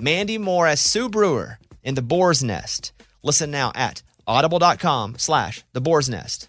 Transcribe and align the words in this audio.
Mandy 0.00 0.38
Moore 0.38 0.66
as 0.66 0.80
Sue 0.80 1.08
Brewer 1.08 1.58
in 1.82 1.94
The 1.94 2.02
Boar's 2.02 2.42
Nest. 2.42 2.92
Listen 3.22 3.50
now 3.50 3.72
at 3.74 4.02
audible.com 4.26 5.16
slash 5.18 5.64
The 5.72 5.80
Boar's 5.80 6.08
Nest. 6.08 6.48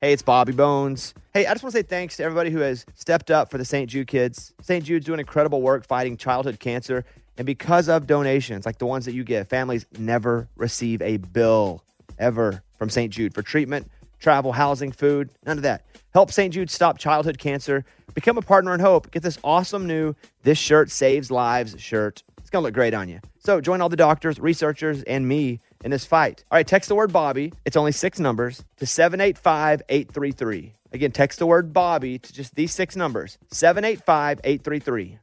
Hey, 0.00 0.12
it's 0.12 0.22
Bobby 0.22 0.52
Bones. 0.52 1.12
Hey, 1.34 1.46
I 1.46 1.52
just 1.52 1.64
want 1.64 1.72
to 1.72 1.78
say 1.80 1.82
thanks 1.82 2.16
to 2.18 2.22
everybody 2.22 2.50
who 2.50 2.60
has 2.60 2.86
stepped 2.94 3.32
up 3.32 3.50
for 3.50 3.58
the 3.58 3.64
St. 3.64 3.90
Jude 3.90 4.06
kids. 4.06 4.54
St. 4.60 4.84
Jude's 4.84 5.04
doing 5.04 5.18
incredible 5.18 5.60
work 5.60 5.84
fighting 5.84 6.16
childhood 6.16 6.60
cancer. 6.60 7.04
And 7.36 7.44
because 7.44 7.88
of 7.88 8.06
donations 8.06 8.64
like 8.64 8.78
the 8.78 8.86
ones 8.86 9.04
that 9.06 9.12
you 9.12 9.24
give, 9.24 9.48
families 9.48 9.86
never 9.98 10.48
receive 10.54 11.02
a 11.02 11.16
bill 11.16 11.82
ever 12.16 12.62
from 12.78 12.88
St. 12.88 13.12
Jude 13.12 13.34
for 13.34 13.42
treatment, 13.42 13.90
travel, 14.20 14.52
housing, 14.52 14.92
food, 14.92 15.30
none 15.44 15.56
of 15.56 15.64
that. 15.64 15.84
Help 16.14 16.30
St. 16.30 16.54
Jude 16.54 16.70
stop 16.70 16.96
childhood 16.98 17.38
cancer. 17.38 17.84
Become 18.14 18.38
a 18.38 18.42
partner 18.42 18.74
in 18.74 18.78
hope. 18.78 19.10
Get 19.10 19.24
this 19.24 19.38
awesome 19.42 19.84
new 19.84 20.14
This 20.44 20.58
Shirt 20.58 20.92
Saves 20.92 21.32
Lives 21.32 21.74
shirt. 21.80 22.22
It's 22.38 22.50
going 22.50 22.62
to 22.62 22.68
look 22.68 22.74
great 22.74 22.94
on 22.94 23.08
you. 23.08 23.18
So 23.40 23.60
join 23.60 23.80
all 23.80 23.88
the 23.88 23.96
doctors, 23.96 24.38
researchers, 24.38 25.02
and 25.02 25.26
me 25.26 25.58
in 25.84 25.90
this 25.90 26.04
fight. 26.04 26.44
All 26.50 26.56
right, 26.56 26.66
text 26.66 26.88
the 26.88 26.94
word 26.94 27.12
Bobby. 27.12 27.52
It's 27.64 27.76
only 27.76 27.92
six 27.92 28.18
numbers 28.18 28.64
to 28.78 28.86
785 28.86 29.82
833. 29.88 30.74
Again, 30.92 31.12
text 31.12 31.38
the 31.38 31.46
word 31.46 31.72
Bobby 31.72 32.18
to 32.18 32.32
just 32.32 32.54
these 32.54 32.72
six 32.72 32.96
numbers 32.96 33.38
785 33.50 34.40
833. 34.44 35.18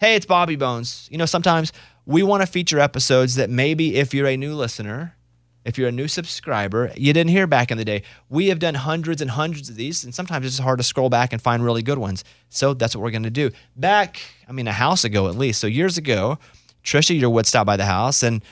Hey, 0.00 0.14
it's 0.14 0.26
Bobby 0.26 0.56
Bones. 0.56 1.08
You 1.10 1.18
know, 1.18 1.26
sometimes 1.26 1.72
we 2.06 2.22
want 2.22 2.42
to 2.42 2.46
feature 2.46 2.78
episodes 2.78 3.34
that 3.34 3.50
maybe 3.50 3.96
if 3.96 4.14
you're 4.14 4.28
a 4.28 4.36
new 4.36 4.54
listener, 4.54 5.16
if 5.64 5.76
you're 5.76 5.88
a 5.88 5.92
new 5.92 6.08
subscriber, 6.08 6.92
you 6.96 7.12
didn't 7.12 7.30
hear 7.30 7.46
back 7.46 7.70
in 7.70 7.78
the 7.78 7.84
day. 7.84 8.02
We 8.28 8.46
have 8.48 8.60
done 8.60 8.74
hundreds 8.74 9.20
and 9.20 9.30
hundreds 9.30 9.68
of 9.68 9.74
these, 9.74 10.04
and 10.04 10.14
sometimes 10.14 10.46
it's 10.46 10.58
hard 10.58 10.78
to 10.78 10.84
scroll 10.84 11.10
back 11.10 11.32
and 11.32 11.42
find 11.42 11.64
really 11.64 11.82
good 11.82 11.98
ones. 11.98 12.22
So 12.48 12.74
that's 12.74 12.94
what 12.94 13.02
we're 13.02 13.10
going 13.10 13.24
to 13.24 13.30
do. 13.30 13.50
Back, 13.76 14.20
I 14.48 14.52
mean, 14.52 14.68
a 14.68 14.72
house 14.72 15.04
ago 15.04 15.28
at 15.28 15.34
least. 15.34 15.60
So 15.60 15.66
years 15.66 15.98
ago, 15.98 16.38
Trisha 16.84 17.20
Yearwood 17.20 17.44
stopped 17.44 17.66
by 17.66 17.76
the 17.76 17.84
house 17.84 18.22
and 18.22 18.42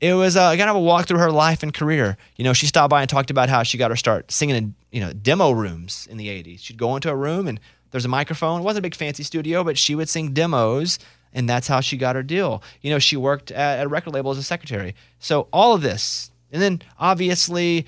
it 0.00 0.14
was 0.14 0.36
uh, 0.36 0.56
kind 0.56 0.70
of 0.70 0.76
a 0.76 0.80
walk 0.80 1.06
through 1.06 1.18
her 1.18 1.30
life 1.30 1.62
and 1.62 1.74
career. 1.74 2.16
You 2.36 2.44
know, 2.44 2.54
she 2.54 2.66
stopped 2.66 2.90
by 2.90 3.02
and 3.02 3.10
talked 3.10 3.30
about 3.30 3.48
how 3.48 3.62
she 3.62 3.76
got 3.76 3.90
her 3.90 3.96
start 3.96 4.32
singing 4.32 4.56
in, 4.56 4.74
you 4.90 5.00
know, 5.00 5.12
demo 5.12 5.50
rooms 5.50 6.08
in 6.10 6.16
the 6.16 6.28
80s. 6.28 6.60
She'd 6.60 6.78
go 6.78 6.96
into 6.96 7.10
a 7.10 7.16
room 7.16 7.46
and 7.46 7.60
there's 7.90 8.06
a 8.06 8.08
microphone. 8.08 8.60
It 8.60 8.64
wasn't 8.64 8.80
a 8.80 8.88
big 8.88 8.94
fancy 8.94 9.22
studio, 9.22 9.62
but 9.62 9.76
she 9.76 9.94
would 9.94 10.08
sing 10.08 10.32
demos 10.32 10.98
and 11.32 11.48
that's 11.48 11.68
how 11.68 11.80
she 11.80 11.96
got 11.96 12.16
her 12.16 12.22
deal. 12.22 12.62
You 12.80 12.90
know, 12.90 12.98
she 12.98 13.16
worked 13.16 13.50
at 13.50 13.84
a 13.84 13.88
record 13.88 14.14
label 14.14 14.30
as 14.30 14.38
a 14.38 14.42
secretary. 14.42 14.94
So 15.18 15.48
all 15.52 15.74
of 15.74 15.82
this. 15.82 16.30
And 16.50 16.60
then 16.62 16.82
obviously 16.98 17.86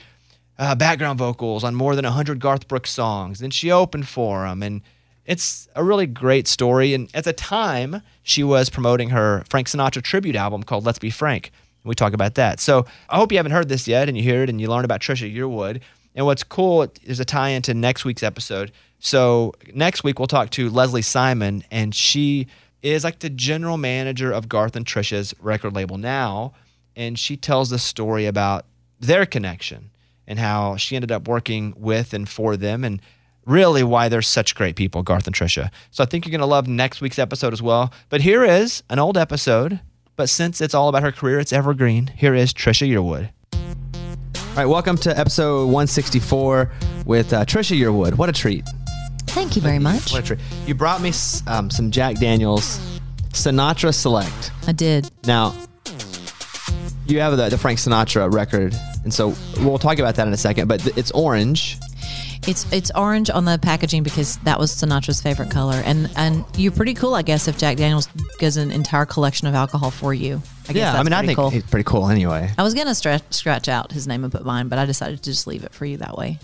uh, 0.59 0.75
background 0.75 1.19
vocals 1.19 1.65
on 1.65 1.75
more 1.75 1.97
than 1.97 2.05
100 2.05 2.39
Garth 2.39 2.69
Brooks 2.69 2.91
songs. 2.91 3.39
Then 3.39 3.51
she 3.51 3.71
opened 3.71 4.06
for 4.06 4.47
him 4.47 4.62
and 4.62 4.83
it's 5.25 5.69
a 5.75 5.83
really 5.83 6.06
great 6.06 6.47
story. 6.47 6.95
And 6.95 7.09
at 7.15 7.25
the 7.25 7.33
time, 7.33 8.03
she 8.22 8.45
was 8.45 8.69
promoting 8.69 9.11
her 9.11 9.45
Frank 9.49 9.69
Sinatra 9.69 10.03
tribute 10.03 10.37
album 10.37 10.62
called 10.62 10.84
Let's 10.84 10.99
Be 10.99 11.11
Frank. 11.11 11.53
We 11.84 11.94
talk 11.94 12.12
about 12.12 12.37
that. 12.37 12.60
So 12.60 12.87
I 13.09 13.16
hope 13.16 13.32
you 13.32 13.38
haven't 13.38 13.53
heard 13.53 13.69
this 13.69 13.88
yet 13.88 14.09
and 14.09 14.16
you 14.16 14.22
hear 14.22 14.43
it 14.43 14.50
and 14.50 14.60
you 14.60 14.69
learn 14.69 14.84
about 14.84 15.00
Trisha 15.00 15.32
Yearwood. 15.32 15.81
And 16.15 16.26
what's 16.26 16.44
cool 16.44 16.87
is 17.03 17.20
a 17.20 17.25
tie 17.25 17.50
into 17.50 17.75
next 17.75 18.04
week's 18.04 18.22
episode. 18.22 18.72
So 18.98 19.54
next 19.75 20.04
week 20.04 20.19
we'll 20.19 20.28
talk 20.28 20.50
to 20.50 20.71
Leslie 20.71 21.03
Simon, 21.03 21.65
and 21.71 21.94
she 21.94 22.47
is 22.82 23.03
like 23.03 23.21
the 23.21 23.31
general 23.31 23.78
manager 23.78 24.31
of 24.31 24.48
Garth 24.48 24.76
and 24.76 24.87
Trisha's 24.87 25.34
record 25.41 25.75
label 25.75 25.98
now. 25.98 26.53
And 26.94 27.19
she 27.19 27.37
tells 27.37 27.71
the 27.71 27.78
story 27.78 28.26
about 28.26 28.66
their 29.00 29.25
connection 29.25 29.91
and 30.26 30.38
how 30.38 30.76
she 30.76 30.94
ended 30.94 31.10
up 31.10 31.26
working 31.26 31.75
with 31.76 32.12
and 32.12 32.28
for 32.28 32.56
them 32.56 32.84
and 32.84 33.00
really 33.47 33.82
why 33.82 34.09
they're 34.09 34.22
such 34.22 34.54
great 34.54 34.76
people, 34.76 35.03
Garth 35.03 35.26
and 35.26 35.34
Trisha. 35.34 35.71
So 35.91 36.04
I 36.04 36.06
think 36.06 36.25
you're 36.25 36.31
going 36.31 36.41
to 36.41 36.47
love 36.47 36.69
next 36.69 37.00
week's 37.00 37.19
episode 37.19 37.53
as 37.53 37.62
well. 37.62 37.92
But 38.09 38.21
here 38.21 38.44
is 38.44 38.82
an 38.91 38.98
old 38.98 39.16
episode 39.16 39.81
but 40.17 40.28
since 40.28 40.61
it's 40.61 40.75
all 40.75 40.89
about 40.89 41.03
her 41.03 41.12
career, 41.12 41.39
it's 41.39 41.53
evergreen. 41.53 42.09
Here 42.09 42.34
is 42.34 42.53
Trisha 42.53 42.89
Yearwood. 42.89 43.31
All 43.55 44.56
right, 44.56 44.67
welcome 44.67 44.97
to 44.99 45.19
episode 45.19 45.65
164 45.67 46.71
with 47.06 47.33
uh, 47.33 47.45
Trisha 47.45 47.78
Yearwood. 47.78 48.15
What 48.19 48.28
a 48.28 48.33
treat. 48.33 48.65
Thank 49.28 49.56
you 49.56 49.62
very 49.62 49.78
much. 49.78 50.12
What 50.12 50.22
a 50.22 50.27
treat. 50.27 50.41
You 50.67 50.75
brought 50.75 51.01
me 51.01 51.12
um, 51.47 51.71
some 51.71 51.91
Jack 51.91 52.17
Daniels 52.17 52.78
Sinatra 53.31 53.95
Select. 53.95 54.53
I 54.67 54.72
did. 54.72 55.11
Now, 55.25 55.55
you 57.06 57.21
have 57.21 57.37
the, 57.37 57.49
the 57.49 57.56
Frank 57.59 57.78
Sinatra 57.78 58.31
record, 58.33 58.75
and 59.05 59.12
so 59.12 59.34
we'll 59.61 59.78
talk 59.78 59.99
about 59.99 60.17
that 60.17 60.27
in 60.27 60.34
a 60.34 60.39
second, 60.39 60.69
but 60.69 60.81
th- 60.81 60.97
it's 60.97 61.11
orange. 61.12 61.78
It's 62.47 62.70
it's 62.72 62.91
orange 62.97 63.30
on 63.30 63.44
the 63.44 63.56
packaging 63.62 64.03
because 64.03 64.36
that 64.38 64.58
was 64.58 64.72
Sinatra's 64.75 65.20
favorite 65.22 65.50
color, 65.50 65.80
and 65.84 66.10
and 66.16 66.44
you're 66.56 66.72
pretty 66.72 66.94
cool, 66.94 67.14
I 67.14 67.22
guess, 67.22 67.47
if 67.47 67.56
Jack 67.56 67.76
Daniels 67.76 68.08
gives 68.41 68.56
an 68.56 68.72
entire 68.72 69.06
collection 69.06 69.47
of 69.47 69.54
alcohol 69.54 69.92
for 69.92 70.12
you. 70.12 70.42
I 70.69 70.72
guess 70.72 70.76
yeah, 70.94 70.98
I 70.98 71.04
mean, 71.04 71.12
I 71.12 71.25
think 71.25 71.38
cool. 71.38 71.50
he's 71.50 71.62
pretty 71.62 71.84
cool 71.84 72.08
anyway. 72.08 72.50
I 72.58 72.64
was 72.64 72.75
gonna 72.75 72.97
stretch, 72.97 73.22
scratch 73.30 73.69
out 73.69 73.92
his 73.92 74.08
name 74.08 74.25
and 74.25 74.32
put 74.32 74.44
mine, 74.44 74.66
but 74.69 74.80
I 74.80 74.86
decided 74.86 75.19
to 75.22 75.30
just 75.30 75.47
leave 75.47 75.62
it 75.62 75.72
for 75.72 75.86
you 75.86 75.98
that 75.98 76.16
way. 76.19 76.41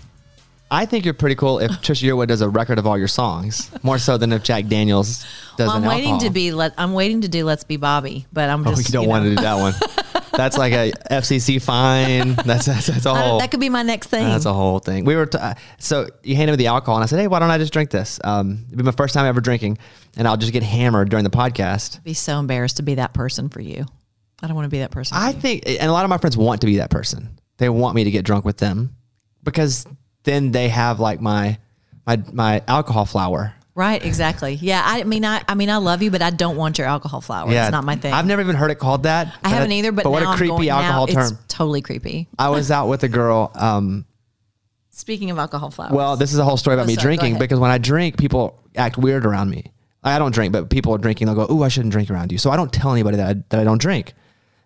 I 0.71 0.85
think 0.87 1.05
you're 1.05 1.15
pretty 1.15 1.35
cool 1.35 1.59
if 1.59 1.71
Trisha 1.83 2.07
Yearwood 2.09 2.29
does 2.29 2.43
a 2.43 2.49
record 2.49 2.79
of 2.79 2.87
all 2.87 2.97
your 2.99 3.09
songs, 3.09 3.69
more 3.83 3.99
so 3.99 4.19
than 4.19 4.33
if 4.33 4.43
Jack 4.45 4.67
Daniels 4.67 5.25
does. 5.57 5.67
Well, 5.67 5.71
I'm 5.79 5.85
waiting 5.85 6.13
alcohol. 6.13 6.29
to 6.29 6.31
be 6.31 6.53
let. 6.53 6.75
I'm 6.79 6.93
waiting 6.93 7.23
to 7.23 7.29
do 7.29 7.45
Let's 7.45 7.65
Be 7.65 7.77
Bobby, 7.77 8.25
but 8.33 8.49
I'm 8.51 8.65
Oh, 8.65 8.71
just. 8.75 8.89
you 8.89 8.93
don't 8.93 9.05
you 9.05 9.09
want 9.09 9.25
to 9.25 9.31
do 9.31 9.37
that 9.43 9.55
one. 9.59 9.75
That's 10.33 10.57
like 10.59 10.73
a 10.73 10.93
FCC 11.11 11.61
fine. 11.61 12.35
That's 12.35 12.67
that's, 12.67 12.87
that's 12.87 13.07
a 13.07 13.15
whole. 13.15 13.39
that 13.41 13.51
could 13.51 13.61
be 13.61 13.69
my 13.69 13.83
next 13.83 14.09
thing. 14.09 14.25
That's 14.25 14.45
a 14.47 14.53
whole 14.53 14.79
thing. 14.79 15.05
We 15.05 15.17
were 15.17 15.27
t- 15.27 15.39
uh, 15.39 15.55
so 15.79 16.07
you 16.23 16.37
handed 16.37 16.53
me 16.53 16.57
the 16.57 16.67
alcohol, 16.69 16.97
and 16.97 17.05
I 17.05 17.07
said, 17.07 17.19
"Hey, 17.21 17.27
why 17.29 17.39
don't 17.39 17.51
I 17.51 17.59
just 17.59 17.73
drink 17.73 17.91
this? 17.91 18.21
Um, 18.25 18.65
it'd 18.67 18.79
be 18.79 18.85
my 18.85 18.93
first 18.93 19.15
time 19.15 19.27
ever 19.27 19.41
drinking, 19.41 19.79
and 20.17 20.27
I'll 20.29 20.37
just 20.37 20.53
get 20.53 20.63
hammered 20.63 21.11
during 21.11 21.25
the 21.25 21.31
podcast." 21.31 22.03
be 22.05 22.15
so 22.15 22.39
embarrassed 22.39 22.77
to 22.77 22.83
be 22.83 22.97
that 22.97 23.13
person 23.15 23.49
for 23.49 23.61
you. 23.61 23.85
I 24.43 24.47
don't 24.47 24.55
want 24.55 24.67
to 24.67 24.71
be 24.71 24.79
that 24.81 24.91
person. 24.91 25.17
I 25.17 25.33
think, 25.33 25.65
and 25.67 25.89
a 25.89 25.93
lot 25.93 26.05
of 26.05 26.11
my 26.11 26.19
friends 26.19 26.37
want 26.37 26.61
to 26.61 26.67
be 26.67 26.77
that 26.77 26.91
person. 26.91 27.39
They 27.57 27.69
want 27.69 27.97
me 27.97 28.05
to 28.05 28.11
get 28.11 28.25
drunk 28.25 28.45
with 28.45 28.59
them 28.59 28.95
because 29.43 29.85
then 30.25 30.53
they 30.53 30.69
have 30.69 31.01
like 31.01 31.21
my 31.21 31.59
my 32.07 32.23
my 32.33 32.63
alcohol 32.69 33.05
flower. 33.05 33.55
Right, 33.79 34.05
exactly. 34.05 34.55
Yeah, 34.55 34.83
I 34.85 35.05
mean, 35.05 35.25
I, 35.25 35.41
I 35.47 35.55
mean, 35.55 35.71
I 35.71 35.77
love 35.77 36.03
you, 36.03 36.11
but 36.11 36.21
I 36.21 36.31
don't 36.31 36.57
want 36.57 36.79
your 36.79 36.89
alcohol 36.89 37.21
flower. 37.21 37.49
Yeah, 37.49 37.67
it's 37.67 37.71
not 37.71 37.85
my 37.85 37.95
thing. 37.95 38.13
I've 38.13 38.27
never 38.27 38.43
even 38.43 38.57
heard 38.57 38.73
it 38.73 38.81
called 38.81 39.05
that. 39.05 39.33
I 39.45 39.51
haven't 39.51 39.71
either, 39.71 39.93
but, 39.93 40.05
what 40.11 40.21
now 40.25 40.31
a 40.31 40.33
I'm 40.33 40.37
creepy 40.37 40.67
going- 40.67 40.69
alcohol 40.71 41.07
term. 41.07 41.23
It's 41.23 41.33
totally 41.47 41.81
creepy. 41.81 42.27
I 42.37 42.49
was 42.49 42.73
out 42.73 42.89
with 42.89 43.05
a 43.05 43.09
girl. 43.09 43.53
Um, 43.55 44.05
Speaking 44.91 45.31
of 45.31 45.39
alcohol 45.39 45.71
flowers, 45.71 45.93
Well, 45.93 46.17
this 46.17 46.33
is 46.33 46.41
a 46.41 46.45
whole 46.45 46.57
story 46.57 46.75
about 46.75 46.87
Oh, 46.87 46.87
me 46.89 46.97
sorry, 46.97 47.17
drinking 47.17 47.39
because 47.39 47.61
when 47.61 47.71
I 47.71 47.79
drink, 47.79 48.19
people 48.19 48.61
act 48.75 48.99
weird 48.99 49.25
around 49.25 49.49
me. 49.49 49.71
I 50.03 50.19
don't 50.19 50.35
drink, 50.35 50.53
but 50.53 50.71
people 50.71 50.93
are 50.93 50.99
drinking. 50.99 51.29
They'll 51.29 51.47
go, 51.47 51.55
"Ooh, 51.55 51.63
I 51.63 51.69
shouldn't 51.69 51.93
drink 51.93 52.11
around 52.11 52.33
you." 52.33 52.39
So 52.39 52.51
I 52.51 52.57
don't 52.57 52.73
tell 52.73 52.91
anybody 52.91 53.19
that 53.19 53.29
I, 53.37 53.43
that 53.51 53.61
I 53.61 53.65
don't 53.65 53.81
drink. 53.81 54.13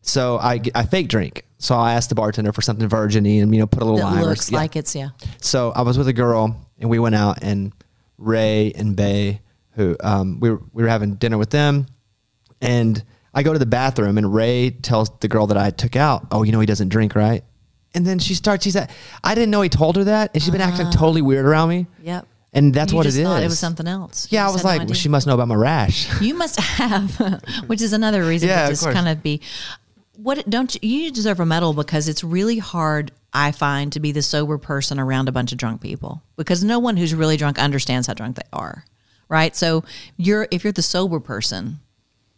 So 0.01 0.39
I, 0.39 0.59
I 0.75 0.87
fake 0.87 1.09
drink. 1.09 1.45
So 1.59 1.75
I 1.75 1.93
asked 1.93 2.09
the 2.09 2.15
bartender 2.15 2.51
for 2.55 2.63
something 2.63 2.89
virginy 2.89 3.43
and 3.43 3.55
you 3.55 3.61
know 3.61 3.67
put 3.67 3.83
a 3.83 3.85
little 3.85 3.99
that 4.01 4.15
lime. 4.15 4.25
or- 4.25 4.31
looks 4.31 4.51
yeah. 4.51 4.57
like 4.57 4.75
it's 4.75 4.95
yeah. 4.95 5.11
So 5.43 5.71
I 5.77 5.83
was 5.83 5.99
with 5.99 6.09
a 6.09 6.15
girl 6.15 6.57
and 6.79 6.89
we 6.89 6.99
went 6.99 7.15
out 7.15 7.41
and 7.43 7.75
Ray 8.19 8.73
and 8.73 8.95
Bay, 8.97 9.41
who 9.73 9.97
um, 10.03 10.39
we 10.41 10.51
were, 10.51 10.61
we 10.73 10.83
were 10.83 10.89
having 10.89 11.15
dinner 11.15 11.39
with 11.39 11.51
them, 11.51 11.87
and 12.61 13.03
I 13.35 13.43
go 13.43 13.53
to 13.53 13.59
the 13.59 13.67
bathroom 13.67 14.19
and 14.19 14.33
Ray 14.33 14.71
tells 14.71 15.11
the 15.21 15.29
girl 15.29 15.47
that 15.49 15.57
I 15.57 15.71
took 15.71 15.97
out, 15.97 16.27
"Oh, 16.31 16.43
you 16.43 16.53
know 16.53 16.61
he 16.61 16.67
doesn't 16.67 16.89
drink, 16.89 17.15
right?" 17.15 17.43
And 17.95 18.07
then 18.07 18.19
she 18.19 18.35
starts. 18.35 18.65
She's 18.65 18.77
at. 18.77 18.91
I 19.25 19.35
didn't 19.35 19.51
know 19.51 19.61
he 19.63 19.69
told 19.69 19.97
her 19.97 20.05
that, 20.05 20.31
and 20.35 20.43
she's 20.43 20.53
been 20.53 20.61
acting 20.61 20.91
totally 20.91 21.23
weird 21.23 21.45
around 21.45 21.69
me. 21.71 21.87
Yep. 22.03 22.27
and 22.55 22.73
that's 22.75 22.93
You 22.93 22.97
what 22.99 23.07
it 23.07 23.11
is. 23.11 23.19
it 23.19 23.29
was 23.45 23.59
something 23.59 23.87
else. 23.87 24.31
You 24.31 24.37
Yeah, 24.37 24.49
I 24.49 24.53
was 24.53 24.63
had 24.63 24.69
no 24.69 24.77
like, 24.79 24.89
well, 24.89 24.95
she 24.95 25.09
must 25.09 25.27
know 25.27 25.35
about 25.35 25.49
my 25.49 25.55
rash. 25.55 26.09
You 26.23 26.35
must 26.35 26.59
have, 26.61 27.17
which 27.67 27.81
is 27.83 27.93
another 27.93 28.25
reason 28.25 28.49
Yeah, 28.51 28.65
to 28.65 28.73
just 28.73 28.85
kind 28.91 29.09
of 29.09 29.23
be. 29.23 29.41
What 30.17 30.49
don't 30.49 30.75
you, 30.83 31.05
you 31.05 31.11
deserve 31.11 31.41
a 31.41 31.47
medal 31.47 31.73
because 31.73 32.09
it's 32.09 32.23
really 32.23 32.59
hard. 32.59 33.11
I 33.33 33.53
find 33.53 33.93
to 33.93 34.01
be 34.01 34.13
the 34.13 34.23
sober 34.23 34.59
person 34.59 34.99
around 34.99 35.29
a 35.29 35.33
bunch 35.33 35.53
of 35.53 35.59
drunk 35.59 35.81
people 35.81 36.23
because 36.37 36.63
no 36.63 36.79
one 36.79 36.97
who's 36.97 37.15
really 37.15 37.37
drunk 37.37 37.59
understands 37.59 38.07
how 38.07 38.15
drunk 38.15 38.37
they 38.37 38.49
are, 38.53 38.85
right? 39.29 39.55
So 39.57 39.85
you're 40.17 40.49
if 40.51 40.65
you're 40.65 40.73
the 40.73 40.83
sober 40.83 41.21
person, 41.21 41.81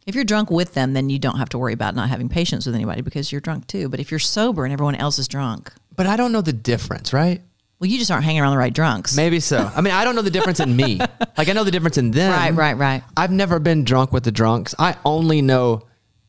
if 0.07 0.15
you're 0.15 0.25
drunk 0.25 0.51
with 0.51 0.75
them, 0.75 0.93
then 0.93 1.11
you 1.11 1.19
don't 1.19 1.39
have 1.39 1.49
to 1.51 1.59
worry 1.59 1.73
about 1.73 1.95
not 1.95 2.09
having 2.09 2.29
patience 2.29 2.67
with 2.67 2.75
anybody 2.75 3.03
because 3.03 3.33
you're 3.33 3.41
drunk 3.41 3.67
too. 3.67 3.89
But 3.89 4.01
if 4.01 4.11
you're 4.11 4.21
sober 4.21 4.65
and 4.65 4.73
everyone 4.73 4.95
else 4.95 5.19
is 5.19 5.29
drunk, 5.29 5.73
but 5.97 6.07
I 6.07 6.17
don't 6.17 6.33
know 6.33 6.43
the 6.43 6.53
difference, 6.53 7.13
right? 7.13 7.43
well, 7.85 7.91
you 7.91 7.99
just 7.99 8.11
aren't 8.11 8.25
hanging 8.25 8.41
around 8.41 8.53
the 8.53 8.59
right 8.59 8.73
drunks. 8.73 9.15
Maybe 9.15 9.41
so. 9.41 9.71
I 9.75 9.83
mean, 9.83 9.93
I 9.93 10.05
don't 10.05 10.15
know 10.15 10.23
the 10.23 10.31
difference 10.31 10.61
in 10.61 10.75
me. 10.75 11.01
Like 11.37 11.49
I 11.49 11.53
know 11.53 11.65
the 11.65 11.73
difference 11.73 11.99
in 11.99 12.13
them. 12.13 12.31
Right, 12.31 12.55
right, 12.55 12.77
right. 12.77 13.03
I've 13.17 13.33
never 13.33 13.59
been 13.59 13.83
drunk 13.83 14.13
with 14.13 14.23
the 14.23 14.31
drunks. 14.31 14.73
I 14.79 14.97
only 15.05 15.43
know 15.43 15.83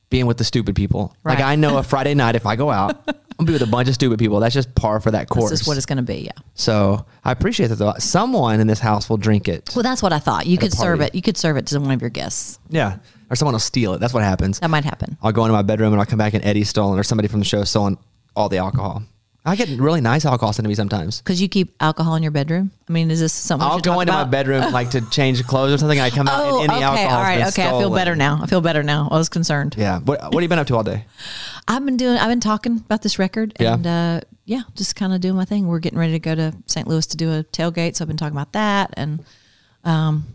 being 0.09 0.25
with 0.25 0.37
the 0.37 0.43
stupid 0.43 0.75
people. 0.75 1.15
Like 1.23 1.39
I 1.39 1.55
know 1.55 1.77
a 1.77 1.83
Friday 1.83 2.13
night 2.13 2.35
if 2.35 2.45
I 2.45 2.55
go 2.55 2.69
out, 2.71 3.01
I'm 3.07 3.45
gonna 3.45 3.47
be 3.47 3.53
with 3.53 3.61
a 3.63 3.71
bunch 3.71 3.89
of 3.89 3.95
stupid 3.95 4.17
people. 4.19 4.39
That's 4.39 4.53
just 4.53 4.73
par 4.75 4.99
for 4.99 5.11
that 5.11 5.27
course. 5.29 5.51
This 5.51 5.61
is 5.61 5.67
what 5.67 5.75
it's 5.77 5.85
going 5.85 5.97
to 5.97 6.03
be. 6.03 6.19
Yeah. 6.19 6.31
so 6.53 7.05
I 7.23 7.31
appreciate 7.31 7.67
that 7.67 7.75
though. 7.75 7.93
Someone 7.97 8.59
in 8.61 8.67
this 8.67 8.79
house 8.79 9.09
will 9.09 9.17
drink 9.17 9.47
it. 9.49 9.71
Well, 9.75 9.83
that's 9.83 10.01
what 10.01 10.13
I 10.13 10.19
thought. 10.19 10.45
You 10.45 10.57
could 10.57 10.71
serve 10.71 11.01
it. 11.01 11.13
You 11.13 11.21
could 11.21 11.35
serve 11.37 11.57
it 11.57 11.67
to 11.67 11.79
one 11.79 11.91
of 11.91 12.01
your 12.01 12.09
guests. 12.09 12.59
Yeah. 12.69 12.97
Or 13.29 13.35
someone 13.35 13.53
will 13.53 13.59
steal 13.59 13.93
it. 13.93 13.99
That's 13.99 14.13
what 14.13 14.23
happens. 14.23 14.59
That 14.59 14.69
might 14.69 14.85
happen. 14.85 15.17
I'll 15.21 15.31
go 15.31 15.43
into 15.43 15.53
my 15.53 15.63
bedroom 15.63 15.91
and 15.91 15.99
I'll 15.99 16.05
come 16.05 16.19
back 16.19 16.33
and 16.33 16.45
Eddie's 16.45 16.69
stolen 16.69 16.97
or 16.99 17.03
somebody 17.03 17.27
from 17.27 17.39
the 17.39 17.45
show 17.45 17.63
stolen 17.63 17.97
all 18.35 18.47
the 18.49 18.57
alcohol. 18.57 19.03
I 19.47 19.55
get 19.55 19.69
really 19.79 20.01
nice 20.01 20.25
alcohol 20.25 20.53
sent 20.53 20.63
to 20.65 20.69
me 20.69 20.73
sometimes. 20.75 21.21
Because 21.21 21.39
you 21.39 21.47
keep 21.47 21.75
alcohol 21.79 22.15
in 22.15 22.23
your 22.23 22.31
bedroom. 22.31 22.71
I 22.89 22.91
mean, 22.91 23.11
is 23.11 23.19
this 23.19 23.31
something? 23.31 23.67
I'll 23.67 23.79
go 23.79 23.99
into 23.99 24.11
my 24.11 24.23
bedroom 24.23 24.71
like 24.73 24.89
to 24.91 25.01
change 25.11 25.43
clothes 25.45 25.71
or 25.73 25.77
something. 25.77 25.99
I 25.99 26.09
come 26.09 26.27
out 26.27 26.41
Oh, 26.43 26.61
and 26.63 26.71
any 26.71 26.77
okay. 26.77 26.83
alcohol. 26.83 27.17
All 27.17 27.23
right. 27.23 27.47
Okay. 27.49 27.65
I 27.67 27.69
feel 27.79 27.93
better 27.93 28.15
now. 28.15 28.39
I 28.41 28.47
feel 28.47 28.61
better 28.61 28.81
now. 28.81 29.07
I 29.11 29.17
was 29.17 29.29
concerned. 29.29 29.75
Yeah. 29.77 29.99
What, 29.99 30.19
what 30.23 30.33
have 30.33 30.41
you 30.41 30.49
been 30.49 30.57
up 30.57 30.65
to 30.67 30.75
all 30.75 30.83
day? 30.83 31.05
I've 31.67 31.85
been 31.85 31.95
doing. 31.97 32.17
I've 32.17 32.29
been 32.29 32.39
talking 32.39 32.77
about 32.77 33.03
this 33.03 33.19
record, 33.19 33.53
Yeah. 33.59 33.75
and 33.75 33.85
uh, 33.87 34.21
yeah, 34.45 34.61
just 34.75 34.95
kind 34.95 35.13
of 35.13 35.21
doing 35.21 35.35
my 35.35 35.45
thing. 35.45 35.67
We're 35.67 35.79
getting 35.79 35.99
ready 35.99 36.13
to 36.13 36.19
go 36.19 36.33
to 36.35 36.53
St. 36.65 36.87
Louis 36.87 37.05
to 37.07 37.17
do 37.17 37.31
a 37.31 37.43
tailgate, 37.43 37.95
so 37.95 38.03
I've 38.03 38.07
been 38.07 38.17
talking 38.17 38.35
about 38.35 38.53
that. 38.53 38.93
And 38.97 39.23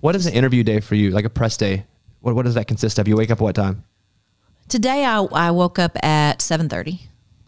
What 0.01 0.15
is 0.17 0.27
an 0.27 0.35
interview 0.35 0.62
day 0.62 0.81
for 0.81 0.95
you? 0.95 1.11
Like 1.11 1.25
a 1.25 1.31
press 1.31 1.57
day? 1.57 1.85
What, 2.21 2.35
what 2.35 2.45
does 2.45 2.55
that 2.55 2.67
consist 2.69 2.99
of? 2.99 3.09
You 3.09 3.17
wake 3.17 3.31
up 3.31 3.39
at 3.39 3.43
what 3.43 3.55
time? 3.57 3.85
today, 4.69 5.05
I 5.05 5.19
I 5.33 5.51
woke 5.51 5.79
up 5.81 5.97
at 6.05 6.41
seven 6.43 6.69
thirty. 6.69 7.01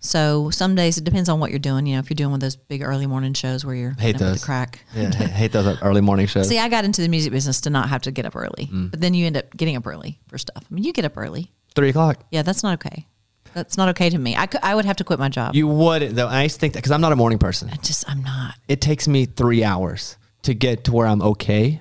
So 0.05 0.51
some 0.51 0.75
days 0.75 0.99
it 0.99 1.05
depends 1.05 1.29
on 1.29 1.39
what 1.39 1.51
you're 1.51 1.61
doing. 1.61 1.87
You 1.87 1.95
know, 1.95 2.01
if 2.01 2.11
you're 2.11 2.17
doing 2.17 2.31
one 2.31 2.39
of 2.39 2.41
those 2.41 2.57
big 2.57 2.83
early 2.83 3.07
morning 3.07 3.35
shows 3.35 3.65
where 3.65 3.75
you're 3.75 3.91
Hate 3.93 4.15
getting 4.15 4.15
up 4.15 4.21
with 4.21 4.29
those. 4.33 4.41
the 4.41 4.45
crack. 4.47 4.81
Yeah, 4.97 5.11
hate 5.13 5.53
those 5.53 5.79
early 5.81 6.01
morning 6.01 6.27
shows. 6.27 6.49
See, 6.49 6.59
I 6.59 6.69
got 6.69 6.85
into 6.85 7.03
the 7.03 7.09
music 7.09 7.31
business 7.33 7.61
to 7.63 7.71
not 7.71 7.89
have 7.89 8.03
to 8.03 8.11
get 8.11 8.27
up 8.27 8.35
early, 8.35 8.67
Mm. 8.73 8.91
but 8.91 9.01
then 9.01 9.15
you 9.15 9.27
end 9.27 9.37
up 9.37 9.57
getting 9.57 9.77
up 9.77 9.87
early 9.87 10.19
for 10.27 10.39
stuff. 10.39 10.65
I 10.69 10.75
mean, 10.75 10.83
you 10.83 10.93
get 10.93 11.05
up 11.05 11.17
early. 11.17 11.53
Three 11.77 11.91
o'clock. 11.91 12.19
Yeah, 12.33 12.43
that's 12.43 12.65
not 12.65 12.75
okay. 12.75 13.07
That's 13.55 13.77
not 13.77 13.91
okay 13.91 14.11
to 14.11 14.19
me. 14.19 14.35
I, 14.35 14.49
I 14.63 14.75
would 14.75 14.87
have 14.87 14.97
to 14.97 15.05
quit 15.05 15.19
my 15.21 15.29
job. 15.29 15.55
You 15.55 15.69
would 15.69 16.03
though. 16.17 16.27
I 16.27 16.43
used 16.43 16.57
to 16.57 16.61
think 16.61 16.73
that 16.73 16.79
because 16.81 16.91
I'm 16.91 17.01
not 17.01 17.13
a 17.13 17.17
morning 17.17 17.39
person. 17.39 17.71
I 17.71 17.77
just, 17.77 18.09
I'm 18.11 18.23
not. 18.25 18.55
It 18.67 18.81
takes 18.81 19.07
me 19.07 19.27
three 19.27 19.63
hours 19.63 20.17
to 20.43 20.53
get 20.55 20.85
to 20.85 20.93
where 20.93 21.07
I'm 21.07 21.23
okay, 21.23 21.81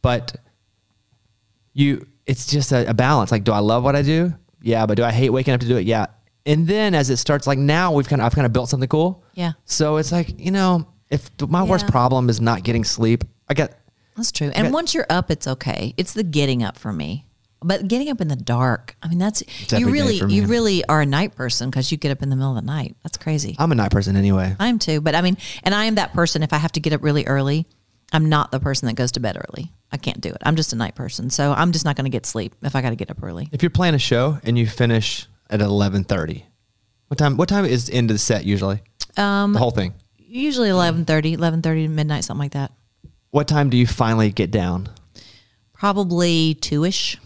but 0.00 0.36
you, 1.72 2.06
it's 2.26 2.46
just 2.46 2.72
a, 2.72 2.88
a 2.90 2.94
balance. 2.94 3.32
Like, 3.32 3.42
do 3.44 3.52
I 3.52 3.58
love 3.58 3.82
what 3.84 3.96
I 3.96 4.02
do? 4.02 4.32
Yeah, 4.60 4.86
but 4.86 4.96
do 4.96 5.02
I 5.04 5.10
hate 5.10 5.30
waking 5.30 5.54
up 5.54 5.60
to 5.60 5.66
do 5.66 5.76
it? 5.76 5.86
Yeah. 5.86 6.06
And 6.48 6.66
then 6.66 6.94
as 6.94 7.10
it 7.10 7.18
starts, 7.18 7.46
like 7.46 7.58
now 7.58 7.92
we've 7.92 8.08
kind 8.08 8.20
of, 8.22 8.26
I've 8.26 8.34
kind 8.34 8.46
of 8.46 8.52
built 8.52 8.70
something 8.70 8.88
cool. 8.88 9.22
Yeah. 9.34 9.52
So 9.66 9.98
it's 9.98 10.10
like 10.10 10.40
you 10.40 10.50
know, 10.50 10.88
if 11.10 11.30
my 11.40 11.62
worst 11.62 11.86
problem 11.86 12.28
is 12.28 12.40
not 12.40 12.64
getting 12.64 12.84
sleep, 12.84 13.22
I 13.48 13.54
get 13.54 13.78
That's 14.16 14.32
true. 14.32 14.50
And 14.54 14.66
got- 14.66 14.72
once 14.72 14.94
you're 14.94 15.06
up, 15.10 15.30
it's 15.30 15.46
okay. 15.46 15.94
It's 15.96 16.14
the 16.14 16.24
getting 16.24 16.62
up 16.62 16.78
for 16.78 16.92
me. 16.92 17.26
But 17.60 17.88
getting 17.88 18.08
up 18.08 18.20
in 18.20 18.28
the 18.28 18.36
dark, 18.36 18.96
I 19.02 19.08
mean, 19.08 19.18
that's 19.18 19.42
you 19.72 19.90
really, 19.90 20.14
you 20.14 20.46
really 20.46 20.84
are 20.84 21.00
a 21.00 21.06
night 21.06 21.34
person 21.34 21.70
because 21.70 21.90
you 21.90 21.98
get 21.98 22.12
up 22.12 22.22
in 22.22 22.30
the 22.30 22.36
middle 22.36 22.56
of 22.56 22.62
the 22.64 22.66
night. 22.66 22.96
That's 23.02 23.18
crazy. 23.18 23.56
I'm 23.58 23.72
a 23.72 23.74
night 23.74 23.90
person 23.90 24.14
anyway. 24.14 24.54
I 24.60 24.68
am 24.68 24.78
too. 24.78 25.00
But 25.00 25.16
I 25.16 25.22
mean, 25.22 25.36
and 25.64 25.74
I 25.74 25.86
am 25.86 25.96
that 25.96 26.12
person. 26.12 26.44
If 26.44 26.52
I 26.52 26.58
have 26.58 26.70
to 26.72 26.80
get 26.80 26.92
up 26.92 27.02
really 27.02 27.26
early, 27.26 27.66
I'm 28.12 28.28
not 28.28 28.52
the 28.52 28.60
person 28.60 28.86
that 28.86 28.94
goes 28.94 29.12
to 29.12 29.20
bed 29.20 29.36
early. 29.36 29.72
I 29.90 29.96
can't 29.96 30.20
do 30.20 30.28
it. 30.28 30.38
I'm 30.42 30.54
just 30.54 30.72
a 30.72 30.76
night 30.76 30.94
person. 30.94 31.30
So 31.30 31.52
I'm 31.52 31.72
just 31.72 31.84
not 31.84 31.96
going 31.96 32.04
to 32.04 32.10
get 32.10 32.26
sleep 32.26 32.54
if 32.62 32.76
I 32.76 32.80
got 32.80 32.90
to 32.90 32.96
get 32.96 33.10
up 33.10 33.22
early. 33.22 33.48
If 33.50 33.62
you're 33.62 33.70
playing 33.70 33.94
a 33.94 33.98
show 33.98 34.38
and 34.44 34.56
you 34.56 34.66
finish 34.66 35.26
at 35.50 35.60
eleven 35.60 36.04
thirty, 36.04 36.46
what 37.08 37.18
time? 37.18 37.36
What 37.36 37.48
time 37.48 37.64
is 37.64 37.86
the 37.86 37.94
end 37.94 38.10
of 38.10 38.14
the 38.14 38.18
set 38.18 38.44
usually? 38.44 38.82
Um, 39.16 39.52
the 39.52 39.58
whole 39.58 39.70
thing. 39.70 39.94
Usually 40.18 40.68
11:30, 40.68 41.36
11:30 41.38 41.62
to 41.62 41.88
midnight, 41.88 42.24
something 42.24 42.42
like 42.42 42.52
that. 42.52 42.72
What 43.30 43.48
time 43.48 43.70
do 43.70 43.76
you 43.76 43.86
finally 43.86 44.30
get 44.30 44.50
down? 44.50 44.88
Probably 45.72 46.54
two 46.54 46.84
ish. 46.84 47.18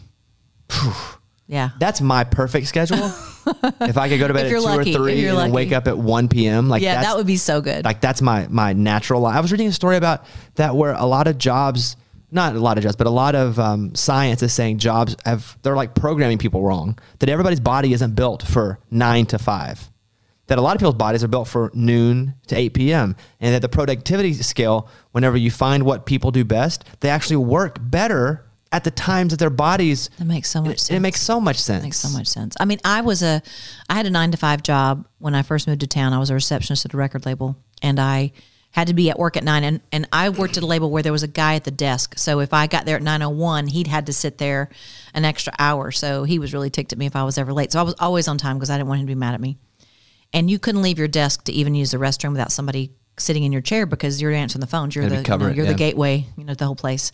yeah. 1.46 1.70
That's 1.78 2.00
my 2.00 2.24
perfect 2.24 2.66
schedule. 2.66 2.98
if 3.80 3.98
I 3.98 4.08
could 4.08 4.18
go 4.20 4.28
to 4.28 4.34
bed 4.34 4.46
If 4.46 4.46
at 4.46 4.50
you're 4.50 4.60
two 4.60 4.64
lucky, 4.66 4.94
or 4.94 4.98
three 4.98 5.26
and 5.26 5.36
lucky. 5.36 5.52
wake 5.52 5.72
up 5.72 5.88
at 5.88 5.98
one 5.98 6.28
p.m., 6.28 6.68
like 6.68 6.82
yeah, 6.82 7.02
that 7.02 7.16
would 7.16 7.26
be 7.26 7.36
so 7.36 7.60
good. 7.60 7.84
like 7.84 8.00
that's 8.00 8.22
my 8.22 8.46
my 8.48 8.72
natural 8.72 9.20
life. 9.20 9.34
I 9.36 9.40
was 9.40 9.50
reading 9.52 9.68
a 9.68 9.72
story 9.72 9.96
about 9.96 10.24
that 10.56 10.76
where 10.76 10.92
a 10.92 11.04
lot 11.06 11.26
of 11.26 11.38
jobs, 11.38 11.96
not 12.32 12.56
a 12.56 12.60
lot 12.60 12.78
of 12.78 12.82
jobs, 12.82 12.96
but 12.96 13.06
a 13.06 13.10
lot 13.10 13.34
of 13.34 13.58
um, 13.58 13.94
science 13.94 14.42
is 14.42 14.52
saying 14.52 14.78
jobs 14.78 15.14
have 15.24 15.56
they're 15.62 15.76
like 15.76 15.94
programming 15.94 16.38
people 16.38 16.62
wrong. 16.62 16.98
That 17.18 17.28
everybody's 17.28 17.60
body 17.60 17.92
isn't 17.92 18.14
built 18.14 18.42
for 18.42 18.78
nine 18.90 19.26
to 19.26 19.38
five. 19.38 19.88
That 20.48 20.58
a 20.58 20.62
lot 20.62 20.74
of 20.74 20.80
people's 20.80 20.96
bodies 20.96 21.22
are 21.22 21.28
built 21.28 21.46
for 21.48 21.70
noon 21.72 22.34
to 22.48 22.56
eight 22.56 22.74
p.m. 22.74 23.16
and 23.40 23.54
that 23.54 23.62
the 23.62 23.68
productivity 23.68 24.32
scale, 24.34 24.88
whenever 25.12 25.36
you 25.36 25.50
find 25.50 25.84
what 25.84 26.06
people 26.06 26.30
do 26.30 26.44
best, 26.44 26.84
they 27.00 27.10
actually 27.10 27.36
work 27.36 27.78
better 27.80 28.44
at 28.72 28.84
the 28.84 28.90
times 28.90 29.30
that 29.30 29.38
their 29.38 29.50
bodies. 29.50 30.08
That 30.18 30.24
makes 30.24 30.48
so 30.48 30.62
much 30.62 30.72
it, 30.72 30.80
sense. 30.80 30.96
it 30.96 31.00
makes 31.00 31.20
so 31.20 31.40
much 31.40 31.58
sense. 31.58 31.84
Makes 31.84 31.98
so 31.98 32.16
much 32.16 32.26
sense. 32.26 32.56
I 32.58 32.64
mean, 32.64 32.80
I 32.84 33.02
was 33.02 33.22
a, 33.22 33.42
I 33.90 33.94
had 33.94 34.06
a 34.06 34.10
nine 34.10 34.30
to 34.30 34.38
five 34.38 34.62
job 34.62 35.06
when 35.18 35.34
I 35.34 35.42
first 35.42 35.68
moved 35.68 35.80
to 35.80 35.86
town. 35.86 36.14
I 36.14 36.18
was 36.18 36.30
a 36.30 36.34
receptionist 36.34 36.86
at 36.86 36.94
a 36.94 36.96
record 36.96 37.26
label, 37.26 37.56
and 37.82 38.00
I 38.00 38.32
had 38.72 38.88
to 38.88 38.94
be 38.94 39.10
at 39.10 39.18
work 39.18 39.36
at 39.36 39.44
nine. 39.44 39.64
And, 39.64 39.80
and 39.92 40.08
I 40.12 40.28
worked 40.30 40.56
at 40.56 40.62
a 40.62 40.66
label 40.66 40.90
where 40.90 41.02
there 41.02 41.12
was 41.12 41.22
a 41.22 41.28
guy 41.28 41.54
at 41.54 41.64
the 41.64 41.70
desk. 41.70 42.18
So 42.18 42.40
if 42.40 42.52
I 42.52 42.66
got 42.66 42.84
there 42.84 42.96
at 42.96 43.02
nine 43.02 43.22
oh 43.22 43.30
one, 43.30 43.66
he'd 43.68 43.86
had 43.86 44.06
to 44.06 44.12
sit 44.12 44.38
there 44.38 44.70
an 45.14 45.24
extra 45.24 45.52
hour. 45.58 45.90
So 45.90 46.24
he 46.24 46.38
was 46.38 46.52
really 46.52 46.70
ticked 46.70 46.92
at 46.92 46.98
me 46.98 47.06
if 47.06 47.14
I 47.14 47.22
was 47.24 47.38
ever 47.38 47.52
late. 47.52 47.72
So 47.72 47.80
I 47.80 47.82
was 47.82 47.94
always 48.00 48.28
on 48.28 48.38
time 48.38 48.56
because 48.56 48.70
I 48.70 48.76
didn't 48.76 48.88
want 48.88 49.00
him 49.00 49.06
to 49.06 49.10
be 49.10 49.18
mad 49.18 49.34
at 49.34 49.40
me. 49.40 49.58
And 50.32 50.50
you 50.50 50.58
couldn't 50.58 50.82
leave 50.82 50.98
your 50.98 51.08
desk 51.08 51.44
to 51.44 51.52
even 51.52 51.74
use 51.74 51.90
the 51.90 51.98
restroom 51.98 52.32
without 52.32 52.50
somebody 52.50 52.92
sitting 53.18 53.44
in 53.44 53.52
your 53.52 53.60
chair 53.60 53.84
because 53.84 54.22
you're 54.22 54.32
answering 54.32 54.60
the 54.60 54.66
phones. 54.66 54.96
You're 54.96 55.08
the 55.08 55.16
you 55.16 55.22
know, 55.22 55.48
you're 55.48 55.64
yeah. 55.66 55.72
the 55.72 55.78
gateway, 55.78 56.26
you 56.38 56.44
know, 56.44 56.54
the 56.54 56.64
whole 56.64 56.74
place. 56.74 57.12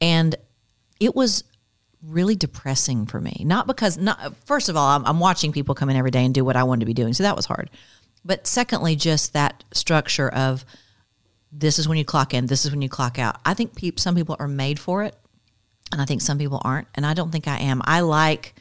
And 0.00 0.34
it 0.98 1.14
was 1.14 1.44
really 2.02 2.34
depressing 2.34 3.06
for 3.06 3.20
me. 3.20 3.42
Not 3.44 3.66
because, 3.68 3.96
not 3.96 4.34
first 4.46 4.68
of 4.68 4.76
all, 4.76 4.88
I'm, 4.88 5.04
I'm 5.06 5.20
watching 5.20 5.52
people 5.52 5.74
come 5.74 5.90
in 5.90 5.96
every 5.96 6.10
day 6.10 6.24
and 6.24 6.34
do 6.34 6.44
what 6.44 6.56
I 6.56 6.64
wanted 6.64 6.80
to 6.80 6.86
be 6.86 6.94
doing, 6.94 7.12
so 7.12 7.22
that 7.22 7.36
was 7.36 7.46
hard. 7.46 7.70
But 8.24 8.46
secondly, 8.46 8.96
just 8.96 9.32
that 9.34 9.64
structure 9.72 10.28
of 10.28 10.64
this 11.52 11.78
is 11.78 11.88
when 11.88 11.98
you 11.98 12.04
clock 12.04 12.34
in, 12.34 12.46
this 12.46 12.64
is 12.64 12.70
when 12.70 12.82
you 12.82 12.88
clock 12.88 13.18
out. 13.18 13.40
I 13.44 13.54
think 13.54 13.74
peop, 13.74 13.98
some 13.98 14.14
people 14.14 14.36
are 14.38 14.48
made 14.48 14.78
for 14.78 15.02
it, 15.02 15.16
and 15.92 16.00
I 16.00 16.04
think 16.04 16.20
some 16.20 16.38
people 16.38 16.60
aren't, 16.64 16.88
and 16.94 17.04
I 17.04 17.14
don't 17.14 17.30
think 17.30 17.48
I 17.48 17.58
am. 17.58 17.82
I 17.84 18.00
like 18.00 18.54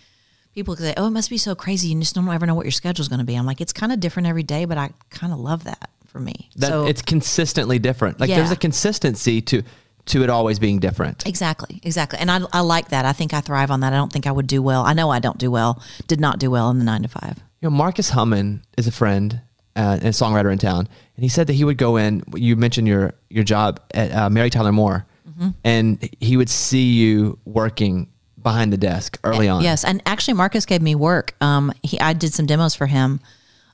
people 0.53 0.75
say, 0.75 0.93
"Oh, 0.97 1.07
it 1.07 1.11
must 1.11 1.29
be 1.29 1.37
so 1.37 1.55
crazy. 1.55 1.89
You 1.89 1.99
just 1.99 2.15
don't 2.15 2.27
ever 2.27 2.45
know 2.45 2.55
what 2.55 2.65
your 2.65 2.71
schedule's 2.71 3.07
going 3.07 3.19
to 3.19 3.25
be." 3.25 3.35
I'm 3.35 3.45
like, 3.45 3.61
it's 3.61 3.73
kind 3.73 3.91
of 3.91 3.99
different 3.99 4.27
every 4.27 4.43
day, 4.43 4.65
but 4.65 4.77
I 4.77 4.91
kind 5.09 5.31
of 5.31 5.39
love 5.39 5.65
that 5.65 5.89
for 6.07 6.19
me. 6.19 6.49
That 6.55 6.67
so 6.67 6.87
it's 6.87 7.01
consistently 7.01 7.79
different. 7.79 8.19
Like 8.19 8.29
there's 8.29 8.51
a 8.51 8.55
consistency 8.55 9.41
to 9.41 9.63
to 10.05 10.23
it 10.23 10.29
always 10.29 10.57
being 10.59 10.79
different. 10.79 11.25
Exactly, 11.27 11.79
exactly. 11.83 12.19
And 12.19 12.31
I, 12.31 12.41
I 12.51 12.61
like 12.61 12.89
that. 12.89 13.05
I 13.05 13.13
think 13.13 13.33
I 13.33 13.41
thrive 13.41 13.69
on 13.69 13.81
that. 13.81 13.93
I 13.93 13.95
don't 13.95 14.11
think 14.11 14.25
I 14.25 14.31
would 14.31 14.47
do 14.47 14.61
well. 14.61 14.83
I 14.83 14.93
know 14.93 15.09
I 15.11 15.19
don't 15.19 15.37
do 15.37 15.51
well, 15.51 15.81
did 16.07 16.19
not 16.19 16.39
do 16.39 16.49
well 16.49 16.69
in 16.71 16.79
the 16.79 16.85
nine 16.85 17.03
to 17.03 17.07
five. 17.07 17.37
You 17.61 17.69
know, 17.69 17.75
Marcus 17.75 18.09
Hummon 18.09 18.63
is 18.77 18.87
a 18.87 18.91
friend 18.91 19.41
uh, 19.79 19.93
and 19.99 20.05
a 20.05 20.09
songwriter 20.21 20.51
in 20.51 20.59
town, 20.59 20.87
and 21.15 21.23
he 21.23 21.29
said 21.29 21.47
that 21.47 21.53
he 21.53 21.63
would 21.63 21.77
go 21.77 21.97
in. 21.97 22.23
You 22.35 22.55
mentioned 22.55 22.87
your 22.87 23.13
your 23.29 23.43
job 23.43 23.79
at 23.93 24.11
uh, 24.11 24.29
Mary 24.29 24.49
Tyler 24.49 24.71
Moore, 24.73 25.05
Mm-hmm. 25.29 25.49
and 25.63 26.09
he 26.19 26.35
would 26.35 26.49
see 26.49 26.87
you 27.01 27.37
working 27.45 28.07
behind 28.41 28.73
the 28.73 28.77
desk 28.77 29.17
early 29.23 29.47
on. 29.47 29.63
Yes. 29.63 29.85
And 29.85 30.01
actually, 30.05 30.33
Marcus 30.33 30.65
gave 30.65 30.81
me 30.81 30.95
work. 30.95 31.33
Um, 31.39 31.71
he, 31.81 31.97
I 31.99 32.11
did 32.13 32.33
some 32.33 32.45
demos 32.45 32.75
for 32.75 32.87
him 32.87 33.21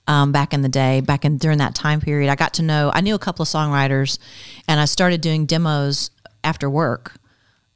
um, 0.05 0.31
back 0.31 0.53
in 0.53 0.61
the 0.61 0.69
day, 0.69 1.01
back 1.01 1.25
in 1.25 1.37
during 1.39 1.57
that 1.57 1.73
time 1.73 2.01
period. 2.01 2.29
I 2.29 2.35
got 2.35 2.53
to 2.55 2.61
know, 2.61 2.91
I 2.93 3.01
knew 3.01 3.15
a 3.15 3.19
couple 3.19 3.41
of 3.43 3.49
songwriters, 3.49 4.19
and 4.67 4.79
I 4.79 4.85
started 4.85 5.21
doing 5.21 5.47
demos 5.47 6.11
after 6.43 6.69
work. 6.69 7.13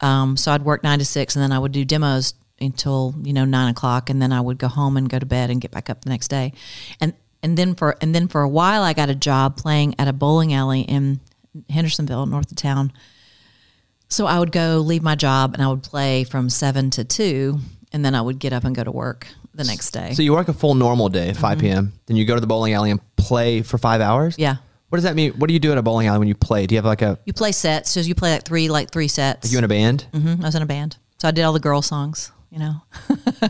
Um, 0.01 0.37
so 0.37 0.51
I'd 0.51 0.63
work 0.63 0.83
nine 0.83 0.99
to 0.99 1.05
six, 1.05 1.35
and 1.35 1.41
then 1.41 1.51
I 1.51 1.57
would 1.57 1.71
do 1.71 1.83
demos 1.83 2.35
until 2.61 3.15
you 3.23 3.33
know 3.33 3.45
nine 3.45 3.69
o'clock, 3.71 4.09
and 4.11 4.21
then 4.21 4.31
I 4.31 4.41
would 4.41 4.59
go 4.59 4.67
home 4.67 4.97
and 4.97 5.09
go 5.09 5.17
to 5.17 5.25
bed 5.25 5.49
and 5.49 5.59
get 5.61 5.71
back 5.71 5.89
up 5.89 6.03
the 6.03 6.09
next 6.09 6.27
day, 6.27 6.53
and 7.01 7.13
and 7.43 7.57
then 7.57 7.75
for 7.75 7.95
and 8.01 8.13
then 8.13 8.27
for 8.27 8.41
a 8.41 8.49
while 8.49 8.81
I 8.83 8.93
got 8.93 9.09
a 9.09 9.15
job 9.15 9.57
playing 9.57 9.95
at 9.99 10.07
a 10.07 10.13
bowling 10.13 10.53
alley 10.53 10.81
in 10.81 11.19
Hendersonville, 11.69 12.25
north 12.25 12.51
of 12.51 12.57
town. 12.57 12.91
So 14.09 14.25
I 14.25 14.39
would 14.39 14.51
go 14.51 14.77
leave 14.79 15.03
my 15.03 15.15
job 15.15 15.53
and 15.53 15.61
I 15.63 15.67
would 15.67 15.83
play 15.83 16.23
from 16.23 16.49
seven 16.49 16.89
to 16.91 17.03
two, 17.03 17.59
and 17.91 18.03
then 18.03 18.15
I 18.15 18.21
would 18.21 18.39
get 18.39 18.53
up 18.53 18.63
and 18.63 18.75
go 18.75 18.83
to 18.83 18.91
work 18.91 19.27
the 19.53 19.63
next 19.63 19.91
day. 19.91 20.13
So 20.13 20.21
you 20.23 20.33
work 20.33 20.47
a 20.47 20.53
full 20.53 20.73
normal 20.73 21.09
day 21.09 21.29
at 21.29 21.37
5 21.37 21.59
p.m. 21.59 21.93
Then 22.07 22.17
you 22.17 22.25
go 22.25 22.33
to 22.35 22.41
the 22.41 22.47
bowling 22.47 22.73
alley 22.73 22.91
and 22.91 22.99
play 23.17 23.61
for 23.61 23.77
five 23.77 24.01
hours. 24.01 24.33
Mm-hmm. 24.33 24.41
yeah, 24.41 24.55
What 24.89 24.97
does 24.97 25.03
that 25.03 25.15
mean? 25.15 25.33
What 25.33 25.47
do 25.47 25.53
you 25.53 25.59
do 25.59 25.71
at 25.71 25.77
a 25.77 25.81
bowling 25.83 26.07
alley 26.07 26.17
when 26.19 26.27
you 26.27 26.33
play? 26.35 26.65
Do 26.65 26.73
you 26.73 26.77
have 26.77 26.85
like 26.85 27.01
a 27.03 27.19
You 27.25 27.33
play 27.33 27.51
sets, 27.51 27.91
so 27.91 27.99
you 27.99 28.15
play 28.15 28.31
like 28.31 28.43
three, 28.45 28.67
like 28.69 28.89
three 28.91 29.07
sets. 29.07 29.51
you 29.51 29.57
in 29.59 29.63
a 29.63 29.67
band 29.67 30.07
Mm-hmm. 30.13 30.41
I 30.41 30.47
was 30.47 30.55
in 30.55 30.61
a 30.63 30.65
band, 30.67 30.97
so 31.19 31.27
I 31.27 31.31
did 31.31 31.43
all 31.43 31.53
the 31.53 31.59
girl 31.59 31.81
songs. 31.81 32.31
You 32.51 32.57
know, 32.57 32.81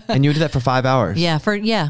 and 0.10 0.26
you 0.26 0.34
did 0.34 0.42
that 0.42 0.52
for 0.52 0.60
five 0.60 0.86
hours? 0.86 1.18
yeah, 1.22 1.38
for 1.38 1.56
yeah, 1.56 1.90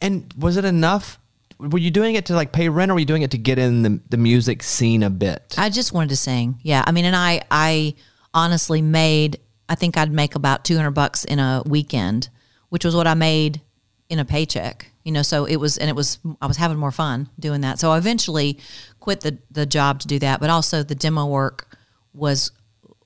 And 0.00 0.32
was 0.38 0.56
it 0.56 0.64
enough? 0.64 1.18
Were 1.60 1.78
you 1.78 1.90
doing 1.90 2.14
it 2.14 2.26
to 2.26 2.34
like 2.34 2.52
pay 2.52 2.68
rent, 2.68 2.90
or 2.90 2.94
were 2.94 3.00
you 3.00 3.06
doing 3.06 3.22
it 3.22 3.32
to 3.32 3.38
get 3.38 3.58
in 3.58 3.82
the, 3.82 4.00
the 4.08 4.16
music 4.16 4.62
scene 4.62 5.02
a 5.02 5.10
bit? 5.10 5.54
I 5.58 5.68
just 5.68 5.92
wanted 5.92 6.10
to 6.10 6.16
sing. 6.16 6.58
Yeah. 6.62 6.82
I 6.86 6.92
mean, 6.92 7.04
and 7.04 7.14
I, 7.14 7.42
I 7.50 7.94
honestly 8.32 8.82
made, 8.82 9.38
I 9.68 9.74
think 9.74 9.96
I'd 9.96 10.12
make 10.12 10.34
about 10.34 10.64
200 10.64 10.90
bucks 10.92 11.24
in 11.24 11.38
a 11.38 11.62
weekend, 11.66 12.28
which 12.70 12.84
was 12.84 12.96
what 12.96 13.06
I 13.06 13.14
made 13.14 13.60
in 14.08 14.18
a 14.18 14.24
paycheck, 14.24 14.90
you 15.04 15.12
know, 15.12 15.22
so 15.22 15.44
it 15.44 15.56
was, 15.56 15.78
and 15.78 15.88
it 15.88 15.94
was, 15.94 16.18
I 16.42 16.46
was 16.46 16.56
having 16.56 16.78
more 16.78 16.90
fun 16.90 17.28
doing 17.38 17.60
that. 17.60 17.78
So 17.78 17.92
I 17.92 17.98
eventually 17.98 18.58
quit 18.98 19.20
the, 19.20 19.38
the 19.50 19.66
job 19.66 20.00
to 20.00 20.08
do 20.08 20.18
that, 20.18 20.40
but 20.40 20.50
also 20.50 20.82
the 20.82 20.96
demo 20.96 21.26
work 21.26 21.76
was, 22.12 22.50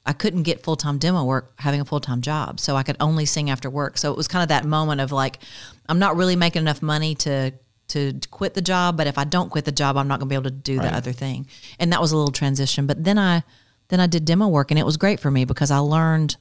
I 0.06 0.12
couldn't 0.12 0.42
get 0.42 0.62
full 0.62 0.76
time 0.76 0.98
demo 0.98 1.24
work 1.24 1.54
having 1.58 1.80
a 1.80 1.84
full 1.84 2.00
time 2.00 2.20
job. 2.20 2.60
So 2.60 2.76
I 2.76 2.82
could 2.82 2.96
only 3.00 3.24
sing 3.24 3.48
after 3.50 3.70
work. 3.70 3.96
So 3.96 4.10
it 4.12 4.16
was 4.16 4.28
kind 4.28 4.42
of 4.42 4.48
that 4.48 4.64
moment 4.64 5.00
of 5.00 5.12
like, 5.12 5.38
I'm 5.88 5.98
not 5.98 6.16
really 6.16 6.36
making 6.36 6.60
enough 6.60 6.82
money 6.82 7.14
to, 7.16 7.52
to 7.88 8.18
quit 8.30 8.54
the 8.54 8.62
job, 8.62 8.96
but 8.96 9.06
if 9.06 9.18
I 9.18 9.24
don't 9.24 9.50
quit 9.50 9.64
the 9.64 9.72
job, 9.72 9.96
I'm 9.96 10.08
not 10.08 10.18
going 10.18 10.28
to 10.28 10.32
be 10.32 10.34
able 10.34 10.44
to 10.44 10.50
do 10.50 10.78
the 10.78 10.94
other 10.94 11.12
thing. 11.12 11.46
And 11.78 11.92
that 11.92 12.00
was 12.00 12.12
a 12.12 12.16
little 12.16 12.32
transition. 12.32 12.86
But 12.86 13.04
then 13.04 13.18
I 13.18 13.42
then 13.88 14.00
I 14.00 14.06
did 14.06 14.24
demo 14.24 14.48
work, 14.48 14.70
and 14.70 14.80
it 14.80 14.86
was 14.86 14.96
great 14.96 15.20
for 15.20 15.30
me 15.30 15.44
because 15.44 15.70
I 15.70 15.78
learned 15.78 16.36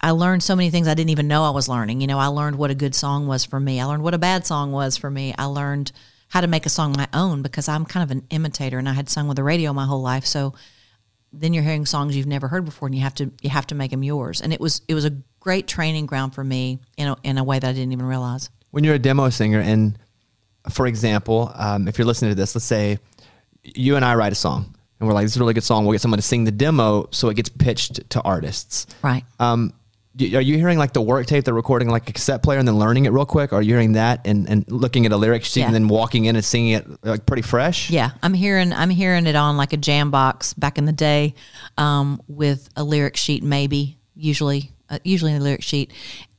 I 0.00 0.10
learned 0.10 0.42
so 0.42 0.56
many 0.56 0.70
things 0.70 0.88
I 0.88 0.94
didn't 0.94 1.10
even 1.10 1.28
know 1.28 1.44
I 1.44 1.50
was 1.50 1.68
learning. 1.68 2.00
You 2.00 2.06
know, 2.06 2.18
I 2.18 2.26
learned 2.26 2.56
what 2.56 2.70
a 2.70 2.74
good 2.74 2.94
song 2.94 3.26
was 3.26 3.44
for 3.44 3.60
me. 3.60 3.80
I 3.80 3.84
learned 3.84 4.02
what 4.02 4.14
a 4.14 4.18
bad 4.18 4.46
song 4.46 4.72
was 4.72 4.96
for 4.96 5.10
me. 5.10 5.34
I 5.38 5.44
learned 5.44 5.92
how 6.28 6.40
to 6.40 6.46
make 6.46 6.66
a 6.66 6.70
song 6.70 6.94
my 6.96 7.08
own 7.12 7.42
because 7.42 7.68
I'm 7.68 7.84
kind 7.84 8.02
of 8.02 8.10
an 8.10 8.26
imitator, 8.30 8.78
and 8.78 8.88
I 8.88 8.94
had 8.94 9.08
sung 9.08 9.28
with 9.28 9.36
the 9.36 9.44
radio 9.44 9.72
my 9.72 9.86
whole 9.86 10.02
life. 10.02 10.24
So 10.24 10.54
then 11.32 11.52
you're 11.54 11.62
hearing 11.62 11.86
songs 11.86 12.16
you've 12.16 12.26
never 12.26 12.48
heard 12.48 12.64
before, 12.64 12.88
and 12.88 12.94
you 12.94 13.02
have 13.02 13.14
to 13.16 13.30
you 13.42 13.50
have 13.50 13.66
to 13.68 13.74
make 13.74 13.90
them 13.90 14.02
yours. 14.02 14.40
And 14.40 14.52
it 14.52 14.60
was 14.60 14.80
it 14.88 14.94
was 14.94 15.04
a 15.04 15.12
great 15.40 15.68
training 15.68 16.06
ground 16.06 16.34
for 16.34 16.42
me 16.42 16.78
in 16.96 17.08
a, 17.08 17.16
in 17.22 17.36
a 17.36 17.44
way 17.44 17.58
that 17.58 17.68
I 17.68 17.72
didn't 17.72 17.92
even 17.92 18.06
realize. 18.06 18.48
when 18.70 18.84
you're 18.84 18.94
a 18.94 18.98
demo 18.98 19.28
singer 19.28 19.60
and 19.60 19.98
for 20.70 20.86
example 20.86 21.52
um, 21.56 21.88
if 21.88 21.98
you're 21.98 22.06
listening 22.06 22.30
to 22.30 22.34
this 22.34 22.54
let's 22.54 22.64
say 22.64 22.98
you 23.64 23.96
and 23.96 24.04
i 24.04 24.14
write 24.14 24.32
a 24.32 24.36
song 24.36 24.74
and 25.00 25.08
we're 25.08 25.14
like 25.14 25.24
this 25.24 25.32
is 25.32 25.36
a 25.38 25.40
really 25.40 25.54
good 25.54 25.64
song. 25.64 25.84
We'll 25.84 25.94
get 25.94 26.00
someone 26.00 26.18
to 26.18 26.22
sing 26.22 26.44
the 26.44 26.52
demo 26.52 27.08
so 27.10 27.28
it 27.28 27.34
gets 27.34 27.48
pitched 27.48 28.08
to 28.10 28.20
artists. 28.22 28.86
Right. 29.02 29.24
um, 29.40 29.72
are 30.14 30.40
you 30.40 30.56
hearing 30.58 30.78
like 30.78 30.92
the 30.92 31.00
work 31.02 31.26
tape 31.26 31.42
they're 31.44 31.52
recording 31.54 31.88
like 31.88 32.08
a 32.08 32.12
cassette 32.12 32.40
player 32.44 32.60
and 32.60 32.68
then 32.68 32.78
learning 32.78 33.06
it 33.06 33.10
real 33.12 33.24
quick? 33.26 33.52
Or 33.52 33.56
are 33.56 33.62
you 33.62 33.70
hearing 33.72 33.94
that 33.94 34.24
and, 34.26 34.48
and 34.48 34.70
looking 34.70 35.04
at 35.04 35.10
a 35.10 35.16
lyric 35.16 35.42
sheet 35.42 35.60
Yeah. 35.60 35.66
and 35.66 35.74
then 35.74 35.88
walking 35.88 36.26
in 36.26 36.36
and 36.36 36.44
singing 36.44 36.74
it 36.74 36.86
like 37.04 37.26
pretty 37.26 37.42
fresh? 37.42 37.90
Yeah, 37.90 38.10
I'm 38.22 38.32
hearing 38.34 38.72
I'm 38.72 38.90
hearing 38.90 39.26
it 39.26 39.34
on 39.34 39.56
like 39.56 39.72
a 39.72 39.76
jam 39.76 40.12
box 40.12 40.52
back 40.54 40.78
in 40.78 40.84
the 40.84 40.92
day, 40.92 41.34
um, 41.78 42.22
with 42.28 42.68
a 42.76 42.84
lyric 42.84 43.16
sheet 43.16 43.42
maybe 43.42 43.98
usually 44.14 44.70
uh, 44.88 45.00
usually 45.02 45.34
a 45.34 45.40
lyric 45.40 45.62
sheet, 45.64 45.90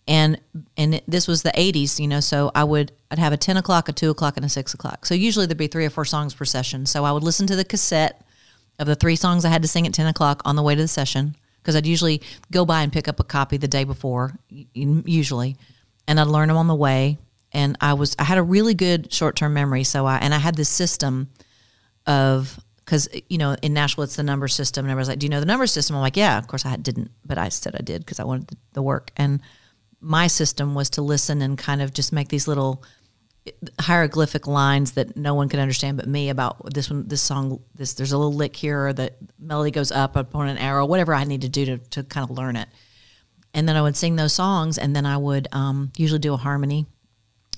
and 0.07 0.39
and 0.77 1.01
this 1.07 1.27
was 1.27 1.43
the 1.43 1.51
'80s, 1.51 1.99
you 1.99 2.07
know. 2.07 2.19
So 2.19 2.51
I 2.53 2.63
would 2.63 2.91
I'd 3.11 3.19
have 3.19 3.33
a 3.33 3.37
10 3.37 3.57
o'clock, 3.57 3.89
a 3.89 3.93
two 3.93 4.09
o'clock, 4.09 4.37
and 4.37 4.45
a 4.45 4.49
six 4.49 4.73
o'clock. 4.73 5.05
So 5.05 5.13
usually 5.13 5.45
there'd 5.45 5.57
be 5.57 5.67
three 5.67 5.85
or 5.85 5.89
four 5.89 6.05
songs 6.05 6.33
per 6.33 6.45
session. 6.45 6.85
So 6.85 7.05
I 7.05 7.11
would 7.11 7.23
listen 7.23 7.47
to 7.47 7.55
the 7.55 7.65
cassette 7.65 8.23
of 8.79 8.87
the 8.87 8.95
three 8.95 9.15
songs 9.15 9.45
I 9.45 9.49
had 9.49 9.61
to 9.61 9.67
sing 9.67 9.85
at 9.85 9.93
10 9.93 10.07
o'clock 10.07 10.41
on 10.45 10.55
the 10.55 10.63
way 10.63 10.75
to 10.75 10.81
the 10.81 10.87
session 10.87 11.35
because 11.61 11.75
I'd 11.75 11.85
usually 11.85 12.21
go 12.51 12.65
by 12.65 12.81
and 12.81 12.91
pick 12.91 13.07
up 13.07 13.19
a 13.19 13.23
copy 13.23 13.57
the 13.57 13.67
day 13.67 13.83
before, 13.83 14.37
usually, 14.49 15.55
and 16.07 16.19
I'd 16.19 16.27
learn 16.27 16.49
them 16.49 16.57
on 16.57 16.67
the 16.67 16.75
way. 16.75 17.17
And 17.53 17.77
I 17.79 17.93
was 17.93 18.15
I 18.19 18.23
had 18.23 18.39
a 18.39 18.43
really 18.43 18.73
good 18.73 19.13
short 19.13 19.35
term 19.35 19.53
memory, 19.53 19.83
so 19.83 20.05
I 20.05 20.17
and 20.17 20.33
I 20.33 20.39
had 20.39 20.55
this 20.55 20.69
system 20.69 21.29
of 22.07 22.59
because 22.83 23.07
you 23.29 23.37
know 23.37 23.55
in 23.61 23.73
Nashville 23.73 24.03
it's 24.03 24.15
the 24.15 24.23
number 24.23 24.47
system, 24.47 24.85
and 24.85 24.91
everybody's 24.91 25.09
like, 25.09 25.19
"Do 25.19 25.27
you 25.27 25.29
know 25.29 25.39
the 25.39 25.45
number 25.45 25.67
system?" 25.67 25.95
I'm 25.95 26.01
like, 26.01 26.17
"Yeah." 26.17 26.39
Of 26.39 26.47
course, 26.47 26.65
I 26.65 26.75
didn't, 26.77 27.11
but 27.23 27.37
I 27.37 27.49
said 27.49 27.75
I 27.75 27.83
did 27.83 28.01
because 28.01 28.19
I 28.19 28.23
wanted 28.23 28.57
the 28.73 28.81
work. 28.81 29.11
And 29.15 29.39
my 30.03 30.27
system 30.27 30.75
was 30.75 30.89
to 30.91 31.01
listen 31.01 31.41
and 31.41 31.57
kind 31.57 31.81
of 31.81 31.93
just 31.93 32.11
make 32.11 32.27
these 32.27 32.47
little 32.47 32.83
hieroglyphic 33.79 34.47
lines 34.47 34.93
that 34.93 35.17
no 35.17 35.33
one 35.33 35.49
could 35.49 35.59
understand 35.59 35.97
but 35.97 36.07
me 36.07 36.29
about 36.29 36.73
this 36.73 36.89
one 36.89 37.05
this 37.07 37.21
song 37.21 37.59
this 37.75 37.93
there's 37.95 38.13
a 38.13 38.17
little 38.17 38.33
lick 38.33 38.55
here 38.55 38.87
or 38.87 38.93
the 38.93 39.11
melody 39.37 39.69
goes 39.69 39.91
up 39.91 40.15
upon 40.15 40.47
an 40.47 40.57
arrow 40.57 40.85
whatever 40.85 41.13
i 41.13 41.25
need 41.25 41.41
to 41.41 41.49
do 41.49 41.65
to, 41.65 41.77
to 41.77 42.03
kind 42.03 42.29
of 42.29 42.37
learn 42.37 42.55
it. 42.55 42.69
And 43.53 43.67
then 43.67 43.75
i 43.75 43.81
would 43.81 43.97
sing 43.97 44.15
those 44.15 44.33
songs 44.33 44.77
and 44.77 44.95
then 44.95 45.05
i 45.05 45.17
would 45.17 45.47
um, 45.51 45.91
usually 45.97 46.19
do 46.19 46.33
a 46.33 46.37
harmony. 46.37 46.85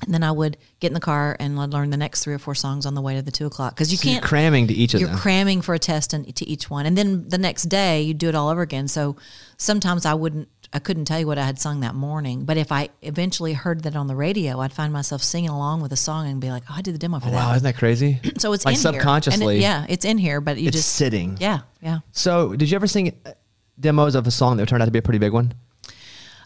And 0.04 0.14
then 0.14 0.24
i 0.24 0.32
would 0.32 0.58
get 0.80 0.88
in 0.88 0.94
the 0.94 1.00
car 1.00 1.38
and 1.40 1.60
i'd 1.60 1.72
learn 1.72 1.90
the 1.92 1.98
next 1.98 2.24
three 2.24 2.34
or 2.34 2.40
four 2.40 2.56
songs 2.56 2.86
on 2.86 2.96
the 2.96 3.02
way 3.02 3.16
to 3.16 3.22
the 3.22 3.32
two 3.32 3.46
o'clock. 3.46 3.76
Because 3.76 3.92
you 3.92 3.98
So 3.98 4.08
you're 4.08 4.14
can't 4.16 4.26
cramming 4.26 4.68
to 4.68 4.74
each 4.74 4.94
of 4.94 5.00
them. 5.00 5.08
you're 5.08 5.16
them. 5.16 5.20
cramming 5.20 5.62
for 5.62 5.76
a 5.76 5.80
test 5.80 6.14
and 6.14 6.36
to 6.36 6.46
each 6.48 6.70
one. 6.70 6.86
And 6.88 6.98
then 6.98 7.30
the 7.30 7.38
next 7.38 7.64
day 7.64 8.02
you 8.02 8.14
do 8.14 8.28
it 8.28 8.36
all 8.36 8.50
over 8.50 8.62
again. 8.62 8.88
So 8.88 9.16
sometimes 9.58 10.06
i 10.06 10.14
wouldn't 10.16 10.50
i 10.76 10.80
couldn't 10.80 11.06
tell 11.06 11.20
you 11.20 11.26
what 11.26 11.38
i 11.38 11.46
had 11.46 11.58
sung 11.58 11.80
that 11.80 11.96
morning 11.96 12.46
but 12.46 12.58
if 12.58 12.72
i 12.72 12.90
eventually 13.02 13.54
heard 13.54 13.84
that 13.84 13.96
on 13.96 14.08
the 14.08 14.16
radio 14.16 14.60
i'd 14.60 14.74
find 14.74 14.92
myself 14.94 15.24
singing 15.24 15.50
along 15.50 15.82
with 15.82 15.92
a 15.92 15.96
song 15.96 16.28
and 16.28 16.40
be 16.42 16.50
like 16.50 16.64
oh 16.70 16.76
i 16.78 16.82
did 16.82 16.94
the 16.94 17.00
demo 17.00 17.20
for 17.20 17.28
that. 17.30 17.34
wow 17.34 17.52
isn't 17.52 17.64
that 17.64 17.78
crazy 17.78 18.20
so 18.38 18.54
it's 18.54 18.66
like 18.66 18.76
in 18.76 18.82
here. 18.82 18.90
And 18.90 18.96
it- 18.96 19.00
subconsciously 19.00 19.60
yeah 19.60 19.86
it's 19.90 20.06
in 20.06 20.18
here 20.18 20.42
but 20.42 20.58
you 20.58 20.68
it's 20.68 20.78
just 20.78 20.94
sitting 20.94 21.38
yeah 21.40 21.60
yeah 21.82 22.00
so 22.12 22.56
did 22.56 22.70
you 22.70 22.76
ever 22.76 22.88
sing 22.88 23.18
uh, 23.26 23.32
demos 23.80 24.16
of 24.16 24.28
a 24.28 24.32
song 24.32 24.58
that 24.58 24.68
turned 24.68 24.82
out 24.84 24.86
to 24.86 24.92
be 24.92 25.00
a 25.00 25.02
pretty 25.02 25.20
big 25.20 25.34
one 25.34 25.54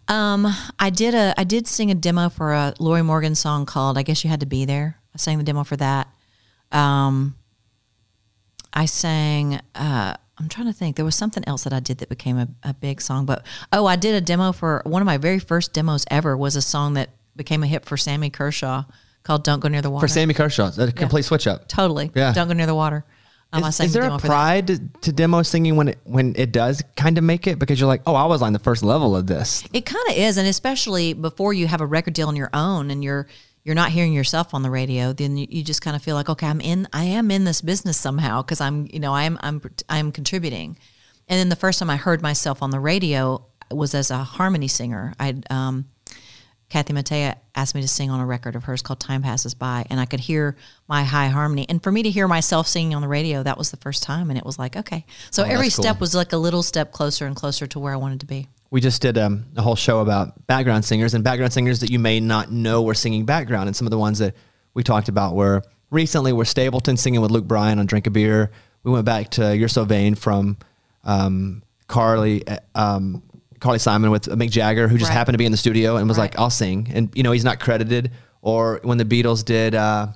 um 0.07 0.48
i 0.79 0.89
did 0.89 1.13
a 1.13 1.33
i 1.38 1.43
did 1.43 1.67
sing 1.67 1.91
a 1.91 1.95
demo 1.95 2.29
for 2.29 2.53
a 2.53 2.74
Lorrie 2.79 3.01
Morgan 3.03 3.36
song 3.36 3.65
called 3.65 3.98
i 3.98 4.03
guess 4.03 4.24
you 4.24 4.29
had 4.29 4.39
to 4.39 4.45
be 4.45 4.65
there 4.65 4.98
i 5.13 5.17
sang 5.17 5.38
the 5.38 5.43
demo 5.43 5.63
for 5.63 5.75
that 5.75 6.07
um 6.71 7.36
I 8.71 8.86
sang. 8.86 9.59
Uh, 9.74 10.13
I'm 10.39 10.48
trying 10.48 10.67
to 10.67 10.74
think. 10.74 10.96
There 10.96 11.05
was 11.05 11.15
something 11.15 11.43
else 11.48 11.63
that 11.65 11.74
I 11.74 11.79
did 11.79 11.98
that 12.00 12.10
became 12.10 12.38
a, 12.38 12.48
a 12.63 12.74
big 12.74 13.01
song. 13.01 13.25
But 13.25 13.46
oh, 13.74 13.86
I 13.86 13.96
did 13.96 14.15
a 14.15 14.22
demo 14.22 14.51
for 14.51 14.81
one 14.86 15.01
of 15.01 15.05
my 15.05 15.17
very 15.17 15.39
first 15.39 15.74
demos 15.74 16.05
ever. 16.10 16.38
Was 16.38 16.55
a 16.55 16.62
song 16.62 16.93
that 16.93 17.10
became 17.36 17.63
a 17.63 17.67
hit 17.67 17.86
for 17.86 17.98
Sammy 17.98 18.29
Kershaw 18.29 18.84
called 19.24 19.43
"Don't 19.43 19.60
Go 19.60 19.67
Near 19.67 19.81
the 19.81 19.89
Water." 19.89 20.08
for 20.08 20.12
sammy 20.12 20.34
kershaw 20.34 20.72
a 20.77 20.91
complete 20.91 21.24
switch 21.25 21.48
up 21.48 21.67
totally. 21.67 22.12
Yeah. 22.15 22.34
Don't 22.34 22.48
go 22.48 22.53
near 22.53 22.65
the 22.65 22.75
water. 22.75 23.05
Um, 23.51 23.63
Is, 23.63 23.79
is 23.79 23.93
there 23.93 24.03
demo 24.03 24.17
a 24.17 24.19
pride 24.19 24.67
to, 24.67 24.79
to 25.01 25.12
demo 25.12 25.41
singing 25.41 25.75
when 25.75 25.88
it 25.89 25.98
when 26.03 26.36
it 26.38 26.51
does 26.51 26.84
kind 26.96 27.17
of 27.17 27.24
make 27.24 27.48
it 27.48 27.58
because 27.58 27.79
you're 27.79 27.88
like, 27.88 28.03
oh, 28.05 28.13
I 28.13 28.25
was 28.25 28.43
on 28.43 28.53
the 28.53 28.60
first 28.60 28.84
level 28.84 29.15
of 29.15 29.25
this. 29.25 29.63
It 29.74 29.88
kind 29.88 30.05
of 30.10 30.15
is, 30.15 30.38
and 30.38 30.48
especially 30.48 31.13
before 31.13 31.53
you 31.53 31.65
have 31.65 31.81
a 31.81 31.86
record 31.86 32.13
deal 32.13 32.27
on 32.27 32.36
your 32.36 32.51
own 32.53 32.91
and 32.91 33.03
you're 33.03 33.27
you're 33.69 33.75
not 33.75 33.91
hearing 33.91 34.13
yourself 34.13 34.55
on 34.55 34.63
the 34.63 34.71
radio, 34.71 35.13
then 35.13 35.38
you, 35.38 35.45
you 35.47 35.63
just 35.63 35.83
kind 35.83 35.95
of 35.95 36.01
feel 36.01 36.15
like, 36.15 36.27
okay, 36.27 36.47
I'm 36.47 36.59
in, 36.59 36.88
I 36.91 37.03
am 37.03 37.29
in 37.29 37.43
this 37.43 37.61
business 37.61 37.99
somehow 37.99 38.41
because 38.41 38.59
I'm, 38.59 38.88
you 38.91 38.99
know, 38.99 39.13
I'm 39.13 39.38
I'm 39.43 39.61
I'm 39.88 40.11
contributing. 40.11 40.75
And 41.27 41.38
then 41.39 41.49
the 41.49 41.55
first 41.55 41.77
time 41.77 41.88
I 41.91 41.95
heard 41.95 42.23
myself 42.23 42.63
on 42.63 42.71
the 42.71 42.79
radio 42.79 43.45
was 43.69 43.93
as 43.93 44.09
a 44.09 44.17
harmony 44.17 44.67
singer. 44.67 45.13
I 45.19 45.35
um, 45.51 45.85
Kathy 46.69 46.93
Mattea 46.93 47.35
asked 47.53 47.75
me 47.75 47.81
to 47.81 47.88
sing 47.88 48.09
on 48.09 48.19
a 48.19 48.25
record 48.25 48.55
of 48.55 48.63
hers 48.63 48.81
called 48.81 48.99
Time 48.99 49.21
Passes 49.21 49.53
By, 49.53 49.85
and 49.91 49.99
I 49.99 50.05
could 50.05 50.19
hear 50.19 50.57
my 50.88 51.03
high 51.03 51.27
harmony. 51.27 51.67
And 51.69 51.83
for 51.83 51.91
me 51.91 52.01
to 52.01 52.09
hear 52.09 52.27
myself 52.27 52.65
singing 52.67 52.95
on 52.95 53.03
the 53.03 53.07
radio, 53.07 53.43
that 53.43 53.55
was 53.59 53.69
the 53.69 53.77
first 53.77 54.01
time, 54.01 54.31
and 54.31 54.39
it 54.39 54.45
was 54.45 54.57
like, 54.57 54.77
okay. 54.77 55.05
So 55.29 55.43
every 55.43 55.55
Oh, 55.57 55.61
that's 55.61 55.75
cool. 55.75 55.83
step 55.83 55.99
was 55.99 56.15
like 56.15 56.33
a 56.33 56.38
little 56.38 56.63
step 56.63 56.91
closer 56.91 57.27
and 57.27 57.35
closer 57.35 57.67
to 57.67 57.77
where 57.77 57.93
I 57.93 57.97
wanted 57.97 58.19
to 58.21 58.25
be. 58.25 58.47
We 58.71 58.81
just 58.81 59.01
did 59.01 59.17
um, 59.17 59.45
a 59.57 59.61
whole 59.61 59.75
show 59.75 59.99
about 59.99 60.45
background 60.45 60.85
singers 60.85 61.13
and 61.15 61.23
background 61.23 61.53
singers 61.53 61.79
that 61.79 61.89
you 61.89 61.97
may 61.99 62.19
not 62.19 62.51
know 62.51 62.83
were 62.83 62.93
singing 62.93 63.25
background. 63.25 63.67
And 63.67 63.75
some 63.75 63.88
of 63.88 63.91
the 63.91 63.97
ones 63.97 64.19
that 64.19 64.35
we 64.75 64.83
talked 64.83 65.09
about 65.09 65.33
were 65.35 65.63
recently 65.89 66.33
were 66.33 66.45
Stapleton 66.45 66.95
singing 66.95 67.19
with 67.21 67.31
Luke 67.31 67.45
Bryan 67.47 67.79
on 67.79 67.88
Drink 67.88 68.05
a 68.05 68.11
Beer. 68.11 68.51
We 68.83 68.91
went 68.91 69.05
back 69.05 69.29
to 69.31 69.55
You're 69.57 69.69
So 69.69 69.85
Vain 69.85 70.13
from 70.15 70.57
um, 71.03 71.63
Carly. 71.88 72.47
uh, 72.47 72.57
Um, 72.75 73.23
Carly 73.59 73.79
Simon 73.79 74.09
with 74.11 74.23
Mick 74.27 74.51
Jagger, 74.51 74.88
who 74.88 74.97
just 74.97 75.09
Right. 75.09 75.17
happened 75.17 75.33
to 75.33 75.38
be 75.38 75.45
in 75.45 75.51
the 75.51 75.57
studio 75.57 75.97
and 75.97 76.07
was 76.07 76.17
Right. 76.17 76.31
like, 76.31 76.39
"I'll 76.39 76.49
sing," 76.49 76.89
and 76.93 77.09
you 77.13 77.23
know 77.23 77.31
he's 77.33 77.43
not 77.43 77.59
credited. 77.59 78.11
Or 78.41 78.79
when 78.83 78.97
the 78.97 79.03
Beatles 79.03 79.43
did, 79.43 79.75
uh, 79.75 80.07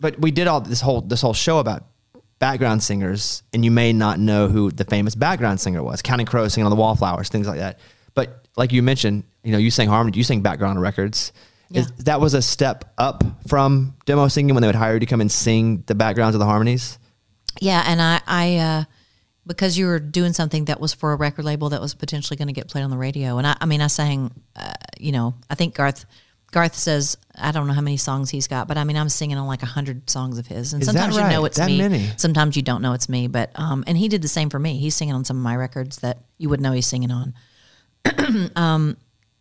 but 0.00 0.18
we 0.18 0.30
did 0.30 0.46
all 0.48 0.62
this 0.62 0.80
whole 0.80 1.02
this 1.02 1.20
whole 1.20 1.34
show 1.34 1.58
about 1.58 1.84
background 2.40 2.82
singers, 2.82 3.44
and 3.52 3.64
you 3.64 3.70
may 3.70 3.92
not 3.92 4.18
know 4.18 4.48
who 4.48 4.72
the 4.72 4.84
famous 4.84 5.14
background 5.14 5.60
singer 5.60 5.82
was. 5.82 6.02
Counting 6.02 6.26
Crows 6.26 6.54
singing 6.54 6.66
on 6.66 6.70
the 6.70 6.76
Wallflowers, 6.76 7.28
things 7.28 7.46
like 7.46 7.58
that. 7.58 7.78
But 8.14 8.48
like 8.56 8.72
you 8.72 8.82
mentioned, 8.82 9.22
you 9.44 9.52
know, 9.52 9.58
you 9.58 9.70
sang 9.70 9.88
harmony, 9.88 10.16
you 10.16 10.24
sang 10.24 10.40
background 10.40 10.80
records. 10.80 11.32
Is, 11.72 11.88
that 11.98 12.20
was 12.20 12.34
a 12.34 12.42
step 12.42 12.92
up 12.98 13.22
from 13.46 13.94
demo 14.04 14.26
singing 14.26 14.56
when 14.56 14.62
they 14.62 14.66
would 14.66 14.74
hire 14.74 14.94
you 14.94 15.00
to 15.00 15.06
come 15.06 15.20
and 15.20 15.30
sing 15.30 15.84
the 15.86 15.94
backgrounds 15.94 16.34
of 16.34 16.40
the 16.40 16.44
harmonies. 16.44 16.98
Yeah, 17.60 17.84
and 17.86 18.02
I, 18.02 18.20
I, 18.26 18.56
uh, 18.56 18.84
because 19.46 19.78
you 19.78 19.86
were 19.86 20.00
doing 20.00 20.32
something 20.32 20.64
that 20.64 20.80
was 20.80 20.92
for 20.92 21.12
a 21.12 21.16
record 21.16 21.44
label 21.44 21.68
that 21.68 21.80
was 21.80 21.94
potentially 21.94 22.36
going 22.36 22.48
to 22.48 22.52
get 22.52 22.66
played 22.66 22.82
on 22.82 22.90
the 22.90 22.96
radio, 22.96 23.38
and 23.38 23.46
I, 23.46 23.56
I 23.60 23.66
mean, 23.66 23.82
I 23.82 23.86
sang, 23.86 24.32
uh, 24.56 24.72
you 24.98 25.12
know, 25.12 25.34
I 25.48 25.54
think 25.54 25.76
Garth, 25.76 26.06
Garth 26.50 26.74
says 26.74 27.16
I 27.36 27.52
don't 27.52 27.66
know 27.66 27.72
how 27.72 27.80
many 27.80 27.96
songs 27.96 28.30
he's 28.30 28.48
got, 28.48 28.66
but 28.68 28.76
I 28.76 28.84
mean, 28.84 28.96
I'm 28.96 29.08
singing 29.08 29.38
on 29.38 29.46
like 29.46 29.62
a 29.62 29.66
hundred 29.66 30.10
songs 30.10 30.38
of 30.38 30.46
his, 30.46 30.72
and 30.72 30.82
Is 30.82 30.86
sometimes 30.86 31.16
you 31.16 31.22
know 31.22 31.44
it's 31.44 31.56
That 31.58 31.66
me, 31.66 31.78
many? 31.78 32.10
sometimes 32.16 32.56
you 32.56 32.62
don't 32.62 32.82
know 32.82 32.92
it's 32.92 33.08
me, 33.08 33.28
but 33.28 33.50
um, 33.54 33.84
and 33.86 33.96
he 33.96 34.08
did 34.08 34.22
the 34.22 34.28
same 34.28 34.50
for 34.50 34.58
me. 34.58 34.76
He's 34.78 34.96
singing 34.96 35.14
on 35.14 35.24
some 35.24 35.36
of 35.36 35.42
my 35.42 35.56
records 35.56 35.98
that 35.98 36.18
you 36.38 36.48
wouldn't 36.48 36.64
know 36.64 36.72
he's 36.72 36.86
singing 36.86 37.10
on. 37.10 37.34
um, 38.56 38.96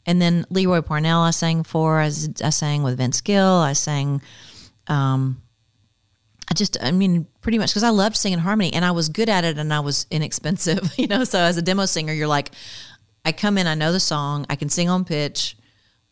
and 0.05 0.21
then 0.21 0.45
Lee 0.49 0.65
Roy 0.65 0.81
Parnell, 0.81 1.21
I 1.21 1.31
sang 1.31 1.63
for. 1.63 1.99
I 1.99 2.09
sang 2.09 2.83
with 2.83 2.97
Vince 2.97 3.21
Gill. 3.21 3.45
I 3.45 3.73
sang. 3.73 4.21
Um, 4.87 5.41
I 6.49 6.55
just, 6.55 6.77
I 6.81 6.91
mean, 6.91 7.27
pretty 7.41 7.59
much 7.59 7.69
because 7.69 7.83
I 7.83 7.89
loved 7.89 8.15
singing 8.15 8.39
harmony 8.39 8.73
and 8.73 8.83
I 8.83 8.89
was 8.89 9.09
good 9.09 9.29
at 9.29 9.45
it 9.45 9.59
and 9.59 9.71
I 9.71 9.81
was 9.81 10.07
inexpensive, 10.09 10.93
you 10.97 11.07
know. 11.07 11.23
So 11.23 11.39
as 11.39 11.57
a 11.57 11.61
demo 11.61 11.85
singer, 11.85 12.11
you're 12.11 12.27
like, 12.27 12.51
I 13.23 13.31
come 13.31 13.57
in, 13.59 13.67
I 13.67 13.75
know 13.75 13.91
the 13.91 13.99
song, 13.99 14.47
I 14.49 14.55
can 14.55 14.69
sing 14.69 14.89
on 14.89 15.05
pitch, 15.05 15.55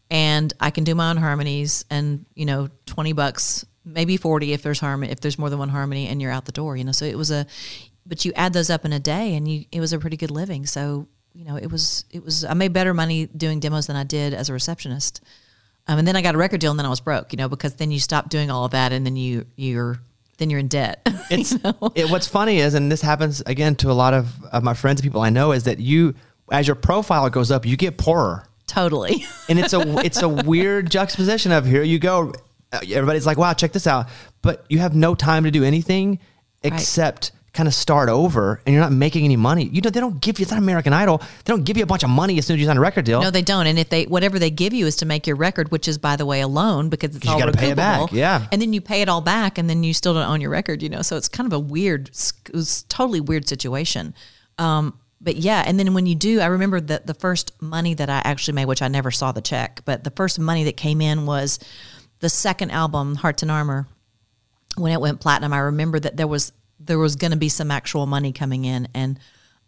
and 0.10 0.52
I 0.60 0.70
can 0.70 0.84
do 0.84 0.96
my 0.96 1.10
own 1.10 1.18
harmonies, 1.18 1.86
and 1.90 2.26
you 2.36 2.46
know, 2.46 2.70
twenty 2.86 3.14
bucks, 3.14 3.66
maybe 3.84 4.18
forty 4.18 4.54
if 4.54 4.62
there's 4.64 4.80
harmony, 4.80 5.12
if 5.12 5.20
there's 5.20 5.40
more 5.40 5.50
than 5.50 5.60
one 5.60 5.70
harmony, 5.70 6.08
and 6.08 6.22
you're 6.22 6.32
out 6.32 6.46
the 6.46 6.52
door, 6.52 6.78
you 6.78 6.84
know. 6.84 6.92
So 6.92 7.06
it 7.06 7.18
was 7.18 7.32
a, 7.32 7.46
but 8.06 8.26
you 8.26 8.34
add 8.36 8.54
those 8.54 8.70
up 8.70 8.86
in 8.86 8.94
a 8.94 9.00
day, 9.00 9.36
and 9.36 9.48
you, 9.48 9.66
it 9.72 9.80
was 9.80 9.94
a 9.94 10.00
pretty 10.00 10.18
good 10.18 10.32
living. 10.32 10.66
So 10.66 11.08
you 11.38 11.46
know, 11.46 11.56
it 11.56 11.72
was, 11.72 12.04
it 12.10 12.26
was, 12.26 12.44
I 12.44 12.56
made 12.56 12.74
better 12.74 12.96
money 12.96 13.28
doing 13.28 13.60
demos 13.60 13.86
than 13.86 13.96
I 13.96 14.04
did 14.04 14.34
as 14.34 14.50
a 14.50 14.54
receptionist. 14.54 15.22
Um, 15.88 16.00
and 16.00 16.08
then 16.08 16.16
I 16.16 16.24
got 16.24 16.34
a 16.34 16.38
record 16.38 16.60
deal, 16.60 16.72
and 16.72 16.80
then 16.80 16.86
I 16.88 16.90
was 16.90 17.00
broke, 17.00 17.32
you 17.32 17.38
know, 17.38 17.48
because 17.48 17.76
then 17.76 17.92
you 17.92 18.00
stop 18.00 18.30
doing 18.30 18.50
all 18.50 18.66
of 18.66 18.72
that, 18.72 18.92
and 18.92 19.06
then 19.06 19.16
you 19.16 19.46
you're 19.56 20.00
then 20.38 20.50
you're 20.50 20.60
in 20.60 20.68
debt. 20.68 21.08
It's 21.30 21.52
it, 21.96 22.10
what's 22.10 22.28
funny 22.28 22.60
is, 22.60 22.74
and 22.74 22.90
this 22.90 23.02
happens 23.02 23.42
again 23.46 23.76
to 23.78 23.92
a 23.92 23.94
lot 23.94 24.14
of, 24.14 24.42
of 24.46 24.64
my 24.64 24.74
friends 24.74 25.02
and 25.02 25.04
people 25.04 25.22
I 25.22 25.30
know, 25.30 25.52
is 25.52 25.66
that 25.66 25.80
you, 25.80 26.16
as 26.50 26.68
your 26.68 26.76
profile 26.76 27.30
goes 27.30 27.52
up, 27.52 27.66
you 27.66 27.76
get 27.76 27.98
poorer, 27.98 28.48
totally. 28.68 29.26
and 29.50 29.60
it's 29.60 29.74
a 29.74 29.82
it's 30.06 30.22
a 30.22 30.30
weird 30.30 30.92
juxtaposition 30.92 31.52
of 31.52 31.66
here 31.66 31.84
you 31.84 32.00
go, 32.00 32.34
everybody's 32.72 33.26
like, 33.26 33.38
wow, 33.38 33.54
check 33.54 33.72
this 33.72 33.88
out, 33.88 34.08
but 34.42 34.66
you 34.70 34.80
have 34.80 34.96
no 34.96 35.16
time 35.16 35.44
to 35.46 35.52
do 35.52 35.64
anything 35.64 36.20
except 36.64 37.32
kind 37.58 37.68
of 37.68 37.74
start 37.74 38.08
over, 38.08 38.62
and 38.66 38.74
you're 38.74 38.84
not 38.84 38.92
making 38.92 39.26
any 39.26 39.36
money. 39.36 39.66
You 39.66 39.82
know, 39.82 39.90
they 39.90 40.00
don't 40.00 40.22
give 40.22 40.38
you. 40.40 40.44
It's 40.44 40.52
not 40.52 40.60
American 40.60 40.94
Idol. 40.94 41.18
They 41.18 41.52
don't 41.52 41.64
give 41.64 41.76
you 41.76 41.84
a 41.84 41.88
bunch 41.88 42.04
of 42.04 42.10
money 42.10 42.38
as 42.38 42.46
soon 42.46 42.54
as 42.54 42.62
you 42.62 42.68
sign 42.68 42.78
a 42.78 42.82
record 42.82 43.04
deal. 43.06 43.20
No, 43.20 43.32
they 43.32 43.42
don't. 43.42 43.66
And 43.66 43.80
if 43.80 43.90
they 43.90 44.06
whatever 44.06 44.38
they 44.38 44.52
give 44.52 44.74
you 44.74 44.86
is 44.86 44.98
to 44.98 45.06
make 45.06 45.26
your 45.26 45.36
record, 45.36 45.72
which 45.72 45.88
is 45.88 45.98
by 45.98 46.16
the 46.16 46.26
way 46.26 46.42
a 46.42 46.48
loan 46.48 46.90
because 46.90 47.16
it's 47.16 47.26
You 47.26 47.32
all 47.32 47.40
gotta 47.40 47.52
pay 47.52 47.72
it 47.72 47.76
back, 47.76 48.12
yeah. 48.14 48.48
and 48.52 48.62
then 48.62 48.74
you 48.74 48.80
pay 48.82 49.02
it 49.02 49.10
all 49.10 49.22
back, 49.22 49.58
and 49.58 49.70
then 49.70 49.84
you 49.84 49.94
still 49.94 50.14
don't 50.14 50.30
own 50.30 50.40
your 50.40 50.52
record. 50.52 50.84
You 50.84 50.90
know, 50.90 51.02
so 51.02 51.18
it's 51.18 51.28
kind 51.28 51.48
of 51.48 51.54
a 51.54 51.60
weird, 51.60 52.10
it 52.10 52.54
was 52.54 52.84
totally 52.84 53.20
weird 53.22 53.48
situation. 53.48 54.14
Um, 54.60 54.98
but 55.20 55.36
yeah, 55.36 55.64
and 55.66 55.80
then 55.80 55.94
when 55.94 56.06
you 56.06 56.16
do, 56.16 56.40
I 56.40 56.48
remember 56.48 56.80
that 56.80 57.08
the 57.08 57.14
first 57.14 57.60
money 57.62 57.94
that 57.96 58.10
I 58.10 58.22
actually 58.24 58.54
made, 58.56 58.66
which 58.66 58.82
I 58.82 58.88
never 58.88 59.12
saw 59.12 59.32
the 59.32 59.42
check, 59.42 59.82
but 59.86 60.04
the 60.04 60.12
first 60.12 60.40
money 60.40 60.66
that 60.66 60.78
came 60.78 61.02
in 61.02 61.26
was 61.26 61.60
the 62.20 62.30
second 62.30 62.72
album, 62.72 63.16
Hearts 63.16 63.42
and 63.42 63.52
Armor. 63.52 63.88
When 64.78 64.92
it 64.92 65.02
went 65.02 65.20
platinum, 65.20 65.54
I 65.54 65.60
remember 65.60 66.00
that 66.00 66.18
there 66.18 66.28
was 66.28 66.52
there 66.80 67.00
was 67.00 67.16
going 67.16 67.32
to 67.32 67.38
be 67.38 67.50
some 67.50 67.72
actual 67.72 68.06
money 68.06 68.32
coming 68.32 68.66
in, 68.66 68.88
and 68.94 69.20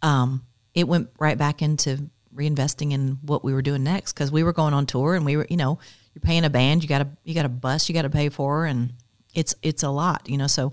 um, 0.02 0.44
it 0.74 0.86
went 0.86 1.10
right 1.18 1.36
back 1.36 1.62
into 1.62 2.10
reinvesting 2.34 2.92
in 2.92 3.18
what 3.22 3.42
we 3.42 3.52
were 3.52 3.62
doing 3.62 3.82
next 3.82 4.12
because 4.12 4.30
we 4.30 4.44
were 4.44 4.52
going 4.52 4.72
on 4.72 4.86
tour 4.86 5.14
and 5.14 5.24
we 5.24 5.36
were, 5.36 5.46
you 5.50 5.56
know, 5.56 5.80
you're 6.14 6.22
paying 6.22 6.44
a 6.44 6.50
band, 6.50 6.82
you 6.82 6.88
got 6.88 7.02
a 7.02 7.08
you 7.24 7.34
got 7.34 7.44
a 7.44 7.50
bus, 7.50 7.88
you 7.88 7.94
got 7.94 8.02
to 8.02 8.10
pay 8.10 8.28
for, 8.28 8.66
and 8.66 8.92
it's 9.34 9.54
it's 9.62 9.82
a 9.82 9.90
lot, 9.90 10.28
you 10.28 10.38
know. 10.38 10.46
So 10.46 10.72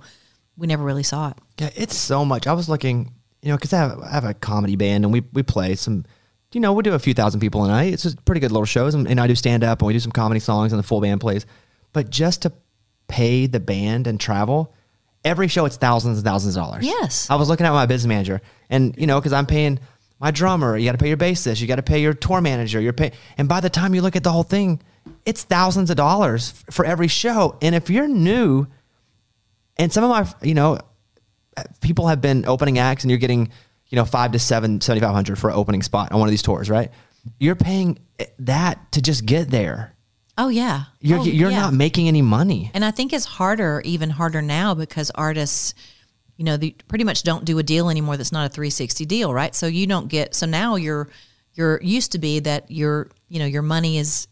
we 0.56 0.68
never 0.68 0.84
really 0.84 1.04
saw 1.04 1.30
it. 1.30 1.38
Yeah, 1.60 1.70
it's 1.76 1.96
so 1.96 2.26
much. 2.26 2.48
I 2.48 2.54
was 2.54 2.70
looking, 2.70 3.14
you 3.48 3.54
know, 3.54 3.58
because 3.58 3.72
I 3.72 3.78
have, 3.78 4.00
I 4.02 4.10
have 4.10 4.26
a 4.26 4.34
comedy 4.34 4.76
band 4.76 5.06
and 5.06 5.14
we 5.14 5.24
we 5.32 5.42
play 5.42 5.76
some, 5.76 6.04
you 6.52 6.60
know, 6.60 6.74
we 6.74 6.84
do 6.84 6.94
a 6.94 7.00
few 7.00 7.14
thousand 7.14 7.40
people 7.40 7.64
a 7.64 7.70
night. 7.70 7.94
It's 7.94 8.04
just 8.04 8.26
pretty 8.26 8.42
good 8.42 8.52
little 8.52 8.66
shows, 8.66 8.94
and, 8.94 9.08
and 9.08 9.22
I 9.22 9.28
do 9.28 9.36
stand 9.36 9.64
up 9.64 9.80
and 9.80 9.88
we 9.88 9.94
do 9.94 10.02
some 10.02 10.12
comedy 10.12 10.42
songs 10.42 10.74
and 10.74 10.80
the 10.80 10.84
full 10.84 11.00
band 11.00 11.22
plays. 11.22 11.46
But 11.94 12.10
just 12.10 12.42
to 12.42 12.52
pay 13.08 13.48
the 13.48 13.62
band 13.62 14.06
and 14.06 14.20
travel, 14.20 14.74
every 15.24 15.48
show 15.48 15.64
it's 15.64 15.78
thousands 15.78 16.18
and 16.18 16.26
thousands 16.26 16.58
of 16.58 16.64
dollars. 16.64 16.86
Yes. 16.86 17.30
I 17.30 17.36
was 17.36 17.48
looking 17.48 17.66
at 17.66 17.72
my 17.72 17.86
business 17.86 18.10
manager, 18.10 18.42
and 18.70 18.94
you 18.98 19.08
know, 19.08 19.18
because 19.18 19.32
I'm 19.32 19.46
paying 19.46 19.80
my 20.20 20.32
drummer, 20.32 20.76
you 20.76 20.84
got 20.84 20.92
to 20.92 20.98
pay 20.98 21.08
your 21.08 21.16
bassist, 21.16 21.62
you 21.62 21.68
got 21.68 21.78
to 21.78 21.84
pay 21.84 22.02
your 22.02 22.14
tour 22.14 22.42
manager, 22.42 22.82
you're 22.82 22.92
pay, 22.92 23.14
and 23.38 23.48
by 23.48 23.62
the 23.62 23.70
time 23.70 23.96
you 23.96 24.02
look 24.02 24.18
at 24.18 24.26
the 24.26 24.32
whole 24.34 24.44
thing, 24.44 24.82
it's 25.26 25.44
thousands 25.46 25.90
of 25.90 25.96
dollars 25.96 26.54
f- 26.68 26.76
for 26.76 26.84
every 26.84 27.08
show. 27.08 27.58
And 27.62 27.74
if 27.74 27.90
you're 27.90 28.10
new, 28.10 28.68
and 29.78 29.94
some 29.94 30.04
of 30.04 30.10
my, 30.10 30.46
you 30.46 30.54
know, 30.54 30.80
people 31.82 32.08
have 32.08 32.22
been 32.22 32.46
opening 32.46 32.78
acts 32.80 33.04
and 33.04 33.12
you're 33.12 33.20
getting, 33.20 33.50
you 33.88 33.96
know, 33.96 34.06
five 34.06 34.32
to 34.34 34.40
seven, 34.40 34.82
7,500 34.82 35.38
for 35.38 35.50
an 35.50 35.56
opening 35.56 35.82
spot 35.84 36.12
on 36.12 36.20
one 36.20 36.28
of 36.28 36.32
these 36.32 36.42
tours, 36.42 36.70
right? 36.70 36.92
You're 37.40 37.56
paying 37.56 38.00
eh, 38.20 38.26
that 38.40 38.92
to 38.94 39.02
just 39.02 39.26
get 39.26 39.50
there. 39.50 39.94
Oh 40.40 40.50
yeah, 40.50 40.84
You're, 41.00 41.20
Oh, 41.20 41.24
you're 41.24 41.50
yeah. 41.50 41.62
not 41.62 41.74
making 41.74 42.08
any 42.08 42.22
money. 42.22 42.70
And 42.76 42.86
I 42.86 42.92
think 42.92 43.12
it's 43.12 43.26
harder, 43.26 43.82
even 43.84 44.12
harder 44.12 44.42
now 44.42 44.76
because 44.76 45.10
artists, 45.16 45.74
you 46.36 46.46
know, 46.46 46.58
they 46.58 46.72
pretty 46.88 47.04
much 47.04 47.24
don't 47.24 47.44
do 47.44 47.58
a 47.58 47.64
deal 47.64 47.90
anymore 47.90 48.18
that's 48.18 48.32
not 48.32 48.46
a 48.46 48.50
360 48.50 49.06
deal, 49.06 49.34
right? 49.34 49.56
So 49.56 49.66
you 49.66 49.88
don't 49.88 50.08
get 50.08 50.36
so 50.36 50.46
now 50.46 50.76
you're 50.76 51.10
you're 51.56 51.82
used 51.82 52.12
to 52.12 52.20
be 52.20 52.40
that 52.42 52.70
your 52.70 53.10
you 53.30 53.40
know 53.40 53.48
your 53.48 53.64
money 53.64 53.98
is 53.98 54.28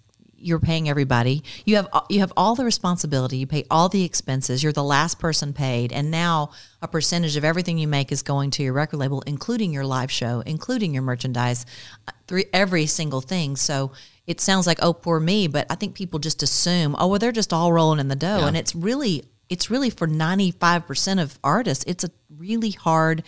you're 0.46 0.60
paying 0.60 0.88
everybody. 0.88 1.44
You 1.66 1.78
have 1.78 1.88
you 2.10 2.20
have 2.20 2.32
all 2.38 2.54
the 2.56 2.64
responsibility. 2.64 3.38
You 3.38 3.48
pay 3.48 3.66
all 3.72 3.90
the 3.90 4.04
expenses. 4.04 4.62
You're 4.62 4.72
the 4.74 4.84
last 4.84 5.18
person 5.20 5.54
paid, 5.54 5.92
and 5.92 6.12
now 6.12 6.52
a 6.82 6.88
percentage 6.88 7.36
of 7.36 7.44
everything 7.44 7.78
you 7.80 7.88
make 7.88 8.12
is 8.12 8.22
going 8.22 8.52
to 8.52 8.64
your 8.64 8.74
record 8.74 8.98
label, 8.98 9.22
including 9.22 9.74
your 9.74 9.86
live 9.86 10.12
show, 10.12 10.42
including 10.46 10.94
your 10.94 11.04
merchandise, 11.04 11.66
uh, 12.08 12.12
three, 12.28 12.46
every 12.54 12.86
single 12.86 13.22
thing. 13.22 13.56
So 13.56 13.92
it 14.28 14.40
sounds 14.40 14.68
like 14.68 14.78
oh 14.82 14.94
poor 14.94 15.20
me, 15.20 15.48
but 15.48 15.66
I 15.70 15.76
think 15.76 15.96
people 15.96 16.20
just 16.20 16.44
assume 16.44 16.96
oh 17.00 17.08
well 17.08 17.20
they're 17.20 17.32
just 17.32 17.52
all 17.52 17.74
rolling 17.74 18.00
in 18.00 18.08
the 18.08 18.16
dough, 18.16 18.46
and 18.46 18.56
it's 18.56 18.76
really 18.76 19.24
it's 19.50 19.72
really 19.72 19.90
for 19.90 20.06
ninety 20.08 20.52
five 20.52 20.86
percent 20.86 21.20
of 21.20 21.40
artists. 21.44 21.84
It's 21.88 22.04
a 22.04 22.12
really 22.30 22.72
hard 22.72 23.24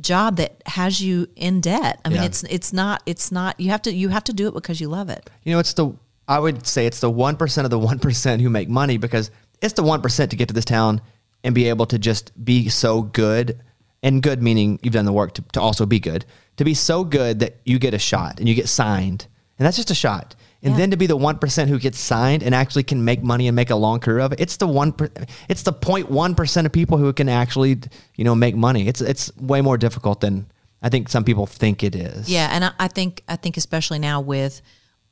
job 0.00 0.36
that 0.36 0.62
has 0.66 1.00
you 1.00 1.26
in 1.34 1.60
debt. 1.60 2.00
I 2.04 2.08
mean, 2.08 2.18
Yeah. 2.18 2.24
it's 2.26 2.42
it's 2.44 2.72
not 2.72 3.02
it's 3.06 3.32
not 3.32 3.58
you 3.58 3.70
have 3.70 3.82
to 3.82 3.92
you 3.92 4.10
have 4.10 4.24
to 4.24 4.32
do 4.32 4.46
it 4.48 4.54
because 4.54 4.80
you 4.80 4.88
love 4.88 5.08
it. 5.08 5.28
You 5.44 5.52
know, 5.52 5.58
it's 5.58 5.72
the 5.72 5.92
I 6.28 6.38
would 6.38 6.66
say 6.66 6.86
it's 6.86 7.00
the 7.00 7.10
one 7.10 7.36
percent 7.36 7.64
of 7.64 7.70
the 7.70 7.78
one 7.78 7.98
percent 7.98 8.42
who 8.42 8.50
make 8.50 8.68
money 8.68 8.98
because 8.98 9.30
it's 9.62 9.74
the 9.74 9.82
one 9.82 10.02
percent 10.02 10.30
to 10.30 10.36
get 10.36 10.48
to 10.48 10.54
this 10.54 10.64
town 10.64 11.00
and 11.42 11.54
be 11.54 11.68
able 11.68 11.86
to 11.86 11.98
just 11.98 12.32
be 12.44 12.68
so 12.68 13.02
good, 13.02 13.60
and 14.02 14.22
good 14.22 14.42
meaning 14.42 14.78
you've 14.82 14.92
done 14.94 15.04
the 15.06 15.12
work 15.12 15.34
to, 15.34 15.42
to 15.52 15.60
also 15.60 15.86
be 15.86 15.98
good, 16.00 16.24
to 16.56 16.64
be 16.64 16.74
so 16.74 17.04
good 17.04 17.38
that 17.40 17.56
you 17.64 17.78
get 17.78 17.94
a 17.94 17.98
shot 17.98 18.38
and 18.40 18.48
you 18.48 18.54
get 18.54 18.68
signed, 18.68 19.26
and 19.58 19.66
that's 19.66 19.76
just 19.76 19.90
a 19.90 19.94
shot. 19.94 20.34
And 20.60 20.72
Yeah. 20.72 20.78
then 20.78 20.90
to 20.90 20.96
be 20.96 21.06
the 21.06 21.16
one 21.16 21.38
percent 21.38 21.70
who 21.70 21.78
gets 21.78 21.98
signed 21.98 22.42
and 22.42 22.52
actually 22.54 22.82
can 22.82 23.04
make 23.04 23.22
money 23.22 23.46
and 23.46 23.54
make 23.54 23.70
a 23.70 23.76
long 23.76 24.00
career 24.00 24.18
of 24.18 24.32
it, 24.32 24.40
it's 24.40 24.56
the 24.56 24.66
one. 24.66 24.90
Per, 24.92 25.08
it's 25.48 25.62
the 25.62 25.72
0.1 25.72 26.36
percent 26.36 26.66
of 26.66 26.72
people 26.72 26.98
who 26.98 27.12
can 27.12 27.28
actually, 27.28 27.78
you 28.16 28.24
know, 28.24 28.34
make 28.34 28.56
money. 28.56 28.88
It's 28.88 29.00
it's 29.00 29.34
way 29.36 29.60
more 29.60 29.78
difficult 29.78 30.20
than 30.20 30.46
I 30.82 30.88
think 30.88 31.08
some 31.08 31.22
people 31.24 31.46
think 31.46 31.84
it 31.84 31.94
is. 31.94 32.28
Yeah, 32.28 32.48
and 32.52 32.64
I, 32.64 32.72
I 32.80 32.88
think 32.88 33.22
I 33.28 33.36
think 33.36 33.56
especially 33.56 34.00
now 34.00 34.20
with 34.20 34.60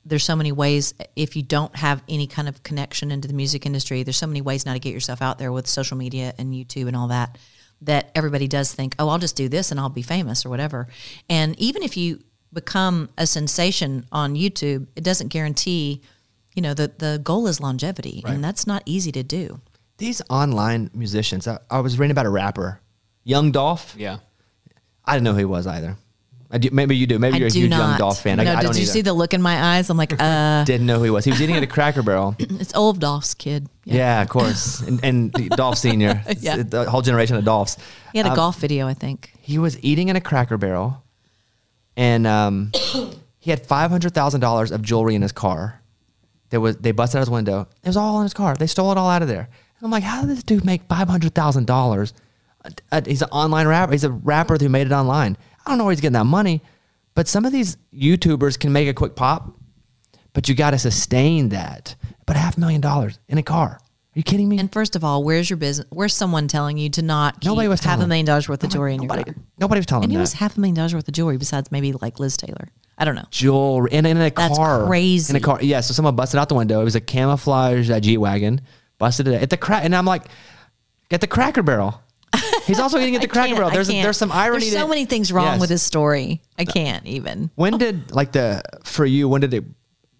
there's 0.06 0.24
so 0.24 0.36
many 0.36 0.52
ways 0.52 0.94
if 1.16 1.34
you 1.36 1.42
don't 1.42 1.74
have 1.74 2.02
any 2.08 2.26
kind 2.26 2.48
of 2.48 2.62
connection 2.62 3.10
into 3.10 3.26
the 3.26 3.34
music 3.34 3.66
industry, 3.66 4.04
there's 4.04 4.16
so 4.16 4.26
many 4.26 4.40
ways 4.40 4.64
now 4.64 4.72
to 4.72 4.78
get 4.78 4.94
yourself 4.94 5.20
out 5.20 5.38
there 5.38 5.50
with 5.50 5.66
social 5.66 5.96
media 5.96 6.32
and 6.38 6.54
YouTube 6.54 6.86
and 6.86 6.96
all 6.96 7.08
that 7.08 7.36
that 7.82 8.10
everybody 8.14 8.48
does 8.48 8.72
think, 8.72 8.94
"Oh, 8.98 9.08
I'll 9.08 9.18
just 9.18 9.36
do 9.36 9.48
this 9.48 9.70
and 9.70 9.78
I'll 9.78 9.90
be 9.90 10.02
famous 10.02 10.46
or 10.46 10.48
whatever." 10.48 10.88
And 11.28 11.58
even 11.58 11.82
if 11.82 11.96
you 11.96 12.20
become 12.52 13.10
a 13.18 13.26
sensation 13.26 14.06
on 14.12 14.34
YouTube, 14.34 14.86
it 14.96 15.04
doesn't 15.04 15.28
guarantee, 15.28 16.00
you 16.54 16.62
know, 16.62 16.72
the 16.72 16.90
the 16.96 17.20
goal 17.22 17.46
is 17.48 17.60
longevity, 17.60 18.22
and 18.26 18.42
that's 18.42 18.66
not 18.66 18.82
easy 18.86 19.12
to 19.12 19.22
do. 19.22 19.60
These 19.98 20.22
online 20.30 20.90
musicians, 20.94 21.48
I, 21.48 21.58
I 21.70 21.80
was 21.80 21.98
reading 21.98 22.12
about 22.12 22.26
a 22.26 22.30
rapper, 22.30 22.80
Young 23.24 23.50
Dolph. 23.50 23.94
Yeah. 23.98 24.18
I 25.04 25.14
didn't 25.14 25.24
know 25.24 25.32
who 25.32 25.38
he 25.38 25.44
was 25.44 25.66
either. 25.66 25.96
I 26.50 26.58
do, 26.58 26.68
maybe 26.72 26.96
you 26.96 27.06
do. 27.08 27.18
Maybe 27.18 27.34
I 27.34 27.38
you're 27.38 27.48
a 27.48 27.52
huge 27.52 27.70
not. 27.70 27.78
Young 27.78 27.98
Dolph 27.98 28.22
fan. 28.22 28.36
No, 28.38 28.44
I, 28.44 28.56
I 28.56 28.62
did 28.62 28.76
you 28.76 28.82
either. 28.82 28.90
see 28.92 29.00
the 29.02 29.12
look 29.12 29.34
in 29.34 29.42
my 29.42 29.76
eyes? 29.76 29.90
I'm 29.90 29.96
like, 29.96 30.12
uh, 30.18 30.64
Didn't 30.64 30.86
know 30.86 30.98
who 30.98 31.04
he 31.04 31.10
was. 31.10 31.24
He 31.24 31.30
was 31.32 31.42
eating 31.42 31.56
at 31.56 31.62
a 31.62 31.66
Cracker 31.76 32.02
Barrel. 32.02 32.36
it's 32.38 32.74
Olaf 32.74 32.98
Dolph's 33.00 33.34
kid. 33.34 33.68
Yeah, 33.84 34.22
of 34.22 34.28
course. 34.28 34.80
And, 34.86 35.04
and 35.04 35.32
Dolph 35.50 35.76
Senior, 35.78 36.22
Yeah. 36.38 36.62
the 36.62 36.88
whole 36.88 37.02
generation 37.02 37.36
of 37.36 37.44
Dolphs. 37.44 37.78
He 38.12 38.18
had 38.18 38.26
a 38.26 38.30
Um, 38.30 38.36
golf 38.36 38.58
video, 38.58 38.86
I 38.86 38.94
think. 38.94 39.32
He 39.40 39.58
was 39.58 39.82
eating 39.82 40.08
in 40.08 40.14
a 40.16 40.20
Cracker 40.20 40.56
Barrel, 40.56 41.02
and 41.96 42.26
um, 42.26 42.72
he 43.40 43.50
had 43.50 43.66
five 43.66 43.90
hundred 43.90 44.14
thousand 44.14 44.40
dollars 44.40 44.70
of 44.70 44.82
jewelry 44.82 45.14
in 45.14 45.22
his 45.22 45.32
car. 45.32 45.80
There 46.50 46.60
was 46.60 46.76
they 46.76 46.92
busted 46.92 47.18
out 47.18 47.22
his 47.22 47.30
window. 47.30 47.66
It 47.82 47.88
was 47.88 47.96
all 47.96 48.18
in 48.18 48.22
his 48.22 48.34
car. 48.34 48.54
They 48.54 48.66
stole 48.68 48.92
it 48.92 48.98
all 48.98 49.10
out 49.10 49.22
of 49.22 49.28
there. 49.28 49.48
And 49.78 49.84
I'm 49.84 49.90
like, 49.90 50.04
how 50.04 50.20
did 50.22 50.30
this 50.30 50.42
dude 50.44 50.64
make 50.64 50.82
five 50.84 51.08
hundred 51.08 51.34
thousand 51.34 51.66
dollars? 51.66 52.14
He's 53.04 53.22
an 53.22 53.28
online 53.30 53.66
rapper. 53.68 53.92
He's 53.92 54.04
a 54.04 54.10
rapper 54.10 54.56
who 54.58 54.68
made 54.68 54.86
it 54.86 54.92
online. 54.92 55.36
I 55.66 55.70
don't 55.70 55.78
know 55.78 55.84
where 55.84 55.92
he's 55.92 56.00
getting 56.00 56.12
that 56.14 56.24
money, 56.24 56.62
but 57.14 57.26
some 57.28 57.44
of 57.44 57.52
these 57.52 57.76
YouTubers 57.92 58.58
can 58.58 58.72
make 58.72 58.88
a 58.88 58.94
quick 58.94 59.16
pop, 59.16 59.52
but 60.32 60.48
you 60.48 60.54
got 60.54 60.70
to 60.70 60.78
sustain 60.78 61.48
that. 61.50 61.96
But 62.24 62.36
half 62.36 62.56
a 62.56 62.60
million 62.60 62.80
dollars 62.80 63.18
in 63.28 63.38
a 63.38 63.42
car? 63.42 63.68
Are 63.80 64.18
you 64.18 64.22
kidding 64.22 64.48
me? 64.48 64.58
And 64.58 64.72
first 64.72 64.96
of 64.96 65.04
all, 65.04 65.22
where's 65.24 65.50
your 65.50 65.56
business? 65.58 65.86
Where's 65.90 66.14
someone 66.14 66.48
telling 66.48 66.78
you 66.78 66.88
to 66.90 67.02
not 67.02 67.44
Nobody 67.44 67.68
was 67.68 67.80
half 67.82 68.00
a 68.00 68.06
million 68.06 68.24
dollars 68.24 68.48
worth 68.48 68.64
of 68.64 68.70
jewelry 68.70 68.94
in 68.94 69.02
your 69.02 69.08
nobody, 69.08 69.24
car? 69.24 69.34
nobody 69.58 69.78
was 69.78 69.86
telling 69.86 70.04
And 70.04 70.12
him 70.12 70.16
it 70.16 70.18
that. 70.18 70.22
was 70.22 70.32
half 70.34 70.56
a 70.56 70.60
million 70.60 70.74
dollars 70.74 70.94
worth 70.94 71.06
of 71.06 71.12
jewelry 71.14 71.36
besides 71.36 71.70
maybe 71.70 71.92
like 71.92 72.18
Liz 72.18 72.36
Taylor. 72.36 72.68
I 72.96 73.04
don't 73.04 73.14
know. 73.14 73.26
jewelry 73.30 73.90
in, 73.92 74.06
in 74.06 74.16
a 74.16 74.30
That's 74.30 74.56
car. 74.56 74.86
crazy. 74.86 75.30
In 75.32 75.36
a 75.36 75.40
car. 75.40 75.58
Yeah. 75.62 75.80
So 75.80 75.92
someone 75.92 76.16
busted 76.16 76.40
out 76.40 76.48
the 76.48 76.54
window. 76.54 76.80
It 76.80 76.84
was 76.84 76.94
a 76.96 77.00
camouflage 77.00 77.90
uh, 77.90 78.00
G 78.00 78.16
wagon. 78.16 78.62
Busted 78.98 79.28
it 79.28 79.42
at 79.42 79.50
the 79.50 79.58
crack, 79.58 79.84
and 79.84 79.94
I'm 79.94 80.06
like, 80.06 80.22
at 81.10 81.20
the 81.20 81.26
Cracker 81.26 81.62
Barrel. 81.62 82.00
He's 82.66 82.80
also 82.80 82.98
eating 82.98 83.14
at 83.14 83.22
the 83.22 83.28
Cracker 83.28 83.54
Barrel. 83.54 83.70
There's 83.70 83.88
there's 83.88 84.16
some 84.16 84.32
irony. 84.32 84.60
There's 84.60 84.72
so 84.72 84.80
that- 84.80 84.88
many 84.88 85.04
things 85.04 85.32
wrong 85.32 85.52
Yes. 85.54 85.60
with 85.60 85.70
his 85.70 85.82
story. 85.82 86.42
I 86.58 86.64
can't 86.64 87.06
even. 87.06 87.50
When 87.54 87.78
did 87.78 88.10
like 88.12 88.32
the 88.32 88.62
for 88.84 89.06
you? 89.06 89.28
When 89.28 89.40
did 89.40 89.54
it 89.54 89.64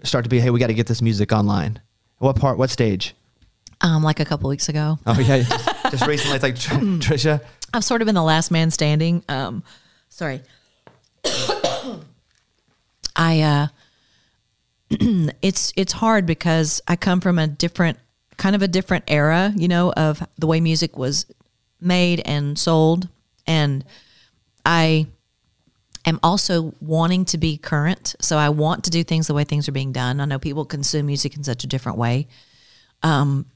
start 0.04 0.24
to 0.24 0.28
be? 0.28 0.38
Hey, 0.40 0.50
we 0.50 0.60
got 0.60 0.68
to 0.68 0.74
get 0.74 0.86
this 0.86 1.02
music 1.02 1.32
online. 1.32 1.80
What 2.18 2.36
part? 2.36 2.56
What 2.58 2.70
stage? 2.70 3.14
Um, 3.82 4.02
like 4.02 4.20
a 4.20 4.24
couple 4.24 4.48
weeks 4.48 4.68
ago. 4.68 4.98
Oh 5.06 5.18
yeah, 5.18 5.42
just, 5.42 5.68
just 5.90 6.06
recently. 6.06 6.36
It's 6.36 6.42
like 6.42 6.56
Tr- 6.58 6.74
Trisha. 7.12 7.40
I've 7.74 7.84
sort 7.84 8.00
of 8.00 8.06
been 8.06 8.14
the 8.14 8.22
last 8.22 8.50
man 8.50 8.70
standing. 8.70 9.22
Um, 9.28 9.62
sorry. 10.08 10.40
I 13.16 13.40
uh, 13.40 13.66
it's 15.42 15.72
it's 15.76 15.92
hard 15.92 16.26
because 16.26 16.80
I 16.86 16.96
come 16.96 17.20
from 17.20 17.38
a 17.38 17.46
different 17.46 17.98
kind 18.36 18.54
of 18.54 18.62
a 18.62 18.68
different 18.68 19.04
era, 19.08 19.52
you 19.56 19.68
know, 19.68 19.92
of 19.92 20.26
the 20.38 20.46
way 20.46 20.60
music 20.60 20.96
was 20.98 21.26
made 21.80 22.22
and 22.24 22.58
sold, 22.58 23.08
and 23.46 23.84
I 24.64 25.06
am 26.04 26.20
also 26.22 26.72
wanting 26.80 27.24
to 27.26 27.38
be 27.38 27.58
current. 27.58 28.14
So 28.20 28.36
I 28.38 28.48
want 28.48 28.84
to 28.84 28.90
do 28.90 29.02
things 29.02 29.26
the 29.26 29.34
way 29.34 29.44
things 29.44 29.68
are 29.68 29.72
being 29.72 29.92
done. 29.92 30.20
I 30.20 30.24
know 30.24 30.38
people 30.38 30.64
consume 30.64 31.06
music 31.06 31.36
in 31.36 31.44
such 31.44 31.64
a 31.64 31.66
different 31.66 31.98
way. 31.98 32.28
Um, 33.02 33.46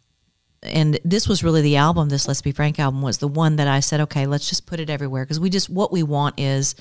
and 0.63 0.99
this 1.05 1.27
was 1.27 1.43
really 1.43 1.63
the 1.63 1.77
album 1.77 2.09
this 2.09 2.29
let's 2.29 2.43
be 2.43 2.53
frank 2.53 2.79
album 2.79 3.01
was 3.03 3.19
the 3.19 3.29
one 3.29 3.57
that 3.57 3.67
i 3.67 3.81
said 3.81 4.01
okay 4.01 4.27
let's 4.27 4.49
just 4.49 4.67
put 4.67 4.81
it 4.81 4.91
everywhere 4.91 5.25
because 5.25 5.41
we 5.41 5.49
just 5.49 5.71
what 5.71 5.91
we 5.91 6.03
want 6.03 6.39
is 6.39 6.75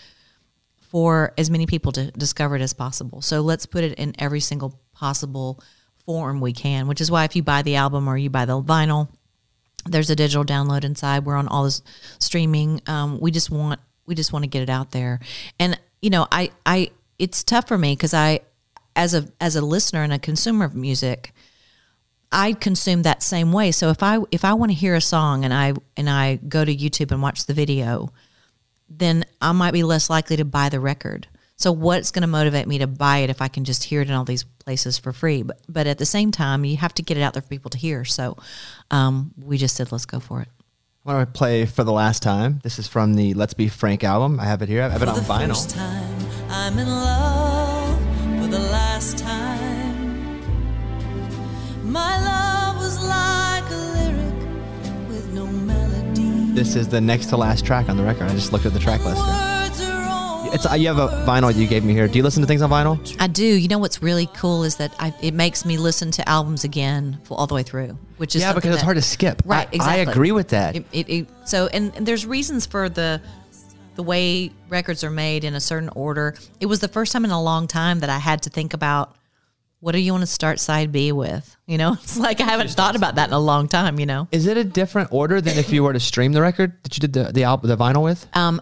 for 0.81 1.33
as 1.37 1.49
many 1.49 1.65
people 1.65 1.91
to 1.91 2.11
discover 2.11 2.55
it 2.55 2.61
as 2.61 2.73
possible 2.73 3.21
so 3.21 3.41
let's 3.41 3.65
put 3.65 3.83
it 3.83 3.97
in 3.97 4.13
every 4.19 4.39
single 4.39 4.79
possible 4.93 5.61
form 6.05 6.41
we 6.41 6.51
can 6.51 6.87
which 6.87 6.99
is 6.99 7.09
why 7.09 7.23
if 7.23 7.35
you 7.35 7.43
buy 7.43 7.61
the 7.61 7.75
album 7.75 8.07
or 8.07 8.17
you 8.17 8.29
buy 8.29 8.45
the 8.45 8.61
vinyl 8.61 9.07
there's 9.91 10.09
a 10.09 10.15
digital 10.15 10.45
download 10.45 10.83
inside 10.83 11.25
we're 11.25 11.35
on 11.35 11.47
all 11.47 11.63
this 11.63 11.81
streaming 12.19 12.81
um, 12.87 13.19
we 13.19 13.31
just 13.31 13.49
want 13.49 13.79
we 14.05 14.15
just 14.15 14.33
want 14.33 14.43
to 14.43 14.49
get 14.49 14.61
it 14.61 14.69
out 14.69 14.91
there 14.91 15.19
and 15.59 15.79
you 16.01 16.09
know 16.09 16.27
i 16.31 16.49
i 16.65 16.89
it's 17.17 17.43
tough 17.43 17.67
for 17.67 17.77
me 17.77 17.93
because 17.93 18.13
i 18.13 18.39
as 18.95 19.13
a 19.13 19.27
as 19.39 19.55
a 19.55 19.61
listener 19.61 20.03
and 20.03 20.13
a 20.13 20.19
consumer 20.19 20.65
of 20.65 20.75
music 20.75 21.33
I 22.31 22.53
consume 22.53 23.03
that 23.03 23.23
same 23.23 23.51
way. 23.51 23.71
So 23.71 23.89
if 23.89 24.03
I 24.03 24.19
if 24.31 24.45
I 24.45 24.53
want 24.53 24.71
to 24.71 24.77
hear 24.77 24.95
a 24.95 25.01
song 25.01 25.43
and 25.45 25.53
I 25.53 25.73
and 25.97 26.09
I 26.09 26.35
go 26.35 26.63
to 26.63 26.75
YouTube 26.75 27.11
and 27.11 27.21
watch 27.21 27.45
the 27.45 27.53
video, 27.53 28.13
then 28.89 29.25
I 29.41 29.51
might 29.51 29.71
be 29.71 29.83
less 29.83 30.09
likely 30.09 30.37
to 30.37 30.45
buy 30.45 30.69
the 30.69 30.79
record. 30.79 31.27
So 31.59 31.73
what's 31.73 32.11
going 32.11 32.21
to 32.21 32.27
motivate 32.27 32.67
me 32.69 32.77
to 32.77 32.87
buy 32.87 33.17
it 33.17 33.29
if 33.29 33.41
I 33.41 33.49
can 33.49 33.65
just 33.65 33.83
hear 33.83 34.01
it 34.01 34.07
in 34.07 34.13
all 34.13 34.23
these 34.23 34.45
places 34.45 34.97
for 34.97 35.11
free? 35.11 35.43
But 35.43 35.59
but 35.67 35.87
at 35.87 35.97
the 35.97 36.05
same 36.05 36.31
time, 36.31 36.63
you 36.63 36.77
have 36.77 36.93
to 36.95 37.01
get 37.03 37.17
it 37.17 37.21
out 37.21 37.33
there 37.33 37.41
for 37.41 37.49
people 37.49 37.69
to 37.71 37.77
hear. 37.77 38.05
So 38.05 38.37
um, 38.91 39.33
we 39.37 39.57
just 39.57 39.75
said 39.75 39.91
let's 39.91 40.05
go 40.05 40.21
for 40.21 40.41
it. 40.41 40.47
I 41.05 41.13
want 41.13 41.33
to 41.33 41.37
play 41.37 41.65
for 41.65 41.83
the 41.83 41.91
last 41.91 42.23
time. 42.23 42.61
This 42.63 42.79
is 42.79 42.87
from 42.87 43.15
the 43.15 43.33
Let's 43.33 43.53
Be 43.53 43.67
Frank 43.67 44.05
album. 44.05 44.39
I 44.39 44.45
have 44.45 44.61
it 44.61 44.69
here. 44.69 44.83
I 44.83 44.89
have 44.89 45.01
it 45.01 45.09
on 45.09 45.17
vinyl. 45.19 45.73
time 45.73 46.15
I'm 46.49 46.79
in 46.79 46.87
love 46.87 47.99
for 48.41 48.47
the 48.47 48.59
last 48.59 49.17
time. 49.17 50.39
My 51.83 52.23
love 52.23 52.77
was 52.77 53.03
like 53.05 53.69
a 53.69 53.75
lyric 53.75 55.09
with 55.09 55.33
no 55.33 55.45
melody. 55.45 56.53
This 56.53 56.77
is 56.77 56.87
the 56.87 57.01
next 57.01 57.25
to 57.27 57.37
last 57.37 57.65
track 57.65 57.89
on 57.89 57.97
the 57.97 58.03
record. 58.03 58.29
I 58.29 58.33
just 58.33 58.53
looked 58.53 58.65
at 58.65 58.71
the 58.71 58.79
track 58.79 59.03
list. 59.03 59.17
Words 59.17 59.29
are 59.29 59.53
all 59.53 59.58
It's 60.51 60.65
uh, 60.65 60.73
you 60.73 60.87
have 60.87 60.97
a 60.97 61.07
vinyl 61.27 61.53
you 61.55 61.67
gave 61.67 61.83
me 61.83 61.93
here. 61.93 62.07
Do 62.07 62.17
you 62.17 62.23
listen 62.23 62.41
to 62.41 62.47
things 62.47 62.61
on 62.61 62.69
vinyl? 62.71 63.15
I 63.19 63.27
do. 63.27 63.43
You 63.45 63.67
know 63.67 63.77
what's 63.77 64.01
really 64.01 64.27
cool 64.33 64.63
is 64.63 64.77
that 64.77 64.93
I, 64.99 65.13
it 65.21 65.33
makes 65.33 65.63
me 65.63 65.77
listen 65.77 66.09
to 66.11 66.27
albums 66.27 66.63
again 66.63 67.19
for 67.23 67.37
all 67.37 67.45
the 67.45 67.53
way 67.53 67.61
through, 67.63 67.97
which 68.17 68.35
is 68.35 68.41
Yeah, 68.41 68.53
because 68.53 68.71
it's 68.71 68.79
that- 68.81 68.85
hard 68.85 68.97
to 68.97 69.01
skip. 69.03 69.41
Right, 69.45 69.67
I- 69.71 69.75
exactly. 69.75 70.07
I 70.07 70.11
agree 70.11 70.31
with 70.31 70.49
that. 70.49 70.75
It, 70.75 70.85
it, 70.91 71.09
it- 71.09 71.27
so, 71.45 71.67
and, 71.67 71.95
and 71.95 72.05
there's 72.05 72.25
reasons 72.25 72.65
for 72.65 72.89
the 72.89 73.21
the 73.95 74.03
way 74.03 74.49
records 74.69 75.03
are 75.03 75.09
made 75.11 75.43
in 75.43 75.53
a 75.55 75.59
certain 75.59 75.89
order. 75.89 76.33
It 76.61 76.65
was 76.67 76.79
the 76.79 76.87
first 76.87 77.11
time 77.11 77.25
in 77.25 77.31
a 77.31 77.41
long 77.41 77.67
time 77.67 77.99
that 77.99 78.09
I 78.09 78.17
had 78.17 78.43
to 78.43 78.49
think 78.49 78.73
about 78.73 79.15
what 79.81 79.91
do 79.93 79.99
you 79.99 80.11
want 80.13 80.21
to 80.21 80.27
start 80.27 80.59
side 80.59 80.91
B 80.91 81.11
with? 81.11 81.55
You 81.67 81.77
know, 81.77 81.93
it's 82.01 82.17
like 82.17 82.39
I 82.41 82.45
haven't 82.45 82.69
thought 82.71 82.95
about 82.95 83.15
that 83.15 83.27
in 83.29 83.33
a 83.33 83.39
long 83.39 83.67
time. 83.67 83.99
You 83.99 84.05
know, 84.07 84.27
Is 84.31 84.47
it 84.47 84.57
a 84.57 84.63
different 84.63 85.09
order 85.13 85.41
than 85.41 85.57
if 85.57 85.71
you 85.71 85.83
were 85.83 85.93
to 85.93 85.99
stream 85.99 86.31
the 86.31 86.41
record 86.41 86.73
that 86.83 86.97
you 86.97 87.01
did 87.01 87.13
the 87.13 87.31
the 87.31 87.43
album 87.43 87.69
the 87.69 87.77
vinyl 87.77 88.03
with? 88.03 88.25
Um, 88.33 88.61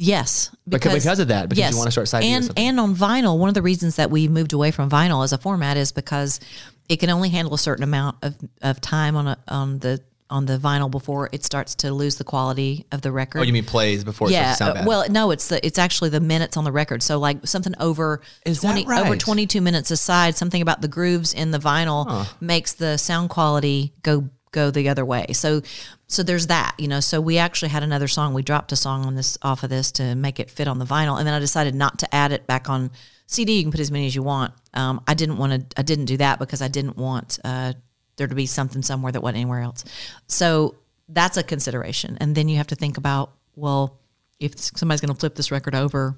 yes, 0.00 0.50
Because- 0.68 0.94
because 0.94 1.18
of 1.18 1.28
that, 1.28 1.48
because 1.48 1.70
you 1.70 1.78
wanna 1.78 1.90
start 1.90 2.08
side 2.08 2.24
and 2.24 2.50
and 2.56 2.80
on 2.80 2.96
vinyl. 2.96 3.38
One 3.38 3.48
of 3.48 3.54
the 3.54 3.62
reasons 3.62 3.96
that 3.96 4.10
we 4.10 4.28
moved 4.28 4.52
away 4.52 4.70
from 4.70 4.90
vinyl 4.90 5.22
as 5.22 5.32
a 5.32 5.38
format 5.38 5.76
is 5.76 5.92
because 5.92 6.40
it 6.88 6.96
can 6.96 7.10
only 7.10 7.28
handle 7.28 7.54
a 7.54 7.58
certain 7.58 7.84
amount 7.84 8.16
of, 8.22 8.36
of 8.62 8.80
time 8.80 9.14
on 9.16 9.28
a, 9.28 9.38
on 9.46 9.78
the 9.78 10.00
on 10.30 10.46
the 10.46 10.56
vinyl 10.56 10.90
before 10.90 11.28
it 11.32 11.44
starts 11.44 11.74
to 11.74 11.92
lose 11.92 12.16
the 12.16 12.24
quality 12.24 12.86
of 12.92 13.02
the 13.02 13.10
record. 13.10 13.40
Oh, 13.40 13.42
you 13.42 13.52
mean 13.52 13.64
plays 13.64 14.04
before 14.04 14.30
yeah. 14.30 14.52
it 14.52 14.54
starts 14.54 14.58
to 14.58 14.64
sound 14.64 14.70
uh, 14.70 14.74
bad? 14.80 14.86
Well, 14.86 15.04
no, 15.10 15.30
it's 15.32 15.48
the 15.48 15.64
it's 15.66 15.78
actually 15.78 16.10
the 16.10 16.20
minutes 16.20 16.56
on 16.56 16.64
the 16.64 16.72
record. 16.72 17.02
So 17.02 17.18
like 17.18 17.46
something 17.46 17.74
over 17.78 18.22
Is 18.46 18.60
that 18.60 18.72
twenty 18.72 18.86
over 18.86 19.16
twenty 19.16 19.46
two 19.46 19.60
minutes 19.60 19.90
aside, 19.90 20.36
something 20.36 20.62
about 20.62 20.80
the 20.82 20.88
grooves 20.88 21.34
in 21.34 21.50
the 21.50 21.58
vinyl 21.58 22.26
makes 22.40 22.72
the 22.74 22.96
sound 22.96 23.30
quality 23.30 23.92
go 24.02 24.28
go 24.52 24.70
the 24.70 24.88
other 24.88 25.04
way. 25.04 25.26
So 25.32 25.62
so 26.06 26.22
there's 26.22 26.48
that, 26.48 26.74
you 26.78 26.88
know. 26.88 27.00
So 27.00 27.20
we 27.20 27.38
actually 27.38 27.68
had 27.68 27.82
another 27.82 28.08
song. 28.08 28.34
We 28.34 28.42
dropped 28.42 28.72
a 28.72 28.76
song 28.76 29.04
on 29.04 29.14
this 29.14 29.38
off 29.42 29.62
of 29.62 29.70
this 29.70 29.92
to 29.92 30.14
make 30.14 30.40
it 30.40 30.50
fit 30.50 30.68
on 30.68 30.78
the 30.78 30.84
vinyl, 30.84 31.18
and 31.18 31.26
then 31.26 31.34
I 31.34 31.38
decided 31.38 31.74
not 31.74 31.98
to 32.00 32.14
add 32.14 32.32
it 32.32 32.46
back 32.46 32.68
on 32.68 32.90
CD. 33.26 33.58
You 33.58 33.62
can 33.62 33.70
put 33.70 33.80
as 33.80 33.90
many 33.90 34.06
as 34.06 34.14
you 34.14 34.22
want. 34.22 34.52
Um, 34.74 35.02
I 35.06 35.14
didn't 35.14 35.38
want 35.38 35.70
to. 35.70 35.78
I 35.80 35.82
didn't 35.82 36.06
do 36.06 36.16
that 36.18 36.38
because 36.38 36.62
I 36.62 36.68
didn't 36.68 36.96
want 36.96 37.38
uh, 37.44 37.74
there 38.16 38.26
to 38.26 38.34
be 38.34 38.46
something 38.46 38.82
somewhere 38.82 39.12
that 39.12 39.20
wasn't 39.20 39.38
anywhere 39.38 39.60
else. 39.60 39.84
So 40.26 40.76
that's 41.08 41.36
a 41.36 41.42
consideration, 41.42 42.18
and 42.20 42.34
then 42.34 42.48
you 42.48 42.56
have 42.56 42.68
to 42.68 42.76
think 42.76 42.96
about 42.96 43.32
well, 43.56 44.00
if 44.38 44.58
somebody's 44.58 45.00
going 45.00 45.12
to 45.12 45.18
flip 45.18 45.34
this 45.34 45.50
record 45.50 45.74
over, 45.74 46.16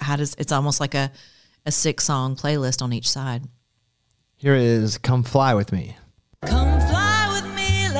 how 0.00 0.16
does 0.16 0.34
it's 0.38 0.52
almost 0.52 0.80
like 0.80 0.94
a 0.94 1.12
a 1.68 1.70
six 1.70 2.04
song 2.04 2.34
playlist 2.34 2.82
on 2.82 2.92
each 2.92 3.08
side. 3.08 3.44
Here 4.36 4.54
is 4.54 4.98
"Come 4.98 5.22
Fly 5.22 5.54
with 5.54 5.72
Me." 5.72 5.96
Come 6.46 6.46
fly 6.46 6.66
with 6.66 6.72
me, 6.72 6.77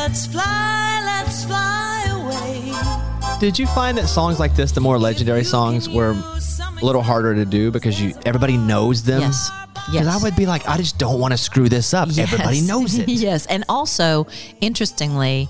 let's 0.08 0.26
fly, 0.26 1.02
let's 1.04 1.44
fly 1.44 2.02
away. 2.12 3.38
Did 3.40 3.58
you 3.58 3.66
find 3.66 3.98
that 3.98 4.08
songs 4.08 4.40
like 4.40 4.56
this, 4.56 4.72
the 4.72 4.80
more 4.80 4.98
legendary 4.98 5.44
songs, 5.44 5.86
were 5.86 6.12
a 6.12 6.84
little 6.84 7.02
harder 7.02 7.34
to 7.34 7.44
do 7.44 7.70
because 7.70 8.00
you 8.00 8.14
everybody 8.24 8.56
knows 8.56 9.02
them? 9.02 9.20
Yes. 9.20 9.50
Because 9.74 9.92
Yes. 9.92 10.06
I 10.06 10.22
would 10.22 10.34
be 10.36 10.44
like, 10.46 10.66
I 10.68 10.76
just 10.78 10.98
don't 10.98 11.20
want 11.20 11.32
to 11.32 11.38
screw 11.38 11.68
this 11.68 11.92
up. 11.94 12.08
Everybody 12.16 12.62
knows 12.62 12.98
it. 12.98 13.08
yes, 13.08 13.44
and 13.46 13.64
also 13.68 14.26
interestingly, 14.62 15.46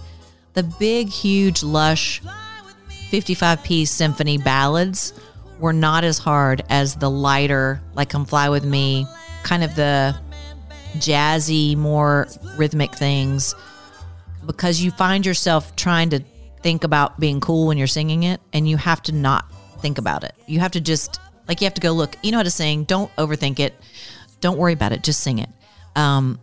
the 0.55 0.62
big, 0.64 1.09
huge, 1.09 1.62
lush, 1.62 2.21
fifty-five 3.11 3.62
piece 3.64 3.90
symphony 3.92 4.38
ballads 4.38 5.12
were 5.61 5.73
not 5.73 6.03
as 6.05 6.18
hard 6.18 6.62
as 6.68 6.97
the 6.97 7.09
lighter, 7.11 7.81
like 7.94 8.11
"Come 8.11 8.25
Fly 8.27 8.49
with 8.49 8.64
Me," 8.64 9.07
kind 9.44 9.62
of 9.64 9.75
the 9.77 10.16
jazzy, 10.99 11.77
more 11.77 12.29
rhythmic 12.57 12.94
things, 12.94 13.55
because 14.49 14.81
you 14.81 14.91
find 14.91 15.25
yourself 15.25 15.77
trying 15.77 16.11
to 16.11 16.21
think 16.63 16.83
about 16.83 17.21
being 17.21 17.39
cool 17.39 17.69
when 17.69 17.79
you're 17.79 17.87
singing 17.87 18.25
it, 18.25 18.41
and 18.53 18.69
you 18.69 18.77
have 18.77 19.01
to 19.03 19.13
not 19.13 19.45
think 19.81 19.99
about 19.99 20.25
it. 20.25 20.35
You 20.47 20.59
have 20.59 20.73
to 20.73 20.81
just 20.81 21.21
like 21.47 21.61
you 21.61 21.67
have 21.67 21.75
to 21.75 21.81
go 21.81 21.93
look. 21.93 22.17
You 22.23 22.33
know 22.33 22.39
how 22.39 22.43
to 22.43 22.51
sing. 22.51 22.83
Don't 22.83 23.15
overthink 23.17 23.61
it. 23.61 23.75
Don't 24.41 24.59
worry 24.59 24.73
about 24.73 24.93
it. 24.93 25.05
Just 25.05 25.21
sing 25.21 25.39
it. 25.39 25.51
Um, 25.95 26.41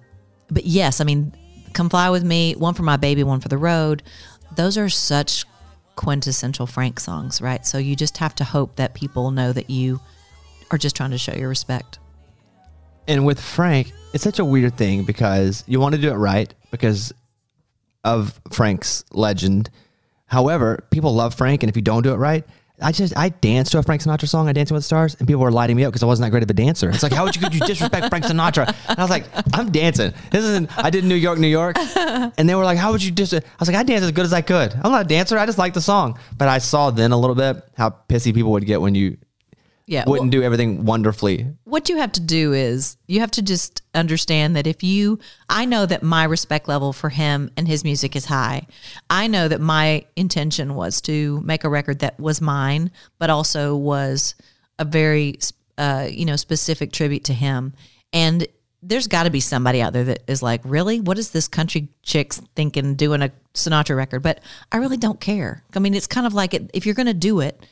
but 0.50 0.66
yes, 0.66 1.02
I 1.02 1.04
mean, 1.04 1.34
"Come 1.74 1.90
Fly 1.90 2.10
with 2.12 2.24
Me," 2.24 2.54
one 2.54 2.76
for 2.76 2.84
my 2.84 2.96
baby, 2.96 3.24
one 3.24 3.42
for 3.42 3.50
the 3.50 3.58
road. 3.58 4.04
Those 4.56 4.78
are 4.78 4.88
such 4.88 5.44
quintessential 5.96 6.68
Frank 6.68 7.00
songs, 7.00 7.42
right? 7.42 7.66
So 7.66 7.78
you 7.78 7.96
just 7.96 8.18
have 8.20 8.36
to 8.36 8.44
hope 8.44 8.76
that 8.76 8.94
people 8.94 9.32
know 9.32 9.52
that 9.52 9.70
you 9.70 10.00
are 10.72 10.78
just 10.78 10.96
trying 10.96 11.12
to 11.12 11.18
show 11.18 11.34
your 11.34 11.50
respect. 11.50 12.00
And 13.08 13.26
with 13.26 13.40
Frank, 13.40 13.92
it's 14.14 14.24
such 14.24 14.40
a 14.40 14.46
weird 14.46 14.78
thing 14.78 15.04
because 15.04 15.64
you 15.68 15.80
want 15.80 15.96
to 15.96 16.02
do 16.02 16.10
it 16.10 16.16
right 16.16 16.54
because 16.72 17.14
of 18.06 18.40
Frank's 18.52 19.04
legend. 19.12 19.70
However, 20.28 20.86
people 20.92 21.14
love 21.14 21.34
Frank, 21.34 21.64
and 21.64 21.70
if 21.70 21.76
you 21.76 21.82
don't 21.82 22.04
do 22.04 22.14
it 22.14 22.18
right, 22.18 22.46
I 22.82 22.92
just 22.92 23.16
I 23.18 23.30
danced 23.30 23.72
to 23.72 23.80
a 23.80 23.84
Frank 23.84 24.02
Sinatra 24.02 24.28
song, 24.28 24.50
I 24.50 24.54
danced 24.54 24.72
with 24.72 24.80
the 24.80 24.86
Stars, 24.86 25.16
and 25.16 25.28
people 25.28 25.42
were 25.42 25.52
lighting 25.52 25.78
me 25.78 25.86
up 25.86 25.92
because 25.92 26.04
I 26.04 26.06
wasn't 26.06 26.26
that 26.26 26.32
great 26.32 26.44
of 26.44 26.50
a 26.50 26.54
dancer. 26.54 26.90
It's 26.90 27.04
like, 27.04 27.14
how 27.14 27.24
would 27.24 27.36
you 27.36 27.42
could 27.42 27.54
you 27.54 27.62
disrespect 27.62 28.10
Frank 28.10 28.26
Sinatra? 28.26 28.68
And 28.90 29.00
I 29.00 29.02
was 29.02 29.10
like, 29.10 29.26
I'm 29.54 29.72
dancing. 29.72 30.14
This 30.32 30.44
isn't. 30.44 30.78
I 30.78 30.90
did 30.90 31.06
New 31.06 31.16
York, 31.16 31.40
New 31.40 31.48
York, 31.48 31.78
and 31.78 32.50
they 32.50 32.56
were 32.56 32.66
like, 32.66 32.78
how 32.78 32.92
would 32.92 33.02
you 33.02 33.12
dis? 33.12 33.34
I 33.34 33.42
was 33.60 33.70
like, 33.70 33.78
I 33.78 33.84
danced 33.84 34.04
as 34.04 34.12
good 34.12 34.26
as 34.26 34.34
I 34.34 34.42
could. 34.42 34.74
I'm 34.74 34.92
not 34.92 35.06
a 35.06 35.08
dancer. 35.08 35.38
I 35.38 35.46
just 35.46 35.58
like 35.58 35.74
the 35.74 35.82
song, 35.82 36.20
but 36.38 36.48
I 36.48 36.58
saw 36.58 36.92
then 36.92 37.12
a 37.12 37.18
little 37.18 37.36
bit 37.36 37.64
how 37.78 37.92
pissy 38.10 38.34
people 38.34 38.52
would 38.52 38.66
get 38.66 38.82
when 38.82 38.94
you 38.94 39.18
Yeah, 39.88 40.04
wouldn't 40.08 40.32
do 40.32 40.42
everything 40.42 40.86
wonderfully. 40.86 41.46
what 41.64 41.90
you 41.90 41.98
have 41.98 42.12
to 42.14 42.20
do 42.20 42.54
is 42.54 42.98
you 43.08 43.20
have 43.20 43.32
to 43.32 43.42
just 43.42 43.84
understand 43.94 44.56
that 44.56 44.66
if 44.66 44.82
you 44.82 45.20
i 45.48 45.64
know 45.66 45.86
that 45.86 46.02
my 46.02 46.24
respect 46.24 46.68
level 46.68 46.92
for 46.92 47.10
him 47.10 47.52
and 47.56 47.68
his 47.68 47.84
music 47.84 48.16
is 48.16 48.26
high. 48.26 48.66
I 49.10 49.28
know 49.28 49.48
that 49.48 49.62
my 49.62 50.06
intention 50.16 50.74
was 50.74 51.02
to 51.02 51.40
make 51.42 51.64
a 51.64 51.70
record 51.70 52.00
that 52.00 52.20
was 52.20 52.42
mine 52.42 52.90
but 53.20 53.30
also 53.30 53.76
was 53.76 54.34
a 54.80 54.86
very 54.86 55.36
uh, 55.78 56.08
you 56.10 56.26
know 56.26 56.36
specific 56.36 56.92
tribute 56.92 57.26
to 57.26 57.34
him. 57.34 57.74
And 58.14 58.48
there's 58.82 59.08
got 59.08 59.24
to 59.24 59.32
be 59.32 59.40
somebody 59.40 59.82
out 59.82 59.94
there 59.94 60.04
that 60.06 60.24
is 60.28 60.44
like 60.44 60.62
really? 60.64 61.00
What 61.00 61.18
is 61.18 61.32
this 61.32 61.48
country 61.48 61.90
chicks 62.04 62.42
thinking 62.56 62.96
doing 62.96 63.22
a 63.22 63.32
sinatra 63.54 63.96
record? 63.96 64.22
But 64.22 64.42
i 64.72 64.78
really 64.78 64.98
don't 64.98 65.20
care. 65.20 65.64
I 65.76 65.80
mean 65.80 65.94
it's 65.94 66.08
kind 66.08 66.28
of 66.28 66.34
like 66.34 66.54
it, 66.54 66.70
if 66.74 66.86
you're 66.86 66.96
going 66.96 67.08
to 67.08 67.14
do 67.14 67.40
it 67.40 67.66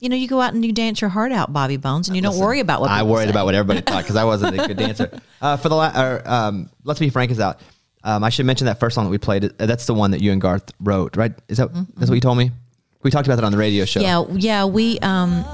you 0.00 0.08
know, 0.08 0.16
you 0.16 0.28
go 0.28 0.40
out 0.40 0.52
and 0.54 0.64
you 0.64 0.72
dance 0.72 1.00
your 1.00 1.10
heart 1.10 1.32
out, 1.32 1.52
Bobby 1.52 1.76
Bones, 1.78 2.08
and 2.08 2.16
you 2.16 2.22
don't 2.22 2.38
worry 2.38 2.60
about 2.60 2.80
what 2.80 2.90
I 2.90 3.02
worried 3.02 3.24
say. 3.24 3.30
about 3.30 3.46
what 3.46 3.54
everybody 3.54 3.80
thought 3.80 4.02
because 4.02 4.16
I 4.16 4.24
wasn't 4.24 4.58
a 4.60 4.66
good 4.66 4.76
dancer. 4.76 5.20
Uh, 5.40 5.54
for 5.58 5.68
the 5.68 5.74
la- 5.74 5.92
or, 5.94 6.22
um, 6.26 6.70
let's 6.84 6.98
be 6.98 7.10
frank 7.10 7.30
is 7.30 7.38
out. 7.40 7.60
Um, 8.02 8.24
I 8.24 8.30
should 8.30 8.46
mention 8.46 8.66
that 8.66 8.80
first 8.80 8.94
song 8.94 9.04
that 9.04 9.10
we 9.10 9.18
played. 9.18 9.44
uh, 9.44 9.66
That's 9.66 9.84
the 9.84 9.92
one 9.92 10.12
that 10.12 10.22
you 10.22 10.32
and 10.32 10.40
Garth 10.40 10.72
wrote, 10.80 11.14
right? 11.16 11.32
Is 11.48 11.58
that 11.58 11.68
that's 11.94 12.08
what 12.10 12.14
you 12.14 12.20
told 12.22 12.38
me? 12.38 12.52
We 13.02 13.10
talked 13.10 13.26
about 13.28 13.36
that 13.36 13.44
on 13.44 13.52
the 13.52 13.58
radio 13.58 13.84
show. 13.84 14.00
Yeah, 14.00 14.24
yeah, 14.32 14.64
we 14.64 14.98
um 15.00 15.44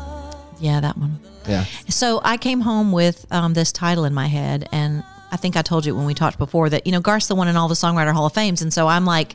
yeah, 0.60 0.78
that 0.80 0.96
one. 0.96 1.18
yeah. 1.48 1.64
So 1.88 2.20
I 2.22 2.36
came 2.36 2.60
home 2.60 2.92
with 2.92 3.26
um, 3.32 3.54
this 3.54 3.72
title 3.72 4.04
in 4.04 4.14
my 4.14 4.28
head, 4.28 4.68
and 4.70 5.02
I 5.32 5.36
think 5.36 5.56
I 5.56 5.62
told 5.62 5.84
you 5.84 5.96
when 5.96 6.04
we 6.06 6.14
talked 6.14 6.38
before 6.38 6.70
that 6.70 6.86
you 6.86 6.92
know 6.92 7.00
Garth's 7.00 7.26
the 7.26 7.34
one 7.34 7.48
in 7.48 7.56
all 7.56 7.66
the 7.68 7.74
Songwriter 7.74 8.12
Hall 8.12 8.26
of 8.26 8.32
Fames, 8.34 8.62
and 8.62 8.72
so 8.72 8.86
I'm 8.86 9.04
like, 9.04 9.34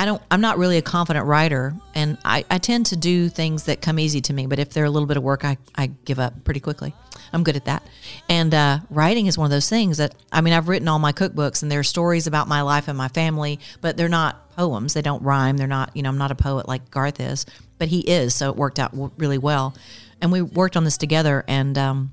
I 0.00 0.06
don't, 0.06 0.22
I'm 0.30 0.40
not 0.40 0.56
really 0.56 0.78
a 0.78 0.82
confident 0.82 1.26
writer, 1.26 1.74
and 1.94 2.16
I, 2.24 2.46
I 2.50 2.56
tend 2.56 2.86
to 2.86 2.96
do 2.96 3.28
things 3.28 3.64
that 3.64 3.82
come 3.82 3.98
easy 3.98 4.22
to 4.22 4.32
me, 4.32 4.46
but 4.46 4.58
if 4.58 4.70
they're 4.70 4.86
a 4.86 4.90
little 4.90 5.06
bit 5.06 5.18
of 5.18 5.22
work, 5.22 5.44
I, 5.44 5.58
I 5.76 5.88
give 6.06 6.18
up 6.18 6.42
pretty 6.42 6.60
quickly. 6.60 6.94
I'm 7.34 7.44
good 7.44 7.54
at 7.54 7.66
that, 7.66 7.82
and 8.28 8.54
uh, 8.54 8.78
writing 8.88 9.26
is 9.26 9.36
one 9.36 9.44
of 9.44 9.50
those 9.50 9.68
things 9.68 9.98
that 9.98 10.14
I 10.32 10.40
mean 10.40 10.54
I've 10.54 10.68
written 10.68 10.88
all 10.88 10.98
my 10.98 11.12
cookbooks, 11.12 11.62
and 11.62 11.70
there 11.70 11.80
are 11.80 11.84
stories 11.84 12.26
about 12.26 12.48
my 12.48 12.62
life 12.62 12.88
and 12.88 12.96
my 12.96 13.08
family, 13.08 13.60
but 13.82 13.98
they're 13.98 14.08
not 14.08 14.56
poems. 14.56 14.94
They 14.94 15.02
don't 15.02 15.22
rhyme. 15.22 15.58
They're 15.58 15.66
not, 15.66 15.94
you 15.94 16.02
know, 16.02 16.08
I'm 16.08 16.18
not 16.18 16.30
a 16.30 16.34
poet 16.34 16.66
like 16.66 16.90
Garth 16.90 17.20
is, 17.20 17.44
but 17.76 17.88
he 17.88 18.00
is, 18.00 18.34
so 18.34 18.48
it 18.48 18.56
worked 18.56 18.78
out 18.78 18.92
really 19.18 19.38
well, 19.38 19.74
and 20.22 20.32
we 20.32 20.40
worked 20.40 20.76
on 20.78 20.84
this 20.84 20.96
together, 20.96 21.44
and. 21.46 21.76
um 21.76 22.12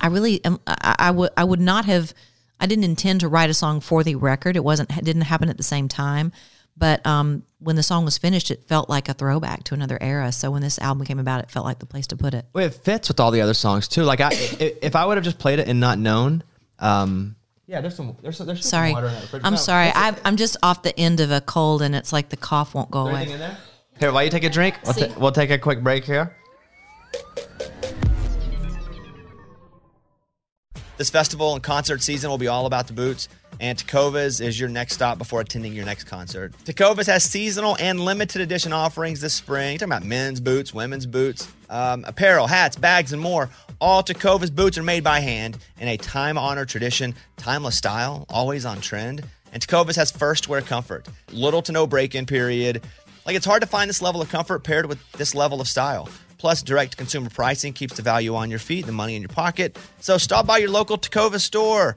I 0.00 0.08
really 0.08 0.44
am. 0.44 0.58
I, 0.66 0.96
I 0.98 1.10
would. 1.12 1.30
I 1.36 1.44
would 1.44 1.60
not 1.60 1.84
have. 1.84 2.12
I 2.58 2.66
didn't 2.66 2.84
intend 2.84 3.20
to 3.20 3.28
write 3.28 3.50
a 3.50 3.54
song 3.54 3.80
for 3.80 4.02
the 4.02 4.16
record. 4.16 4.56
It 4.56 4.64
wasn't. 4.64 4.90
It 4.96 5.04
didn't 5.04 5.22
happen 5.22 5.48
at 5.48 5.56
the 5.56 5.62
same 5.62 5.86
time. 5.86 6.32
But 6.82 7.06
um, 7.06 7.44
when 7.60 7.76
the 7.76 7.82
song 7.84 8.04
was 8.04 8.18
finished, 8.18 8.50
it 8.50 8.64
felt 8.64 8.90
like 8.90 9.08
a 9.08 9.14
throwback 9.14 9.62
to 9.64 9.74
another 9.74 9.96
era. 10.00 10.32
So 10.32 10.50
when 10.50 10.62
this 10.62 10.80
album 10.80 11.04
came 11.06 11.20
about, 11.20 11.40
it 11.44 11.48
felt 11.48 11.64
like 11.64 11.78
the 11.78 11.86
place 11.86 12.08
to 12.08 12.16
put 12.16 12.34
it. 12.34 12.44
Well, 12.52 12.66
it 12.66 12.74
fits 12.74 13.06
with 13.06 13.20
all 13.20 13.30
the 13.30 13.40
other 13.40 13.54
songs 13.54 13.86
too. 13.86 14.02
Like 14.02 14.20
I, 14.20 14.30
i- 14.30 14.74
if 14.82 14.96
I 14.96 15.06
would 15.06 15.16
have 15.16 15.22
just 15.22 15.38
played 15.38 15.60
it 15.60 15.68
and 15.68 15.78
not 15.78 15.96
known, 16.00 16.42
um, 16.80 17.36
yeah, 17.68 17.80
there's 17.80 17.94
some, 17.94 18.16
there's 18.20 18.36
some, 18.36 18.48
there's 18.48 18.62
some 18.62 18.68
Sorry, 18.68 18.92
water 18.92 19.06
in 19.06 19.12
that 19.14 19.22
fridge. 19.28 19.42
I'm 19.44 19.52
No, 19.52 19.58
sorry. 19.58 19.86
is 19.86 19.92
I, 19.94 20.16
I'm 20.24 20.34
just 20.36 20.56
off 20.60 20.82
the 20.82 20.98
end 20.98 21.20
of 21.20 21.30
a 21.30 21.40
cold, 21.40 21.82
and 21.82 21.94
it's 21.94 22.12
like 22.12 22.30
the 22.30 22.36
cough 22.36 22.74
won't 22.74 22.90
go 22.90 23.04
there 23.04 23.12
away. 23.12 23.20
anything 23.20 23.34
in 23.34 23.40
there? 23.40 23.56
Here, 24.00 24.12
while 24.12 24.24
you 24.24 24.30
take 24.30 24.42
a 24.42 24.50
drink, 24.50 24.80
we'll, 24.84 24.94
See. 24.94 25.06
ta- 25.06 25.14
we'll 25.20 25.30
take 25.30 25.50
a 25.50 25.58
quick 25.58 25.84
break 25.84 26.02
here. 26.04 26.34
This 30.96 31.10
festival 31.10 31.54
and 31.54 31.62
concert 31.62 32.02
season 32.02 32.28
will 32.28 32.38
be 32.38 32.48
all 32.48 32.66
about 32.66 32.88
the 32.88 32.92
boots, 32.92 33.28
and 33.62 33.78
Tecovas 33.78 34.44
is 34.44 34.58
your 34.58 34.68
next 34.68 34.94
stop 34.94 35.18
before 35.18 35.40
attending 35.40 35.72
your 35.72 35.84
next 35.84 36.04
concert. 36.04 36.52
Tecovas 36.64 37.06
has 37.06 37.22
seasonal 37.22 37.76
and 37.78 38.00
limited 38.00 38.42
edition 38.42 38.72
offerings 38.72 39.20
this 39.20 39.34
spring. 39.34 39.78
talking 39.78 39.92
about 39.92 40.04
men's 40.04 40.40
boots, 40.40 40.74
women's 40.74 41.06
boots, 41.06 41.46
um, 41.70 42.04
apparel, 42.04 42.48
hats, 42.48 42.74
bags, 42.74 43.12
and 43.12 43.22
more. 43.22 43.48
All 43.80 44.02
Tecovas 44.02 44.52
boots 44.52 44.76
are 44.78 44.82
made 44.82 45.04
by 45.04 45.20
hand 45.20 45.58
in 45.78 45.86
a 45.86 45.96
time 45.96 46.36
honored 46.36 46.70
tradition, 46.70 47.14
timeless 47.36 47.78
style, 47.78 48.26
always 48.28 48.66
on 48.66 48.80
trend. 48.80 49.22
And 49.52 49.64
Tecovas 49.64 49.94
has 49.94 50.10
first 50.10 50.48
wear 50.48 50.60
comfort, 50.60 51.06
little 51.30 51.62
to 51.62 51.70
no 51.70 51.86
break 51.86 52.16
in 52.16 52.26
period. 52.26 52.82
Like 53.24 53.36
it's 53.36 53.46
hard 53.46 53.62
to 53.62 53.68
find 53.68 53.88
this 53.88 54.02
level 54.02 54.20
of 54.20 54.28
comfort 54.28 54.64
paired 54.64 54.86
with 54.86 54.98
this 55.12 55.36
level 55.36 55.60
of 55.60 55.68
style. 55.68 56.08
Plus, 56.36 56.60
direct 56.60 56.96
consumer 56.96 57.30
pricing 57.30 57.72
keeps 57.72 57.94
the 57.94 58.02
value 58.02 58.34
on 58.34 58.50
your 58.50 58.58
feet, 58.58 58.86
the 58.86 58.90
money 58.90 59.14
in 59.14 59.22
your 59.22 59.28
pocket. 59.28 59.78
So 60.00 60.18
stop 60.18 60.44
by 60.44 60.58
your 60.58 60.70
local 60.70 60.98
Tacova 60.98 61.38
store, 61.38 61.96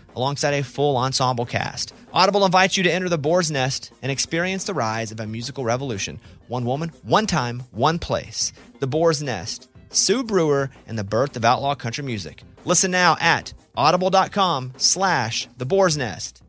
alongside 0.15 0.53
a 0.53 0.63
full 0.63 0.97
ensemble 0.97 1.45
cast. 1.45 1.93
Audible 2.13 2.45
invites 2.45 2.77
you 2.77 2.83
to 2.83 2.91
enter 2.91 3.09
the 3.09 3.17
boar's 3.17 3.51
nest 3.51 3.91
and 4.01 4.11
experience 4.11 4.63
the 4.63 4.73
rise 4.73 5.11
of 5.11 5.19
a 5.19 5.27
musical 5.27 5.63
revolution. 5.63 6.19
One 6.47 6.65
woman, 6.65 6.91
one 7.03 7.27
time, 7.27 7.63
one 7.71 7.99
place. 7.99 8.53
The 8.79 8.87
Boar's 8.87 9.21
Nest, 9.21 9.69
Sue 9.89 10.23
Brewer, 10.23 10.69
and 10.87 10.97
the 10.97 11.03
birth 11.03 11.37
of 11.37 11.45
outlaw 11.45 11.75
country 11.75 12.03
music. 12.03 12.43
Listen 12.65 12.91
now 12.91 13.15
at 13.19 13.53
audible.com 13.75 14.73
slash 14.77 15.47
the 15.57 15.65
boar's 15.65 15.97
nest. 15.97 16.41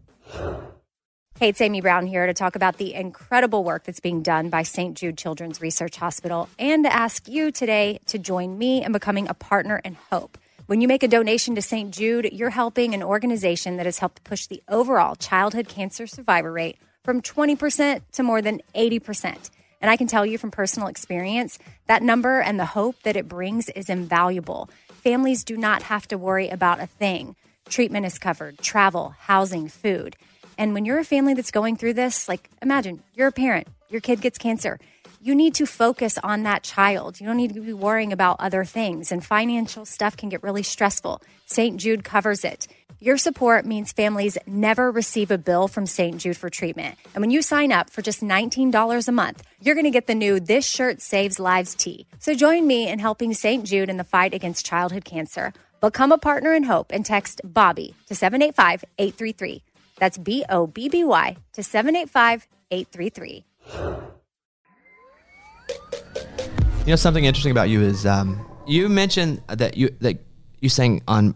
Hey, 1.38 1.48
it's 1.48 1.60
Amy 1.60 1.80
Brown 1.80 2.06
here 2.06 2.26
to 2.26 2.34
talk 2.34 2.54
about 2.54 2.76
the 2.76 2.94
incredible 2.94 3.64
work 3.64 3.82
that's 3.82 3.98
being 3.98 4.22
done 4.22 4.48
by 4.48 4.62
St. 4.62 4.96
Jude 4.96 5.18
Children's 5.18 5.60
Research 5.60 5.96
Hospital 5.96 6.48
and 6.58 6.84
to 6.84 6.92
ask 6.92 7.26
you 7.26 7.50
today 7.50 7.98
to 8.06 8.18
join 8.18 8.56
me 8.56 8.84
in 8.84 8.92
becoming 8.92 9.28
a 9.28 9.34
partner 9.34 9.80
in 9.84 9.96
hope. 10.10 10.38
When 10.72 10.80
you 10.80 10.88
make 10.88 11.02
a 11.02 11.08
donation 11.08 11.54
to 11.56 11.60
St. 11.60 11.90
Jude, 11.90 12.30
you're 12.32 12.48
helping 12.48 12.94
an 12.94 13.02
organization 13.02 13.76
that 13.76 13.84
has 13.84 13.98
helped 13.98 14.24
push 14.24 14.46
the 14.46 14.62
overall 14.70 15.14
childhood 15.14 15.68
cancer 15.68 16.06
survivor 16.06 16.50
rate 16.50 16.78
from 17.04 17.20
20% 17.20 18.00
to 18.12 18.22
more 18.22 18.40
than 18.40 18.62
80%. 18.74 19.50
And 19.82 19.90
I 19.90 19.98
can 19.98 20.06
tell 20.06 20.24
you 20.24 20.38
from 20.38 20.50
personal 20.50 20.88
experience, 20.88 21.58
that 21.88 22.02
number 22.02 22.40
and 22.40 22.58
the 22.58 22.64
hope 22.64 22.96
that 23.02 23.18
it 23.18 23.28
brings 23.28 23.68
is 23.68 23.90
invaluable. 23.90 24.70
Families 25.02 25.44
do 25.44 25.58
not 25.58 25.82
have 25.82 26.08
to 26.08 26.16
worry 26.16 26.48
about 26.48 26.80
a 26.80 26.86
thing. 26.86 27.36
Treatment 27.68 28.06
is 28.06 28.18
covered, 28.18 28.56
travel, 28.56 29.14
housing, 29.18 29.68
food. 29.68 30.16
And 30.56 30.72
when 30.72 30.86
you're 30.86 31.00
a 31.00 31.04
family 31.04 31.34
that's 31.34 31.50
going 31.50 31.76
through 31.76 31.92
this, 31.92 32.30
like 32.30 32.48
imagine 32.62 33.02
you're 33.12 33.28
a 33.28 33.32
parent, 33.32 33.68
your 33.90 34.00
kid 34.00 34.22
gets 34.22 34.38
cancer. 34.38 34.80
You 35.24 35.36
need 35.36 35.54
to 35.54 35.66
focus 35.66 36.18
on 36.18 36.42
that 36.42 36.64
child. 36.64 37.20
You 37.20 37.28
don't 37.28 37.36
need 37.36 37.54
to 37.54 37.60
be 37.60 37.72
worrying 37.72 38.12
about 38.12 38.40
other 38.40 38.64
things, 38.64 39.12
and 39.12 39.24
financial 39.24 39.84
stuff 39.84 40.16
can 40.16 40.30
get 40.30 40.42
really 40.42 40.64
stressful. 40.64 41.22
St. 41.46 41.76
Jude 41.76 42.02
covers 42.02 42.44
it. 42.44 42.66
Your 42.98 43.16
support 43.16 43.64
means 43.64 43.92
families 43.92 44.36
never 44.48 44.90
receive 44.90 45.30
a 45.30 45.38
bill 45.38 45.68
from 45.68 45.86
St. 45.86 46.16
Jude 46.18 46.36
for 46.36 46.50
treatment. 46.50 46.98
And 47.14 47.22
when 47.22 47.30
you 47.30 47.40
sign 47.40 47.70
up 47.70 47.88
for 47.88 48.02
just 48.02 48.20
$19 48.20 49.06
a 49.06 49.12
month, 49.12 49.44
you're 49.60 49.76
going 49.76 49.84
to 49.84 49.92
get 49.92 50.08
the 50.08 50.16
new 50.16 50.40
This 50.40 50.66
Shirt 50.66 51.00
Saves 51.00 51.38
Lives 51.38 51.76
tee. 51.76 52.08
So 52.18 52.34
join 52.34 52.66
me 52.66 52.88
in 52.88 52.98
helping 52.98 53.32
St. 53.32 53.64
Jude 53.64 53.90
in 53.90 53.98
the 53.98 54.04
fight 54.04 54.34
against 54.34 54.66
childhood 54.66 55.04
cancer. 55.04 55.52
Become 55.80 56.10
a 56.10 56.18
partner 56.18 56.52
in 56.52 56.64
hope 56.64 56.90
and 56.90 57.06
text 57.06 57.40
Bobby 57.44 57.94
to 58.08 58.16
785 58.16 58.84
833. 58.98 59.62
That's 60.00 60.18
B 60.18 60.44
O 60.48 60.66
B 60.66 60.88
B 60.88 61.04
Y 61.04 61.36
to 61.52 61.62
785 61.62 62.48
833. 62.72 63.44
You 66.84 66.88
know 66.88 66.96
something 66.96 67.24
interesting 67.24 67.52
about 67.52 67.68
you 67.68 67.80
is 67.82 68.04
um, 68.06 68.44
you 68.66 68.88
mentioned 68.88 69.40
that 69.48 69.76
you 69.76 69.90
that 70.00 70.18
you 70.60 70.68
sang 70.68 71.02
on 71.06 71.34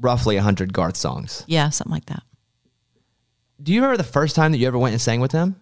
roughly 0.00 0.36
hundred 0.36 0.72
Garth 0.72 0.96
songs. 0.96 1.42
Yeah, 1.46 1.68
something 1.70 1.92
like 1.92 2.06
that. 2.06 2.22
Do 3.62 3.72
you 3.72 3.80
remember 3.80 3.96
the 3.96 4.04
first 4.08 4.36
time 4.36 4.52
that 4.52 4.58
you 4.58 4.66
ever 4.66 4.78
went 4.78 4.92
and 4.92 5.00
sang 5.00 5.20
with 5.20 5.32
him? 5.32 5.56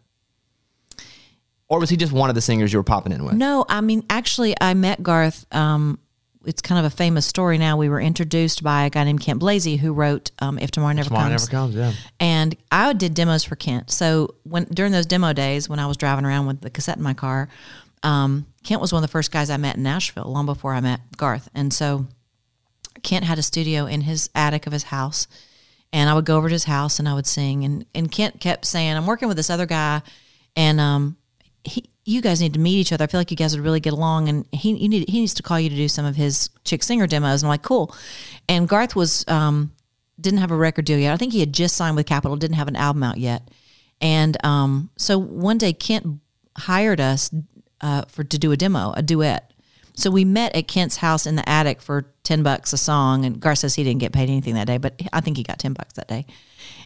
Or 1.68 1.80
was 1.80 1.88
he 1.88 1.96
just 1.96 2.12
one 2.12 2.28
of 2.28 2.34
the 2.34 2.42
singers 2.42 2.72
you 2.72 2.78
were 2.78 2.82
popping 2.84 3.12
in 3.12 3.24
with? 3.24 3.34
No, 3.34 3.64
I 3.66 3.80
mean, 3.80 4.04
actually, 4.10 4.54
I 4.60 4.74
met 4.74 5.02
Garth. 5.02 5.46
Um, 5.52 5.98
it's 6.44 6.60
kind 6.60 6.84
of 6.84 6.92
a 6.92 6.94
famous 6.94 7.24
story 7.24 7.56
now. 7.56 7.78
We 7.78 7.88
were 7.88 8.00
introduced 8.00 8.62
by 8.62 8.84
a 8.84 8.90
guy 8.90 9.04
named 9.04 9.20
Kent 9.20 9.38
Blazy 9.38 9.76
who 9.76 9.94
wrote 9.94 10.32
um, 10.40 10.58
"If 10.58 10.70
Tomorrow 10.72 10.92
Never 10.92 11.08
Tomorrow 11.08 11.30
Comes." 11.30 11.46
Tomorrow 11.48 11.68
Never 11.68 11.80
comes. 11.82 11.96
Yeah. 11.96 12.06
and 12.20 12.54
I 12.70 12.92
did 12.92 13.14
demos 13.14 13.44
for 13.44 13.56
Kent. 13.56 13.90
So 13.90 14.34
when 14.42 14.64
during 14.64 14.92
those 14.92 15.06
demo 15.06 15.32
days, 15.32 15.68
when 15.70 15.78
I 15.78 15.86
was 15.86 15.96
driving 15.96 16.26
around 16.26 16.46
with 16.46 16.60
the 16.60 16.68
cassette 16.68 16.98
in 16.98 17.02
my 17.02 17.14
car, 17.14 17.48
um, 18.02 18.46
Kent 18.64 18.80
was 18.80 18.92
one 18.92 19.02
of 19.02 19.08
the 19.08 19.12
first 19.12 19.30
guys 19.30 19.50
I 19.50 19.56
met 19.56 19.76
in 19.76 19.82
Nashville, 19.82 20.30
long 20.30 20.46
before 20.46 20.74
I 20.74 20.80
met 20.80 21.00
Garth. 21.16 21.48
And 21.54 21.72
so 21.72 22.06
Kent 23.02 23.24
had 23.24 23.38
a 23.38 23.42
studio 23.42 23.86
in 23.86 24.02
his 24.02 24.30
attic 24.34 24.66
of 24.66 24.72
his 24.72 24.84
house. 24.84 25.26
And 25.92 26.08
I 26.08 26.14
would 26.14 26.24
go 26.24 26.38
over 26.38 26.48
to 26.48 26.54
his 26.54 26.64
house 26.64 26.98
and 26.98 27.08
I 27.08 27.14
would 27.14 27.26
sing. 27.26 27.64
And, 27.64 27.84
and 27.94 28.10
Kent 28.10 28.40
kept 28.40 28.64
saying, 28.64 28.96
I'm 28.96 29.06
working 29.06 29.28
with 29.28 29.36
this 29.36 29.50
other 29.50 29.66
guy 29.66 30.00
and 30.56 30.80
um, 30.80 31.16
he, 31.64 31.90
you 32.04 32.20
guys 32.20 32.40
need 32.40 32.54
to 32.54 32.60
meet 32.60 32.78
each 32.78 32.92
other. 32.92 33.04
I 33.04 33.06
feel 33.06 33.20
like 33.20 33.30
you 33.30 33.36
guys 33.36 33.54
would 33.54 33.64
really 33.64 33.80
get 33.80 33.92
along. 33.92 34.28
And 34.28 34.46
he, 34.52 34.72
need, 34.72 35.08
he 35.08 35.20
needs 35.20 35.34
to 35.34 35.42
call 35.42 35.60
you 35.60 35.68
to 35.68 35.76
do 35.76 35.88
some 35.88 36.04
of 36.04 36.16
his 36.16 36.50
chick 36.64 36.82
singer 36.82 37.06
demos. 37.06 37.42
And 37.42 37.48
I'm 37.48 37.50
like, 37.50 37.62
cool. 37.62 37.94
And 38.48 38.68
Garth 38.68 38.96
was, 38.96 39.26
um, 39.28 39.72
didn't 40.20 40.40
have 40.40 40.50
a 40.50 40.56
record 40.56 40.84
deal 40.84 40.98
yet. 40.98 41.12
I 41.12 41.16
think 41.16 41.32
he 41.32 41.40
had 41.40 41.52
just 41.52 41.76
signed 41.76 41.96
with 41.96 42.06
Capitol, 42.06 42.36
didn't 42.36 42.56
have 42.56 42.68
an 42.68 42.76
album 42.76 43.02
out 43.02 43.18
yet. 43.18 43.50
And 44.00 44.42
um, 44.44 44.90
so 44.96 45.18
one 45.18 45.58
day 45.58 45.72
Kent 45.72 46.20
hired 46.56 47.00
us 47.00 47.30
uh, 47.82 48.02
for 48.08 48.24
to 48.24 48.38
do 48.38 48.52
a 48.52 48.56
demo, 48.56 48.92
a 48.96 49.02
duet. 49.02 49.52
So 49.94 50.10
we 50.10 50.24
met 50.24 50.56
at 50.56 50.68
Kent's 50.68 50.96
house 50.96 51.26
in 51.26 51.36
the 51.36 51.46
attic 51.46 51.82
for 51.82 52.06
ten 52.22 52.42
bucks 52.42 52.72
a 52.72 52.78
song, 52.78 53.26
and 53.26 53.38
Gar 53.38 53.54
says 53.54 53.74
he 53.74 53.84
didn't 53.84 54.00
get 54.00 54.12
paid 54.12 54.30
anything 54.30 54.54
that 54.54 54.66
day, 54.66 54.78
but 54.78 55.00
I 55.12 55.20
think 55.20 55.36
he 55.36 55.42
got 55.42 55.58
ten 55.58 55.74
bucks 55.74 55.94
that 55.94 56.08
day. 56.08 56.24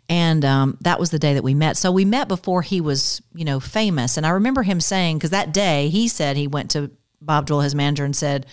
And 0.09 0.45
um, 0.45 0.79
that 0.81 0.99
was 0.99 1.11
the 1.11 1.19
day 1.19 1.35
that 1.35 1.45
we 1.45 1.55
met. 1.55 1.77
So 1.77 1.91
we 1.91 2.05
met 2.05 2.29
before 2.29 2.63
he 2.63 2.81
was, 2.81 3.23
you 3.35 3.45
know, 3.45 3.61
famous. 3.61 4.17
And 4.17 4.25
I 4.25 4.31
remember 4.31 4.63
him 4.63 4.81
saying, 4.81 5.19
because 5.19 5.31
that 5.31 5.53
day 5.53 5.89
he 5.89 6.07
said 6.09 6.37
he 6.37 6.47
went 6.47 6.71
to 6.73 6.91
Bob 7.21 7.47
Doyle, 7.47 7.61
his 7.61 7.75
manager, 7.75 8.05
and 8.05 8.15
said, 8.15 8.47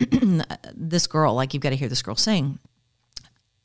"This 0.74 1.06
girl, 1.06 1.34
like 1.34 1.54
you've 1.54 1.62
got 1.62 1.70
to 1.70 1.76
hear 1.76 1.88
this 1.88 2.02
girl 2.02 2.16
sing." 2.16 2.58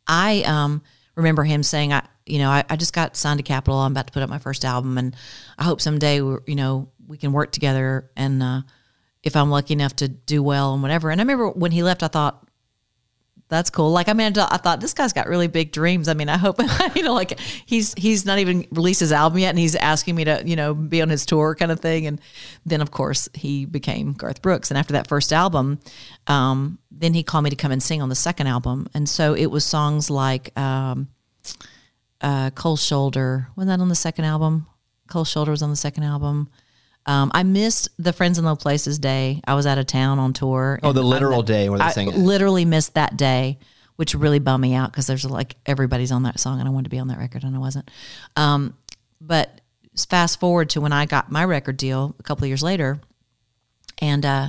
I 0.07 0.43
um, 0.43 0.81
remember 1.15 1.43
him 1.43 1.63
saying, 1.63 1.93
"I, 1.93 2.05
you 2.25 2.39
know, 2.39 2.49
I, 2.49 2.63
I 2.69 2.75
just 2.75 2.93
got 2.93 3.15
signed 3.17 3.39
to 3.39 3.43
Capitol. 3.43 3.79
I'm 3.79 3.91
about 3.91 4.07
to 4.07 4.13
put 4.13 4.23
up 4.23 4.29
my 4.29 4.39
first 4.39 4.65
album, 4.65 4.97
and 4.97 5.15
I 5.57 5.63
hope 5.63 5.81
someday, 5.81 6.17
you 6.17 6.43
know, 6.47 6.89
we 7.07 7.17
can 7.17 7.31
work 7.31 7.51
together. 7.51 8.09
And 8.15 8.41
uh, 8.43 8.61
if 9.23 9.35
I'm 9.35 9.49
lucky 9.49 9.73
enough 9.73 9.95
to 9.97 10.07
do 10.07 10.43
well 10.43 10.73
and 10.73 10.81
whatever." 10.81 11.09
And 11.09 11.19
I 11.19 11.23
remember 11.23 11.49
when 11.49 11.71
he 11.71 11.83
left, 11.83 12.03
I 12.03 12.07
thought, 12.07 12.47
"That's 13.49 13.69
cool." 13.69 13.91
Like 13.91 14.09
I 14.09 14.13
mean, 14.13 14.37
I 14.37 14.57
thought 14.57 14.79
this 14.79 14.93
guy's 14.93 15.13
got 15.13 15.27
really 15.27 15.47
big 15.47 15.71
dreams. 15.71 16.07
I 16.07 16.13
mean, 16.13 16.29
I 16.29 16.37
hope 16.37 16.59
you 16.95 17.03
know, 17.03 17.13
like 17.13 17.39
he's 17.65 17.93
he's 17.95 18.25
not 18.25 18.39
even 18.39 18.67
released 18.71 18.99
his 18.99 19.11
album 19.11 19.39
yet, 19.39 19.49
and 19.49 19.59
he's 19.59 19.75
asking 19.75 20.15
me 20.15 20.25
to 20.25 20.43
you 20.45 20.55
know 20.55 20.73
be 20.73 21.01
on 21.01 21.09
his 21.09 21.25
tour 21.25 21.55
kind 21.55 21.71
of 21.71 21.79
thing. 21.79 22.07
And 22.07 22.21
then 22.65 22.81
of 22.81 22.91
course 22.91 23.29
he 23.33 23.65
became 23.65 24.13
Garth 24.13 24.41
Brooks, 24.41 24.71
and 24.71 24.77
after 24.77 24.93
that 24.93 25.07
first 25.07 25.33
album. 25.33 25.79
Um, 26.27 26.79
then 26.99 27.13
he 27.13 27.23
called 27.23 27.43
me 27.43 27.49
to 27.49 27.55
come 27.55 27.71
and 27.71 27.81
sing 27.81 28.01
on 28.01 28.09
the 28.09 28.15
second 28.15 28.47
album. 28.47 28.87
And 28.93 29.07
so 29.07 29.33
it 29.35 29.47
was 29.47 29.63
songs 29.63 30.09
like 30.09 30.57
um, 30.59 31.07
uh, 32.21 32.49
Cold 32.51 32.79
Shoulder. 32.79 33.47
Wasn't 33.55 33.69
that 33.69 33.81
on 33.81 33.89
the 33.89 33.95
second 33.95 34.25
album? 34.25 34.67
Cold 35.07 35.27
Shoulder 35.27 35.51
was 35.51 35.61
on 35.61 35.69
the 35.69 35.75
second 35.75 36.03
album. 36.03 36.49
Um, 37.07 37.31
I 37.33 37.43
missed 37.43 37.89
the 37.97 38.11
Friends 38.11 38.37
in 38.37 38.43
Low 38.43 38.57
Places 38.57 38.99
day. 38.99 39.41
I 39.47 39.55
was 39.55 39.65
out 39.65 39.77
of 39.77 39.87
town 39.87 40.19
on 40.19 40.33
tour. 40.33 40.79
Oh, 40.83 40.91
the 40.91 41.01
literal 41.01 41.39
I, 41.39 41.45
day 41.45 41.69
where 41.69 41.79
they 41.79 41.89
sing 41.89 42.09
it. 42.09 42.17
literally 42.17 42.65
missed 42.65 42.95
that 42.95 43.15
day, 43.15 43.59
which 43.95 44.13
really 44.13 44.39
bummed 44.39 44.61
me 44.61 44.73
out 44.73 44.91
because 44.91 45.07
there's 45.07 45.23
like 45.23 45.55
everybody's 45.65 46.11
on 46.11 46.23
that 46.23 46.39
song 46.39 46.59
and 46.59 46.67
I 46.67 46.71
wanted 46.71 46.85
to 46.85 46.89
be 46.89 46.99
on 46.99 47.07
that 47.07 47.17
record 47.17 47.43
and 47.43 47.55
I 47.55 47.59
wasn't. 47.59 47.89
Um, 48.35 48.77
but 49.21 49.61
fast 50.09 50.39
forward 50.39 50.69
to 50.71 50.81
when 50.81 50.91
I 50.91 51.05
got 51.05 51.31
my 51.31 51.45
record 51.45 51.77
deal 51.77 52.13
a 52.19 52.23
couple 52.23 52.43
of 52.43 52.49
years 52.49 52.61
later, 52.61 52.99
and 53.99 54.25
uh, 54.25 54.47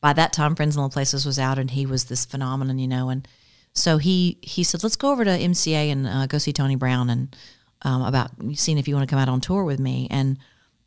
by 0.00 0.12
that 0.12 0.32
time, 0.32 0.56
Friends 0.56 0.76
in 0.76 0.82
Low 0.82 0.88
Places 0.88 1.24
was 1.24 1.38
out, 1.38 1.58
and 1.58 1.70
he 1.70 1.86
was 1.86 2.04
this 2.04 2.24
phenomenon, 2.24 2.78
you 2.78 2.88
know. 2.88 3.08
And 3.08 3.26
so 3.72 3.98
he 3.98 4.38
he 4.42 4.64
said, 4.64 4.82
"Let's 4.82 4.96
go 4.96 5.12
over 5.12 5.24
to 5.24 5.30
MCA 5.30 5.92
and 5.92 6.06
uh, 6.06 6.26
go 6.26 6.38
see 6.38 6.52
Tony 6.52 6.76
Brown 6.76 7.08
and 7.08 7.36
um, 7.82 8.02
about 8.02 8.30
seeing 8.54 8.78
if 8.78 8.88
you 8.88 8.94
want 8.94 9.08
to 9.08 9.12
come 9.12 9.20
out 9.22 9.28
on 9.28 9.40
tour 9.40 9.64
with 9.64 9.78
me." 9.78 10.08
And 10.10 10.38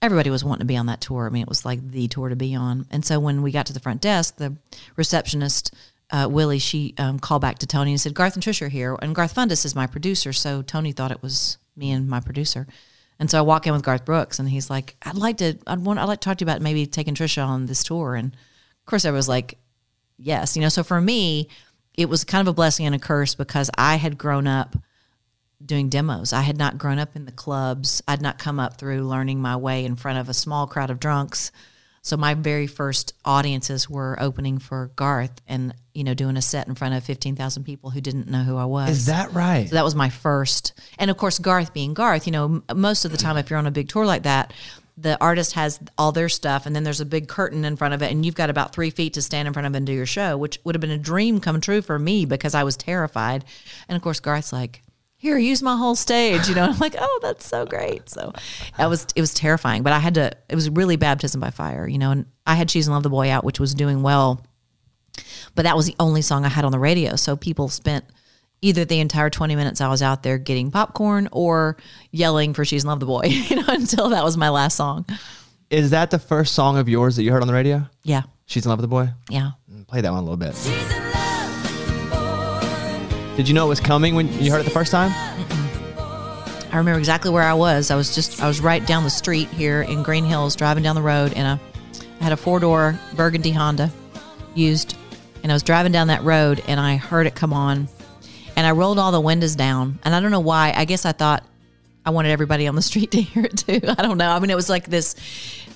everybody 0.03 0.29
was 0.29 0.43
wanting 0.43 0.59
to 0.59 0.65
be 0.65 0.75
on 0.75 0.87
that 0.87 0.99
tour. 0.99 1.25
I 1.25 1.29
mean, 1.29 1.41
it 1.41 1.47
was 1.47 1.65
like 1.65 1.91
the 1.91 2.09
tour 2.09 2.27
to 2.27 2.35
be 2.35 2.53
on. 2.53 2.85
And 2.91 3.05
so 3.05 3.19
when 3.21 3.41
we 3.41 3.51
got 3.51 3.65
to 3.67 3.73
the 3.73 3.79
front 3.79 4.01
desk, 4.01 4.35
the 4.35 4.55
receptionist. 4.97 5.73
Uh, 6.11 6.27
Willie, 6.29 6.59
she 6.59 6.93
um, 6.99 7.17
called 7.17 7.41
back 7.41 7.57
to 7.59 7.65
Tony 7.65 7.91
and 7.91 7.99
said, 7.99 8.13
Garth 8.13 8.35
and 8.35 8.43
Trish 8.43 8.61
are 8.61 8.67
here. 8.67 8.95
And 9.01 9.15
Garth 9.15 9.33
Fundis 9.33 9.65
is 9.65 9.73
my 9.73 9.87
producer. 9.87 10.31
So 10.31 10.61
Tony 10.61 10.91
thought 10.91 11.11
it 11.11 11.23
was 11.23 11.57
me 11.75 11.89
and 11.91 12.07
my 12.07 12.19
producer. 12.19 12.67
And 13.17 13.31
so 13.31 13.39
I 13.39 13.41
walk 13.41 13.65
in 13.65 13.73
with 13.73 13.81
Garth 13.81 14.05
Brooks 14.05 14.37
and 14.37 14.47
he's 14.47 14.69
like, 14.69 14.95
I'd 15.01 15.15
like 15.15 15.37
to, 15.37 15.57
I'd 15.65 15.79
want, 15.79 15.97
I'd 15.97 16.03
like 16.03 16.19
to 16.19 16.25
talk 16.25 16.37
to 16.37 16.45
you 16.45 16.51
about 16.51 16.61
maybe 16.61 16.85
taking 16.85 17.15
Trisha 17.15 17.43
on 17.43 17.65
this 17.65 17.83
tour. 17.83 18.15
And 18.15 18.33
of 18.33 18.85
course 18.85 19.05
I 19.05 19.11
was 19.11 19.27
like, 19.27 19.57
yes, 20.17 20.55
you 20.55 20.61
know, 20.61 20.69
so 20.69 20.83
for 20.83 20.99
me, 20.99 21.47
it 21.95 22.09
was 22.09 22.23
kind 22.23 22.41
of 22.41 22.51
a 22.51 22.55
blessing 22.55 22.85
and 22.85 22.93
a 22.93 22.99
curse 22.99 23.33
because 23.33 23.71
I 23.77 23.95
had 23.95 24.17
grown 24.17 24.45
up 24.45 24.75
doing 25.65 25.89
demos. 25.89 26.33
I 26.33 26.41
had 26.41 26.57
not 26.57 26.77
grown 26.77 26.99
up 26.99 27.15
in 27.15 27.25
the 27.25 27.31
clubs. 27.31 28.01
I'd 28.07 28.21
not 28.21 28.39
come 28.39 28.59
up 28.59 28.77
through 28.77 29.07
learning 29.07 29.39
my 29.41 29.55
way 29.55 29.85
in 29.85 29.95
front 29.95 30.19
of 30.19 30.29
a 30.29 30.33
small 30.33 30.67
crowd 30.67 30.89
of 30.89 30.99
drunks. 30.99 31.51
So 32.01 32.17
my 32.17 32.33
very 32.33 32.67
first 32.67 33.13
audiences 33.23 33.89
were 33.89 34.17
opening 34.19 34.59
for 34.59 34.91
Garth 34.97 35.41
and, 35.47 35.73
you 35.93 36.03
know, 36.03 36.13
doing 36.13 36.35
a 36.35 36.41
set 36.41 36.67
in 36.67 36.75
front 36.75 36.95
of 36.95 37.03
15,000 37.05 37.63
people 37.63 37.91
who 37.91 38.01
didn't 38.01 38.27
know 38.27 38.43
who 38.43 38.57
I 38.57 38.65
was. 38.65 38.89
Is 38.89 39.05
that 39.05 39.31
right? 39.31 39.69
So 39.69 39.75
that 39.75 39.85
was 39.85 39.95
my 39.95 40.09
first. 40.09 40.73
And 40.99 41.09
of 41.09 41.15
course, 41.15 41.39
Garth 41.39 41.73
being 41.73 41.93
Garth, 41.93 42.27
you 42.27 42.33
know, 42.33 42.61
most 42.75 43.05
of 43.05 43.11
the 43.11 43.17
time, 43.17 43.37
if 43.37 43.49
you're 43.49 43.59
on 43.59 43.67
a 43.67 43.71
big 43.71 43.87
tour 43.87 44.05
like 44.05 44.23
that, 44.23 44.51
the 44.97 45.19
artist 45.19 45.53
has 45.53 45.79
all 45.97 46.11
their 46.11 46.29
stuff, 46.29 46.67
and 46.67 46.75
then 46.75 46.83
there's 46.83 47.01
a 47.01 47.05
big 47.05 47.27
curtain 47.27 47.65
in 47.65 47.75
front 47.77 47.95
of 47.95 48.03
it, 48.03 48.11
and 48.11 48.23
you've 48.23 48.35
got 48.35 48.51
about 48.51 48.73
three 48.73 48.91
feet 48.91 49.13
to 49.13 49.23
stand 49.23 49.47
in 49.47 49.53
front 49.53 49.65
of 49.65 49.73
and 49.73 49.87
do 49.87 49.93
your 49.93 50.05
show, 50.05 50.37
which 50.37 50.59
would 50.63 50.75
have 50.75 50.81
been 50.81 50.91
a 50.91 50.99
dream 50.99 51.39
come 51.39 51.59
true 51.61 51.81
for 51.81 51.97
me 51.97 52.25
because 52.25 52.53
I 52.53 52.63
was 52.63 52.77
terrified. 52.77 53.43
And 53.87 53.95
of 53.95 54.03
course, 54.03 54.19
Garth's 54.19 54.53
like, 54.53 54.82
here, 55.23 55.37
use 55.37 55.63
my 55.63 55.77
whole 55.77 55.95
stage, 55.95 56.49
you 56.49 56.53
know. 56.53 56.65
I'm 56.65 56.77
like, 56.79 56.95
oh, 56.99 57.19
that's 57.21 57.47
so 57.47 57.65
great. 57.65 58.09
So, 58.09 58.33
that 58.77 58.89
was 58.89 59.07
it 59.15 59.21
was 59.21 59.33
terrifying, 59.33 59.81
but 59.81 59.93
I 59.93 59.99
had 59.99 60.15
to. 60.15 60.31
It 60.49 60.55
was 60.55 60.69
really 60.69 60.97
baptism 60.97 61.39
by 61.39 61.49
fire, 61.49 61.87
you 61.87 61.97
know. 61.97 62.11
And 62.11 62.25
I 62.45 62.55
had 62.55 62.69
"She's 62.69 62.87
in 62.87 62.93
Love 62.93 63.03
the 63.03 63.09
Boy" 63.09 63.31
out, 63.31 63.45
which 63.45 63.57
was 63.57 63.73
doing 63.73 64.03
well, 64.03 64.45
but 65.55 65.63
that 65.63 65.77
was 65.77 65.85
the 65.85 65.95
only 65.97 66.21
song 66.21 66.43
I 66.43 66.49
had 66.49 66.65
on 66.65 66.73
the 66.73 66.77
radio. 66.77 67.15
So 67.15 67.37
people 67.37 67.69
spent 67.69 68.03
either 68.61 68.83
the 68.83 68.99
entire 68.99 69.29
20 69.29 69.55
minutes 69.55 69.79
I 69.79 69.87
was 69.87 70.01
out 70.01 70.23
there 70.23 70.37
getting 70.37 70.71
popcorn 70.71 71.29
or 71.31 71.77
yelling 72.11 72.53
for 72.53 72.65
She's 72.65 72.83
in 72.83 72.89
Love 72.89 72.99
the 72.99 73.05
Boy, 73.05 73.23
you 73.27 73.55
know, 73.55 73.65
until 73.69 74.09
that 74.09 74.25
was 74.25 74.35
my 74.35 74.49
last 74.49 74.75
song. 74.75 75.05
Is 75.69 75.91
that 75.91 76.11
the 76.11 76.19
first 76.19 76.53
song 76.53 76.77
of 76.77 76.89
yours 76.89 77.15
that 77.15 77.23
you 77.23 77.31
heard 77.31 77.41
on 77.41 77.47
the 77.47 77.53
radio? 77.53 77.87
Yeah. 78.03 78.23
She's 78.45 78.65
in 78.65 78.69
love 78.69 78.79
with 78.79 78.83
the 78.83 78.89
boy. 78.89 79.09
Yeah. 79.29 79.51
Mm, 79.71 79.87
play 79.87 80.01
that 80.01 80.11
one 80.11 80.19
a 80.19 80.29
little 80.29 80.37
bit. 80.37 81.12
Did 83.35 83.47
you 83.47 83.55
know 83.55 83.65
it 83.65 83.69
was 83.69 83.79
coming 83.79 84.13
when 84.13 84.31
you 84.39 84.51
heard 84.51 84.61
it 84.61 84.65
the 84.65 84.69
first 84.69 84.91
time? 84.91 85.11
I 86.71 86.77
remember 86.77 86.99
exactly 86.99 87.31
where 87.31 87.41
I 87.43 87.53
was. 87.53 87.89
I 87.89 87.95
was 87.95 88.13
just, 88.13 88.41
I 88.41 88.47
was 88.47 88.61
right 88.61 88.85
down 88.85 89.03
the 89.03 89.09
street 89.09 89.47
here 89.49 89.81
in 89.81 90.03
Green 90.03 90.23
Hills, 90.23 90.55
driving 90.55 90.83
down 90.83 90.95
the 90.95 91.01
road, 91.01 91.33
and 91.33 91.47
a, 91.47 91.61
I 92.19 92.23
had 92.23 92.31
a 92.31 92.37
four 92.37 92.59
door 92.59 92.99
burgundy 93.15 93.51
Honda 93.51 93.91
used, 94.53 94.95
and 95.41 95.51
I 95.51 95.55
was 95.55 95.63
driving 95.63 95.91
down 95.91 96.07
that 96.07 96.23
road, 96.23 96.63
and 96.67 96.79
I 96.79 96.95
heard 96.95 97.25
it 97.25 97.33
come 97.33 97.53
on, 97.53 97.87
and 98.55 98.67
I 98.67 98.71
rolled 98.71 98.99
all 98.99 99.11
the 99.11 99.19
windows 99.19 99.55
down, 99.55 99.97
and 100.03 100.13
I 100.13 100.19
don't 100.19 100.31
know 100.31 100.39
why. 100.39 100.71
I 100.75 100.85
guess 100.85 101.03
I 101.03 101.11
thought 101.11 101.43
I 102.05 102.09
wanted 102.09 102.29
everybody 102.31 102.67
on 102.67 102.75
the 102.75 102.81
street 102.81 103.11
to 103.11 103.21
hear 103.21 103.45
it 103.45 103.57
too. 103.57 103.81
I 103.87 104.01
don't 104.01 104.17
know. 104.17 104.29
I 104.29 104.39
mean, 104.39 104.49
it 104.49 104.55
was 104.55 104.69
like 104.69 104.87
this, 104.87 105.15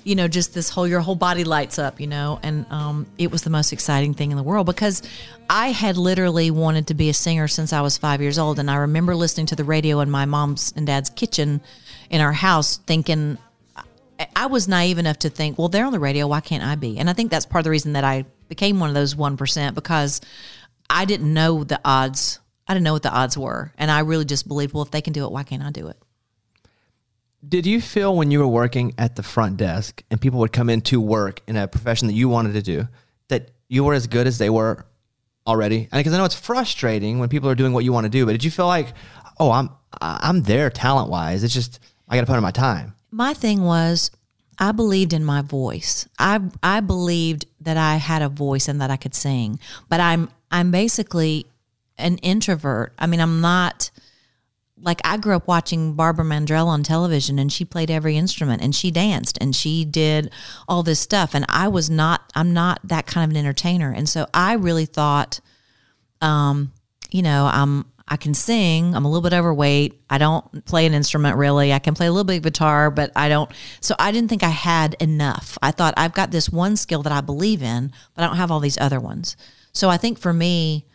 you 0.04 0.16
know, 0.16 0.28
just 0.28 0.54
this 0.54 0.70
whole 0.70 0.88
your 0.88 1.00
whole 1.00 1.16
body 1.16 1.44
lights 1.44 1.80
up, 1.80 2.00
you 2.00 2.08
know, 2.08 2.40
and 2.44 2.66
um, 2.70 3.08
it 3.18 3.32
was 3.32 3.44
the 3.44 3.50
most 3.50 3.74
exciting 3.74 4.14
thing 4.14 4.32
in 4.32 4.38
the 4.38 4.44
world 4.44 4.66
because 4.66 5.02
I 5.50 5.70
had 5.72 5.98
literally 5.98 6.52
wanted 6.52 6.88
to 6.88 6.94
be 6.94 7.10
a 7.10 7.14
singer 7.14 7.48
since 7.48 7.74
I 7.74 7.82
was 7.82 7.98
five 7.98 8.22
years 8.22 8.38
old, 8.38 8.60
and 8.60 8.70
I 8.70 8.76
remember 8.76 9.16
listening 9.16 9.48
to 9.48 9.56
the 9.56 9.64
radio 9.64 10.00
in 10.02 10.10
my 10.10 10.26
mom's 10.26 10.74
and 10.76 10.86
dad's 10.86 11.10
kitchen 11.10 11.62
in 12.10 12.22
our 12.22 12.34
house, 12.34 12.78
thinking. 12.78 13.38
I- 14.36 14.48
was 14.48 14.68
naive 14.68 14.98
enough 14.98 15.20
to 15.20 15.30
think, 15.30 15.60
well, 15.60 15.68
they're 15.68 15.86
on 15.86 15.92
the 15.92 16.00
radio. 16.00 16.26
Why 16.26 16.40
can't 16.40 16.64
I 16.64 16.74
be? 16.74 16.98
And 16.98 17.08
I 17.08 17.14
think 17.14 17.30
that's 17.30 17.46
part 17.46 17.60
of 17.60 17.64
the 17.66 17.70
reason 17.70 17.94
that 17.94 18.04
I 18.04 18.26
became 18.50 18.80
one 18.80 18.90
of 18.90 18.96
those 18.96 19.14
1% 19.14 19.76
because 19.76 20.22
I 20.90 21.06
didn't 21.06 21.32
know 21.32 21.64
the 21.64 21.80
odds. 21.86 22.40
I 22.68 22.74
didn't 22.74 22.86
know 22.86 22.94
what 22.94 23.04
the 23.04 23.14
odds 23.14 23.38
were. 23.38 23.72
And 23.78 23.92
I 23.92 24.00
really 24.00 24.26
just 24.26 24.48
believed, 24.48 24.74
well, 24.74 24.84
if 24.84 24.90
they 24.90 25.02
can 25.02 25.14
do 25.14 25.26
it, 25.26 25.32
why 25.32 25.44
can't 25.44 25.62
I 25.62 25.70
do 25.70 25.88
it? 25.90 25.98
Did 27.48 27.66
you 27.66 27.82
feel 27.82 28.16
when 28.16 28.32
you 28.32 28.40
were 28.40 28.48
working 28.48 28.94
at 28.98 29.16
the 29.16 29.24
front 29.24 29.58
desk 29.58 30.04
and 30.10 30.20
people 30.20 30.40
would 30.40 30.52
come 30.52 30.70
in 30.70 30.82
to 30.82 31.00
work 31.00 31.42
in 31.48 31.56
a 31.56 31.68
profession 31.68 32.08
that 32.08 32.14
you 32.14 32.30
wanted 32.30 32.54
to 32.54 32.62
do 32.62 32.88
that 33.28 33.52
you 33.68 33.84
were 33.84 33.94
as 33.94 34.08
good 34.08 34.28
as 34.28 34.38
they 34.38 34.50
were 34.50 34.86
already? 35.46 35.88
And 35.92 36.00
because 36.00 36.14
I 36.14 36.18
know 36.18 36.26
it's 36.26 36.36
frustrating 36.36 37.20
when 37.20 37.30
people 37.30 37.50
are 37.50 37.56
doing 37.56 37.74
what 37.74 37.84
you 37.84 37.94
want 37.94 38.06
to 38.06 38.10
do, 38.10 38.26
but 38.26 38.32
did 38.32 38.44
you 38.44 38.52
feel 38.52 38.68
like, 38.68 38.94
oh, 39.40 39.52
I'm 39.52 39.70
I'm 40.02 40.42
there 40.44 40.70
talent 40.70 41.10
wise. 41.10 41.44
It's 41.44 41.54
just 41.54 41.80
I 42.08 42.16
got 42.16 42.22
to 42.22 42.28
put 42.28 42.38
in 42.38 42.44
my 42.44 42.52
time. 42.52 42.94
my 43.12 43.34
thing 43.34 43.64
was 43.64 44.12
I 44.60 44.72
believed 44.72 45.14
in 45.14 45.24
my 45.24 45.42
voice. 45.42 46.08
I 46.18 46.42
I 46.64 46.80
believed 46.80 47.46
that 47.62 47.78
I 47.78 47.96
had 47.98 48.22
a 48.22 48.30
voice 48.30 48.68
and 48.68 48.82
that 48.82 48.90
I 48.90 48.98
could 48.98 49.14
sing. 49.14 49.60
But 49.90 50.00
I'm 50.00 50.30
I'm 50.52 50.72
basically 50.72 51.46
an 51.98 52.18
introvert. 52.18 52.94
I 52.98 53.08
mean, 53.08 53.20
I'm 53.20 53.42
not 53.42 53.92
like 54.82 55.02
I 55.04 55.18
grew 55.18 55.36
up 55.36 55.48
watching 55.48 55.94
Barbara 55.94 56.26
Mandrell 56.26 56.68
on 56.68 56.84
television 56.84 57.40
and 57.40 57.52
she 57.52 57.66
played 57.66 57.90
every 57.90 58.16
instrument 58.16 58.62
and 58.62 58.76
she 58.76 58.92
danced 58.92 59.38
and 59.42 59.56
she 59.56 59.86
did 59.86 60.32
all 60.68 60.84
this 60.84 61.00
stuff 61.00 61.34
and 61.34 61.46
I 61.50 61.68
was 61.68 61.90
not 61.90 62.32
I'm 62.36 62.54
not 62.54 62.80
that 62.84 63.08
kind 63.08 63.24
of 63.24 63.32
an 63.32 63.38
entertainer. 63.38 63.92
And 63.92 64.08
so 64.08 64.28
I 64.34 64.54
really 64.54 64.86
thought 64.86 65.40
um 66.22 66.72
you 67.10 67.22
know, 67.22 67.50
I'm 67.52 67.86
I 68.10 68.16
can 68.16 68.34
sing. 68.34 68.96
I'm 68.96 69.04
a 69.04 69.10
little 69.10 69.22
bit 69.22 69.34
overweight. 69.34 70.02
I 70.10 70.18
don't 70.18 70.66
play 70.66 70.86
an 70.86 70.94
instrument 70.94 71.36
really. 71.36 71.74
I 71.74 71.80
can 71.80 71.94
play 71.94 72.08
a 72.08 72.12
little 72.12 72.24
bit 72.24 72.38
of 72.38 72.44
guitar, 72.44 72.90
but 72.90 73.12
I 73.16 73.28
don't. 73.28 73.52
So 73.82 73.96
I 74.00 74.12
didn't 74.12 74.30
think 74.30 74.44
I 74.44 74.50
had 74.50 74.96
enough. 75.02 75.58
I 75.62 75.72
thought 75.72 75.94
I've 75.98 76.14
got 76.14 76.32
this 76.32 76.50
one 76.50 76.78
skill 76.78 77.04
that 77.04 77.12
I 77.12 77.20
believe 77.20 77.62
in, 77.62 77.92
but 78.16 78.24
I 78.24 78.28
don't 78.28 78.38
have 78.38 78.50
all 78.50 78.62
these 78.62 78.78
other 78.78 79.00
ones. 79.00 79.36
So 79.74 79.90
I 79.90 79.98
think 79.98 80.20
for 80.20 80.32
me, 80.32 80.87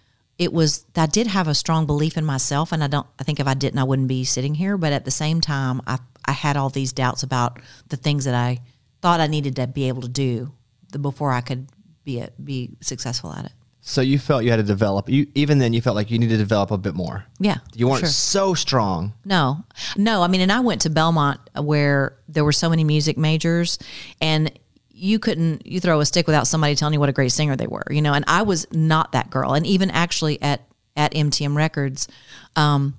it 0.42 0.52
was 0.52 0.84
I 0.96 1.06
did 1.06 1.26
have 1.26 1.48
a 1.48 1.54
strong 1.54 1.86
belief 1.86 2.16
in 2.16 2.24
myself, 2.24 2.72
and 2.72 2.82
I 2.82 2.86
don't. 2.88 3.06
I 3.18 3.24
think 3.24 3.40
if 3.40 3.46
I 3.46 3.54
didn't, 3.54 3.78
I 3.78 3.84
wouldn't 3.84 4.08
be 4.08 4.24
sitting 4.24 4.54
here. 4.54 4.76
But 4.76 4.92
at 4.92 5.04
the 5.04 5.10
same 5.10 5.40
time, 5.40 5.80
I 5.86 5.98
I 6.24 6.32
had 6.32 6.56
all 6.56 6.68
these 6.70 6.92
doubts 6.92 7.22
about 7.22 7.60
the 7.88 7.96
things 7.96 8.24
that 8.24 8.34
I 8.34 8.58
thought 9.00 9.20
I 9.20 9.26
needed 9.26 9.56
to 9.56 9.66
be 9.66 9.88
able 9.88 10.02
to 10.02 10.08
do 10.08 10.52
the, 10.90 10.98
before 10.98 11.32
I 11.32 11.40
could 11.40 11.68
be 12.04 12.20
a, 12.20 12.30
be 12.42 12.70
successful 12.80 13.32
at 13.32 13.44
it. 13.46 13.52
So 13.84 14.00
you 14.00 14.18
felt 14.20 14.44
you 14.44 14.50
had 14.50 14.58
to 14.58 14.62
develop. 14.62 15.08
You 15.08 15.26
even 15.34 15.58
then 15.58 15.72
you 15.72 15.80
felt 15.80 15.96
like 15.96 16.10
you 16.10 16.18
needed 16.18 16.34
to 16.34 16.38
develop 16.38 16.70
a 16.70 16.78
bit 16.78 16.94
more. 16.94 17.24
Yeah, 17.40 17.58
You 17.74 17.88
weren't 17.88 18.00
sure. 18.00 18.08
so 18.08 18.54
strong. 18.54 19.12
No, 19.24 19.64
no. 19.96 20.22
I 20.22 20.28
mean, 20.28 20.40
and 20.40 20.52
I 20.52 20.60
went 20.60 20.82
to 20.82 20.90
Belmont 20.90 21.40
uh, 21.56 21.62
where 21.62 22.16
there 22.28 22.44
were 22.44 22.52
so 22.52 22.68
many 22.70 22.84
music 22.84 23.18
majors, 23.18 23.78
and 24.20 24.52
you 24.94 25.18
couldn't 25.18 25.66
you 25.66 25.80
throw 25.80 26.00
a 26.00 26.06
stick 26.06 26.26
without 26.26 26.46
somebody 26.46 26.74
telling 26.74 26.94
you 26.94 27.00
what 27.00 27.08
a 27.08 27.12
great 27.12 27.32
singer 27.32 27.56
they 27.56 27.66
were, 27.66 27.84
you 27.90 28.02
know. 28.02 28.12
And 28.12 28.24
I 28.28 28.42
was 28.42 28.66
not 28.72 29.12
that 29.12 29.30
girl. 29.30 29.54
And 29.54 29.66
even 29.66 29.90
actually 29.90 30.40
at 30.42 30.66
at 30.96 31.12
MTM 31.12 31.56
Records, 31.56 32.08
um, 32.56 32.98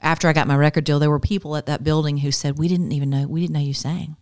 after 0.00 0.28
I 0.28 0.32
got 0.32 0.46
my 0.46 0.56
record 0.56 0.84
deal, 0.84 0.98
there 0.98 1.10
were 1.10 1.20
people 1.20 1.56
at 1.56 1.66
that 1.66 1.82
building 1.82 2.18
who 2.18 2.30
said 2.30 2.58
we 2.58 2.68
didn't 2.68 2.92
even 2.92 3.10
know 3.10 3.26
we 3.26 3.40
didn't 3.40 3.54
know 3.54 3.60
you 3.60 3.74
sang. 3.74 4.16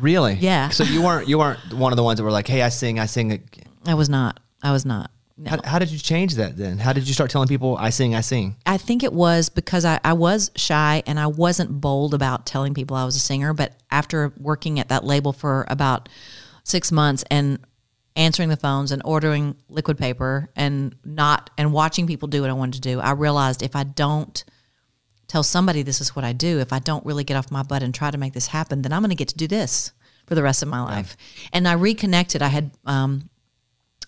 Really? 0.00 0.34
Yeah. 0.34 0.70
So 0.70 0.84
you 0.84 1.02
weren't 1.02 1.28
you 1.28 1.38
weren't 1.38 1.74
one 1.74 1.92
of 1.92 1.96
the 1.96 2.02
ones 2.02 2.16
that 2.18 2.24
were 2.24 2.30
like, 2.30 2.48
"Hey, 2.48 2.62
I 2.62 2.70
sing, 2.70 2.98
I 2.98 3.06
sing." 3.06 3.42
I 3.86 3.94
was 3.94 4.08
not. 4.08 4.40
I 4.62 4.72
was 4.72 4.86
not. 4.86 5.10
No. 5.36 5.50
How, 5.50 5.58
how 5.64 5.78
did 5.78 5.90
you 5.90 5.98
change 5.98 6.34
that 6.34 6.56
then? 6.56 6.78
How 6.78 6.92
did 6.92 7.08
you 7.08 7.14
start 7.14 7.30
telling 7.30 7.48
people, 7.48 7.76
"I 7.78 7.90
sing, 7.90 8.14
I 8.14 8.20
sing"? 8.20 8.56
I 8.66 8.76
think 8.76 9.02
it 9.02 9.12
was 9.12 9.48
because 9.48 9.84
I, 9.84 9.98
I 10.04 10.12
was 10.12 10.50
shy 10.56 11.02
and 11.06 11.18
I 11.18 11.26
wasn't 11.26 11.80
bold 11.80 12.14
about 12.14 12.46
telling 12.46 12.74
people 12.74 12.96
I 12.96 13.04
was 13.04 13.16
a 13.16 13.20
singer. 13.20 13.52
But 13.52 13.74
after 13.90 14.32
working 14.38 14.78
at 14.78 14.88
that 14.88 15.04
label 15.04 15.32
for 15.32 15.64
about 15.68 16.08
six 16.64 16.92
months 16.92 17.24
and 17.30 17.58
answering 18.14 18.50
the 18.50 18.56
phones 18.56 18.92
and 18.92 19.00
ordering 19.04 19.56
liquid 19.68 19.98
paper 19.98 20.50
and 20.54 20.94
not 21.04 21.50
and 21.56 21.72
watching 21.72 22.06
people 22.06 22.28
do 22.28 22.42
what 22.42 22.50
I 22.50 22.54
wanted 22.54 22.74
to 22.74 22.88
do, 22.88 23.00
I 23.00 23.12
realized 23.12 23.62
if 23.62 23.74
I 23.74 23.84
don't 23.84 24.44
tell 25.28 25.42
somebody 25.42 25.82
this 25.82 26.02
is 26.02 26.14
what 26.14 26.26
I 26.26 26.34
do, 26.34 26.58
if 26.58 26.74
I 26.74 26.78
don't 26.78 27.04
really 27.06 27.24
get 27.24 27.38
off 27.38 27.50
my 27.50 27.62
butt 27.62 27.82
and 27.82 27.94
try 27.94 28.10
to 28.10 28.18
make 28.18 28.34
this 28.34 28.48
happen, 28.48 28.82
then 28.82 28.92
I'm 28.92 29.00
going 29.00 29.08
to 29.08 29.16
get 29.16 29.28
to 29.28 29.36
do 29.36 29.48
this 29.48 29.92
for 30.26 30.34
the 30.34 30.42
rest 30.42 30.62
of 30.62 30.68
my 30.68 30.82
life. 30.82 31.16
And 31.52 31.66
I 31.66 31.72
reconnected. 31.72 32.42
I 32.42 32.48
had 32.48 32.70
um, 32.84 33.30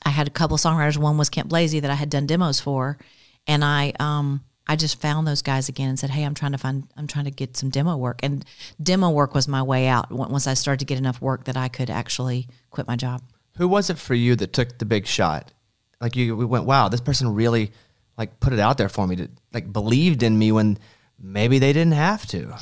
I 0.05 0.11
had 0.11 0.26
a 0.26 0.30
couple 0.30 0.55
of 0.55 0.61
songwriters. 0.61 0.96
One 0.96 1.18
was 1.18 1.30
Kent 1.30 1.48
Blazy 1.48 1.80
that 1.80 1.90
I 1.90 1.94
had 1.94 2.11
done 2.11 2.26
demos 2.26 2.61
for, 2.61 2.98
and 3.46 3.64
I 3.64 3.92
um 4.00 4.42
I 4.66 4.76
just 4.76 5.00
found 5.00 5.26
those 5.26 5.42
guys 5.42 5.68
again 5.68 5.88
and 5.88 5.98
said, 5.98 6.11
"Hey, 6.11 6.24
I'm 6.24 6.34
trying 6.34 6.52
to 6.52 6.59
find 6.59 6.84
I'm 6.96 7.07
trying 7.07 7.26
to 7.26 7.30
get 7.30 7.57
some 7.57 7.70
demo 7.70 7.96
work." 7.96 8.20
And 8.22 8.44
demo 8.82 9.11
work 9.11 9.34
was 9.34 9.46
my 9.46 9.62
way 9.62 9.88
out. 9.88 10.11
Once 10.11 10.30
once 10.30 10.46
I 10.46 10.55
started 10.55 10.80
to 10.80 10.86
get 10.86 10.98
enough 10.98 11.20
work 11.20 11.44
that 11.44 11.57
I 11.57 11.68
could 11.68 11.90
actually 11.90 12.48
quit 12.70 12.86
my 12.86 12.96
job. 12.96 13.22
Who 13.57 13.68
was 13.68 13.90
it 13.90 13.98
for 13.98 14.14
you 14.14 14.36
that 14.36 14.52
took 14.52 14.78
the 14.78 14.84
big 14.84 15.07
shot? 15.07 15.52
Like 16.00 16.16
you, 16.16 16.36
we 16.36 16.44
went, 16.44 16.64
"Wow, 16.64 16.88
this 16.88 17.00
person 17.00 17.34
really 17.34 17.72
like 18.16 18.40
put 18.40 18.52
it 18.52 18.59
out 18.59 18.78
there 18.78 18.88
for 18.88 19.07
me 19.07 19.16
to 19.16 19.28
like 19.52 19.72
believed 19.72 20.22
in 20.22 20.38
me 20.38 20.52
when 20.52 20.78
maybe 21.18 21.59
they 21.59 21.72
didn't 21.72 21.92
have 21.92 22.26
to." 22.28 22.57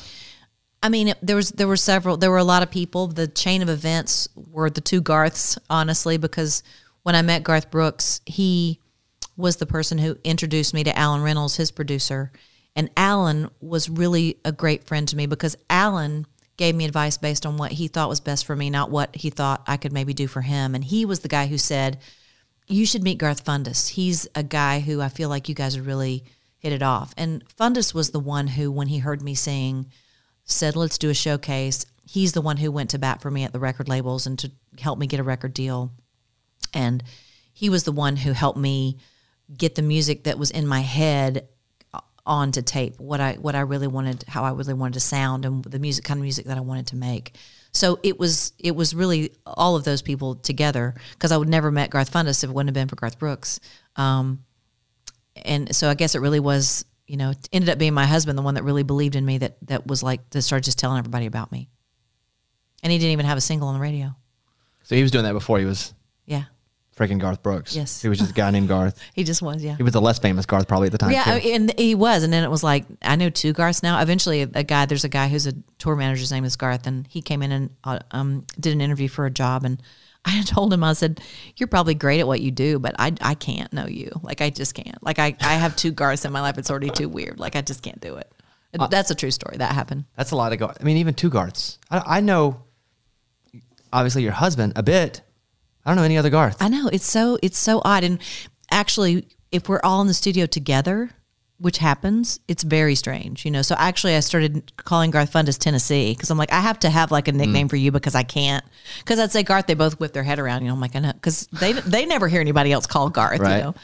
I 0.83 0.89
mean, 0.89 1.15
there 1.23 1.37
was 1.37 1.51
there 1.51 1.69
were 1.69 1.77
several. 1.77 2.17
There 2.17 2.31
were 2.31 2.39
a 2.39 2.45
lot 2.45 2.65
of 2.65 2.71
people. 2.71 3.07
The 3.07 3.29
chain 3.29 3.63
of 3.63 3.69
events 3.69 4.29
were 4.35 4.69
the 4.69 4.81
two 4.81 5.01
Garths, 5.01 5.57
honestly, 5.71 6.17
because 6.17 6.65
when 7.03 7.15
I 7.15 7.23
met 7.23 7.45
Garth 7.45 7.71
Brooks, 7.71 8.21
he 8.27 8.81
was 9.37 9.57
the 9.57 9.67
person 9.67 9.99
who 9.99 10.19
introduced 10.25 10.75
me 10.75 10.85
to 10.85 10.99
Allen 10.99 11.23
Reynolds, 11.23 11.57
his 11.57 11.71
producer, 11.71 12.33
and 12.77 12.91
Allen 12.97 13.49
was 13.61 13.91
really 13.91 14.39
a 14.45 14.53
great 14.53 14.85
friend 14.85 15.07
to 15.09 15.17
me 15.17 15.27
because 15.27 15.57
Allen 15.69 16.27
gave 16.57 16.75
me 16.75 16.85
advice 16.85 17.19
based 17.19 17.45
on 17.45 17.57
what 17.57 17.73
he 17.73 17.89
thought 17.89 18.09
was 18.09 18.21
best 18.21 18.45
for 18.47 18.55
me, 18.55 18.71
not 18.71 18.91
what 18.91 19.15
he 19.17 19.31
thought 19.31 19.63
I 19.67 19.77
could 19.77 19.93
maybe 19.93 20.15
do 20.15 20.27
for 20.27 20.43
him. 20.43 20.75
And 20.75 20.85
he 20.85 21.05
was 21.05 21.21
the 21.21 21.29
guy 21.29 21.47
who 21.47 21.59
said, 21.59 21.99
"You 22.69 22.87
should 22.87 23.03
meet 23.03 23.19
Garth 23.19 23.45
Fundis. 23.45 23.89
He's 23.89 24.29
a 24.35 24.43
guy 24.43 24.81
who 24.81 25.01
I 25.01 25.09
feel 25.09 25.29
like 25.29 25.49
you 25.49 25.55
guys 25.55 25.77
would 25.77 25.87
really 25.87 26.25
hit 26.59 26.73
it 26.73 26.83
off." 26.83 27.15
And 27.17 27.43
Fundis 27.57 27.93
was 27.93 28.11
the 28.11 28.21
one 28.21 28.47
who, 28.47 28.71
when 28.71 28.89
he 28.89 28.99
heard 28.99 29.23
me 29.23 29.35
sing 29.35 29.87
said, 30.45 30.77
let's 30.77 30.99
do 30.99 31.11
a 31.11 31.15
showcase. 31.15 31.87
He's 32.05 32.33
the 32.33 32.41
one 32.41 32.57
who 32.57 32.73
went 32.73 32.91
to 32.91 32.99
bat 32.99 33.21
for 33.21 33.31
me 33.31 33.45
at 33.45 33.53
the 33.53 33.61
record 33.61 33.89
labels 33.89 34.27
and 34.27 34.39
to 34.41 34.51
help 34.79 34.99
me 34.99 35.07
get 35.07 35.21
a 35.21 35.25
record 35.25 35.55
deal. 35.55 35.93
And 36.73 37.03
he 37.53 37.69
was 37.69 37.85
the 37.85 37.93
one 37.93 38.17
who 38.17 38.33
helped 38.33 38.59
me 38.59 38.99
get 39.57 39.75
the 39.75 39.83
music 39.83 40.25
that 40.25 40.39
was 40.39 40.51
in 40.51 40.67
my 40.67 40.81
head 40.81 41.49
onto 42.25 42.63
tape, 42.63 42.99
what 43.01 43.21
I 43.21 43.35
what 43.35 43.55
I 43.55 43.61
really 43.61 43.89
wanted, 43.89 44.25
how 44.29 44.45
I 44.45 44.53
really 44.53 44.75
wanted 44.75 44.95
to 44.95 45.01
sound 45.01 45.45
and 45.45 45.65
the 45.65 45.79
music 45.79 46.05
kind 46.05 46.19
of 46.19 46.23
music 46.23 46.47
that 46.47 46.57
I 46.57 46.61
wanted 46.61 46.89
to 46.89 46.97
make. 46.97 47.37
So 47.73 47.99
it 48.03 48.19
was 48.19 48.53
it 48.59 48.77
was 48.77 48.95
really 48.95 49.33
all 49.45 49.77
of 49.77 49.85
those 49.85 50.03
people 50.03 50.37
together 50.37 50.95
because 51.13 51.33
I 51.33 51.37
would 51.37 51.49
never 51.49 51.71
met 51.71 51.91
Garth 51.91 52.13
Fundis 52.13 52.45
if 52.45 52.51
it 52.51 52.53
wouldn't 52.53 52.69
have 52.69 52.75
been 52.75 52.89
for 52.89 52.97
Garth 52.97 53.19
Brooks. 53.19 53.61
Um, 53.97 54.45
and 55.37 55.75
so 55.75 55.89
I 55.89 55.95
guess 55.95 56.15
it 56.15 56.21
really 56.21 56.41
was, 56.41 56.85
you 57.07 57.17
know, 57.17 57.33
ended 57.53 57.71
up 57.71 57.79
being 57.79 57.95
my 57.95 58.07
husband, 58.07 58.39
the 58.39 58.43
one 58.43 58.55
that 58.55 58.63
really 58.63 58.83
believed 58.83 59.17
in 59.17 59.25
me, 59.25 59.39
that 59.39 59.57
that 59.67 59.87
was 59.87 60.03
like 60.03 60.29
that 60.31 60.43
started 60.43 60.65
just 60.65 60.79
telling 60.79 60.99
everybody 60.99 61.27
about 61.27 61.51
me. 61.51 61.69
And 62.83 62.93
he 62.93 62.99
didn't 62.99 63.13
even 63.13 63.27
have 63.27 63.39
a 63.39 63.43
single 63.43 63.69
on 63.69 63.75
the 63.75 63.81
radio. 63.81 64.15
So 64.85 64.95
he 64.95 65.03
was 65.03 65.11
doing 65.11 65.25
that 65.25 65.33
before 65.33 65.59
he 65.59 65.65
was 65.65 65.95
freaking 67.03 67.19
Garth 67.19 67.43
Brooks. 67.43 67.75
Yes. 67.75 68.03
he 68.03 68.09
was 68.09 68.19
just 68.19 68.31
a 68.31 68.35
guy 68.35 68.51
named 68.51 68.69
Garth. 68.69 69.01
he 69.15 69.25
just 69.25 69.43
was. 69.43 69.63
Yeah. 69.63 69.77
He 69.77 69.83
was 69.83 69.93
the 69.93 70.01
less 70.01 70.19
famous 70.19 70.47
Garth 70.47 70.69
probably 70.69 70.87
at 70.87 70.93
the 70.93 70.99
time. 70.99 71.11
Yeah, 71.11 71.39
too. 71.39 71.49
and 71.49 71.79
he 71.79 71.95
was, 71.95 72.23
and 72.23 72.33
then 72.33 72.45
it 72.45 72.51
was 72.51 72.63
like 72.63 72.85
I 73.03 73.17
know 73.17 73.31
two 73.31 73.53
Garths 73.53 73.83
now. 73.83 74.01
Eventually, 74.01 74.43
a 74.43 74.63
guy 74.63 74.87
there's 74.87 75.05
a 75.05 75.09
guy 75.09 75.29
who's 75.29 75.47
a 75.47 75.53
tour 75.79 75.97
manager's 75.97 76.33
name 76.33 76.45
is 76.45 76.57
Garth, 76.57 76.87
and 76.87 77.07
he 77.09 77.23
came 77.23 77.43
in 77.43 77.53
and 77.53 77.71
uh, 77.85 77.99
um, 78.11 78.47
did 78.59 78.73
an 78.73 78.81
interview 78.81 79.09
for 79.09 79.27
a 79.27 79.31
job, 79.31 79.65
and 79.65 79.83
I 80.25 80.43
told 80.43 80.73
him 80.73 80.85
I 80.85 80.93
said, 80.93 81.21
"You're 81.57 81.67
probably 81.67 81.95
great 81.95 82.21
at 82.21 82.27
what 82.27 82.41
you 82.41 82.51
do, 82.51 82.79
but 82.79 82.95
I 82.99 83.13
I 83.21 83.35
can't 83.35 83.73
know 83.73 83.87
you. 83.87 84.11
Like 84.23 84.41
I 84.41 84.51
just 84.51 84.75
can't. 84.75 85.03
Like 85.03 85.19
I 85.19 85.37
I 85.41 85.55
have 85.55 85.77
two 85.77 85.91
Garths 85.91 86.25
in 86.25 86.33
my 86.33 86.41
life. 86.41 86.59
It's 86.59 86.71
already 86.71 86.91
too 86.91 87.09
weird. 87.09 87.39
Like 87.41 87.57
I 87.57 87.63
just 87.63 87.83
can't 87.83 88.01
do 88.01 88.17
it." 88.17 88.31
That's 88.91 89.11
a 89.11 89.15
true 89.15 89.31
story. 89.31 89.59
That 89.59 89.73
happened. 89.73 90.07
That's 90.17 90.31
a 90.31 90.37
lot 90.37 90.53
of 90.53 90.59
Garth. 90.59 90.79
I 90.81 90.85
mean, 90.85 90.97
even 90.97 91.13
two 91.13 91.29
Garths. 91.29 91.79
I, 91.91 92.03
I 92.07 92.21
know, 92.21 92.63
obviously, 93.93 94.23
your 94.23 94.33
husband 94.33 94.73
a 94.77 94.83
bit. 94.83 95.21
I 95.85 95.91
don't 95.91 95.97
know 95.97 96.05
any 96.05 96.19
other 96.19 96.31
Garth. 96.31 96.61
I 96.61 96.69
know 96.69 96.89
it's 96.89 97.11
so 97.11 97.39
it's 97.43 97.59
so 97.59 97.83
odd, 97.85 98.05
and 98.05 98.21
actually, 98.71 99.27
if 99.51 99.69
we're 99.69 99.81
all 99.83 100.01
in 100.01 100.07
the 100.07 100.15
studio 100.15 100.47
together, 100.47 101.11
which 101.59 101.79
happens, 101.79 102.41
it's 102.49 102.65
very 102.65 102.95
strange, 102.95 103.45
you 103.45 103.51
know. 103.51 103.63
So 103.63 103.77
actually, 103.79 104.17
I 104.17 104.21
started 104.21 104.73
calling 104.77 105.11
Garth 105.11 105.33
Fundis 105.33 105.59
Tennessee 105.59 106.13
because 106.13 106.31
I'm 106.31 106.39
like, 106.39 106.53
I 106.53 106.61
have 106.61 106.79
to 106.81 106.91
have 106.91 107.13
like 107.13 107.29
a 107.29 107.33
nickname 107.33 107.69
mm. 107.69 107.71
for 107.71 107.77
you 107.77 107.93
because 107.93 108.15
I 108.15 108.25
can't. 108.25 108.65
Because 108.99 109.21
I'd 109.21 109.31
say 109.31 109.43
Garth, 109.43 109.67
they 109.67 109.75
both 109.75 110.01
whip 110.01 110.13
their 110.13 110.25
head 110.25 110.39
around, 110.39 110.63
you 110.63 110.69
know. 110.69 110.75
I'm 110.75 110.81
like, 110.81 110.97
I 110.97 110.99
know 110.99 111.13
because 111.13 111.47
they 111.53 111.73
they 111.73 112.05
never 112.07 112.27
hear 112.29 112.41
anybody 112.41 112.73
else 112.73 112.87
call 112.87 113.11
Garth, 113.11 113.41
Right. 113.41 113.59
you 113.59 113.63
know. 113.63 113.75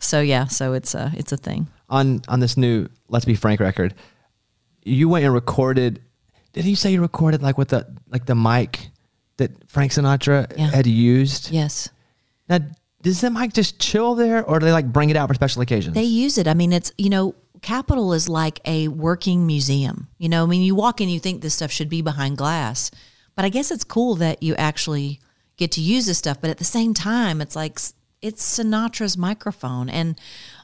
So 0.00 0.20
yeah, 0.20 0.46
so 0.46 0.72
it's 0.72 0.94
a 0.94 1.12
it's 1.16 1.32
a 1.32 1.36
thing. 1.36 1.68
on 1.88 2.22
on 2.28 2.40
this 2.40 2.56
new 2.56 2.88
Let's 3.08 3.24
Be 3.24 3.34
Frank 3.34 3.60
record, 3.60 3.94
you 4.82 5.08
went 5.08 5.24
and 5.24 5.34
recorded. 5.34 6.02
Did 6.52 6.64
you 6.64 6.76
say 6.76 6.92
you 6.92 7.00
recorded 7.00 7.42
like 7.42 7.58
with 7.58 7.68
the 7.68 7.86
like 8.08 8.26
the 8.26 8.34
mic 8.34 8.90
that 9.38 9.68
Frank 9.70 9.92
Sinatra 9.92 10.52
Yeah. 10.56 10.70
had 10.70 10.86
used? 10.86 11.50
Yes. 11.50 11.88
Now, 12.48 12.58
does 13.02 13.20
the 13.20 13.30
mic 13.30 13.52
just 13.52 13.78
chill 13.78 14.14
there, 14.14 14.44
or 14.44 14.58
do 14.58 14.66
they 14.66 14.72
like 14.72 14.92
bring 14.92 15.10
it 15.10 15.16
out 15.16 15.28
for 15.28 15.34
special 15.34 15.62
occasions? 15.62 15.94
They 15.94 16.02
use 16.02 16.36
it. 16.38 16.46
I 16.46 16.54
mean, 16.54 16.72
it's, 16.72 16.92
you 16.98 17.10
know, 17.10 17.34
Capitol 17.62 18.12
is 18.12 18.28
like 18.28 18.60
a 18.64 18.88
working 18.88 19.46
museum. 19.46 20.08
You 20.18 20.28
know, 20.28 20.44
I 20.44 20.46
mean, 20.46 20.62
you 20.62 20.74
walk 20.74 21.00
in, 21.00 21.08
you 21.08 21.18
think 21.20 21.42
this 21.42 21.54
stuff 21.54 21.70
should 21.70 21.88
be 21.88 22.02
behind 22.02 22.36
glass, 22.36 22.90
but 23.34 23.44
I 23.44 23.48
guess 23.48 23.70
it's 23.70 23.84
cool 23.84 24.14
that 24.16 24.42
you 24.42 24.54
actually 24.56 25.20
get 25.56 25.72
to 25.72 25.80
use 25.80 26.06
this 26.06 26.18
stuff. 26.18 26.40
But 26.40 26.50
at 26.50 26.58
the 26.58 26.64
same 26.64 26.94
time, 26.94 27.40
it's 27.40 27.56
like 27.56 27.78
it's 28.22 28.58
Sinatra's 28.58 29.16
microphone, 29.16 29.88
and 29.88 30.18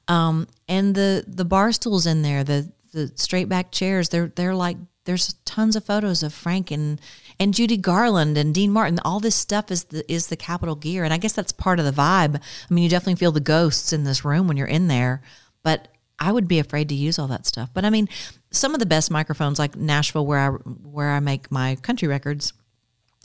um, 0.09 0.47
and 0.68 0.95
the 0.95 1.25
the 1.27 1.45
bar 1.45 1.72
stools 1.72 2.07
in 2.07 2.22
there, 2.22 2.43
the 2.45 2.70
the 2.93 3.12
straight 3.16 3.49
back 3.49 3.70
chairs. 3.72 4.09
They're 4.09 4.29
they're 4.29 4.55
like 4.57 4.77
there's 5.05 5.35
tons 5.45 5.77
of 5.77 5.85
photos 5.85 6.22
of 6.22 6.33
Frank 6.33 6.70
and 6.70 7.01
and 7.41 7.55
Judy 7.55 7.76
Garland 7.76 8.39
and 8.39 8.55
Dean 8.55 8.70
Martin. 8.70 8.99
All 9.05 9.20
this 9.20 9.35
stuff 9.35 9.70
is 9.70 9.85
the 9.85 10.11
is 10.12 10.28
the 10.28 10.37
Capitol 10.37 10.76
gear, 10.76 11.05
and 11.05 11.12
I 11.12 11.18
guess 11.18 11.32
that's 11.32 11.53
part 11.53 11.78
of 11.78 11.85
the 11.85 11.93
vibe. 11.93 12.37
I 12.37 12.74
mean, 12.74 12.85
you 12.85 12.91
definitely 12.91 13.16
feel 13.16 13.32
the 13.32 13.41
ghosts 13.41 13.93
in 13.93 14.05
this 14.05 14.24
room 14.24 14.47
when 14.49 14.57
you're 14.57 14.66
in 14.66 14.89
there, 14.89 15.22
but 15.62 15.89
I 16.18 16.30
would 16.32 16.49
be 16.49 16.59
afraid 16.59 16.89
to 16.91 16.95
use 16.95 17.18
all 17.18 17.28
that 17.28 17.47
stuff. 17.47 17.70
But 17.74 17.85
I 17.85 17.91
mean, 17.91 18.09
some 18.51 18.74
of 18.74 18.80
the 18.80 18.87
best 18.87 19.11
microphones, 19.11 19.59
like 19.59 19.76
Nashville, 19.76 20.26
where 20.26 20.39
I 20.39 20.49
where 20.49 21.11
I 21.11 21.20
make 21.20 21.51
my 21.51 21.76
country 21.76 22.09
records, 22.09 22.53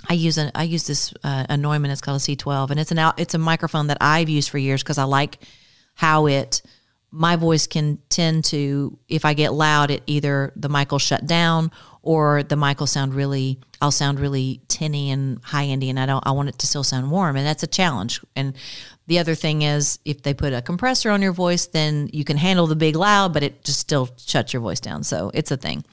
I 0.08 0.14
use 0.14 0.38
a 0.38 0.52
I 0.56 0.64
use 0.64 0.88
this 0.88 1.14
uh, 1.24 1.46
a 1.50 1.58
Neumann. 1.58 1.92
It's 1.92 2.02
called 2.02 2.18
a 2.18 2.24
C12, 2.24 2.72
and 2.72 2.80
it's 2.80 2.92
an 2.92 3.00
out, 3.00 3.20
it's 3.20 3.34
a 3.34 3.40
microphone 3.40 3.88
that 3.88 3.98
I've 4.02 4.30
used 4.30 4.50
for 4.50 4.58
years 4.58 4.82
because 4.84 4.98
I 4.98 5.04
like 5.04 5.40
how 5.96 6.28
it 6.28 6.62
my 7.12 7.36
voice 7.36 7.68
can 7.68 8.00
tend 8.10 8.46
to 8.46 8.98
if 9.08 9.26
I 9.26 9.34
get 9.34 9.54
loud, 9.54 9.92
it 9.92 10.04
either 10.06 10.54
the 10.56 10.70
mic 10.70 10.92
will 10.92 11.00
shut 11.00 11.26
down 11.26 11.72
or 12.02 12.44
the 12.44 12.56
mic 12.56 12.80
will 12.80 12.88
sound 12.88 13.14
really 13.14 13.60
I'll 13.82 13.92
sound 13.92 14.20
really 14.20 14.62
tinny 14.68 15.10
and 15.12 15.42
high 15.44 15.66
endy, 15.66 15.90
and 15.90 16.00
I 16.00 16.06
don't 16.06 16.26
I 16.26 16.32
want 16.32 16.50
it 16.50 16.60
to 16.60 16.68
still 16.68 16.84
sound 16.84 17.10
warm, 17.12 17.36
and 17.36 17.46
that's 17.46 17.64
a 17.64 17.68
challenge. 17.68 18.22
And 18.36 18.56
The 19.10 19.18
other 19.18 19.34
thing 19.34 19.64
is 19.64 19.98
if 20.06 20.22
they 20.22 20.36
put 20.36 20.54
a 20.54 20.62
compressor 20.62 21.10
on 21.10 21.24
your 21.24 21.32
voice, 21.32 21.66
then 21.66 22.10
you 22.14 22.24
can 22.24 22.38
handle 22.38 22.68
the 22.68 22.76
big 22.76 22.96
loud, 22.96 23.34
but 23.34 23.42
it 23.42 23.64
just 23.64 23.80
still 23.80 24.08
shuts 24.18 24.54
your 24.54 24.62
voice 24.62 24.80
down. 24.80 25.04
So 25.04 25.32
it's 25.34 25.50
a 25.50 25.58
thing. 25.58 25.84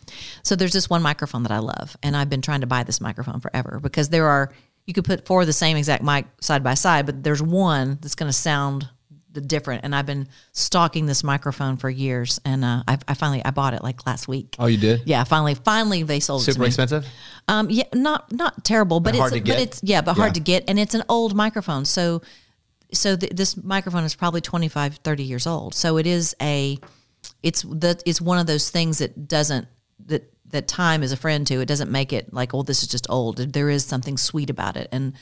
So 0.42 0.54
there's 0.54 0.74
this 0.74 0.90
one 0.90 1.00
microphone 1.00 1.42
that 1.44 1.52
I 1.52 1.60
love, 1.60 1.96
and 2.02 2.14
I've 2.14 2.28
been 2.28 2.42
trying 2.42 2.60
to 2.60 2.66
buy 2.66 2.82
this 2.82 3.00
microphone 3.00 3.40
forever 3.40 3.80
because 3.82 4.10
there 4.10 4.26
are 4.26 4.52
you 4.84 4.92
could 4.92 5.04
put 5.04 5.26
four 5.26 5.40
of 5.40 5.46
the 5.46 5.52
same 5.52 5.76
exact 5.76 6.04
mic 6.04 6.26
side 6.40 6.62
by 6.62 6.74
side, 6.74 7.06
but 7.06 7.22
there's 7.22 7.42
one 7.42 7.98
that's 8.00 8.14
going 8.14 8.28
to 8.28 8.36
sound 8.36 8.88
different. 9.40 9.84
And 9.84 9.94
I've 9.94 10.06
been 10.06 10.28
stalking 10.52 11.06
this 11.06 11.24
microphone 11.24 11.76
for 11.76 11.90
years, 11.90 12.40
and 12.44 12.64
uh, 12.64 12.82
I, 12.86 12.98
I 13.08 13.14
finally 13.14 13.44
I 13.44 13.50
bought 13.50 13.74
it 13.74 13.82
like 13.82 14.06
last 14.06 14.28
week. 14.28 14.56
Oh, 14.58 14.66
you 14.66 14.78
did? 14.78 15.02
Yeah, 15.04 15.24
finally, 15.24 15.54
finally 15.54 16.02
they 16.02 16.20
sold 16.20 16.42
it 16.42 16.44
Super 16.52 16.64
expensive. 16.64 17.06
Um, 17.48 17.68
yeah, 17.70 17.84
not 17.94 18.32
not 18.32 18.64
terrible, 18.64 19.00
but, 19.00 19.12
But 19.12 19.18
hard 19.18 19.32
it's 19.32 19.40
to 19.40 19.44
get? 19.44 19.52
but 19.54 19.62
it's 19.62 19.80
yeah, 19.82 20.00
but 20.00 20.14
hard 20.14 20.34
to 20.34 20.40
get, 20.40 20.64
and 20.68 20.78
it's 20.78 20.94
an 20.94 21.04
old 21.08 21.34
microphone. 21.34 21.84
So 21.84 22.22
so 22.92 23.16
th- 23.16 23.32
this 23.32 23.56
microphone 23.56 24.04
is 24.04 24.14
probably 24.14 24.40
25, 24.40 24.96
30 24.96 25.22
years 25.22 25.46
old. 25.46 25.74
So 25.74 25.96
it 25.98 26.06
is 26.06 26.34
a 26.40 26.78
it's 27.42 27.62
the 27.62 28.00
it's 28.06 28.20
one 28.20 28.38
of 28.38 28.46
those 28.46 28.70
things 28.70 28.98
that 28.98 29.28
doesn't 29.28 29.66
that 30.06 30.30
that 30.50 30.68
time 30.68 31.02
is 31.02 31.12
a 31.12 31.16
friend 31.16 31.46
to. 31.48 31.60
It 31.60 31.66
doesn't 31.66 31.90
make 31.90 32.12
it 32.12 32.32
like 32.32 32.54
oh 32.54 32.62
this 32.62 32.82
is 32.82 32.88
just 32.88 33.06
old. 33.10 33.38
There 33.38 33.70
is 33.70 33.84
something 33.84 34.16
sweet 34.16 34.50
about 34.50 34.76
it, 34.76 34.88
and 34.92 35.14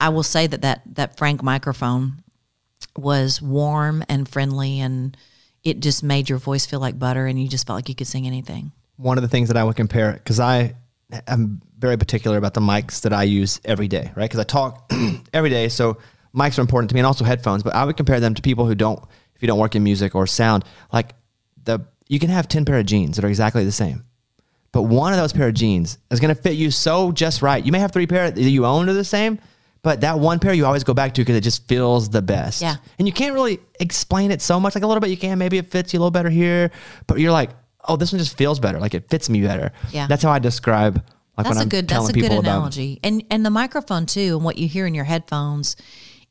I 0.00 0.10
will 0.10 0.22
say 0.22 0.46
that 0.46 0.62
that 0.62 0.82
that 0.94 1.16
Frank 1.16 1.42
microphone 1.42 2.22
was 2.98 3.40
warm 3.42 4.04
and 4.08 4.28
friendly, 4.28 4.80
and 4.80 5.16
it 5.64 5.80
just 5.80 6.02
made 6.02 6.28
your 6.28 6.38
voice 6.38 6.66
feel 6.66 6.80
like 6.80 6.98
butter, 6.98 7.26
and 7.26 7.40
you 7.40 7.48
just 7.48 7.66
felt 7.66 7.76
like 7.76 7.88
you 7.88 7.94
could 7.94 8.06
sing 8.06 8.26
anything. 8.26 8.72
one 8.96 9.18
of 9.18 9.22
the 9.22 9.28
things 9.28 9.48
that 9.48 9.56
I 9.56 9.64
would 9.64 9.76
compare 9.76 10.12
because 10.12 10.40
I 10.40 10.74
am 11.28 11.60
very 11.78 11.96
particular 11.96 12.38
about 12.38 12.54
the 12.54 12.60
mics 12.60 13.02
that 13.02 13.12
I 13.12 13.24
use 13.24 13.60
every 13.64 13.88
day, 13.88 14.10
right? 14.16 14.24
Because 14.24 14.40
I 14.40 14.44
talk 14.44 14.90
every 15.32 15.50
day, 15.50 15.68
so 15.68 15.98
mics 16.34 16.58
are 16.58 16.62
important 16.62 16.88
to 16.90 16.94
me, 16.94 17.00
and 17.00 17.06
also 17.06 17.24
headphones. 17.24 17.62
But 17.62 17.74
I 17.74 17.84
would 17.84 17.96
compare 17.96 18.20
them 18.20 18.34
to 18.34 18.42
people 18.42 18.66
who 18.66 18.74
don't, 18.74 19.00
if 19.34 19.42
you 19.42 19.48
don't 19.48 19.58
work 19.58 19.74
in 19.74 19.82
music 19.82 20.14
or 20.14 20.26
sound, 20.26 20.64
like 20.92 21.14
the 21.64 21.80
you 22.08 22.18
can 22.18 22.30
have 22.30 22.48
ten 22.48 22.64
pair 22.64 22.78
of 22.78 22.86
jeans 22.86 23.16
that 23.16 23.24
are 23.24 23.28
exactly 23.28 23.64
the 23.64 23.72
same, 23.72 24.04
but 24.72 24.82
one 24.82 25.12
of 25.12 25.18
those 25.18 25.32
pair 25.32 25.48
of 25.48 25.54
jeans 25.54 25.98
is 26.10 26.20
going 26.20 26.34
to 26.34 26.40
fit 26.40 26.54
you 26.54 26.70
so 26.70 27.12
just 27.12 27.42
right. 27.42 27.64
You 27.64 27.72
may 27.72 27.80
have 27.80 27.92
three 27.92 28.06
pair 28.06 28.30
that 28.30 28.40
you 28.40 28.64
own 28.64 28.88
are 28.88 28.94
the 28.94 29.04
same. 29.04 29.38
But 29.86 30.00
that 30.00 30.18
one 30.18 30.40
pair 30.40 30.52
you 30.52 30.66
always 30.66 30.82
go 30.82 30.94
back 30.94 31.14
to 31.14 31.20
because 31.20 31.36
it 31.36 31.42
just 31.42 31.68
feels 31.68 32.10
the 32.10 32.20
best. 32.20 32.60
Yeah. 32.60 32.74
And 32.98 33.06
you 33.06 33.14
can't 33.14 33.34
really 33.34 33.60
explain 33.78 34.32
it 34.32 34.42
so 34.42 34.58
much. 34.58 34.74
Like 34.74 34.82
a 34.82 34.86
little 34.88 35.00
bit 35.00 35.10
you 35.10 35.16
can. 35.16 35.38
Maybe 35.38 35.58
it 35.58 35.70
fits 35.70 35.92
you 35.94 35.98
a 35.98 36.00
little 36.00 36.10
better 36.10 36.28
here. 36.28 36.72
But 37.06 37.20
you're 37.20 37.30
like, 37.30 37.50
oh, 37.84 37.94
this 37.94 38.10
one 38.10 38.18
just 38.18 38.36
feels 38.36 38.58
better. 38.58 38.80
Like 38.80 38.94
it 38.94 39.08
fits 39.08 39.30
me 39.30 39.42
better. 39.42 39.70
Yeah. 39.92 40.08
That's 40.08 40.24
how 40.24 40.32
I 40.32 40.40
describe 40.40 40.96
like 41.36 41.46
that's 41.46 41.58
a 41.58 41.62
I'm 41.62 41.68
good 41.68 41.86
that's 41.86 42.08
a 42.08 42.12
good 42.12 42.22
people 42.22 42.40
about 42.40 42.50
analogy 42.56 42.98
and 43.04 43.22
and 43.30 43.46
the 43.46 43.50
microphone 43.50 44.06
too 44.06 44.34
and 44.34 44.44
what 44.44 44.58
you 44.58 44.66
hear 44.66 44.86
in 44.86 44.94
your 44.94 45.04
headphones 45.04 45.76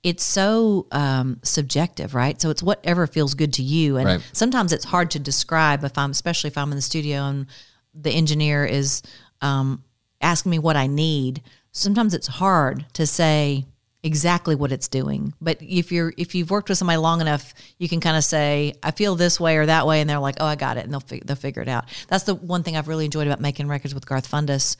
it's 0.03 0.26
so 0.26 0.88
um, 0.91 1.39
subjective 1.43 2.14
right 2.14 2.41
so 2.41 2.49
it's 2.49 2.62
whatever 2.64 3.08
feels 3.08 3.36
good 3.36 3.53
to 3.53 3.64
you 3.64 3.97
and 3.97 4.06
Right. 4.06 4.30
sometimes 4.34 4.74
it's 4.74 4.84
hard 4.86 5.12
to 5.12 5.20
describe 5.20 5.84
if 5.84 5.97
i'm 5.97 6.10
especially 6.12 6.47
if 6.49 6.58
i'm 6.58 6.72
in 6.72 6.76
the 6.76 6.82
studio 6.82 7.22
and 7.26 7.45
the 7.93 8.10
engineer 8.10 8.66
is 8.66 9.03
um, 9.41 9.84
asking 10.22 10.49
me 10.49 10.58
what 10.60 10.76
i 10.76 10.88
need 10.88 11.43
sometimes 11.76 12.13
it's 12.13 12.28
hard 12.28 12.86
to 12.93 13.05
say 13.05 13.65
exactly 14.01 14.55
what 14.55 14.71
it's 14.71 14.88
doing 14.88 15.34
but 15.41 15.57
if 15.61 15.91
you're 15.91 16.13
if 16.15 16.36
you've 16.36 16.51
worked 16.51 16.69
with 16.69 16.78
somebody 16.78 16.97
long 16.97 17.21
enough 17.21 17.53
you 17.80 17.89
can 17.89 17.99
kind 17.99 18.15
of 18.15 18.23
say 18.23 18.73
i 18.84 18.91
feel 18.91 19.15
this 19.15 19.39
way 19.39 19.57
or 19.57 19.65
that 19.65 19.86
way 19.88 19.99
and 19.99 20.09
they're 20.09 20.19
like 20.19 20.36
oh 20.39 20.45
i 20.45 20.55
got 20.55 20.78
it 20.78 20.84
and 20.84 20.93
they'll, 20.93 20.99
fi- 20.99 21.21
they'll 21.26 21.36
figure 21.36 21.63
it 21.63 21.67
out 21.67 21.86
that's 22.07 22.23
the 22.23 22.36
one 22.36 22.61
thing 22.61 22.78
i've 22.78 22.88
really 22.88 23.05
enjoyed 23.05 23.26
about 23.26 23.41
making 23.41 23.67
records 23.67 23.95
with 23.95 24.05
garth 24.05 24.30
fundis 24.30 24.78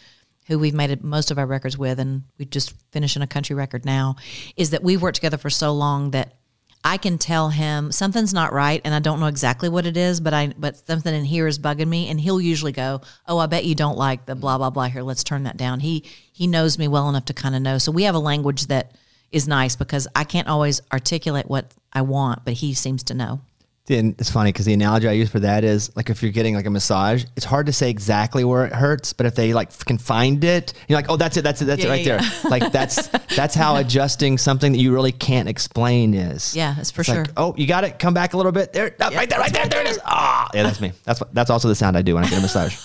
who 0.48 0.60
we've 0.60 0.76
made 0.76 1.04
most 1.04 1.32
of 1.32 1.40
our 1.40 1.48
records 1.48 1.76
with 1.76 2.00
and 2.00 2.24
we 2.38 2.46
just 2.46 2.74
finishing 2.92 3.24
a 3.24 3.28
country 3.28 3.56
record 3.56 3.84
now 3.84 4.16
is 4.56 4.70
that 4.70 4.84
we've 4.84 5.02
worked 5.02 5.16
together 5.16 5.38
for 5.38 5.50
so 5.50 5.74
long 5.74 6.12
that 6.12 6.36
I 6.88 6.98
can 6.98 7.18
tell 7.18 7.50
him 7.50 7.92
something's 7.92 8.32
not 8.32 8.54
right 8.54 8.80
and 8.86 8.94
I 8.94 9.00
don't 9.00 9.20
know 9.20 9.26
exactly 9.26 9.70
what 9.70 9.88
it 9.88 9.98
is, 9.98 10.20
but 10.20 10.36
I 10.36 10.54
but 10.56 10.78
something 10.86 11.16
in 11.16 11.26
here 11.26 11.48
is 11.48 11.58
bugging 11.58 11.88
me 11.88 12.10
and 12.10 12.22
he'll 12.22 12.40
usually 12.40 12.74
go, 12.74 13.02
"Oh, 13.28 13.40
I 13.40 13.48
bet 13.48 13.66
you 13.66 13.74
don't 13.74 13.98
like 13.98 14.28
the 14.28 14.36
blah 14.36 14.60
blah 14.60 14.70
blah 14.70 14.86
here. 14.86 15.02
Let's 15.02 15.24
turn 15.24 15.46
that 15.46 15.58
down." 15.58 15.80
He 15.80 16.04
he 16.36 16.48
knows 16.48 16.78
me 16.78 16.88
well 16.90 17.08
enough 17.08 17.24
to 17.26 17.34
kind 17.34 17.56
of 17.56 17.62
know. 17.62 17.78
So 17.78 17.94
we 17.94 18.04
have 18.04 18.14
a 18.14 18.20
language 18.20 18.68
that 18.68 18.92
is 19.32 19.48
nice 19.48 19.78
because 19.78 20.06
I 20.14 20.26
can't 20.26 20.50
always 20.50 20.82
articulate 20.92 21.48
what 21.50 21.74
I 21.94 22.02
want, 22.02 22.44
but 22.44 22.56
he 22.56 22.74
seems 22.74 23.04
to 23.04 23.14
know. 23.14 23.40
And 23.88 24.16
it's 24.20 24.30
funny 24.32 24.52
because 24.52 24.66
the 24.66 24.74
analogy 24.74 25.08
I 25.08 25.12
use 25.14 25.30
for 25.30 25.40
that 25.42 25.64
is 25.64 25.96
like 25.96 26.10
if 26.10 26.22
you're 26.22 26.32
getting 26.34 26.56
like 26.56 26.66
a 26.66 26.70
massage, 26.70 27.24
it's 27.38 27.46
hard 27.46 27.68
to 27.68 27.72
say 27.74 27.90
exactly 27.90 28.44
where 28.44 28.66
it 28.66 28.74
hurts, 28.74 29.14
but 29.14 29.28
if 29.28 29.36
they 29.36 29.54
like 29.54 29.78
can 29.86 29.98
find 29.98 30.44
it, 30.44 30.74
you're 30.90 30.98
like, 30.98 31.06
oh, 31.08 31.16
that's 31.16 31.38
it, 31.38 31.44
that's 31.44 31.62
it, 31.62 31.66
that's 31.66 31.82
Yeah, 31.84 31.88
it 31.88 31.92
right 31.92 32.06
yeah, 32.06 32.18
there. 32.42 32.50
like 32.52 32.72
that's 32.74 33.08
that's 33.36 33.56
how 33.56 33.76
adjusting 33.84 34.38
something 34.38 34.72
that 34.74 34.80
you 34.80 34.92
really 34.92 35.12
can't 35.14 35.48
explain 35.48 36.16
is. 36.16 36.54
Yeah, 36.56 36.74
that's 36.76 36.92
for 36.92 37.02
It's 37.02 37.10
like, 37.12 37.28
sure. 37.28 37.34
oh, 37.38 37.54
you 37.58 37.68
got 37.68 37.84
it. 37.86 37.98
Come 38.00 38.14
back 38.14 38.34
a 38.34 38.38
little 38.38 38.52
bit. 38.52 38.74
There, 38.74 38.94
no, 39.00 39.10
right 39.12 39.30
there, 39.30 39.40
right 39.40 39.54
there, 39.54 39.68
there 39.68 39.82
it 39.82 39.88
is. 39.88 40.00
Ah, 40.04 40.50
yeah, 40.54 40.64
that's 40.64 40.82
me. 40.82 40.92
That's 41.06 41.22
what, 41.22 41.32
that's 41.34 41.50
also 41.52 41.68
the 41.70 41.76
sound 41.76 41.96
I 41.96 42.02
do 42.02 42.16
when 42.16 42.24
I 42.26 42.30
get 42.30 42.40
a 42.40 42.42
massage. 42.42 42.76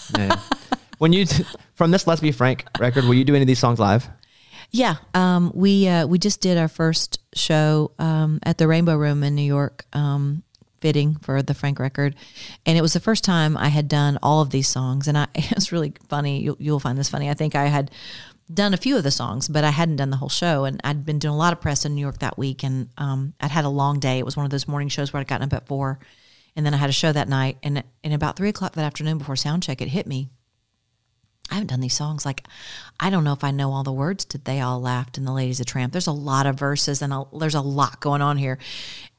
When 1.01 1.15
you 1.15 1.25
from 1.75 1.91
this 1.93 2.07
Let's 2.07 2.21
Be 2.21 2.31
Frank 2.31 2.67
record, 2.79 3.05
will 3.05 3.15
you 3.15 3.25
do 3.25 3.35
any 3.35 3.43
of 3.43 3.47
these 3.47 3.59
songs 3.59 3.81
live? 3.81 4.07
Yeah, 4.71 4.97
um, 5.15 5.51
we 5.55 5.89
uh, 5.89 6.07
we 6.07 6.19
just 6.19 6.43
did 6.43 6.59
our 6.59 6.69
first 6.69 7.21
show 7.35 7.93
um, 7.99 8.39
at 8.43 8.59
the 8.59 8.69
Rainbow 8.69 8.97
Room 8.97 9.23
in 9.23 9.35
New 9.35 9.43
York, 9.43 9.87
um, 9.95 10.43
fitting 10.83 11.17
for 11.17 11.41
the 11.41 11.55
Frank 11.55 11.79
record, 11.79 12.17
and 12.67 12.77
it 12.77 12.83
was 12.83 12.93
the 12.93 13.01
first 13.01 13.25
time 13.25 13.57
I 13.57 13.69
had 13.69 13.89
done 13.89 14.19
all 14.23 14.43
of 14.43 14.51
these 14.51 14.69
songs, 14.69 15.09
and 15.09 15.17
I 15.17 15.27
it 15.35 15.55
was 15.55 15.73
really 15.73 15.95
funny. 16.11 16.43
You'll, 16.43 16.59
you'll 16.61 16.81
find 16.81 16.99
this 16.99 17.09
funny. 17.09 17.31
I 17.31 17.35
think 17.35 17.55
I 17.55 17.69
had 17.69 17.91
done 18.53 18.75
a 18.75 18.77
few 18.77 18.95
of 18.99 19.03
the 19.03 19.11
songs, 19.11 19.49
but 19.49 19.65
I 19.65 19.71
hadn't 19.71 19.97
done 19.97 20.11
the 20.11 20.19
whole 20.19 20.29
show, 20.29 20.67
and 20.67 20.83
I'd 20.85 21.07
been 21.07 21.19
doing 21.19 21.33
a 21.33 21.39
lot 21.39 21.55
of 21.55 21.63
press 21.63 21.87
in 21.87 21.95
New 21.95 22.03
York 22.03 22.19
that 22.19 22.37
week, 22.37 22.63
and 22.63 22.91
um, 22.99 23.33
I'd 23.41 23.51
had 23.51 23.65
a 23.65 23.71
long 23.71 24.01
day. 24.01 24.19
It 24.19 24.27
was 24.27 24.37
one 24.37 24.45
of 24.45 24.51
those 24.51 24.69
morning 24.69 24.91
shows 24.91 25.15
where 25.15 25.21
I'd 25.23 25.29
gotten 25.29 25.47
up 25.47 25.55
at 25.55 25.67
four, 25.67 25.99
and 26.55 26.67
then 26.67 26.75
I 26.75 26.77
had 26.77 26.91
a 26.91 26.93
show 26.93 27.11
that 27.11 27.31
night, 27.31 27.57
and 27.63 27.83
and 28.05 28.13
about 28.13 28.37
three 28.37 28.51
o'clock 28.51 28.75
that 28.75 28.85
afternoon 28.85 29.17
before 29.17 29.37
sound 29.37 29.63
check, 29.63 29.81
it 29.81 29.89
hit 29.89 30.07
me. 30.07 30.29
I 31.51 31.55
haven't 31.55 31.69
done 31.69 31.81
these 31.81 31.97
songs. 31.97 32.25
Like, 32.25 32.45
I 32.99 33.11
don't 33.11 33.25
know 33.25 33.33
if 33.33 33.43
I 33.43 33.51
know 33.51 33.73
all 33.73 33.83
the 33.83 33.93
words 33.93 34.25
to 34.27 34.39
They 34.39 34.61
All 34.61 34.81
Laughed 34.81 35.19
and 35.19 35.27
The 35.27 35.33
Lady 35.33 35.51
Is 35.51 35.61
a 35.61 35.65
Tramp. 35.65 35.93
There's 35.93 36.07
a 36.07 36.13
lot 36.13 36.47
of 36.47 36.59
verses 36.59 37.03
and 37.03 37.13
a, 37.13 37.25
there's 37.37 37.55
a 37.55 37.61
lot 37.61 38.01
going 38.01 38.23
on 38.23 38.37
here. 38.37 38.59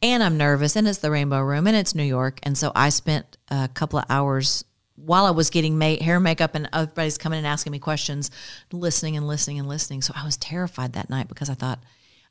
And 0.02 0.24
I'm 0.24 0.38
nervous, 0.38 0.76
and 0.76 0.88
it's 0.88 1.00
the 1.00 1.12
Rainbow 1.12 1.42
Room, 1.42 1.68
and 1.68 1.76
it's 1.76 1.94
New 1.94 2.04
York. 2.04 2.40
And 2.44 2.58
so 2.58 2.72
I 2.74 2.90
spent 2.90 3.38
a 3.50 3.70
couple 3.74 4.00
of 4.00 4.06
hours 4.10 4.64
while 4.96 5.26
I 5.26 5.32
was 5.32 5.50
getting 5.50 5.78
ma- 5.78 5.98
hair 5.98 6.20
makeup, 6.20 6.56
and 6.56 6.70
everybody's 6.74 7.18
coming 7.18 7.38
and 7.38 7.48
asking 7.48 7.72
me 7.72 7.80
questions, 7.80 8.32
listening 8.72 9.18
and 9.18 9.28
listening 9.28 9.60
and 9.60 9.68
listening. 9.68 10.02
So 10.02 10.14
I 10.16 10.24
was 10.24 10.38
terrified 10.38 10.94
that 10.94 11.10
night 11.10 11.28
because 11.28 11.50
I 11.50 11.54
thought, 11.54 11.80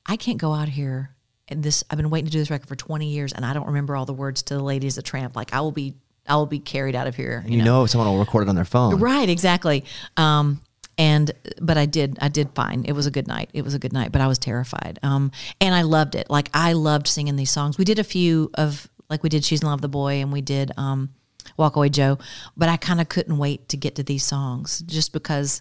I 0.07 0.16
can't 0.16 0.38
go 0.38 0.53
out 0.53 0.68
here. 0.68 1.14
And 1.48 1.62
this, 1.62 1.82
I've 1.90 1.96
been 1.96 2.11
waiting 2.11 2.26
to 2.26 2.32
do 2.32 2.38
this 2.38 2.51
record 2.51 2.68
for 2.68 2.76
20 2.76 3.09
years, 3.09 3.32
and 3.32 3.44
I 3.44 3.53
don't 3.53 3.66
remember 3.66 3.96
all 3.96 4.07
the 4.07 4.12
words 4.12 4.42
to 4.44 4.55
The 4.55 4.62
Lady 4.62 4.86
Is 4.86 4.98
a 4.98 5.03
Tramp. 5.03 5.36
Like, 5.36 5.53
I 5.53 5.61
will 5.61 5.72
be. 5.72 5.94
I 6.30 6.36
will 6.36 6.46
be 6.46 6.60
carried 6.60 6.94
out 6.94 7.08
of 7.08 7.16
here. 7.16 7.44
You, 7.46 7.62
know, 7.62 7.86
someone 7.86 8.08
will 8.08 8.20
record 8.20 8.46
it 8.46 8.48
on 8.48 8.54
their 8.54 8.64
phone. 8.64 9.00
Right, 9.00 9.28
exactly. 9.28 9.84
Um, 10.16 10.62
and 10.96 11.32
but 11.60 11.76
I 11.76 11.86
did, 11.86 12.18
I 12.20 12.28
did 12.28 12.50
fine. 12.54 12.84
It 12.86 12.92
was 12.92 13.06
a 13.06 13.10
good 13.10 13.26
night. 13.26 13.50
It 13.52 13.62
was 13.62 13.74
a 13.74 13.78
good 13.78 13.92
night, 13.92 14.12
but 14.12 14.20
I 14.20 14.28
was 14.28 14.38
terrified. 14.38 14.98
Um, 15.02 15.32
and 15.60 15.74
I 15.74 15.82
loved 15.82 16.14
it. 16.14 16.30
Like 16.30 16.48
I 16.54 16.74
loved 16.74 17.08
singing 17.08 17.36
these 17.36 17.50
songs. 17.50 17.78
We 17.78 17.84
did 17.84 17.98
a 17.98 18.04
few 18.04 18.50
of 18.54 18.88
like 19.08 19.22
we 19.22 19.28
did 19.28 19.44
"She's 19.44 19.62
in 19.62 19.66
Love 19.66 19.78
with 19.78 19.82
the 19.82 19.88
Boy" 19.88 20.20
and 20.20 20.32
we 20.32 20.40
did 20.40 20.70
um, 20.76 21.10
"Walk 21.56 21.74
Away 21.74 21.88
Joe," 21.88 22.18
but 22.56 22.68
I 22.68 22.76
kind 22.76 23.00
of 23.00 23.08
couldn't 23.08 23.38
wait 23.38 23.68
to 23.70 23.76
get 23.76 23.96
to 23.96 24.02
these 24.02 24.24
songs 24.24 24.80
just 24.86 25.12
because. 25.12 25.60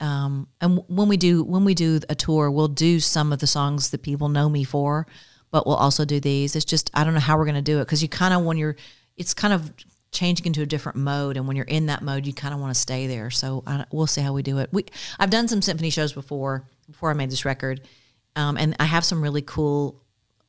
Um, 0.00 0.48
and 0.60 0.82
when 0.88 1.08
we 1.08 1.16
do 1.16 1.44
when 1.44 1.64
we 1.64 1.74
do 1.74 2.00
a 2.10 2.14
tour, 2.14 2.50
we'll 2.50 2.68
do 2.68 3.00
some 3.00 3.32
of 3.32 3.38
the 3.38 3.46
songs 3.46 3.90
that 3.90 4.02
people 4.02 4.28
know 4.28 4.50
me 4.50 4.64
for, 4.64 5.06
but 5.50 5.66
we'll 5.66 5.76
also 5.76 6.04
do 6.04 6.18
these. 6.18 6.56
It's 6.56 6.64
just 6.64 6.90
I 6.92 7.04
don't 7.04 7.14
know 7.14 7.20
how 7.20 7.38
we're 7.38 7.44
going 7.44 7.54
to 7.54 7.62
do 7.62 7.78
it 7.78 7.84
because 7.84 8.02
you 8.02 8.08
kind 8.08 8.34
of 8.34 8.42
when 8.42 8.58
you're, 8.58 8.74
it's 9.16 9.32
kind 9.34 9.54
of 9.54 9.72
changing 10.14 10.46
into 10.46 10.62
a 10.62 10.66
different 10.66 10.96
mode, 10.96 11.36
and 11.36 11.46
when 11.46 11.56
you're 11.56 11.66
in 11.66 11.86
that 11.86 12.00
mode, 12.02 12.26
you 12.26 12.32
kind 12.32 12.54
of 12.54 12.60
want 12.60 12.74
to 12.74 12.80
stay 12.80 13.06
there. 13.06 13.30
So 13.30 13.62
I, 13.66 13.84
we'll 13.92 14.06
see 14.06 14.22
how 14.22 14.32
we 14.32 14.42
do 14.42 14.58
it. 14.58 14.70
We 14.72 14.86
I've 15.18 15.30
done 15.30 15.48
some 15.48 15.60
symphony 15.60 15.90
shows 15.90 16.12
before 16.14 16.66
before 16.90 17.10
I 17.10 17.14
made 17.14 17.30
this 17.30 17.44
record, 17.44 17.82
um, 18.36 18.56
and 18.56 18.74
I 18.80 18.84
have 18.84 19.04
some 19.04 19.20
really 19.22 19.42
cool 19.42 20.00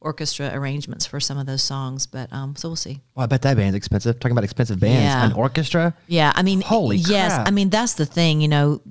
orchestra 0.01 0.51
arrangements 0.53 1.05
for 1.05 1.19
some 1.19 1.37
of 1.37 1.45
those 1.47 1.63
songs. 1.63 2.05
But 2.05 2.31
um, 2.31 2.55
so 2.55 2.69
we'll 2.69 2.75
see. 2.75 3.01
Well, 3.15 3.23
I 3.23 3.27
bet 3.27 3.41
that 3.41 3.57
band's 3.57 3.75
expensive. 3.75 4.19
Talking 4.19 4.33
about 4.33 4.43
expensive 4.43 4.79
bands, 4.79 5.03
Yeah. 5.03 5.25
an 5.25 5.33
orchestra. 5.33 5.95
Yeah, 6.07 6.31
I 6.35 6.43
mean, 6.43 6.61
Holy 6.61 6.97
yes, 6.97 7.33
crap. 7.33 7.47
I 7.47 7.51
mean 7.51 7.69
that's 7.69 7.93
the 7.95 8.05
thing. 8.05 8.39
You 8.41 8.47
know, 8.47 8.81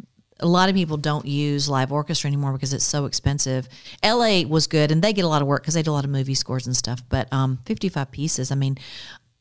a 0.41 0.47
lot 0.49 0.69
of 0.69 0.75
people 0.75 0.97
don't 0.97 1.27
use 1.27 1.69
live 1.69 1.93
orchestra 1.93 2.27
anymore 2.29 2.53
because 2.53 2.73
it's 2.75 2.85
so 2.85 3.05
expensive. 3.05 3.69
L.A. 4.03 4.45
was 4.45 4.67
good, 4.67 4.91
and 4.91 5.01
they 5.03 5.13
get 5.13 5.25
a 5.25 5.29
lot 5.29 5.41
of 5.43 5.47
work 5.49 5.63
because 5.63 5.75
they 5.75 5.83
do 5.83 5.93
a 5.93 5.97
lot 5.99 6.05
of 6.05 6.11
movie 6.11 6.35
scores 6.35 6.67
and 6.67 6.77
stuff. 6.77 7.01
But 7.09 7.33
um, 7.33 7.61
fifty-five 7.65 8.11
pieces. 8.11 8.51
I 8.51 8.57
mean. 8.57 8.79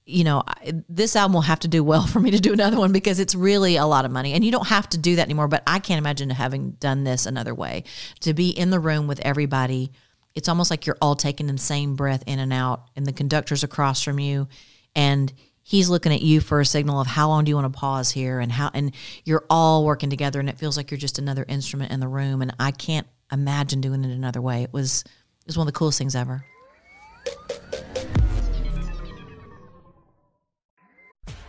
You 0.06 0.24
know, 0.24 0.44
this 0.90 1.16
album 1.16 1.34
will 1.34 1.42
have 1.42 1.62
to 1.62 1.68
do 1.68 1.84
well 1.84 2.06
for 2.08 2.20
me 2.20 2.32
to 2.32 2.40
do 2.40 2.54
another 2.54 2.78
one 2.78 2.92
because 2.92 3.20
it's 3.20 3.36
really 3.36 3.78
a 3.78 3.86
lot 3.86 4.06
of 4.06 4.12
money. 4.12 4.34
And 4.34 4.44
you 4.44 4.52
don't 4.52 4.68
have 4.68 4.90
to 4.90 4.98
do 4.98 5.16
that 5.16 5.24
anymore. 5.24 5.48
But 5.48 5.64
I 5.66 5.80
can't 5.80 6.00
imagine 6.00 6.30
having 6.30 6.72
done 6.72 7.04
this 7.04 7.26
another 7.26 7.54
way. 7.54 7.84
To 8.22 8.34
be 8.34 8.50
in 8.50 8.70
the 8.70 8.80
room 8.80 9.08
with 9.08 9.20
everybody, 9.22 9.92
it's 10.36 10.50
almost 10.50 10.72
like 10.72 10.86
you're 10.86 10.98
all 11.02 11.16
taking 11.16 11.48
the 11.48 11.58
same 11.58 11.96
breath 11.96 12.24
in 12.26 12.40
and 12.40 12.52
out, 12.52 12.90
and 12.96 13.06
the 13.06 13.14
conductor's 13.14 13.64
across 13.64 14.02
from 14.02 14.20
you, 14.20 14.48
and 14.96 15.32
he's 15.62 15.90
looking 15.90 16.12
at 16.12 16.22
you 16.22 16.42
for 16.42 16.60
a 16.60 16.66
signal 16.66 17.00
of 17.00 17.08
how 17.08 17.28
long 17.28 17.44
do 17.44 17.50
you 17.50 17.56
want 17.56 17.72
to 17.72 17.80
pause 17.80 18.12
here, 18.12 18.40
and 18.40 18.52
how, 18.52 18.72
and 18.74 18.94
you're 19.24 19.46
all 19.50 19.86
working 19.86 20.10
together, 20.10 20.40
and 20.40 20.50
it 20.50 20.58
feels 20.58 20.76
like 20.76 20.90
you're 20.92 20.98
just 20.98 21.20
another 21.20 21.46
instrument 21.48 21.92
in 21.92 22.00
the 22.00 22.08
room, 22.08 22.42
and 22.42 22.54
I 22.60 22.72
can't 22.72 23.08
imagine 23.32 23.82
doing 23.82 24.04
it 24.04 24.12
another 24.12 24.42
way. 24.42 24.64
It 24.64 24.74
was, 24.74 25.04
it 25.42 25.48
was 25.48 25.58
one 25.58 25.68
of 25.68 25.74
the 25.74 25.78
coolest 25.78 25.98
things 25.98 26.16
ever. 26.16 26.44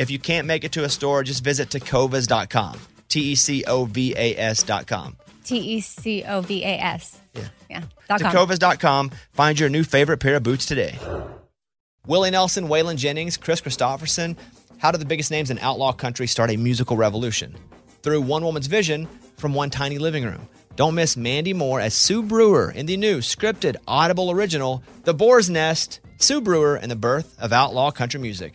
If 0.00 0.10
you 0.10 0.18
can't 0.18 0.46
make 0.46 0.64
it 0.64 0.72
to 0.72 0.84
a 0.84 0.88
store, 0.88 1.22
just 1.22 1.44
visit 1.44 1.68
tecovas.com. 1.68 2.80
T 3.10 3.20
E 3.20 3.34
C 3.34 3.64
O 3.66 3.84
V 3.84 4.14
A 4.16 4.34
S.com. 4.34 5.18
T 5.44 5.58
E 5.58 5.80
C 5.82 6.24
O 6.26 6.40
V 6.40 6.64
A 6.64 6.78
S. 6.78 7.20
Yeah. 7.34 7.48
Yeah. 7.68 7.82
Tecovas.com. 8.08 9.10
Find 9.32 9.60
your 9.60 9.68
new 9.68 9.84
favorite 9.84 10.16
pair 10.16 10.36
of 10.36 10.42
boots 10.42 10.64
today. 10.64 10.98
Willie 12.06 12.30
Nelson, 12.30 12.68
Waylon 12.68 12.96
Jennings, 12.96 13.36
Kris 13.36 13.60
Kristofferson. 13.60 14.38
How 14.78 14.90
did 14.90 15.02
the 15.02 15.04
biggest 15.04 15.30
names 15.30 15.50
in 15.50 15.58
outlaw 15.58 15.92
country 15.92 16.26
start 16.26 16.48
a 16.48 16.56
musical 16.56 16.96
revolution? 16.96 17.54
Through 18.02 18.22
one 18.22 18.42
woman's 18.42 18.68
vision 18.68 19.06
from 19.36 19.52
one 19.52 19.68
tiny 19.68 19.98
living 19.98 20.24
room. 20.24 20.48
Don't 20.76 20.94
miss 20.94 21.14
Mandy 21.14 21.52
Moore 21.52 21.78
as 21.78 21.92
Sue 21.92 22.22
Brewer 22.22 22.70
in 22.70 22.86
the 22.86 22.96
new 22.96 23.18
scripted 23.18 23.76
Audible 23.86 24.30
original, 24.30 24.82
The 25.04 25.12
Boar's 25.12 25.50
Nest, 25.50 26.00
Sue 26.16 26.40
Brewer 26.40 26.76
and 26.76 26.90
the 26.90 26.96
Birth 26.96 27.38
of 27.38 27.52
Outlaw 27.52 27.90
Country 27.90 28.18
Music. 28.18 28.54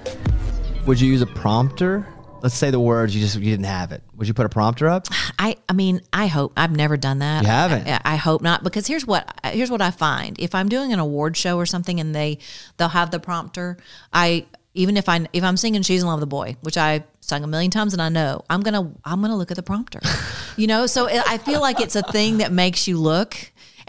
Would 0.85 0.99
you 0.99 1.11
use 1.11 1.21
a 1.21 1.27
prompter? 1.27 2.07
Let's 2.41 2.55
say 2.55 2.71
the 2.71 2.79
words 2.79 3.15
you 3.15 3.21
just 3.21 3.35
you 3.35 3.51
didn't 3.51 3.67
have 3.67 3.91
it. 3.91 4.01
Would 4.15 4.27
you 4.27 4.33
put 4.33 4.47
a 4.47 4.49
prompter 4.49 4.87
up? 4.87 5.05
I, 5.37 5.57
I 5.69 5.73
mean, 5.73 6.01
I 6.11 6.25
hope 6.25 6.53
I've 6.57 6.75
never 6.75 6.97
done 6.97 7.19
that. 7.19 7.43
You 7.43 7.49
haven't? 7.49 7.87
I, 7.87 8.01
I 8.03 8.15
hope 8.15 8.41
not 8.41 8.63
because 8.63 8.87
here's 8.87 9.05
what 9.05 9.31
here's 9.43 9.69
what 9.69 9.81
I 9.81 9.91
find. 9.91 10.39
If 10.39 10.55
I'm 10.55 10.69
doing 10.69 10.91
an 10.91 10.99
award 10.99 11.37
show 11.37 11.57
or 11.57 11.67
something 11.67 11.99
and 11.99 12.15
they 12.15 12.39
they'll 12.77 12.89
have 12.89 13.11
the 13.11 13.19
prompter, 13.19 13.77
I 14.11 14.47
even 14.73 14.97
if 14.97 15.07
I 15.07 15.27
if 15.33 15.43
I'm 15.43 15.55
singing 15.55 15.83
"She's 15.83 16.01
in 16.01 16.07
Love 16.07 16.19
with 16.19 16.23
the 16.23 16.27
Boy," 16.27 16.57
which 16.61 16.77
I 16.77 17.03
sung 17.19 17.43
a 17.43 17.47
million 17.47 17.69
times 17.69 17.93
and 17.93 18.01
I 18.01 18.09
know, 18.09 18.43
I'm 18.49 18.61
gonna 18.61 18.91
I'm 19.05 19.21
gonna 19.21 19.37
look 19.37 19.51
at 19.51 19.57
the 19.57 19.63
prompter. 19.63 19.99
you 20.57 20.65
know, 20.65 20.87
so 20.87 21.07
I 21.07 21.37
feel 21.37 21.61
like 21.61 21.79
it's 21.79 21.95
a 21.95 22.01
thing 22.03 22.37
that 22.37 22.51
makes 22.51 22.87
you 22.87 22.97
look. 22.97 23.35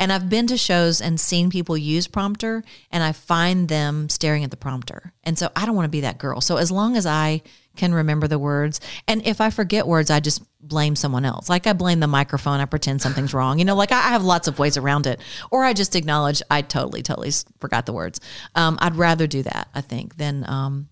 And 0.02 0.12
I've 0.12 0.28
been 0.28 0.48
to 0.48 0.56
shows 0.56 1.00
and 1.00 1.20
seen 1.20 1.48
people 1.48 1.78
use 1.78 2.08
prompter, 2.08 2.64
and 2.90 3.04
I 3.04 3.12
find 3.12 3.68
them 3.68 4.08
staring 4.08 4.42
at 4.42 4.50
the 4.50 4.56
prompter. 4.56 5.12
And 5.22 5.38
so 5.38 5.48
I 5.54 5.64
don't 5.64 5.76
want 5.76 5.84
to 5.84 5.90
be 5.90 6.00
that 6.00 6.18
girl. 6.18 6.40
So 6.40 6.56
as 6.56 6.72
long 6.72 6.96
as 6.96 7.06
I 7.06 7.40
can 7.76 7.94
remember 7.94 8.26
the 8.26 8.36
words, 8.36 8.80
and 9.06 9.24
if 9.24 9.40
I 9.40 9.50
forget 9.50 9.86
words, 9.86 10.10
I 10.10 10.18
just 10.18 10.42
blame 10.60 10.96
someone 10.96 11.24
else. 11.24 11.48
Like 11.48 11.68
I 11.68 11.72
blame 11.72 12.00
the 12.00 12.08
microphone, 12.08 12.58
I 12.58 12.64
pretend 12.64 13.00
something's 13.00 13.32
wrong. 13.32 13.60
You 13.60 13.64
know, 13.64 13.76
like 13.76 13.92
I 13.92 14.00
have 14.00 14.24
lots 14.24 14.48
of 14.48 14.58
ways 14.58 14.76
around 14.76 15.06
it, 15.06 15.20
or 15.52 15.62
I 15.64 15.72
just 15.72 15.94
acknowledge 15.94 16.42
I 16.50 16.62
totally, 16.62 17.02
totally 17.02 17.30
forgot 17.60 17.86
the 17.86 17.92
words. 17.92 18.18
Um, 18.56 18.78
I'd 18.80 18.96
rather 18.96 19.28
do 19.28 19.44
that, 19.44 19.68
I 19.72 19.82
think, 19.82 20.16
than. 20.16 20.44
Um, 20.48 20.88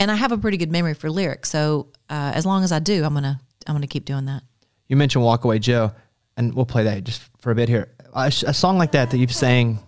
and 0.00 0.10
I 0.10 0.14
have 0.14 0.32
a 0.32 0.38
pretty 0.38 0.56
good 0.56 0.72
memory 0.72 0.94
for 0.94 1.10
lyrics, 1.10 1.50
so 1.50 1.88
uh, 2.08 2.32
as 2.34 2.46
long 2.46 2.64
as 2.64 2.72
I 2.72 2.78
do, 2.78 3.04
I'm 3.04 3.12
gonna 3.12 3.38
I'm 3.66 3.74
gonna 3.74 3.86
keep 3.86 4.06
doing 4.06 4.24
that. 4.24 4.42
You 4.88 4.96
mentioned 4.96 5.22
Walk 5.22 5.44
Away 5.44 5.58
Joe, 5.58 5.92
and 6.36 6.54
we'll 6.54 6.66
play 6.66 6.84
that 6.84 7.04
just 7.04 7.22
for 7.38 7.50
a 7.50 7.54
bit 7.54 7.68
here. 7.68 7.90
A, 8.14 8.30
sh- 8.30 8.44
a 8.46 8.54
song 8.54 8.78
like 8.78 8.92
that 8.92 9.10
that 9.10 9.18
you've 9.18 9.34
sang 9.34 9.78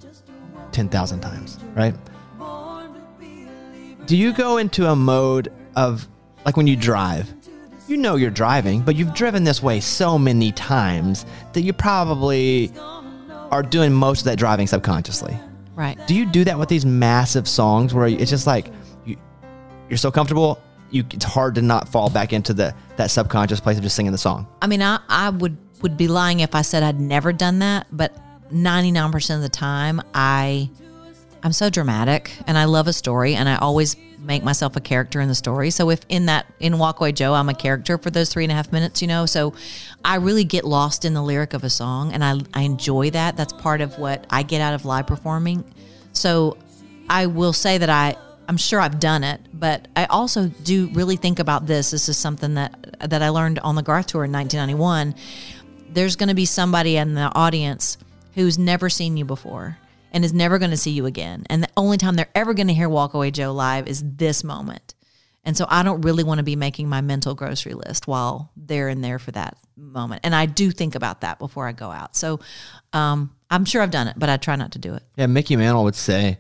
10,000 0.73 1.21
times, 1.21 1.59
right? 1.75 1.95
Do 4.07 4.17
you 4.17 4.33
go 4.33 4.59
into 4.59 4.87
a 4.87 4.95
mode 4.95 5.53
of, 5.75 6.07
like 6.45 6.57
when 6.57 6.67
you 6.67 6.77
drive, 6.77 7.33
you 7.89 7.97
know 7.97 8.17
you're 8.17 8.31
driving, 8.31 8.83
but 8.83 8.97
you've 8.97 9.15
driven 9.15 9.45
this 9.45 9.63
way 9.63 9.81
so 9.81 10.19
many 10.19 10.53
times 10.53 11.27
that 11.53 11.63
you 11.63 11.73
probably 11.73 12.73
are 13.51 13.63
doing 13.63 13.93
most 13.93 14.21
of 14.21 14.25
that 14.27 14.39
driving 14.39 14.67
subconsciously. 14.67 15.37
Right. 15.75 15.99
Do 16.07 16.15
you 16.15 16.25
do 16.25 16.45
that 16.45 16.59
with 16.59 16.69
these 16.69 16.87
massive 16.87 17.49
songs 17.49 17.93
where 17.93 18.07
it's 18.07 18.31
just 18.31 18.47
like 18.47 18.73
you, 19.05 19.17
you're 19.89 19.99
so 19.99 20.11
comfortable, 20.11 20.61
you, 20.91 21.05
it's 21.11 21.25
hard 21.25 21.55
to 21.57 21.63
not 21.63 21.89
fall 21.89 22.09
back 22.09 22.33
into 22.33 22.55
the 22.55 22.75
that 22.97 23.11
subconscious 23.11 23.61
place 23.61 23.77
of 23.77 23.83
just 23.83 23.95
singing 23.95 24.13
the 24.13 24.19
song? 24.19 24.47
I 24.63 24.67
mean, 24.69 24.83
I, 24.83 25.01
I 25.09 25.31
would 25.31 25.57
would 25.83 25.97
be 25.97 26.09
lying 26.09 26.41
if 26.41 26.55
I 26.55 26.63
said 26.63 26.83
I'd 26.83 27.01
never 27.01 27.33
done 27.33 27.61
that, 27.61 27.87
but 27.91 28.17
99% 28.53 29.37
of 29.37 29.43
the 29.43 29.49
time 29.49 30.01
I 30.15 30.71
I'm 31.43 31.53
so 31.53 31.71
dramatic 31.71 32.33
and 32.47 32.59
I 32.59 32.65
love 32.65 32.89
a 32.89 32.93
story 32.93 33.35
and 33.35 33.49
I 33.49 33.57
always 33.57 33.97
make 34.19 34.43
myself 34.43 34.75
a 34.75 34.81
character 34.81 35.21
in 35.21 35.29
the 35.29 35.35
story. 35.35 35.71
So 35.71 35.91
if 35.91 36.01
in 36.09 36.27
that 36.27 36.53
in 36.59 36.79
Walk 36.79 37.01
Away 37.01 37.13
Joe 37.13 37.35
I'm 37.35 37.49
a 37.49 37.55
character 37.55 37.99
for 37.99 38.11
those 38.11 38.33
three 38.33 38.45
and 38.45 38.53
a 38.53 38.55
half 38.55 38.73
minutes, 38.73 39.01
you 39.01 39.09
know, 39.09 39.27
so 39.27 39.55
I 40.05 40.17
really 40.17 40.45
get 40.45 40.65
lost 40.65 41.05
in 41.05 41.15
the 41.15 41.23
lyric 41.23 41.55
of 41.55 41.63
a 41.65 41.71
song 41.71 42.13
and 42.13 42.25
I 42.25 42.41
I 42.55 42.63
enjoy 42.63 43.11
that. 43.11 43.37
That's 43.37 43.53
part 43.53 43.81
of 43.81 43.99
what 43.99 44.27
I 44.31 44.43
get 44.43 44.61
out 44.61 44.75
of 44.75 44.85
live 44.85 45.07
performing. 45.07 45.65
So 46.13 46.57
I 47.09 47.27
will 47.27 47.53
say 47.53 47.79
that 47.79 47.91
I 47.91 48.17
I'm 48.49 48.57
sure 48.57 48.81
I've 48.81 49.01
done 49.01 49.25
it, 49.25 49.41
but 49.53 49.89
I 49.97 50.05
also 50.07 50.49
do 50.49 50.89
really 50.93 51.17
think 51.17 51.39
about 51.39 51.67
this. 51.67 51.91
This 51.91 52.09
is 52.09 52.17
something 52.17 52.55
that 52.55 53.11
that 53.11 53.23
I 53.23 53.29
learned 53.29 53.59
on 53.61 53.75
the 53.75 53.83
Garth 53.83 54.07
tour 54.07 54.25
in 54.25 54.33
1991. 54.33 55.15
There's 55.93 56.17
going 56.17 56.29
to 56.29 56.35
be 56.35 56.45
somebody 56.45 56.97
in 56.97 57.15
the 57.15 57.33
audience 57.35 57.99
who's 58.35 58.59
never 58.59 58.91
seen 58.91 59.17
you 59.17 59.25
before 59.25 59.79
and 60.13 60.25
is 60.25 60.33
never 60.33 60.59
going 60.59 60.71
to 60.71 60.77
see 60.77 60.91
you 60.91 61.07
again. 61.07 61.47
And 61.49 61.63
the 61.63 61.69
only 61.77 61.99
time 61.99 62.17
they're 62.17 62.29
ever 62.35 62.55
going 62.55 62.69
to 62.69 62.75
hear 62.75 62.89
Walk 62.89 63.15
Away 63.15 63.31
Joe 63.31 63.53
live 63.53 63.87
is 63.87 64.03
this 64.05 64.45
moment. 64.45 64.95
And 65.45 65.57
so 65.57 65.65
I 65.69 65.83
don't 65.83 66.01
really 66.01 66.25
want 66.25 66.39
to 66.39 66.45
be 66.45 66.57
making 66.57 66.89
my 66.89 67.01
mental 67.01 67.35
grocery 67.35 67.75
list 67.75 68.07
while 68.09 68.51
they're 68.57 68.89
in 68.89 69.01
there 69.01 69.19
for 69.19 69.31
that 69.31 69.57
moment. 69.77 70.23
And 70.25 70.35
I 70.35 70.47
do 70.47 70.71
think 70.71 70.97
about 70.97 71.21
that 71.21 71.39
before 71.39 71.69
I 71.69 71.73
go 71.73 71.91
out. 71.91 72.17
So 72.17 72.41
um, 72.93 73.35
I'm 73.49 73.65
sure 73.65 73.81
I've 73.81 73.93
done 73.93 74.09
it, 74.09 74.19
but 74.19 74.29
I 74.29 74.39
try 74.39 74.57
not 74.57 74.73
to 74.73 74.79
do 74.81 74.95
it. 74.95 75.05
Yeah, 75.17 75.27
Mickey 75.27 75.55
Mantle 75.55 75.85
would 75.85 75.95
say 75.95 76.39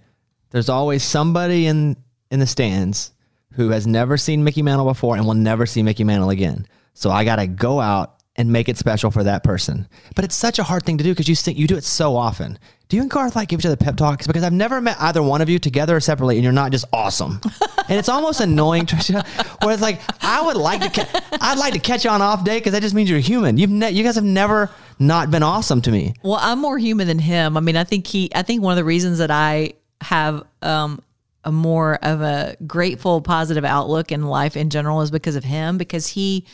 there's 0.50 0.68
always 0.68 1.04
somebody 1.04 1.66
in 1.66 1.96
in 2.30 2.40
the 2.40 2.46
stands 2.46 3.12
who 3.52 3.70
has 3.70 3.86
never 3.86 4.16
seen 4.16 4.42
Mickey 4.42 4.62
Mantle 4.62 4.86
before 4.86 5.16
and 5.16 5.24
will 5.24 5.34
never 5.34 5.66
see 5.66 5.82
Mickey 5.82 6.02
Mantle 6.02 6.30
again. 6.30 6.66
So 6.94 7.10
I 7.10 7.24
got 7.24 7.36
to 7.36 7.46
go 7.46 7.80
out 7.80 8.15
and 8.36 8.52
make 8.52 8.68
it 8.68 8.76
special 8.76 9.10
for 9.10 9.24
that 9.24 9.42
person. 9.42 9.88
But 10.14 10.24
it's 10.24 10.36
such 10.36 10.58
a 10.58 10.62
hard 10.62 10.84
thing 10.84 10.98
to 10.98 11.04
do 11.04 11.10
because 11.10 11.28
you 11.28 11.34
think 11.34 11.58
you 11.58 11.66
do 11.66 11.76
it 11.76 11.84
so 11.84 12.16
often. 12.16 12.58
Do 12.88 12.96
you 12.96 13.02
and 13.02 13.10
Garth 13.10 13.34
like 13.34 13.48
give 13.48 13.58
each 13.60 13.66
other 13.66 13.76
pep 13.76 13.96
talks? 13.96 14.26
Because 14.26 14.44
I've 14.44 14.52
never 14.52 14.80
met 14.80 14.96
either 15.00 15.20
one 15.22 15.40
of 15.40 15.48
you 15.48 15.58
together 15.58 15.96
or 15.96 16.00
separately, 16.00 16.36
and 16.36 16.44
you're 16.44 16.52
not 16.52 16.70
just 16.70 16.84
awesome. 16.92 17.40
and 17.88 17.98
it's 17.98 18.08
almost 18.08 18.40
annoying, 18.40 18.86
Trisha, 18.86 19.26
where 19.64 19.72
it's 19.72 19.82
like 19.82 20.00
I 20.22 20.42
would 20.46 20.56
like 20.56 20.82
to, 20.82 20.90
ca- 20.90 21.38
I'd 21.40 21.58
like 21.58 21.72
to 21.72 21.80
catch 21.80 22.04
you 22.04 22.10
on 22.10 22.22
off 22.22 22.44
day 22.44 22.58
because 22.58 22.72
that 22.72 22.82
just 22.82 22.94
means 22.94 23.10
you're 23.10 23.18
human. 23.18 23.56
You've 23.56 23.70
ne- 23.70 23.90
you 23.90 24.04
guys 24.04 24.14
have 24.14 24.24
never 24.24 24.70
not 25.00 25.32
been 25.32 25.42
awesome 25.42 25.82
to 25.82 25.90
me. 25.90 26.14
Well, 26.22 26.38
I'm 26.40 26.60
more 26.60 26.78
human 26.78 27.08
than 27.08 27.18
him. 27.18 27.56
I 27.56 27.60
mean, 27.60 27.76
I 27.76 27.82
think 27.82 28.06
he. 28.06 28.30
I 28.34 28.42
think 28.42 28.62
one 28.62 28.72
of 28.72 28.76
the 28.76 28.84
reasons 28.84 29.18
that 29.18 29.32
I 29.32 29.72
have 30.00 30.44
um, 30.62 31.02
a 31.42 31.50
more 31.50 31.98
of 32.02 32.20
a 32.20 32.56
grateful, 32.68 33.20
positive 33.20 33.64
outlook 33.64 34.12
in 34.12 34.26
life 34.26 34.56
in 34.56 34.70
general 34.70 35.00
is 35.00 35.10
because 35.10 35.34
of 35.34 35.42
him. 35.42 35.76
Because 35.76 36.06
he 36.06 36.44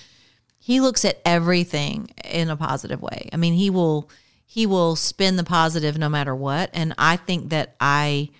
he 0.64 0.80
looks 0.80 1.04
at 1.04 1.20
everything 1.24 2.08
in 2.22 2.48
a 2.48 2.56
positive 2.56 3.02
way. 3.02 3.28
I 3.32 3.36
mean, 3.36 3.52
he 3.52 3.68
will 3.68 4.08
he 4.46 4.64
will 4.64 4.94
spin 4.94 5.34
the 5.34 5.42
positive 5.42 5.98
no 5.98 6.08
matter 6.08 6.36
what. 6.36 6.70
And 6.72 6.94
I 6.96 7.16
think 7.16 7.50
that 7.50 7.74
I 7.80 8.30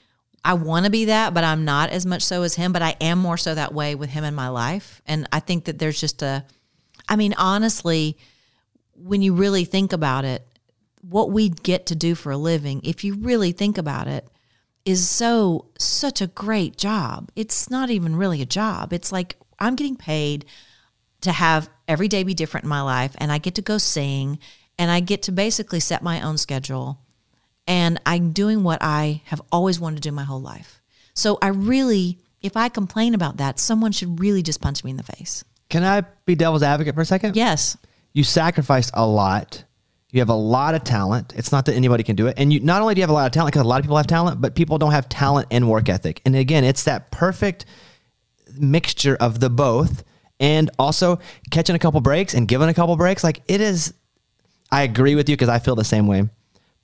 I 0.44 0.54
want 0.54 0.84
to 0.84 0.90
be 0.92 1.06
that, 1.06 1.34
but 1.34 1.42
I'm 1.42 1.64
not 1.64 1.90
as 1.90 2.06
much 2.06 2.22
so 2.22 2.42
as 2.42 2.54
him. 2.54 2.72
But 2.72 2.80
I 2.80 2.94
am 3.00 3.18
more 3.18 3.36
so 3.36 3.56
that 3.56 3.74
way 3.74 3.96
with 3.96 4.08
him 4.08 4.22
in 4.22 4.36
my 4.36 4.50
life. 4.50 5.02
And 5.04 5.26
I 5.32 5.40
think 5.40 5.64
that 5.64 5.80
there's 5.80 6.00
just 6.00 6.22
a. 6.22 6.44
I 7.08 7.16
mean, 7.16 7.34
honestly, 7.36 8.16
when 8.94 9.20
you 9.20 9.34
really 9.34 9.64
think 9.64 9.92
about 9.92 10.24
it, 10.24 10.46
what 11.00 11.32
we 11.32 11.48
get 11.48 11.86
to 11.86 11.96
do 11.96 12.14
for 12.14 12.30
a 12.30 12.36
living, 12.36 12.82
if 12.84 13.02
you 13.02 13.14
really 13.16 13.50
think 13.50 13.78
about 13.78 14.06
it, 14.06 14.28
is 14.84 15.08
so 15.08 15.66
such 15.76 16.20
a 16.20 16.28
great 16.28 16.76
job. 16.76 17.32
It's 17.34 17.68
not 17.68 17.90
even 17.90 18.14
really 18.14 18.40
a 18.42 18.46
job. 18.46 18.92
It's 18.92 19.10
like 19.10 19.34
I'm 19.58 19.74
getting 19.74 19.96
paid 19.96 20.44
to 21.22 21.32
have 21.32 21.68
every 21.88 22.08
day 22.08 22.22
be 22.22 22.34
different 22.34 22.64
in 22.64 22.70
my 22.70 22.82
life 22.82 23.14
and 23.18 23.32
I 23.32 23.38
get 23.38 23.56
to 23.56 23.62
go 23.62 23.78
sing 23.78 24.38
and 24.78 24.90
I 24.90 25.00
get 25.00 25.22
to 25.22 25.32
basically 25.32 25.80
set 25.80 26.02
my 26.02 26.20
own 26.22 26.38
schedule 26.38 26.98
and 27.66 28.00
I'm 28.06 28.32
doing 28.32 28.62
what 28.62 28.78
I 28.82 29.22
have 29.26 29.40
always 29.50 29.78
wanted 29.78 29.96
to 29.96 30.08
do 30.08 30.12
my 30.12 30.24
whole 30.24 30.40
life. 30.40 30.80
So 31.14 31.38
I 31.42 31.48
really 31.48 32.18
if 32.42 32.56
I 32.56 32.68
complain 32.68 33.14
about 33.14 33.36
that, 33.36 33.58
someone 33.58 33.92
should 33.92 34.20
really 34.20 34.42
just 34.42 34.60
punch 34.60 34.82
me 34.82 34.90
in 34.90 34.96
the 34.96 35.02
face. 35.04 35.44
Can 35.68 35.84
I 35.84 36.02
be 36.26 36.34
devil's 36.34 36.62
advocate 36.62 36.94
for 36.94 37.00
a 37.00 37.06
second? 37.06 37.36
Yes. 37.36 37.76
You 38.12 38.24
sacrificed 38.24 38.90
a 38.94 39.06
lot. 39.06 39.64
You 40.10 40.20
have 40.20 40.28
a 40.28 40.34
lot 40.34 40.74
of 40.74 40.84
talent. 40.84 41.32
It's 41.36 41.52
not 41.52 41.64
that 41.66 41.74
anybody 41.74 42.02
can 42.02 42.16
do 42.16 42.26
it. 42.26 42.34
And 42.36 42.52
you 42.52 42.60
not 42.60 42.82
only 42.82 42.94
do 42.94 42.98
you 42.98 43.02
have 43.04 43.10
a 43.10 43.14
lot 43.14 43.26
of 43.26 43.32
talent, 43.32 43.54
because 43.54 43.64
a 43.64 43.68
lot 43.68 43.78
of 43.78 43.84
people 43.84 43.96
have 43.96 44.06
talent, 44.06 44.40
but 44.40 44.54
people 44.54 44.76
don't 44.76 44.90
have 44.90 45.08
talent 45.08 45.48
and 45.50 45.70
work 45.70 45.88
ethic. 45.88 46.20
And 46.26 46.36
again, 46.36 46.64
it's 46.64 46.84
that 46.84 47.10
perfect 47.10 47.64
mixture 48.58 49.16
of 49.18 49.40
the 49.40 49.48
both 49.48 50.04
and 50.42 50.70
also 50.78 51.20
catching 51.50 51.76
a 51.76 51.78
couple 51.78 52.00
breaks 52.00 52.34
and 52.34 52.46
giving 52.46 52.68
a 52.68 52.74
couple 52.74 52.94
breaks. 52.96 53.24
Like 53.24 53.40
it 53.48 53.62
is, 53.62 53.94
I 54.70 54.82
agree 54.82 55.14
with 55.14 55.28
you 55.30 55.36
because 55.36 55.48
I 55.48 55.60
feel 55.60 55.76
the 55.76 55.84
same 55.84 56.06
way. 56.06 56.28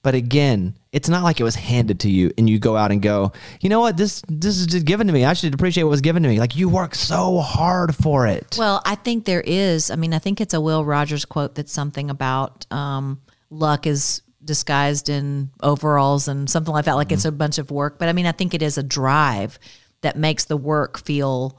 But 0.03 0.15
again, 0.15 0.79
it's 0.93 1.09
not 1.09 1.25
like 1.25 1.41
it 1.41 1.43
was 1.43 1.57
handed 1.57 2.01
to 2.01 2.11
you 2.11 2.33
and 2.39 2.49
you 2.49 2.61
go 2.61 2.77
out 2.77 2.93
and 2.93 3.03
go, 3.03 3.33
you 3.61 3.69
know 3.69 3.81
what, 3.81 3.97
this 3.97 4.23
this 4.29 4.59
is 4.59 4.69
just 4.69 4.87
given 4.87 5.09
to 5.09 5.13
me. 5.13 5.25
I 5.25 5.33
should 5.33 5.53
appreciate 5.53 5.83
what 5.83 5.91
was 5.91 6.01
given 6.01 6.23
to 6.23 6.29
me. 6.29 6.39
Like 6.39 6.55
you 6.55 6.69
work 6.69 6.95
so 6.95 7.41
hard 7.41 7.97
for 7.97 8.29
it. 8.29 8.57
Well, 8.57 8.81
I 8.87 8.95
think 8.95 9.25
there 9.25 9.41
is. 9.41 9.91
I 9.91 9.97
mean, 9.97 10.15
I 10.15 10.21
think 10.21 10.41
it's 10.41 10.55
a 10.55 10.61
Will 10.61 10.85
Rogers 10.85 11.25
quote 11.25 11.57
that's 11.57 11.73
something 11.73 12.11
about 12.11 12.65
um, 12.73 13.21
luck 13.51 13.89
is 13.89 14.23
disguised 14.45 15.09
in 15.09 15.51
overalls 15.63 16.29
and 16.29 16.49
something 16.49 16.73
like 16.73 16.85
that. 16.85 16.95
Like 16.95 17.11
it's 17.11 17.25
a 17.25 17.33
bunch 17.33 17.59
of 17.59 17.73
work. 17.73 17.99
But 17.99 18.09
I 18.09 18.13
mean, 18.13 18.27
I 18.27 18.33
think 18.33 18.55
it 18.55 18.63
is 18.63 18.79
a 18.79 18.85
drive 18.85 19.59
that 20.03 20.17
makes 20.17 20.45
the 20.45 20.57
work 20.57 21.05
feel 21.05 21.59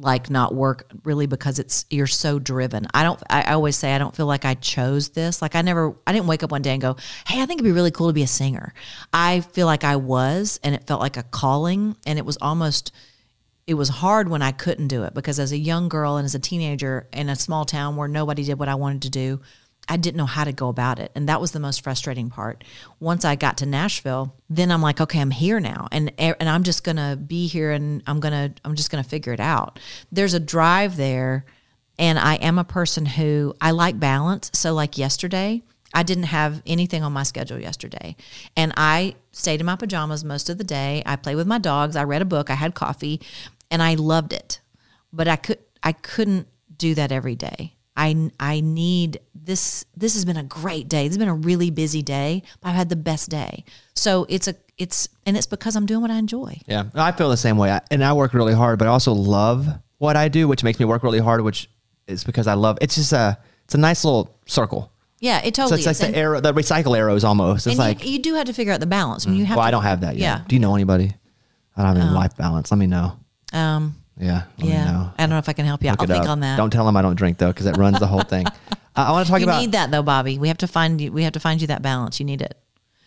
like 0.00 0.30
not 0.30 0.54
work 0.54 0.90
really 1.04 1.26
because 1.26 1.58
it's 1.58 1.84
you're 1.90 2.06
so 2.06 2.38
driven. 2.38 2.86
I 2.94 3.02
don't 3.02 3.20
I 3.28 3.52
always 3.54 3.76
say 3.76 3.94
I 3.94 3.98
don't 3.98 4.14
feel 4.14 4.26
like 4.26 4.44
I 4.44 4.54
chose 4.54 5.10
this. 5.10 5.42
Like 5.42 5.54
I 5.54 5.62
never 5.62 5.96
I 6.06 6.12
didn't 6.12 6.26
wake 6.26 6.42
up 6.42 6.50
one 6.50 6.62
day 6.62 6.72
and 6.72 6.80
go, 6.80 6.96
"Hey, 7.26 7.42
I 7.42 7.46
think 7.46 7.60
it'd 7.60 7.64
be 7.64 7.72
really 7.72 7.90
cool 7.90 8.08
to 8.08 8.12
be 8.12 8.22
a 8.22 8.28
singer." 8.28 8.74
I 9.12 9.40
feel 9.40 9.66
like 9.66 9.84
I 9.84 9.96
was 9.96 10.60
and 10.62 10.74
it 10.74 10.86
felt 10.86 11.00
like 11.00 11.16
a 11.16 11.22
calling 11.22 11.96
and 12.06 12.18
it 12.18 12.24
was 12.24 12.38
almost 12.40 12.92
it 13.66 13.74
was 13.74 13.88
hard 13.88 14.28
when 14.28 14.42
I 14.42 14.52
couldn't 14.52 14.88
do 14.88 15.04
it 15.04 15.14
because 15.14 15.38
as 15.38 15.52
a 15.52 15.58
young 15.58 15.88
girl 15.88 16.16
and 16.16 16.24
as 16.24 16.34
a 16.34 16.40
teenager 16.40 17.08
in 17.12 17.28
a 17.28 17.36
small 17.36 17.64
town 17.64 17.96
where 17.96 18.08
nobody 18.08 18.42
did 18.44 18.58
what 18.58 18.68
I 18.68 18.74
wanted 18.74 19.02
to 19.02 19.10
do, 19.10 19.40
I 19.88 19.96
didn't 19.96 20.16
know 20.16 20.26
how 20.26 20.44
to 20.44 20.52
go 20.52 20.68
about 20.68 20.98
it. 20.98 21.10
And 21.14 21.28
that 21.28 21.40
was 21.40 21.52
the 21.52 21.60
most 21.60 21.82
frustrating 21.82 22.30
part. 22.30 22.64
Once 23.00 23.24
I 23.24 23.34
got 23.34 23.58
to 23.58 23.66
Nashville, 23.66 24.34
then 24.48 24.70
I'm 24.70 24.80
like, 24.80 25.00
okay, 25.00 25.20
I'm 25.20 25.30
here 25.30 25.60
now. 25.60 25.88
And 25.90 26.12
and 26.18 26.48
I'm 26.48 26.62
just 26.62 26.84
going 26.84 26.96
to 26.96 27.16
be 27.16 27.46
here 27.46 27.72
and 27.72 28.02
I'm 28.06 28.20
going 28.20 28.32
to 28.32 28.60
I'm 28.64 28.76
just 28.76 28.90
going 28.90 29.02
to 29.02 29.08
figure 29.08 29.32
it 29.32 29.40
out. 29.40 29.80
There's 30.10 30.34
a 30.34 30.40
drive 30.40 30.96
there 30.96 31.44
and 31.98 32.18
I 32.18 32.36
am 32.36 32.58
a 32.58 32.64
person 32.64 33.06
who 33.06 33.54
I 33.60 33.72
like 33.72 33.98
balance. 33.98 34.50
So 34.54 34.72
like 34.72 34.98
yesterday, 34.98 35.62
I 35.94 36.02
didn't 36.02 36.24
have 36.24 36.62
anything 36.66 37.02
on 37.02 37.12
my 37.12 37.22
schedule 37.22 37.58
yesterday. 37.58 38.16
And 38.56 38.72
I 38.76 39.16
stayed 39.32 39.60
in 39.60 39.66
my 39.66 39.76
pajamas 39.76 40.24
most 40.24 40.48
of 40.48 40.58
the 40.58 40.64
day. 40.64 41.02
I 41.04 41.16
played 41.16 41.36
with 41.36 41.46
my 41.46 41.58
dogs, 41.58 41.96
I 41.96 42.04
read 42.04 42.22
a 42.22 42.26
book, 42.26 42.50
I 42.50 42.54
had 42.54 42.74
coffee, 42.74 43.20
and 43.70 43.82
I 43.82 43.94
loved 43.94 44.32
it. 44.32 44.60
But 45.12 45.28
I 45.28 45.36
could 45.36 45.58
I 45.82 45.92
couldn't 45.92 46.48
do 46.76 46.94
that 46.94 47.12
every 47.12 47.34
day. 47.34 47.74
I 47.96 48.30
I 48.40 48.60
need 48.60 49.20
this 49.34 49.84
this 49.96 50.14
has 50.14 50.24
been 50.24 50.36
a 50.36 50.42
great 50.42 50.88
day. 50.88 51.04
This 51.08 51.16
has 51.16 51.18
been 51.18 51.28
a 51.28 51.34
really 51.34 51.70
busy 51.70 52.02
day, 52.02 52.42
but 52.60 52.70
I've 52.70 52.74
had 52.76 52.88
the 52.88 52.96
best 52.96 53.28
day. 53.30 53.64
So 53.94 54.26
it's 54.28 54.48
a 54.48 54.54
it's 54.78 55.08
and 55.26 55.36
it's 55.36 55.46
because 55.46 55.76
I'm 55.76 55.86
doing 55.86 56.00
what 56.00 56.10
I 56.10 56.16
enjoy. 56.16 56.58
Yeah, 56.66 56.84
I 56.94 57.12
feel 57.12 57.28
the 57.28 57.36
same 57.36 57.58
way. 57.58 57.70
I, 57.70 57.80
and 57.90 58.02
I 58.02 58.12
work 58.14 58.32
really 58.34 58.54
hard, 58.54 58.78
but 58.78 58.88
I 58.88 58.90
also 58.90 59.12
love 59.12 59.66
what 59.98 60.16
I 60.16 60.28
do, 60.28 60.48
which 60.48 60.64
makes 60.64 60.78
me 60.78 60.86
work 60.86 61.02
really 61.02 61.20
hard. 61.20 61.42
Which 61.42 61.68
is 62.06 62.24
because 62.24 62.46
I 62.46 62.54
love. 62.54 62.78
It's 62.80 62.94
just 62.94 63.12
a 63.12 63.38
it's 63.64 63.74
a 63.74 63.78
nice 63.78 64.04
little 64.04 64.34
circle. 64.46 64.90
Yeah, 65.20 65.38
it 65.44 65.54
So 65.54 65.62
totally 65.62 65.80
it's 65.80 65.86
like 65.86 65.92
is. 65.92 65.98
the 66.00 66.06
And- 66.06 66.16
arrow, 66.16 66.40
the 66.40 66.52
recycle 66.52 66.96
arrows 66.98 67.22
almost. 67.22 67.66
It's 67.68 67.74
and 67.74 67.78
like, 67.78 68.04
you, 68.04 68.12
you 68.14 68.18
do 68.18 68.34
have 68.34 68.46
to 68.46 68.52
figure 68.52 68.72
out 68.72 68.80
the 68.80 68.86
balance. 68.86 69.24
I 69.24 69.30
mean, 69.30 69.38
you 69.38 69.44
have 69.46 69.56
well, 69.56 69.62
to, 69.64 69.68
I 69.68 69.70
don't 69.70 69.84
have 69.84 70.00
that 70.00 70.16
yet. 70.16 70.20
Yeah. 70.40 70.44
Do 70.48 70.56
you 70.56 70.60
know 70.60 70.74
anybody? 70.74 71.14
I 71.76 71.82
don't 71.84 71.94
have 71.94 72.04
any 72.04 72.12
life 72.12 72.36
balance. 72.36 72.72
Let 72.72 72.78
me 72.78 72.88
know. 72.88 73.16
Um, 73.52 73.94
Yeah. 74.18 74.44
Yeah. 74.58 74.84
know. 74.84 75.12
I 75.16 75.22
don't 75.22 75.30
know 75.30 75.38
if 75.38 75.48
I 75.48 75.52
can 75.52 75.64
help 75.64 75.82
you. 75.82 75.90
Look 75.90 76.00
I'll 76.00 76.06
think 76.06 76.24
up. 76.24 76.30
on 76.30 76.40
that. 76.40 76.56
Don't 76.56 76.70
tell 76.70 76.84
them 76.84 76.96
I 76.96 77.02
don't 77.02 77.16
drink 77.16 77.38
though, 77.38 77.48
because 77.48 77.66
it 77.66 77.76
runs 77.76 77.98
the 77.98 78.06
whole 78.06 78.22
thing. 78.22 78.46
Uh, 78.46 78.52
I 78.96 79.10
want 79.12 79.26
to 79.26 79.30
talk 79.30 79.40
you 79.40 79.46
about. 79.46 79.60
You 79.60 79.66
need 79.66 79.72
that 79.72 79.90
though, 79.90 80.02
Bobby. 80.02 80.38
We 80.38 80.48
have 80.48 80.58
to 80.58 80.66
find 80.66 81.00
you. 81.00 81.12
We 81.12 81.22
have 81.24 81.32
to 81.32 81.40
find 81.40 81.60
you 81.60 81.66
that 81.68 81.82
balance. 81.82 82.20
You 82.20 82.26
need 82.26 82.42
it 82.42 82.56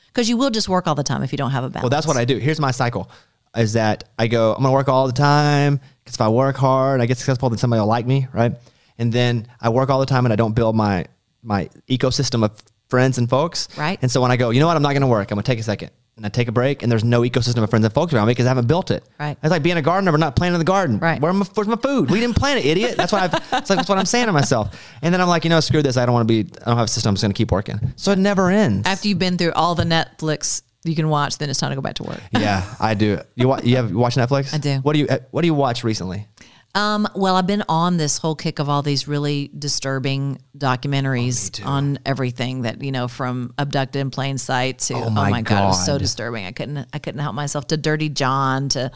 because 0.08 0.30
you 0.30 0.38
will 0.38 0.50
just 0.50 0.70
work 0.70 0.88
all 0.88 0.96
the 0.96 1.04
time 1.04 1.24
if 1.24 1.32
you 1.32 1.38
don't 1.38 1.52
have 1.52 1.64
a 1.64 1.70
balance. 1.70 1.84
Well, 1.84 1.90
that's 1.90 2.08
what 2.08 2.18
I 2.18 2.26
do. 2.26 2.38
Here's 2.38 2.60
my 2.60 2.72
cycle: 2.72 3.10
is 3.56 3.74
that 3.74 4.06
I 4.18 4.28
go, 4.28 4.54
I'm 4.54 4.64
gonna 4.64 4.74
work 4.74 4.90
all 4.90 5.08
the 5.08 5.14
time 5.14 5.80
because 6.04 6.16
if 6.16 6.22
I 6.22 6.30
work 6.30 6.56
hard, 6.56 7.02
I 7.02 7.06
get 7.06 7.18
successful, 7.18 7.50
then 7.50 7.58
somebody 7.58 7.80
will 7.80 7.88
like 7.88 8.06
me, 8.06 8.28
right? 8.34 8.54
And 8.98 9.12
then 9.12 9.48
I 9.62 9.70
work 9.70 9.90
all 9.90 10.00
the 10.00 10.06
time 10.06 10.26
and 10.26 10.34
I 10.34 10.36
don't 10.36 10.54
build 10.54 10.76
my 10.76 11.06
my 11.44 11.70
ecosystem 11.88 12.44
of 12.44 12.62
friends 12.90 13.18
and 13.18 13.30
folks, 13.30 13.68
Right. 13.78 14.00
And 14.02 14.12
so 14.12 14.22
when 14.22 14.32
I 14.32 14.38
go, 14.38 14.50
you 14.52 14.60
know 14.60 14.68
what, 14.68 14.76
I'm 14.76 14.82
not 14.82 14.94
gonna 14.94 15.08
work. 15.08 15.32
I'm 15.32 15.36
gonna 15.36 15.44
take 15.44 15.60
a 15.60 15.64
second. 15.64 15.92
And 16.18 16.26
I 16.26 16.30
take 16.30 16.48
a 16.48 16.54
break, 16.54 16.82
and 16.82 16.90
there's 16.90 17.04
no 17.04 17.24
ecosystem 17.24 17.62
of 17.62 17.70
friends 17.70 17.84
and 17.84 17.94
folks 17.94 18.14
around 18.14 18.28
me 18.28 18.32
because 18.32 18.46
I 18.46 18.50
haven't 18.50 18.68
built 18.70 18.90
it. 18.90 19.04
Right. 19.20 19.38
It's 19.44 19.52
like 19.52 19.64
being 19.64 19.76
a 19.76 19.82
gardener, 19.82 20.12
but 20.14 20.22
not 20.22 20.34
planting 20.38 20.60
the 20.60 20.64
garden. 20.64 20.98
Right. 20.98 21.20
Where 21.20 21.34
my, 21.34 21.46
where's 21.56 21.68
my 21.68 21.76
food? 21.76 22.10
We 22.10 22.22
didn't 22.22 22.38
plant 22.38 22.58
it, 22.64 22.66
idiot. 22.66 22.96
That's 22.96 23.12
what 23.12 23.22
I've. 23.22 23.34
It's 23.34 23.70
like, 23.70 23.78
that's 23.80 23.90
what 23.90 23.98
I'm 23.98 24.06
saying 24.06 24.28
to 24.28 24.32
myself. 24.32 24.80
And 25.02 25.14
then 25.14 25.20
I'm 25.20 25.28
like, 25.28 25.44
you 25.44 25.50
know, 25.50 25.60
screw 25.60 25.82
this. 25.82 25.98
I 25.98 26.06
don't 26.06 26.14
want 26.14 26.26
to 26.26 26.34
be. 26.44 26.50
I 26.62 26.66
don't 26.68 26.78
have 26.78 26.86
a 26.86 26.88
system. 26.88 27.10
I'm 27.10 27.16
just 27.16 27.24
gonna 27.24 27.34
keep 27.34 27.52
working. 27.52 27.80
So 27.98 28.14
it 28.14 28.18
never 28.18 28.50
ends. 28.50 28.88
After 28.88 29.10
you've 29.10 29.20
been 29.20 29.38
through 29.38 29.52
all 29.54 29.76
the 29.76 29.84
Netflix 29.84 30.62
you 30.86 30.96
can 30.96 31.10
watch, 31.10 31.38
then 31.40 31.50
it's 31.50 31.60
time 31.60 31.72
to 31.72 31.76
go 31.76 31.82
back 31.82 31.96
to 31.96 32.04
work. 32.04 32.22
Yeah, 32.32 32.64
I 32.80 32.94
do. 32.94 33.20
You 33.36 33.48
wa- 33.50 33.60
you 33.64 33.76
have 33.76 33.90
you 33.90 33.98
watch 33.98 34.16
Netflix? 34.16 34.54
I 34.54 34.58
do. 34.60 34.76
What 34.84 34.94
do 34.94 35.00
you 35.00 35.08
uh, 35.08 35.18
What 35.32 35.42
do 35.42 35.48
you 35.48 35.54
watch 35.54 35.84
recently? 35.84 36.28
Um, 36.76 37.08
well, 37.16 37.38
I've 37.38 37.48
been 37.48 37.64
on 37.70 37.96
this 37.96 38.18
whole 38.18 38.36
kick 38.36 38.60
of 38.60 38.68
all 38.68 38.82
these 38.82 39.08
really 39.08 39.50
disturbing 39.58 40.40
documentaries 40.58 41.66
on 41.66 42.00
everything 42.06 42.64
that 42.64 42.84
you 42.84 42.92
know, 42.92 43.08
from 43.08 43.54
abducted 43.58 44.02
in 44.02 44.12
plain 44.12 44.38
sight 44.38 44.80
to 44.80 44.94
oh 44.96 45.10
my 45.10 45.30
my, 45.30 45.42
god, 45.42 45.64
it 45.64 45.68
was 45.68 45.86
so 45.86 45.98
disturbing. 45.98 46.46
I 46.46 46.52
couldn't 46.52 46.86
I 46.94 47.00
couldn't 47.00 47.22
help 47.22 47.34
myself 47.34 47.68
to 47.68 47.78
Dirty 47.78 48.10
John 48.10 48.68
to 48.70 48.92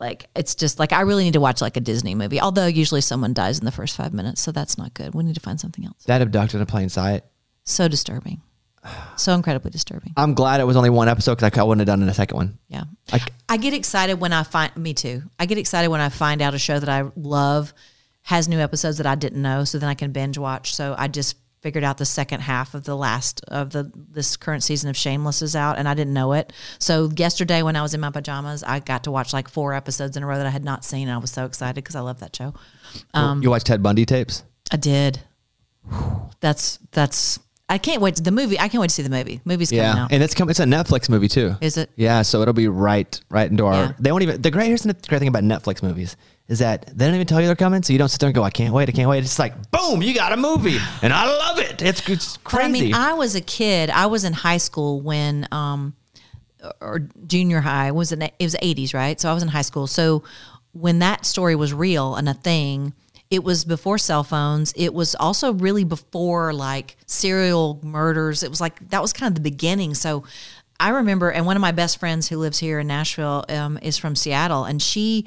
like 0.00 0.26
it's 0.34 0.56
just 0.56 0.80
like 0.80 0.92
I 0.92 1.02
really 1.02 1.22
need 1.22 1.34
to 1.34 1.40
watch 1.40 1.60
like 1.60 1.76
a 1.76 1.80
Disney 1.80 2.16
movie. 2.16 2.40
Although 2.40 2.66
usually 2.66 3.00
someone 3.00 3.32
dies 3.32 3.60
in 3.60 3.64
the 3.64 3.72
first 3.72 3.96
five 3.96 4.12
minutes, 4.12 4.42
so 4.42 4.50
that's 4.50 4.76
not 4.76 4.92
good. 4.92 5.14
We 5.14 5.22
need 5.22 5.34
to 5.34 5.40
find 5.40 5.60
something 5.60 5.84
else. 5.84 6.02
That 6.06 6.20
abducted 6.20 6.60
in 6.60 6.66
plain 6.66 6.88
sight. 6.88 7.22
So 7.62 7.86
disturbing. 7.86 8.42
So 9.16 9.32
incredibly 9.32 9.70
disturbing. 9.70 10.12
I'm 10.16 10.34
glad 10.34 10.60
it 10.60 10.64
was 10.64 10.76
only 10.76 10.90
one 10.90 11.08
episode 11.08 11.36
because 11.36 11.58
I 11.58 11.62
wouldn't 11.62 11.80
have 11.80 11.86
done 11.86 12.00
it 12.00 12.04
in 12.04 12.08
a 12.08 12.14
second 12.14 12.36
one. 12.36 12.58
Yeah. 12.68 12.84
I, 13.12 13.20
I 13.48 13.56
get 13.56 13.74
excited 13.74 14.20
when 14.20 14.32
I 14.32 14.42
find 14.42 14.76
me 14.76 14.94
too. 14.94 15.22
I 15.38 15.46
get 15.46 15.58
excited 15.58 15.88
when 15.88 16.00
I 16.00 16.08
find 16.08 16.42
out 16.42 16.54
a 16.54 16.58
show 16.58 16.78
that 16.78 16.88
I 16.88 17.10
love 17.16 17.72
has 18.22 18.48
new 18.48 18.58
episodes 18.58 18.98
that 18.98 19.06
I 19.06 19.14
didn't 19.14 19.42
know, 19.42 19.64
so 19.64 19.78
then 19.78 19.88
I 19.88 19.94
can 19.94 20.10
binge 20.12 20.38
watch. 20.38 20.74
So 20.74 20.94
I 20.96 21.08
just 21.08 21.36
figured 21.60 21.82
out 21.84 21.96
the 21.96 22.04
second 22.04 22.40
half 22.40 22.74
of 22.74 22.84
the 22.84 22.94
last 22.94 23.42
of 23.48 23.70
the 23.70 23.90
this 23.94 24.36
current 24.36 24.62
season 24.62 24.90
of 24.90 24.96
Shameless 24.96 25.40
is 25.40 25.56
out, 25.56 25.78
and 25.78 25.88
I 25.88 25.94
didn't 25.94 26.12
know 26.12 26.32
it. 26.34 26.52
So 26.78 27.10
yesterday 27.16 27.62
when 27.62 27.76
I 27.76 27.82
was 27.82 27.94
in 27.94 28.00
my 28.00 28.10
pajamas, 28.10 28.62
I 28.62 28.80
got 28.80 29.04
to 29.04 29.10
watch 29.10 29.32
like 29.32 29.48
four 29.48 29.72
episodes 29.72 30.16
in 30.16 30.22
a 30.22 30.26
row 30.26 30.36
that 30.36 30.46
I 30.46 30.50
had 30.50 30.64
not 30.64 30.84
seen, 30.84 31.08
and 31.08 31.14
I 31.14 31.18
was 31.18 31.30
so 31.30 31.46
excited 31.46 31.76
because 31.76 31.96
I 31.96 32.00
love 32.00 32.20
that 32.20 32.36
show. 32.36 32.54
Um, 33.14 33.42
you 33.42 33.50
watch 33.50 33.64
Ted 33.64 33.82
Bundy 33.82 34.04
tapes? 34.04 34.42
I 34.70 34.76
did. 34.76 35.20
That's 36.40 36.78
that's. 36.92 37.38
I 37.68 37.78
can't 37.78 38.02
wait. 38.02 38.16
To, 38.16 38.22
the 38.22 38.30
movie. 38.30 38.58
I 38.58 38.68
can't 38.68 38.80
wait 38.80 38.88
to 38.88 38.94
see 38.94 39.02
the 39.02 39.08
movie. 39.10 39.40
Movie's 39.44 39.70
coming 39.70 39.84
Yeah, 39.84 40.04
out. 40.04 40.12
and 40.12 40.22
it's 40.22 40.34
come, 40.34 40.50
it's 40.50 40.60
a 40.60 40.64
Netflix 40.64 41.08
movie 41.08 41.28
too. 41.28 41.56
Is 41.62 41.76
it? 41.78 41.90
Yeah, 41.96 42.20
so 42.22 42.42
it'll 42.42 42.52
be 42.54 42.68
right 42.68 43.18
right 43.30 43.50
into 43.50 43.64
our. 43.66 43.74
Yeah. 43.74 43.92
They 43.98 44.12
won't 44.12 44.22
even. 44.22 44.42
The 44.42 44.50
great 44.50 44.66
here's 44.68 44.82
the 44.82 44.92
great 45.08 45.18
thing 45.18 45.28
about 45.28 45.44
Netflix 45.44 45.82
movies 45.82 46.16
is 46.46 46.58
that 46.58 46.86
they 46.96 47.06
don't 47.06 47.14
even 47.14 47.26
tell 47.26 47.40
you 47.40 47.46
they're 47.46 47.56
coming, 47.56 47.82
so 47.82 47.94
you 47.94 47.98
don't 47.98 48.10
sit 48.10 48.20
there 48.20 48.28
and 48.28 48.34
go, 48.34 48.42
I 48.42 48.50
can't 48.50 48.74
wait, 48.74 48.90
I 48.90 48.92
can't 48.92 49.08
wait. 49.08 49.24
It's 49.24 49.38
like 49.38 49.70
boom, 49.70 50.02
you 50.02 50.14
got 50.14 50.32
a 50.32 50.36
movie, 50.36 50.76
and 51.00 51.10
I 51.12 51.24
love 51.26 51.58
it. 51.58 51.80
It's 51.80 52.06
it's 52.08 52.36
But 52.36 52.44
crazy. 52.44 52.66
I 52.66 52.82
mean, 52.82 52.94
I 52.94 53.14
was 53.14 53.34
a 53.34 53.40
kid. 53.40 53.88
I 53.88 54.06
was 54.06 54.24
in 54.24 54.34
high 54.34 54.58
school 54.58 55.00
when, 55.00 55.48
um, 55.50 55.94
or 56.82 57.08
junior 57.26 57.60
high 57.60 57.92
was 57.92 58.12
in 58.12 58.20
it 58.22 58.34
was 58.40 58.56
eighties, 58.60 58.92
right? 58.92 59.18
So 59.18 59.30
I 59.30 59.32
was 59.32 59.42
in 59.42 59.48
high 59.48 59.62
school. 59.62 59.86
So 59.86 60.22
when 60.72 60.98
that 60.98 61.24
story 61.24 61.56
was 61.56 61.72
real 61.72 62.14
and 62.14 62.28
a 62.28 62.34
thing, 62.34 62.92
it 63.34 63.44
was 63.44 63.64
before 63.64 63.98
cell 63.98 64.24
phones. 64.24 64.72
It 64.76 64.94
was 64.94 65.14
also 65.14 65.52
really 65.52 65.84
before 65.84 66.52
like 66.52 66.96
serial 67.06 67.80
murders. 67.82 68.42
It 68.42 68.50
was 68.50 68.60
like 68.60 68.88
that 68.90 69.02
was 69.02 69.12
kind 69.12 69.30
of 69.30 69.34
the 69.34 69.40
beginning. 69.50 69.94
So 69.94 70.24
I 70.80 70.90
remember, 70.90 71.30
and 71.30 71.46
one 71.46 71.56
of 71.56 71.60
my 71.60 71.72
best 71.72 71.98
friends 71.98 72.28
who 72.28 72.38
lives 72.38 72.58
here 72.58 72.80
in 72.80 72.86
Nashville 72.86 73.44
um, 73.48 73.78
is 73.82 73.96
from 73.98 74.16
Seattle, 74.16 74.64
and 74.64 74.80
she 74.82 75.26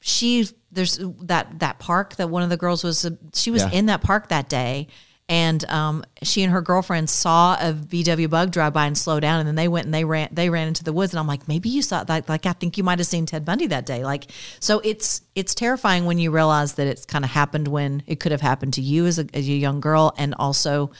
she 0.00 0.48
there's 0.72 0.98
that 1.22 1.58
that 1.60 1.78
park 1.78 2.16
that 2.16 2.28
one 2.28 2.42
of 2.42 2.50
the 2.50 2.56
girls 2.56 2.84
was 2.84 3.08
she 3.34 3.50
was 3.50 3.62
Yeah. 3.62 3.70
in 3.70 3.86
that 3.86 4.02
park 4.02 4.28
that 4.28 4.48
day 4.48 4.88
and 5.28 5.64
um, 5.68 6.04
she 6.22 6.42
and 6.44 6.52
her 6.52 6.60
girlfriend 6.60 7.10
saw 7.10 7.54
a 7.54 7.72
VW 7.72 8.30
bug 8.30 8.52
drive 8.52 8.72
by 8.72 8.86
and 8.86 8.96
slow 8.96 9.18
down, 9.18 9.40
and 9.40 9.48
then 9.48 9.56
they 9.56 9.66
went 9.66 9.86
and 9.86 9.94
they 9.94 10.04
ran 10.04 10.28
they 10.30 10.50
ran 10.50 10.68
into 10.68 10.84
the 10.84 10.92
woods. 10.92 11.12
And 11.12 11.18
I'm 11.18 11.26
like, 11.26 11.48
maybe 11.48 11.68
you 11.68 11.82
saw 11.82 12.04
that. 12.04 12.28
Like, 12.28 12.46
I 12.46 12.52
think 12.52 12.78
you 12.78 12.84
might 12.84 13.00
have 13.00 13.06
seen 13.08 13.26
Ted 13.26 13.44
Bundy 13.44 13.66
that 13.66 13.86
day. 13.86 14.04
Like, 14.04 14.30
so 14.60 14.80
it's 14.84 15.22
it's 15.34 15.54
terrifying 15.54 16.04
when 16.04 16.18
you 16.18 16.30
realize 16.30 16.74
that 16.74 16.86
it's 16.86 17.04
kind 17.04 17.24
of 17.24 17.30
happened 17.30 17.66
when 17.66 18.04
it 18.06 18.20
could 18.20 18.32
have 18.32 18.40
happened 18.40 18.74
to 18.74 18.82
you 18.82 19.06
as 19.06 19.18
a, 19.18 19.26
as 19.34 19.48
a 19.48 19.52
young 19.52 19.80
girl, 19.80 20.14
and 20.16 20.34
also 20.38 20.92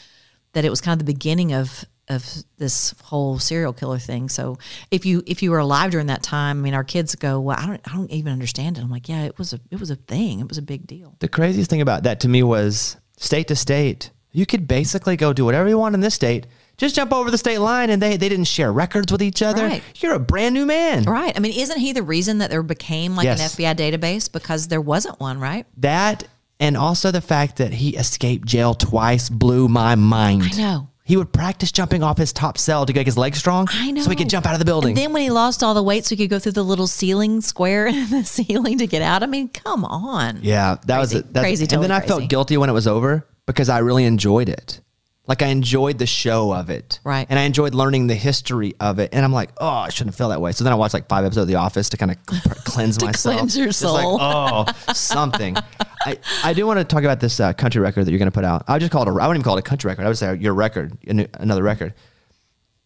that 0.54 0.64
it 0.64 0.70
was 0.70 0.80
kind 0.80 1.00
of 1.00 1.06
the 1.06 1.12
beginning 1.12 1.52
of 1.52 1.84
of 2.08 2.24
this 2.58 2.94
whole 3.02 3.38
serial 3.38 3.72
killer 3.72 3.98
thing. 3.98 4.28
So 4.28 4.58
if 4.90 5.06
you 5.06 5.22
if 5.26 5.42
you 5.42 5.50
were 5.52 5.58
alive 5.58 5.90
during 5.90 6.06
that 6.08 6.22
time, 6.22 6.58
I 6.58 6.62
mean, 6.62 6.74
our 6.74 6.84
kids 6.84 7.14
go, 7.14 7.40
well, 7.40 7.56
I 7.58 7.66
don't 7.66 7.80
I 7.88 7.94
don't 7.94 8.10
even 8.10 8.32
understand 8.32 8.78
it. 8.78 8.82
I'm 8.82 8.90
like, 8.90 9.08
yeah, 9.08 9.22
it 9.22 9.38
was 9.38 9.52
a 9.52 9.60
it 9.70 9.78
was 9.78 9.90
a 9.90 9.96
thing. 9.96 10.40
It 10.40 10.48
was 10.48 10.58
a 10.58 10.62
big 10.62 10.86
deal. 10.86 11.14
the 11.20 11.28
craziest 11.28 11.70
thing 11.70 11.80
about 11.80 12.04
that 12.04 12.20
to 12.20 12.28
me 12.28 12.42
was 12.42 12.96
state 13.16 13.48
to 13.48 13.56
state. 13.56 14.10
You 14.36 14.44
could 14.44 14.68
basically 14.68 15.16
go 15.16 15.32
do 15.32 15.46
whatever 15.46 15.66
you 15.68 15.78
want 15.78 15.94
in 15.94 16.00
this 16.02 16.14
state. 16.14 16.46
Just 16.76 16.94
jump 16.94 17.10
over 17.10 17.30
the 17.30 17.38
state 17.38 17.56
line, 17.58 17.88
and 17.88 18.02
they 18.02 18.18
they 18.18 18.28
didn't 18.28 18.44
share 18.44 18.70
records 18.70 19.10
with 19.10 19.22
each 19.22 19.40
other. 19.40 19.64
Right. 19.64 19.82
You're 19.96 20.12
a 20.12 20.18
brand 20.20 20.52
new 20.54 20.66
man. 20.66 21.04
Right. 21.04 21.34
I 21.34 21.40
mean, 21.40 21.58
isn't 21.58 21.78
he 21.78 21.92
the 21.92 22.02
reason 22.02 22.38
that 22.38 22.50
there 22.50 22.62
became 22.62 23.16
like 23.16 23.24
Yes. 23.24 23.40
an 23.40 23.64
FBI 23.64 23.74
database 23.74 24.30
because 24.30 24.68
there 24.68 24.82
wasn't 24.82 25.18
one, 25.18 25.40
right? 25.40 25.64
That 25.78 26.24
and 26.60 26.76
also 26.76 27.10
the 27.10 27.22
fact 27.22 27.56
that 27.56 27.72
he 27.72 27.96
escaped 27.96 28.46
jail 28.46 28.74
twice 28.74 29.30
blew 29.30 29.68
my 29.68 29.94
mind. 29.94 30.42
I 30.52 30.56
know. 30.58 30.88
He 31.02 31.16
would 31.16 31.32
practice 31.32 31.70
jumping 31.72 32.02
off 32.02 32.18
his 32.18 32.32
top 32.32 32.58
cell 32.58 32.84
to 32.84 32.92
get 32.92 33.06
his 33.06 33.16
legs 33.16 33.38
strong. 33.38 33.68
I 33.70 33.90
know. 33.92 34.02
So 34.02 34.10
he 34.10 34.16
could 34.16 34.28
jump 34.28 34.44
out 34.44 34.52
of 34.54 34.58
the 34.58 34.64
building. 34.66 34.90
And 34.90 34.96
then 34.98 35.12
when 35.14 35.22
he 35.22 35.30
lost 35.30 35.62
all 35.62 35.72
the 35.72 35.82
weight, 35.82 36.04
so 36.04 36.14
he 36.16 36.24
could 36.24 36.30
go 36.30 36.38
through 36.40 36.52
the 36.52 36.64
little 36.64 36.88
ceiling 36.88 37.40
square 37.40 37.86
in 38.00 38.10
the 38.10 38.24
ceiling 38.24 38.76
to 38.78 38.86
get 38.86 39.00
out. 39.02 39.22
I 39.22 39.26
mean, 39.26 39.48
come 39.48 39.84
on. 39.84 40.40
yeah, 40.42 40.76
that 40.86 40.98
was 40.98 41.10
Crazy. 41.12 41.20
it. 41.20 41.32
That's- 41.32 41.42
Crazy, 41.58 41.74
And 41.74 41.82
then 41.82 41.90
I 41.92 42.00
crazy. 42.00 42.08
felt 42.08 42.28
guilty 42.28 42.56
when 42.58 42.68
it 42.68 42.74
was 42.74 42.86
over 42.88 43.24
because 43.46 43.68
I 43.68 43.78
really 43.78 44.04
enjoyed 44.04 44.48
it. 44.48 44.80
Like 45.28 45.42
I 45.42 45.46
enjoyed 45.48 45.98
the 45.98 46.06
show 46.06 46.52
of 46.54 46.70
it. 46.70 47.00
Right. 47.02 47.26
And 47.28 47.36
I 47.36 47.42
enjoyed 47.42 47.74
learning 47.74 48.06
the 48.06 48.14
history 48.14 48.74
of 48.78 49.00
it. 49.00 49.10
And 49.12 49.24
I'm 49.24 49.32
like, 49.32 49.50
oh, 49.58 49.66
I 49.66 49.88
shouldn't 49.88 50.14
feel 50.14 50.28
that 50.28 50.40
way. 50.40 50.52
So 50.52 50.62
then 50.62 50.72
I 50.72 50.76
watched 50.76 50.94
like 50.94 51.08
five 51.08 51.24
episodes 51.24 51.42
of 51.42 51.48
The 51.48 51.56
Office 51.56 51.88
to 51.88 51.96
kind 51.96 52.12
of 52.12 52.26
cleanse 52.64 52.96
To 52.98 53.06
myself. 53.06 53.36
cleanse 53.36 53.56
your 53.58 53.66
Just 53.66 53.82
like, 53.82 54.02
soul. 54.02 54.18
oh, 54.20 54.66
something. 54.92 55.56
I, 56.04 56.18
I 56.44 56.52
do 56.52 56.64
want 56.64 56.78
to 56.78 56.84
talk 56.84 57.02
about 57.02 57.18
this 57.18 57.40
uh, 57.40 57.52
country 57.54 57.80
record 57.82 58.04
that 58.04 58.12
you're 58.12 58.20
going 58.20 58.30
to 58.30 58.34
put 58.34 58.44
out. 58.44 58.62
I 58.68 58.74
would 58.74 58.80
just 58.80 58.92
call 58.92 59.02
it 59.02 59.08
a, 59.08 59.10
I 59.10 59.26
wouldn't 59.26 59.36
even 59.38 59.42
call 59.42 59.56
it 59.56 59.60
a 59.60 59.68
country 59.68 59.88
record. 59.88 60.04
I 60.04 60.08
would 60.08 60.16
say 60.18 60.36
your 60.36 60.54
record, 60.54 60.96
another 61.34 61.62
record. 61.64 61.94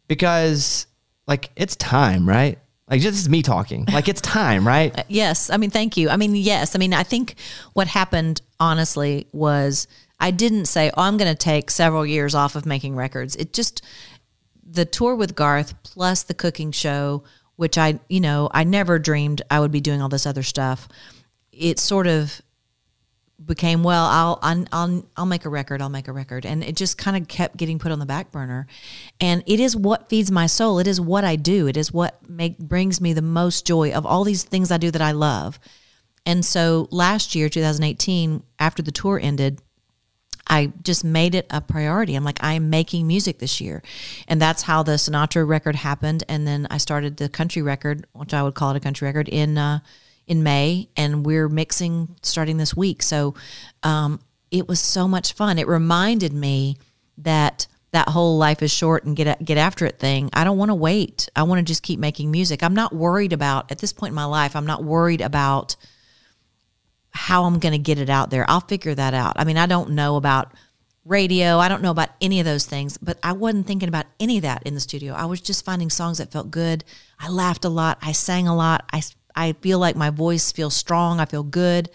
Because 0.08 0.86
like 1.26 1.50
it's 1.56 1.76
time, 1.76 2.28
right? 2.28 2.58
Like 2.88 3.02
this 3.02 3.16
is 3.16 3.28
me 3.28 3.42
talking. 3.42 3.84
Like 3.92 4.08
it's 4.08 4.20
time, 4.20 4.66
right? 4.66 5.04
Yes. 5.08 5.50
I 5.50 5.56
mean, 5.58 5.70
thank 5.70 5.96
you. 5.96 6.08
I 6.08 6.16
mean, 6.16 6.34
yes. 6.34 6.74
I 6.74 6.78
mean, 6.78 6.94
I 6.94 7.02
think 7.02 7.34
what 7.74 7.86
happened, 7.86 8.40
honestly, 8.58 9.26
was 9.32 9.86
I 10.20 10.30
didn't 10.30 10.66
say, 10.66 10.90
oh, 10.96 11.02
I'm 11.02 11.16
going 11.16 11.32
to 11.32 11.38
take 11.38 11.70
several 11.70 12.04
years 12.04 12.34
off 12.34 12.54
of 12.54 12.66
making 12.66 12.94
records. 12.94 13.36
It 13.36 13.52
just, 13.52 13.82
the 14.64 14.84
tour 14.84 15.14
with 15.14 15.34
Garth 15.34 15.82
plus 15.82 16.22
the 16.22 16.34
cooking 16.34 16.72
show, 16.72 17.24
which 17.56 17.78
I, 17.78 18.00
you 18.08 18.20
know, 18.20 18.50
I 18.52 18.64
never 18.64 18.98
dreamed 18.98 19.42
I 19.50 19.60
would 19.60 19.72
be 19.72 19.80
doing 19.80 20.02
all 20.02 20.08
this 20.08 20.26
other 20.26 20.42
stuff. 20.42 20.88
It 21.52 21.78
sort 21.78 22.06
of 22.06 22.40
became 23.44 23.82
well 23.82 24.04
I'll, 24.04 24.38
I'll 24.42 24.64
I'll 24.70 25.06
I'll 25.16 25.26
make 25.26 25.44
a 25.46 25.48
record 25.48 25.80
I'll 25.80 25.88
make 25.88 26.08
a 26.08 26.12
record 26.12 26.44
and 26.44 26.62
it 26.62 26.76
just 26.76 26.98
kind 26.98 27.16
of 27.16 27.26
kept 27.26 27.56
getting 27.56 27.78
put 27.78 27.90
on 27.90 27.98
the 27.98 28.06
back 28.06 28.30
burner 28.30 28.66
and 29.18 29.42
it 29.46 29.58
is 29.60 29.74
what 29.74 30.10
feeds 30.10 30.30
my 30.30 30.46
soul 30.46 30.78
it 30.78 30.86
is 30.86 31.00
what 31.00 31.24
I 31.24 31.36
do 31.36 31.66
it 31.66 31.76
is 31.76 31.92
what 31.92 32.18
make 32.28 32.58
brings 32.58 33.00
me 33.00 33.14
the 33.14 33.22
most 33.22 33.66
joy 33.66 33.92
of 33.92 34.04
all 34.04 34.24
these 34.24 34.44
things 34.44 34.70
I 34.70 34.76
do 34.76 34.90
that 34.90 35.00
I 35.00 35.12
love 35.12 35.58
and 36.26 36.44
so 36.44 36.86
last 36.90 37.34
year 37.34 37.48
2018 37.48 38.42
after 38.58 38.82
the 38.82 38.92
tour 38.92 39.18
ended 39.20 39.62
I 40.50 40.72
just 40.82 41.04
made 41.04 41.36
it 41.36 41.46
a 41.48 41.60
priority. 41.60 42.16
I'm 42.16 42.24
like, 42.24 42.40
I'm 42.42 42.68
making 42.70 43.06
music 43.06 43.38
this 43.38 43.60
year. 43.60 43.82
And 44.26 44.42
that's 44.42 44.62
how 44.62 44.82
the 44.82 44.92
Sinatra 44.92 45.46
record 45.46 45.76
happened. 45.76 46.24
And 46.28 46.46
then 46.46 46.66
I 46.70 46.78
started 46.78 47.16
the 47.16 47.28
country 47.28 47.62
record, 47.62 48.06
which 48.12 48.34
I 48.34 48.42
would 48.42 48.54
call 48.54 48.72
it 48.72 48.76
a 48.76 48.80
country 48.80 49.06
record, 49.06 49.28
in 49.28 49.56
uh, 49.56 49.78
in 50.26 50.42
May. 50.42 50.88
And 50.96 51.24
we're 51.24 51.48
mixing 51.48 52.16
starting 52.22 52.56
this 52.56 52.76
week. 52.76 53.02
So 53.02 53.34
um, 53.84 54.20
it 54.50 54.66
was 54.66 54.80
so 54.80 55.06
much 55.06 55.34
fun. 55.34 55.58
It 55.58 55.68
reminded 55.68 56.32
me 56.32 56.76
that 57.18 57.68
that 57.92 58.08
whole 58.08 58.36
life 58.36 58.62
is 58.62 58.72
short 58.72 59.04
and 59.04 59.16
get 59.16 59.44
get 59.44 59.56
after 59.56 59.86
it 59.86 59.98
thing. 60.00 60.30
I 60.32 60.42
don't 60.42 60.58
want 60.58 60.70
to 60.70 60.74
wait. 60.74 61.28
I 61.36 61.44
want 61.44 61.60
to 61.60 61.64
just 61.64 61.82
keep 61.82 62.00
making 62.00 62.30
music. 62.30 62.62
I'm 62.62 62.74
not 62.74 62.92
worried 62.92 63.32
about 63.32 63.70
at 63.70 63.78
this 63.78 63.92
point 63.92 64.10
in 64.10 64.16
my 64.16 64.24
life. 64.24 64.56
I'm 64.56 64.66
not 64.66 64.82
worried 64.82 65.20
about 65.20 65.76
how 67.10 67.44
I'm 67.44 67.58
going 67.58 67.72
to 67.72 67.78
get 67.78 67.98
it 67.98 68.10
out 68.10 68.30
there. 68.30 68.44
I'll 68.48 68.60
figure 68.60 68.94
that 68.94 69.14
out. 69.14 69.34
I 69.36 69.44
mean, 69.44 69.56
I 69.56 69.66
don't 69.66 69.90
know 69.90 70.16
about 70.16 70.52
radio. 71.04 71.58
I 71.58 71.68
don't 71.68 71.82
know 71.82 71.90
about 71.90 72.10
any 72.20 72.40
of 72.40 72.46
those 72.46 72.66
things, 72.66 72.98
but 72.98 73.18
I 73.22 73.32
wasn't 73.32 73.66
thinking 73.66 73.88
about 73.88 74.06
any 74.20 74.36
of 74.38 74.42
that 74.42 74.62
in 74.64 74.74
the 74.74 74.80
studio. 74.80 75.14
I 75.14 75.24
was 75.24 75.40
just 75.40 75.64
finding 75.64 75.90
songs 75.90 76.18
that 76.18 76.30
felt 76.30 76.50
good. 76.50 76.84
I 77.18 77.28
laughed 77.28 77.64
a 77.64 77.68
lot. 77.68 77.98
I 78.02 78.12
sang 78.12 78.46
a 78.46 78.54
lot. 78.54 78.84
I, 78.92 79.02
I 79.34 79.52
feel 79.54 79.78
like 79.78 79.96
my 79.96 80.10
voice 80.10 80.52
feels 80.52 80.76
strong. 80.76 81.18
I 81.20 81.24
feel 81.24 81.42
good. 81.42 81.90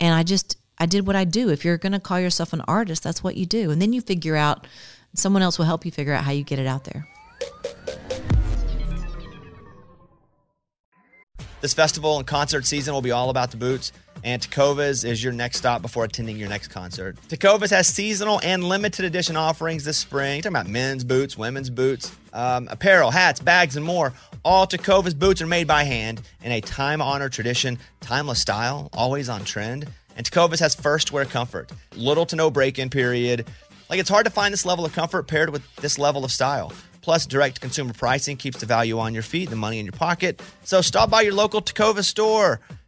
And 0.00 0.14
I 0.14 0.22
just, 0.22 0.56
I 0.78 0.86
did 0.86 1.06
what 1.06 1.16
I 1.16 1.24
do. 1.24 1.50
If 1.50 1.64
you're 1.64 1.78
going 1.78 1.92
to 1.92 2.00
call 2.00 2.18
yourself 2.18 2.52
an 2.52 2.62
artist, 2.62 3.02
that's 3.02 3.22
what 3.22 3.36
you 3.36 3.46
do. 3.46 3.70
And 3.70 3.80
then 3.80 3.92
you 3.92 4.00
figure 4.00 4.36
out, 4.36 4.66
someone 5.14 5.42
else 5.42 5.58
will 5.58 5.66
help 5.66 5.84
you 5.84 5.92
figure 5.92 6.12
out 6.12 6.24
how 6.24 6.32
you 6.32 6.42
get 6.42 6.58
it 6.58 6.66
out 6.66 6.84
there. 6.84 7.06
This 11.60 11.72
festival 11.72 12.18
and 12.18 12.26
concert 12.26 12.66
season 12.66 12.92
will 12.92 13.00
be 13.00 13.12
all 13.12 13.30
about 13.30 13.50
the 13.50 13.56
boots, 13.56 13.92
and 14.24 14.40
Tecovas 14.40 15.04
is 15.04 15.22
your 15.22 15.34
next 15.34 15.58
stop 15.58 15.82
before 15.82 16.04
attending 16.04 16.38
your 16.38 16.48
next 16.48 16.68
concert. 16.68 17.16
Tecovas 17.28 17.70
has 17.70 17.86
seasonal 17.86 18.40
and 18.42 18.64
limited 18.64 19.04
edition 19.04 19.36
offerings 19.36 19.84
this 19.84 19.98
spring. 19.98 20.40
Talking 20.40 20.56
about 20.56 20.66
men's 20.66 21.04
boots, 21.04 21.36
women's 21.36 21.68
boots, 21.68 22.10
um, 22.32 22.66
apparel, 22.70 23.10
hats, 23.10 23.38
bags, 23.38 23.76
and 23.76 23.84
more. 23.84 24.14
All 24.42 24.66
Tecovas 24.66 25.16
boots 25.16 25.42
are 25.42 25.46
made 25.46 25.66
by 25.66 25.84
hand 25.84 26.22
in 26.42 26.52
a 26.52 26.62
time-honored 26.62 27.32
tradition, 27.32 27.78
timeless 28.00 28.40
style, 28.40 28.88
always 28.94 29.28
on 29.28 29.44
trend. 29.44 29.86
And 30.16 30.28
Tecovas 30.28 30.60
has 30.60 30.74
first 30.74 31.12
wear 31.12 31.26
comfort, 31.26 31.70
little 31.94 32.24
to 32.26 32.36
no 32.36 32.50
break-in 32.50 32.88
period. 32.88 33.46
Like 33.90 34.00
it's 34.00 34.08
hard 34.08 34.24
to 34.24 34.30
find 34.30 34.54
this 34.54 34.64
level 34.64 34.86
of 34.86 34.94
comfort 34.94 35.28
paired 35.28 35.50
with 35.50 35.62
this 35.76 35.98
level 35.98 36.24
of 36.24 36.32
style. 36.32 36.72
Plus, 37.02 37.26
direct 37.26 37.60
consumer 37.60 37.92
pricing 37.92 38.38
keeps 38.38 38.58
the 38.58 38.64
value 38.64 38.98
on 38.98 39.12
your 39.12 39.22
feet, 39.22 39.50
the 39.50 39.56
money 39.56 39.78
in 39.78 39.84
your 39.84 39.92
pocket. 39.92 40.40
So 40.62 40.80
stop 40.80 41.10
by 41.10 41.20
your 41.20 41.34
local 41.34 41.60
Tecovas 41.60 42.04
store, 42.04 42.60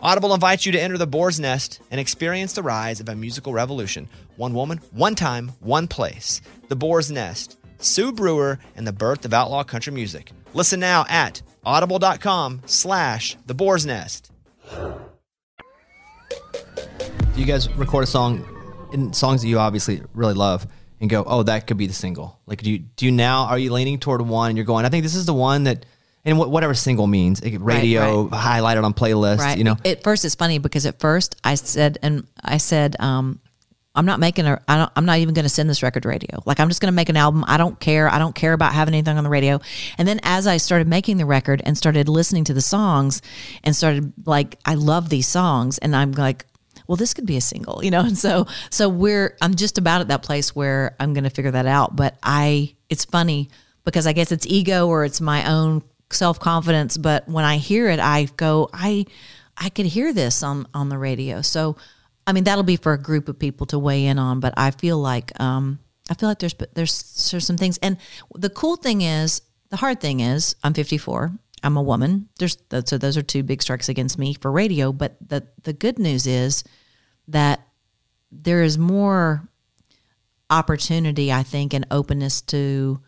Audible 0.00 0.32
invites 0.32 0.64
you 0.64 0.70
to 0.72 0.80
enter 0.80 0.96
the 0.96 1.08
boar's 1.08 1.40
nest 1.40 1.80
and 1.90 2.00
experience 2.00 2.52
the 2.52 2.62
rise 2.62 3.00
of 3.00 3.08
a 3.08 3.16
musical 3.16 3.52
revolution. 3.52 4.08
One 4.36 4.54
woman, 4.54 4.80
one 4.92 5.16
time, 5.16 5.50
one 5.58 5.88
place. 5.88 6.40
The 6.68 6.76
Boar's 6.76 7.10
Nest, 7.10 7.58
Sue 7.78 8.12
Brewer, 8.12 8.60
and 8.76 8.86
the 8.86 8.92
birth 8.92 9.24
of 9.24 9.34
outlaw 9.34 9.64
country 9.64 9.92
music. 9.92 10.30
Listen 10.54 10.78
now 10.78 11.04
at 11.08 11.42
audible.com 11.64 12.62
slash 12.66 13.36
the 13.46 13.54
boar's 13.54 13.84
nest. 13.84 14.30
Do 14.70 15.00
you 17.34 17.44
guys 17.44 17.68
record 17.72 18.04
a 18.04 18.06
song 18.06 18.46
in 18.92 19.12
songs 19.12 19.42
that 19.42 19.48
you 19.48 19.58
obviously 19.58 20.02
really 20.14 20.34
love 20.34 20.64
and 21.00 21.10
go, 21.10 21.24
oh, 21.26 21.42
that 21.42 21.66
could 21.66 21.76
be 21.76 21.88
the 21.88 21.92
single? 21.92 22.38
Like, 22.46 22.62
do 22.62 22.70
you 22.70 22.78
do 22.78 23.04
you 23.04 23.10
now 23.10 23.46
are 23.46 23.58
you 23.58 23.72
leaning 23.72 23.98
toward 23.98 24.22
one 24.22 24.50
and 24.50 24.56
you're 24.56 24.64
going, 24.64 24.84
I 24.84 24.90
think 24.90 25.02
this 25.02 25.16
is 25.16 25.26
the 25.26 25.34
one 25.34 25.64
that, 25.64 25.86
and 26.24 26.36
wh- 26.38 26.50
whatever 26.50 26.74
single 26.74 27.06
means, 27.06 27.40
radio 27.42 28.24
right. 28.24 28.40
highlighted 28.62 28.84
on 28.84 28.94
playlist, 28.94 29.38
Right. 29.38 29.58
you 29.58 29.64
know, 29.64 29.76
At 29.84 30.02
first, 30.02 30.24
it's 30.24 30.34
funny 30.34 30.58
because 30.58 30.86
at 30.86 30.98
first 31.00 31.36
I 31.44 31.54
said, 31.54 31.98
and 32.02 32.26
I 32.42 32.58
said, 32.58 32.96
um, 33.00 33.40
I'm 33.94 34.06
not 34.06 34.20
making 34.20 34.46
a, 34.46 34.60
I 34.68 34.76
don't, 34.76 34.92
I'm 34.94 35.06
not 35.06 35.18
even 35.18 35.34
going 35.34 35.44
to 35.44 35.48
send 35.48 35.68
this 35.68 35.82
record 35.82 36.04
to 36.04 36.08
radio. 36.08 36.40
Like, 36.46 36.60
I'm 36.60 36.68
just 36.68 36.80
going 36.80 36.92
to 36.92 36.94
make 36.94 37.08
an 37.08 37.16
album. 37.16 37.44
I 37.48 37.56
don't 37.56 37.80
care. 37.80 38.08
I 38.08 38.18
don't 38.20 38.34
care 38.34 38.52
about 38.52 38.72
having 38.72 38.94
anything 38.94 39.18
on 39.18 39.24
the 39.24 39.30
radio. 39.30 39.60
And 39.96 40.06
then 40.06 40.20
as 40.22 40.46
I 40.46 40.58
started 40.58 40.86
making 40.86 41.16
the 41.16 41.26
record 41.26 41.62
and 41.64 41.76
started 41.76 42.08
listening 42.08 42.44
to 42.44 42.54
the 42.54 42.60
songs 42.60 43.22
and 43.64 43.74
started 43.74 44.12
like, 44.24 44.56
I 44.64 44.74
love 44.74 45.08
these 45.08 45.26
songs. 45.26 45.78
And 45.78 45.96
I'm 45.96 46.12
like, 46.12 46.44
well, 46.86 46.94
this 46.96 47.12
could 47.12 47.26
be 47.26 47.36
a 47.36 47.40
single, 47.40 47.82
you 47.84 47.90
know? 47.90 48.00
And 48.02 48.16
so, 48.16 48.46
so 48.70 48.88
we're, 48.88 49.36
I'm 49.42 49.56
just 49.56 49.78
about 49.78 50.00
at 50.00 50.08
that 50.08 50.22
place 50.22 50.54
where 50.54 50.94
I'm 51.00 51.12
going 51.12 51.24
to 51.24 51.30
figure 51.30 51.50
that 51.50 51.66
out. 51.66 51.96
But 51.96 52.16
I, 52.22 52.76
it's 52.88 53.04
funny 53.04 53.48
because 53.84 54.06
I 54.06 54.12
guess 54.12 54.30
it's 54.30 54.46
ego 54.46 54.86
or 54.86 55.04
it's 55.04 55.20
my 55.20 55.50
own 55.50 55.82
self 56.10 56.40
confidence. 56.40 56.96
But 56.96 57.28
when 57.28 57.44
I 57.44 57.56
hear 57.56 57.88
it, 57.88 58.00
I 58.00 58.28
go, 58.36 58.68
I, 58.72 59.06
I 59.56 59.68
could 59.68 59.86
hear 59.86 60.12
this 60.12 60.42
on, 60.42 60.66
on 60.74 60.88
the 60.88 60.98
radio. 60.98 61.42
So, 61.42 61.76
I 62.26 62.32
mean, 62.32 62.44
that'll 62.44 62.64
be 62.64 62.76
for 62.76 62.92
a 62.92 62.98
group 63.00 63.28
of 63.28 63.38
people 63.38 63.66
to 63.68 63.78
weigh 63.78 64.06
in 64.06 64.18
on, 64.18 64.40
but 64.40 64.54
I 64.56 64.70
feel 64.70 64.98
like, 64.98 65.38
um, 65.40 65.78
I 66.10 66.14
feel 66.14 66.28
like 66.28 66.38
there's, 66.38 66.54
there's, 66.74 67.30
there's 67.30 67.46
some 67.46 67.56
things. 67.56 67.78
And 67.78 67.96
the 68.34 68.50
cool 68.50 68.76
thing 68.76 69.02
is, 69.02 69.42
the 69.70 69.76
hard 69.76 70.00
thing 70.00 70.20
is 70.20 70.56
I'm 70.62 70.74
54. 70.74 71.32
I'm 71.62 71.76
a 71.76 71.82
woman. 71.82 72.28
There's, 72.38 72.56
so 72.84 72.98
those 72.98 73.16
are 73.16 73.22
two 73.22 73.42
big 73.42 73.62
strikes 73.62 73.88
against 73.88 74.18
me 74.18 74.34
for 74.34 74.50
radio. 74.50 74.92
But 74.92 75.16
the, 75.26 75.46
the 75.64 75.72
good 75.72 75.98
news 75.98 76.26
is 76.26 76.64
that 77.28 77.66
there 78.30 78.62
is 78.62 78.78
more 78.78 79.48
opportunity, 80.50 81.32
I 81.32 81.42
think, 81.42 81.74
and 81.74 81.86
openness 81.90 82.40
to 82.42 83.00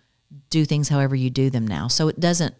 do 0.51 0.65
things 0.65 0.89
however 0.89 1.15
you 1.15 1.31
do 1.31 1.51
them 1.51 1.67
now. 1.67 1.89
So 1.89 2.09
it 2.09 2.21
doesn't 2.21 2.55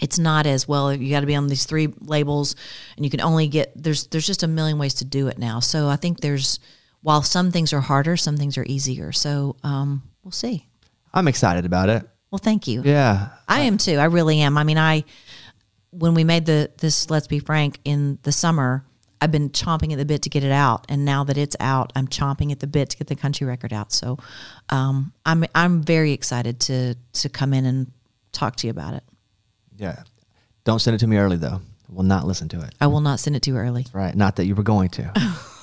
it's 0.00 0.18
not 0.18 0.46
as 0.46 0.66
well 0.66 0.92
you 0.92 1.10
got 1.10 1.20
to 1.20 1.26
be 1.26 1.34
on 1.34 1.46
these 1.46 1.64
three 1.64 1.88
labels 2.00 2.56
and 2.96 3.04
you 3.04 3.10
can 3.10 3.20
only 3.20 3.48
get 3.48 3.72
there's 3.76 4.06
there's 4.08 4.26
just 4.26 4.42
a 4.42 4.48
million 4.48 4.78
ways 4.78 4.94
to 4.94 5.04
do 5.04 5.28
it 5.28 5.38
now. 5.38 5.60
So 5.60 5.88
I 5.88 5.96
think 5.96 6.20
there's 6.20 6.58
while 7.02 7.22
some 7.22 7.50
things 7.50 7.72
are 7.72 7.80
harder, 7.80 8.16
some 8.16 8.36
things 8.36 8.58
are 8.58 8.64
easier. 8.66 9.12
So 9.12 9.56
um 9.62 10.02
we'll 10.24 10.32
see. 10.32 10.66
I'm 11.12 11.28
excited 11.28 11.64
about 11.64 11.88
it. 11.88 12.08
Well, 12.30 12.38
thank 12.38 12.66
you. 12.66 12.82
Yeah. 12.84 13.30
I 13.48 13.60
am 13.62 13.76
too. 13.76 13.96
I 13.96 14.04
really 14.04 14.40
am. 14.40 14.56
I 14.56 14.64
mean, 14.64 14.78
I 14.78 15.04
when 15.90 16.14
we 16.14 16.24
made 16.24 16.46
the 16.46 16.70
this 16.78 17.10
let's 17.10 17.26
be 17.26 17.40
frank 17.40 17.80
in 17.84 18.18
the 18.22 18.32
summer, 18.32 18.84
I've 19.20 19.32
been 19.32 19.50
chomping 19.50 19.92
at 19.92 19.98
the 19.98 20.04
bit 20.04 20.22
to 20.22 20.30
get 20.30 20.44
it 20.44 20.52
out, 20.52 20.86
and 20.88 21.04
now 21.04 21.24
that 21.24 21.36
it's 21.36 21.56
out, 21.60 21.92
I'm 21.94 22.08
chomping 22.08 22.52
at 22.52 22.60
the 22.60 22.66
bit 22.66 22.90
to 22.90 22.96
get 22.96 23.06
the 23.08 23.16
country 23.16 23.46
record 23.46 23.72
out. 23.72 23.92
So, 23.92 24.18
um, 24.70 25.12
I'm 25.26 25.44
I'm 25.54 25.82
very 25.82 26.12
excited 26.12 26.60
to 26.60 26.94
to 27.14 27.28
come 27.28 27.52
in 27.52 27.66
and 27.66 27.92
talk 28.32 28.56
to 28.56 28.66
you 28.66 28.70
about 28.70 28.94
it. 28.94 29.02
Yeah. 29.80 30.02
Don't 30.64 30.78
send 30.78 30.94
it 30.94 30.98
to 30.98 31.06
me 31.06 31.16
early 31.16 31.36
though. 31.36 31.60
I 31.88 31.92
will 31.92 32.04
not 32.04 32.24
listen 32.26 32.48
to 32.50 32.60
it. 32.60 32.72
I 32.80 32.86
will 32.86 33.00
not 33.00 33.18
send 33.18 33.34
it 33.34 33.42
too 33.42 33.56
early. 33.56 33.86
Right. 33.92 34.14
Not 34.14 34.36
that 34.36 34.46
you 34.46 34.54
were 34.54 34.62
going 34.62 34.90
to, 34.90 35.10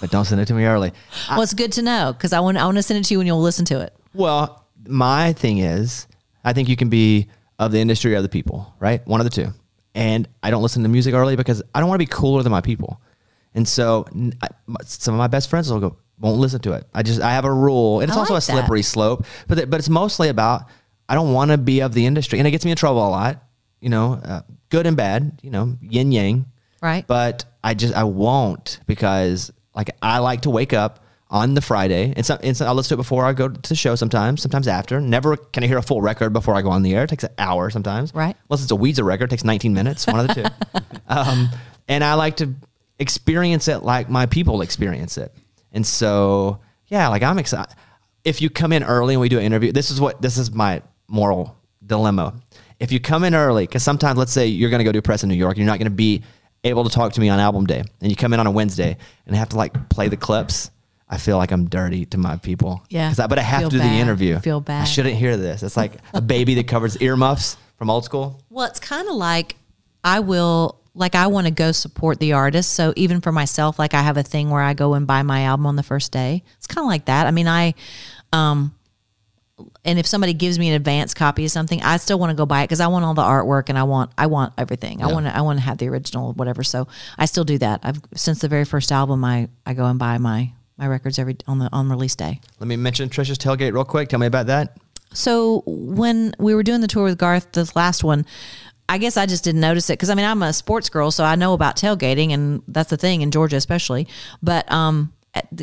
but 0.02 0.10
don't 0.12 0.26
send 0.26 0.42
it 0.42 0.46
to 0.48 0.54
me 0.54 0.66
early. 0.66 0.92
well, 1.30 1.42
it's 1.42 1.54
good 1.54 1.72
to 1.74 1.82
know 1.82 2.12
because 2.14 2.34
I 2.34 2.40
want 2.42 2.58
I 2.58 2.66
want 2.66 2.78
to 2.78 2.84
send 2.84 3.00
it 3.00 3.06
to 3.06 3.14
you 3.14 3.20
and 3.22 3.28
you'll 3.28 3.42
listen 3.42 3.64
to 3.66 3.80
it. 3.82 3.96
Well, 4.14 4.66
my 4.88 5.32
thing 5.34 5.60
is, 5.60 6.08
I 6.44 6.52
think 6.54 6.68
you 6.68 6.76
can 6.76 6.90
be 6.90 7.28
of 7.60 7.72
the 7.72 7.80
industry 7.80 8.14
or 8.16 8.22
the 8.22 8.30
people, 8.30 8.74
right? 8.80 9.06
One 9.08 9.22
of 9.22 9.26
the 9.26 9.30
two. 9.32 9.54
And 9.96 10.28
I 10.44 10.52
don't 10.52 10.62
listen 10.62 10.84
to 10.84 10.90
music 10.90 11.14
early 11.16 11.36
because 11.36 11.64
I 11.74 11.80
don't 11.80 11.90
want 11.90 12.00
to 12.00 12.06
be 12.06 12.12
cooler 12.12 12.44
than 12.44 12.52
my 12.52 12.62
people. 12.62 13.02
And 13.56 13.68
so 13.68 14.06
I- 14.44 14.50
some 14.84 15.14
of 15.16 15.18
my 15.18 15.26
best 15.28 15.50
friends 15.50 15.72
will 15.72 15.80
go, 15.80 15.98
won't 16.20 16.38
listen 16.40 16.60
to 16.62 16.74
it. 16.74 16.86
I 16.94 17.02
just, 17.02 17.20
I 17.22 17.32
have 17.32 17.46
a 17.46 17.52
rule. 17.54 18.02
And 18.02 18.10
it's 18.10 18.16
I 18.18 18.20
also 18.20 18.34
a 18.34 18.36
like 18.36 18.44
that. 18.46 18.52
slippery 18.54 18.84
slope, 18.84 19.26
but, 19.48 19.58
it- 19.58 19.70
but 19.72 19.80
it's 19.80 19.90
mostly 19.90 20.30
about, 20.30 20.66
I 21.10 21.16
don't 21.16 21.34
want 21.34 21.50
to 21.52 21.58
be 21.58 21.80
of 21.80 21.94
the 21.94 22.06
industry. 22.06 22.38
And 22.38 22.48
it 22.48 22.52
gets 22.52 22.64
me 22.66 22.70
in 22.72 22.78
trouble 22.78 23.08
a 23.08 23.10
lot, 23.10 23.44
you 23.80 23.90
know, 23.90 24.20
uh, 24.24 24.42
good 24.70 24.86
and 24.86 24.98
bad, 24.98 25.40
you 25.42 25.50
know, 25.50 25.76
yin 25.82 26.12
yang. 26.12 26.46
Right. 26.82 27.06
But 27.08 27.46
I 27.64 27.74
just, 27.74 27.94
I 27.94 28.04
won't 28.04 28.80
because 28.86 29.52
like 29.76 29.90
I 30.02 30.20
like 30.20 30.42
to 30.42 30.50
wake 30.50 30.74
up 30.74 31.04
on 31.30 31.54
the 31.54 31.62
Friday 31.62 32.14
and, 32.16 32.26
some, 32.26 32.40
and 32.42 32.56
so 32.56 32.66
I'll 32.66 32.76
listen 32.76 32.90
to 32.90 32.94
it 32.96 33.04
before 33.04 33.26
I 33.26 33.34
go 33.34 33.50
to 33.50 33.70
the 33.70 33.76
show 33.76 33.96
sometimes, 33.96 34.42
sometimes 34.42 34.68
after. 34.68 35.02
Never 35.02 35.36
can 35.36 35.64
I 35.64 35.68
hear 35.68 35.78
a 35.78 35.82
full 35.82 36.02
record 36.02 36.32
before 36.34 36.56
I 36.56 36.62
go 36.62 36.70
on 36.70 36.84
the 36.84 36.96
air. 36.96 37.04
It 37.04 37.10
takes 37.10 37.24
an 37.24 37.34
hour 37.38 37.70
sometimes. 37.70 38.14
Right. 38.14 38.36
Unless 38.50 38.64
it's 38.64 38.72
a 38.72 38.76
Weezer 38.76 39.04
record, 39.04 39.26
it 39.26 39.32
takes 39.32 39.44
19 39.44 39.74
minutes, 39.74 40.08
one 40.08 40.20
of 40.20 40.28
the 40.28 40.34
two. 40.34 40.80
um, 41.08 41.50
and 41.88 42.04
I 42.04 42.14
like 42.14 42.38
to 42.38 42.54
experience 43.00 43.68
it 43.68 43.80
like 43.80 44.10
my 44.10 44.26
people 44.26 44.62
experience 44.62 45.18
it. 45.18 45.34
And 45.72 45.86
so, 45.86 46.60
yeah, 46.88 47.10
like 47.10 47.24
I'm 47.24 47.40
excited. 47.40 47.76
If 48.24 48.42
you 48.42 48.50
come 48.50 48.74
in 48.74 48.84
early 48.84 49.14
and 49.14 49.22
we 49.22 49.30
do 49.30 49.38
an 49.38 49.46
interview, 49.46 49.72
this 49.72 49.92
is 49.92 50.02
what, 50.02 50.22
this 50.22 50.38
is 50.38 50.52
my 50.52 50.82
moral 51.08 51.58
dilemma. 51.86 52.34
If 52.80 52.92
you 52.92 53.00
come 53.00 53.24
in 53.24 53.34
early, 53.34 53.66
because 53.66 53.84
sometimes 53.84 54.18
let's 54.20 54.32
say 54.32 54.48
you're 54.48 54.70
going 54.70 54.80
to 54.80 54.84
go 54.84 54.92
do 54.92 55.02
press 55.02 55.24
in 55.24 55.30
New 55.30 55.36
York, 55.36 55.58
you're 55.58 55.66
not 55.66 55.80
going 55.80 55.90
to 55.90 55.96
be 55.96 56.24
able 56.64 56.84
to 56.84 56.90
talk 56.90 57.14
to 57.14 57.22
me 57.22 57.30
on 57.30 57.40
album 57.40 57.66
day, 57.66 57.84
and 58.02 58.10
you 58.10 58.16
come 58.16 58.34
in 58.34 58.40
on 58.40 58.48
a 58.48 58.52
Wednesday 58.52 58.98
and 59.26 59.36
have 59.36 59.50
to 59.50 59.58
like 59.58 59.90
play 59.90 60.08
the 60.10 60.18
clips. 60.18 60.70
I 61.10 61.18
feel 61.18 61.38
like 61.38 61.52
I'm 61.52 61.70
dirty 61.70 62.06
to 62.08 62.18
my 62.18 62.36
people. 62.38 62.84
Yeah. 62.90 63.14
I, 63.18 63.28
but 63.28 63.40
I 63.40 63.42
have 63.42 63.62
Feel 63.62 63.70
to 63.70 63.76
do 63.78 63.82
the 63.82 63.88
bad. 63.88 64.02
interview. 64.02 64.40
Feel 64.40 64.60
bad. 64.60 64.82
I 64.82 64.86
shouldn't 64.86 65.16
hear 65.16 65.38
this. 65.38 65.64
It's 65.64 65.78
like 65.78 65.94
a 66.14 66.20
baby 66.20 66.56
that 66.56 66.68
covers 66.68 66.98
earmuffs 67.02 67.56
from 67.78 67.90
old 67.90 68.04
school. 68.04 68.42
Well, 68.50 68.68
it's 68.68 68.82
kind 68.82 69.08
of 69.08 69.16
like 69.16 69.56
I 70.04 70.20
will 70.20 70.82
like 70.94 71.16
I 71.16 71.28
want 71.28 71.48
to 71.48 71.52
go 71.52 71.72
support 71.72 72.20
the 72.20 72.34
artist. 72.34 72.74
So 72.74 72.92
even 72.98 73.22
for 73.22 73.32
myself, 73.32 73.80
like 73.80 73.94
I 73.94 74.02
have 74.02 74.18
a 74.18 74.24
thing 74.24 74.50
where 74.50 74.62
I 74.62 74.74
go 74.74 74.96
and 74.96 75.08
buy 75.08 75.22
my 75.24 75.44
album 75.44 75.66
on 75.68 75.78
the 75.78 75.84
first 75.84 76.12
day. 76.12 76.44
It's 76.58 76.68
kind 76.68 76.84
of 76.84 76.90
like 76.90 77.06
that. 77.06 77.26
I 77.26 77.32
mean, 77.32 77.48
I 77.48 77.74
um 78.34 78.76
and 79.84 79.98
if 79.98 80.06
somebody 80.06 80.34
gives 80.34 80.60
me 80.60 80.70
an 80.70 80.76
advance 80.76 81.14
copy 81.14 81.46
of 81.46 81.52
something, 81.52 81.82
I 81.82 81.98
still 81.98 82.20
want 82.20 82.30
to 82.30 82.36
go 82.36 82.46
buy 82.46 82.62
it 82.62 82.66
because 82.66 82.80
I 82.80 82.88
want 82.88 83.06
all 83.06 83.14
the 83.14 83.24
artwork 83.24 83.70
and 83.70 83.78
I 83.78 83.84
want 83.84 84.12
I 84.18 84.28
want 84.28 84.54
everything. 84.58 85.02
I 85.02 85.12
want 85.12 85.26
to 85.26 85.36
I 85.36 85.42
want 85.42 85.58
to 85.60 85.66
have 85.66 85.78
the 85.78 85.88
original 85.90 86.34
whatever. 86.34 86.64
So 86.64 86.88
I 87.18 87.26
still 87.26 87.44
do 87.44 87.58
that. 87.60 87.80
I've 87.84 88.00
since 88.14 88.40
the 88.40 88.48
very 88.48 88.66
first 88.66 88.92
album 88.92 89.24
I 89.24 89.50
I 89.66 89.74
go 89.74 89.86
and 89.86 89.98
buy 89.98 90.18
my 90.20 90.52
my 90.78 90.88
records 90.88 91.18
every 91.18 91.38
on 91.48 91.60
the 91.60 91.70
on 91.72 91.90
release 91.90 92.16
day. 92.16 92.40
Let 92.60 92.68
me 92.68 92.76
mention 92.76 93.10
Trisha's 93.10 93.38
tailgate 93.38 93.74
real 93.74 93.86
quick. 93.86 94.10
Tell 94.10 94.20
me 94.20 94.28
about 94.28 94.48
that. 94.48 94.78
So 95.14 95.64
when 95.66 96.36
we 96.38 96.54
were 96.54 96.64
doing 96.64 96.82
the 96.82 96.88
tour 96.88 97.06
with 97.06 97.18
Garth, 97.18 97.54
this 97.54 97.76
last 97.76 98.04
one, 98.04 98.26
I 98.90 98.98
guess 99.00 99.18
I 99.18 99.26
just 99.26 99.44
didn't 99.44 99.62
notice 99.62 99.90
it 99.90 99.94
because 99.94 100.10
I 100.12 100.16
mean 100.16 100.26
I'm 100.26 100.44
a 100.44 100.54
sports 100.54 100.90
girl, 100.90 101.10
so 101.10 101.24
I 101.24 101.36
know 101.36 101.54
about 101.54 101.78
tailgating, 101.78 102.32
and 102.32 102.62
that's 102.68 102.90
the 102.90 102.98
thing 102.98 103.22
in 103.22 103.32
Georgia 103.32 103.56
especially. 103.56 104.08
But 104.44 104.72
um, 104.72 105.14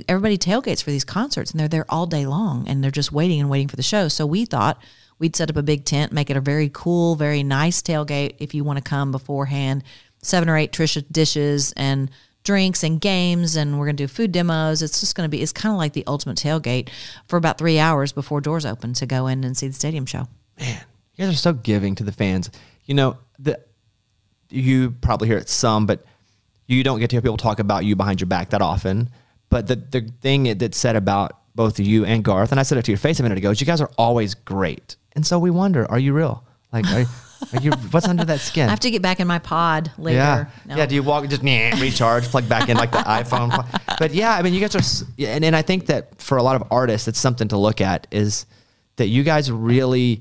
everybody 0.09 0.39
tailgates 0.39 0.83
for 0.83 0.91
these 0.91 1.05
concerts, 1.05 1.51
and 1.51 1.61
they're 1.61 1.69
there 1.69 1.87
all 1.89 2.07
day 2.07 2.27
long, 2.27 2.69
and 2.69 2.83
they're 2.83 2.91
just 2.91 3.13
waiting 3.13 3.41
and 3.41 3.49
waiting 3.49 3.69
for 3.69 3.77
the 3.77 3.83
show. 3.83 4.09
So 4.09 4.27
we 4.27 4.45
thought 4.45 4.83
We'd 5.19 5.37
set 5.37 5.51
up 5.51 5.57
a 5.57 5.63
big 5.63 5.85
tent, 5.85 6.13
make 6.13 6.31
it 6.31 6.37
a 6.37 6.41
very 6.41 6.71
cool, 6.73 7.17
very 7.17 7.43
nice 7.43 7.83
tailgate 7.83 8.37
if 8.39 8.55
you 8.55 8.65
want 8.65 8.79
to 8.79 8.83
come 8.83 9.13
beforehand. 9.13 9.85
Seven 10.23 10.49
or 10.49 10.57
eight 10.57 10.73
Trisha 10.73 11.05
dishes 11.11 11.73
and 11.77 12.11
drinks 12.43 12.83
and 12.83 13.01
games, 13.01 13.57
and 13.57 13.79
we're 13.79 13.87
going 13.87 13.97
to 13.97 14.03
do 14.03 14.09
food 14.09 14.33
demos. 14.33 14.83
It's 14.83 15.01
just 15.01 15.15
going 15.15 15.27
to 15.27 15.31
be, 15.31 15.41
it's 15.43 15.53
kind 15.53 15.73
of 15.73 15.79
like 15.79 15.93
the 15.93 16.05
ultimate 16.07 16.37
tailgate 16.37 16.89
for 17.29 17.37
about 17.37 17.59
three 17.59 17.79
hours 17.79 18.13
before 18.13 18.41
doors 18.41 18.67
open 18.67 18.93
to 18.95 19.07
go 19.07 19.27
in 19.29 19.45
and 19.45 19.57
see 19.57 19.69
the 19.69 19.75
stadium 19.75 20.07
show. 20.07 20.27
Man, 20.59 20.81
you 21.15 21.25
guys 21.25 21.35
are 21.35 21.39
so 21.39 21.53
giving 21.53 21.95
to 21.97 22.05
the 22.05 22.13
fans. 22.13 22.51
You 22.87 22.95
know, 22.95 23.19
the 23.39 23.61
you 24.51 24.91
probably 24.91 25.29
hear 25.29 25.39
it 25.39 25.49
some, 25.49 25.87
but 25.87 26.05
you 26.67 26.83
don't 26.85 27.01
get 27.01 27.11
to 27.11 27.17
hear 27.17 27.23
people 27.23 27.37
talk 27.37 27.61
about 27.61 27.85
you 27.85 27.97
behind 27.97 28.21
your 28.21 28.29
back 28.29 28.51
that 28.51 28.63
often. 28.63 29.11
But 29.55 29.69
the 29.69 29.77
the 29.77 30.11
thing 30.21 30.59
that's 30.59 30.77
said 30.77 30.97
about 30.97 31.39
both 31.55 31.79
you 31.79 32.05
and 32.05 32.25
Garth, 32.25 32.51
and 32.51 32.59
I 32.59 32.65
said 32.65 32.77
it 32.77 32.85
to 32.87 32.91
your 32.91 32.99
face 32.99 33.21
a 33.21 33.23
minute 33.23 33.39
ago, 33.39 33.53
is 33.53 33.61
you 33.61 33.69
guys 33.69 33.81
are 33.81 33.91
always 33.97 34.35
great. 34.35 34.97
And 35.13 35.25
so 35.25 35.39
we 35.39 35.49
wonder, 35.49 35.89
are 35.89 35.99
you 36.01 36.13
real? 36.13 36.45
Like, 36.73 36.85
are, 36.87 37.05
are 37.53 37.63
you, 37.63 37.71
what's 37.93 38.09
under 38.09 38.25
that 38.25 38.41
skin? 38.41 38.67
I 38.67 38.71
have 38.71 38.81
to 38.81 38.91
get 38.91 39.01
back 39.01 39.21
in 39.21 39.29
my 39.29 39.39
pod 39.39 39.93
later. 39.97 40.17
Yeah. 40.17 40.47
No. 40.67 40.77
Yeah. 40.77 40.87
Do 40.87 40.97
you 40.97 41.05
walk, 41.05 41.29
just 41.29 41.43
nah, 41.45 41.71
recharge, 41.81 42.25
plug 42.25 42.49
back 42.49 42.69
in 42.69 42.77
like 42.77 42.91
the 42.91 42.99
iPhone? 43.21 43.51
But 43.97 44.13
yeah, 44.13 44.35
I 44.35 44.43
mean, 44.43 44.55
you 44.55 44.61
guys 44.61 44.75
are, 44.75 45.07
and, 45.21 45.45
and 45.45 45.55
I 45.55 45.63
think 45.63 45.87
that 45.87 46.21
for 46.21 46.37
a 46.37 46.43
lot 46.43 46.61
of 46.61 46.67
artists, 46.73 47.07
it's 47.07 47.21
something 47.21 47.47
to 47.47 47.57
look 47.57 47.81
at 47.81 48.09
is 48.11 48.47
that 48.97 49.07
you 49.07 49.23
guys 49.23 49.53
really, 49.53 50.21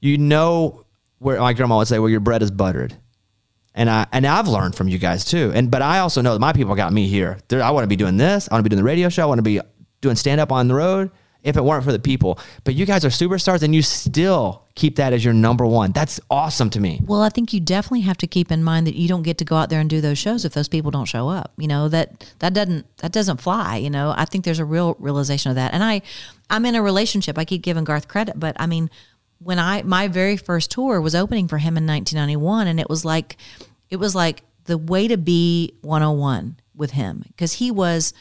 you 0.00 0.18
know, 0.18 0.84
where 1.20 1.38
my 1.38 1.52
grandma 1.52 1.78
would 1.78 1.86
say, 1.86 2.00
well, 2.00 2.10
your 2.10 2.18
bread 2.18 2.42
is 2.42 2.50
buttered. 2.50 2.96
And 3.74 3.88
I 3.88 4.06
and 4.12 4.26
I've 4.26 4.48
learned 4.48 4.74
from 4.74 4.88
you 4.88 4.98
guys 4.98 5.24
too. 5.24 5.50
And 5.54 5.70
but 5.70 5.82
I 5.82 6.00
also 6.00 6.20
know 6.20 6.34
that 6.34 6.40
my 6.40 6.52
people 6.52 6.74
got 6.74 6.92
me 6.92 7.06
here. 7.08 7.38
They're, 7.48 7.62
I 7.62 7.70
want 7.70 7.84
to 7.84 7.88
be 7.88 7.96
doing 7.96 8.16
this. 8.16 8.48
I 8.50 8.54
want 8.54 8.60
to 8.60 8.68
be 8.68 8.74
doing 8.74 8.84
the 8.84 8.88
radio 8.88 9.08
show. 9.08 9.22
I 9.22 9.26
want 9.26 9.38
to 9.38 9.42
be 9.42 9.60
doing 10.00 10.16
stand 10.16 10.40
up 10.40 10.52
on 10.52 10.68
the 10.68 10.74
road. 10.74 11.10
If 11.42 11.56
it 11.56 11.64
weren't 11.64 11.82
for 11.82 11.90
the 11.90 11.98
people, 11.98 12.38
but 12.62 12.74
you 12.74 12.86
guys 12.86 13.04
are 13.04 13.08
superstars, 13.08 13.64
and 13.64 13.74
you 13.74 13.82
still 13.82 14.62
keep 14.76 14.94
that 14.96 15.12
as 15.12 15.24
your 15.24 15.34
number 15.34 15.66
one. 15.66 15.90
That's 15.90 16.20
awesome 16.30 16.70
to 16.70 16.78
me. 16.78 17.00
Well, 17.04 17.20
I 17.20 17.30
think 17.30 17.52
you 17.52 17.58
definitely 17.58 18.02
have 18.02 18.16
to 18.18 18.28
keep 18.28 18.52
in 18.52 18.62
mind 18.62 18.86
that 18.86 18.94
you 18.94 19.08
don't 19.08 19.24
get 19.24 19.38
to 19.38 19.44
go 19.44 19.56
out 19.56 19.68
there 19.68 19.80
and 19.80 19.90
do 19.90 20.00
those 20.00 20.18
shows 20.18 20.44
if 20.44 20.52
those 20.52 20.68
people 20.68 20.92
don't 20.92 21.06
show 21.06 21.28
up. 21.28 21.52
You 21.56 21.66
know 21.66 21.88
that 21.88 22.32
that 22.38 22.54
doesn't 22.54 22.96
that 22.98 23.10
doesn't 23.10 23.40
fly. 23.40 23.78
You 23.78 23.90
know, 23.90 24.14
I 24.16 24.24
think 24.24 24.44
there's 24.44 24.60
a 24.60 24.64
real 24.64 24.94
realization 25.00 25.50
of 25.50 25.56
that. 25.56 25.74
And 25.74 25.82
I, 25.82 26.02
I'm 26.48 26.64
in 26.64 26.76
a 26.76 26.82
relationship. 26.82 27.36
I 27.36 27.44
keep 27.44 27.62
giving 27.62 27.82
Garth 27.82 28.06
credit, 28.06 28.38
but 28.38 28.54
I 28.60 28.66
mean, 28.66 28.88
when 29.42 29.58
I 29.58 29.82
my 29.82 30.08
very 30.08 30.36
first 30.36 30.70
tour 30.70 31.00
was 31.00 31.14
opening 31.14 31.48
for 31.48 31.58
him 31.58 31.76
in 31.76 31.86
1991, 31.86 32.66
and 32.66 32.80
it 32.80 32.88
was 32.88 33.04
like, 33.04 33.36
it 33.90 33.96
was 33.96 34.14
like 34.14 34.42
the 34.64 34.78
way 34.78 35.08
to 35.08 35.16
be 35.16 35.74
101 35.82 36.58
with 36.74 36.92
him 36.92 37.24
because 37.28 37.54
he 37.54 37.70
was 37.70 38.14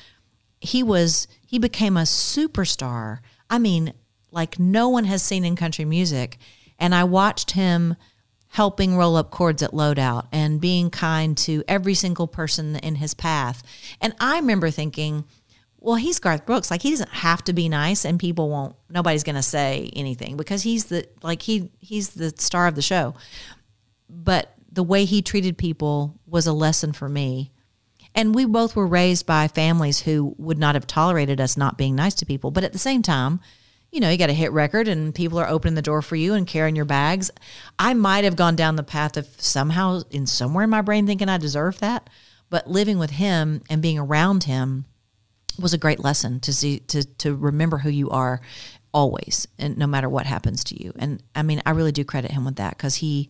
he 0.60 0.84
was 0.84 1.28
he 1.46 1.60
became 1.60 1.98
a 1.98 2.02
superstar. 2.02 3.20
I 3.50 3.60
mean, 3.60 3.94
like 4.32 4.60
no 4.60 4.90
one 4.90 5.06
has 5.06 5.22
seen 5.22 5.46
in 5.46 5.56
country 5.56 5.86
music. 5.86 6.38
And 6.80 6.96
I 6.96 7.04
watched 7.04 7.52
him 7.52 7.96
helping 8.50 8.98
roll 8.98 9.16
up 9.16 9.32
cords 9.32 9.62
at 9.64 9.72
loadout 9.72 10.28
and 10.32 10.60
being 10.60 10.90
kind 10.90 11.38
to 11.38 11.64
every 11.68 11.94
single 11.94 12.28
person 12.28 12.76
in 12.78 12.96
his 12.96 13.14
path. 13.14 13.64
And 14.02 14.14
I 14.20 14.38
remember 14.38 14.72
thinking, 14.72 15.26
well, 15.82 15.96
he's 15.96 16.20
Garth 16.20 16.46
Brooks. 16.46 16.70
Like 16.70 16.84
he 16.84 16.92
doesn't 16.92 17.10
have 17.10 17.44
to 17.46 17.54
be 17.54 17.68
nice 17.68 18.06
and 18.06 18.20
people 18.20 18.50
won't 18.50 18.76
nobody's 18.90 19.24
gonna 19.24 19.44
say 19.44 19.90
anything 19.94 20.38
because 20.38 20.62
he's 20.62 20.86
the 20.86 21.08
like 21.24 21.42
he 21.42 21.72
he's 21.80 22.12
the 22.12 22.32
star 22.38 22.68
of 22.68 22.76
the 22.76 22.82
show. 22.82 23.16
But 24.08 24.54
the 24.72 24.84
way 24.84 25.06
he 25.06 25.22
treated 25.22 25.58
people 25.58 26.20
was 26.26 26.48
a 26.48 26.54
lesson 26.54 26.94
for 26.94 27.10
me 27.10 27.52
and 28.14 28.36
we 28.36 28.46
both 28.46 28.76
were 28.76 28.88
raised 28.88 29.26
by 29.26 29.48
families 29.48 30.00
who 30.02 30.36
would 30.38 30.58
not 30.58 30.76
have 30.76 30.86
tolerated 30.86 31.40
us 31.40 31.58
not 31.58 31.78
being 31.78 31.96
nice 31.96 32.14
to 32.16 32.26
people. 32.26 32.52
But 32.52 32.64
at 32.64 32.74
the 32.74 32.80
same 32.80 33.02
time, 33.02 33.40
you 33.92 34.00
know, 34.00 34.10
you 34.10 34.18
got 34.18 34.30
a 34.30 34.34
hit 34.34 34.52
record 34.52 34.88
and 34.88 35.16
people 35.16 35.40
are 35.40 35.48
opening 35.48 35.76
the 35.76 35.82
door 35.82 36.02
for 36.02 36.16
you 36.16 36.34
and 36.34 36.48
carrying 36.48 36.76
your 36.76 36.86
bags. 36.86 37.32
I 37.80 37.94
might 37.94 38.24
have 38.24 38.36
gone 38.36 38.56
down 38.56 38.76
the 38.76 38.84
path 38.84 39.18
of 39.18 39.28
somehow 39.38 40.02
in 40.12 40.28
somewhere 40.28 40.64
in 40.64 40.70
my 40.70 40.82
brain 40.82 41.08
thinking 41.08 41.30
I 41.30 41.38
deserve 41.38 41.80
that. 41.80 42.10
But 42.50 42.70
living 42.70 43.00
with 43.00 43.12
him 43.12 43.62
and 43.70 43.82
being 43.82 43.98
around 43.98 44.44
him 44.44 44.86
was 45.60 45.74
a 45.74 45.78
great 45.78 45.99
lesson 45.99 46.39
to 46.41 46.54
see 46.54 46.80
to 46.80 47.04
to 47.20 47.36
remember 47.36 47.78
who 47.78 47.89
you 47.89 48.10
are 48.10 48.41
always 48.93 49.47
and 49.58 49.78
no 49.78 49.88
matter 49.88 50.10
what 50.10 50.26
happens 50.26 50.64
to 50.66 50.84
you. 50.84 50.93
And 50.97 51.24
I 51.36 51.43
mean, 51.43 51.62
I 51.66 51.72
really 51.72 51.91
do 51.91 52.04
credit 52.04 52.32
him 52.32 52.45
with 52.45 52.58
that 52.58 52.78
because 52.78 52.95
he 52.95 53.30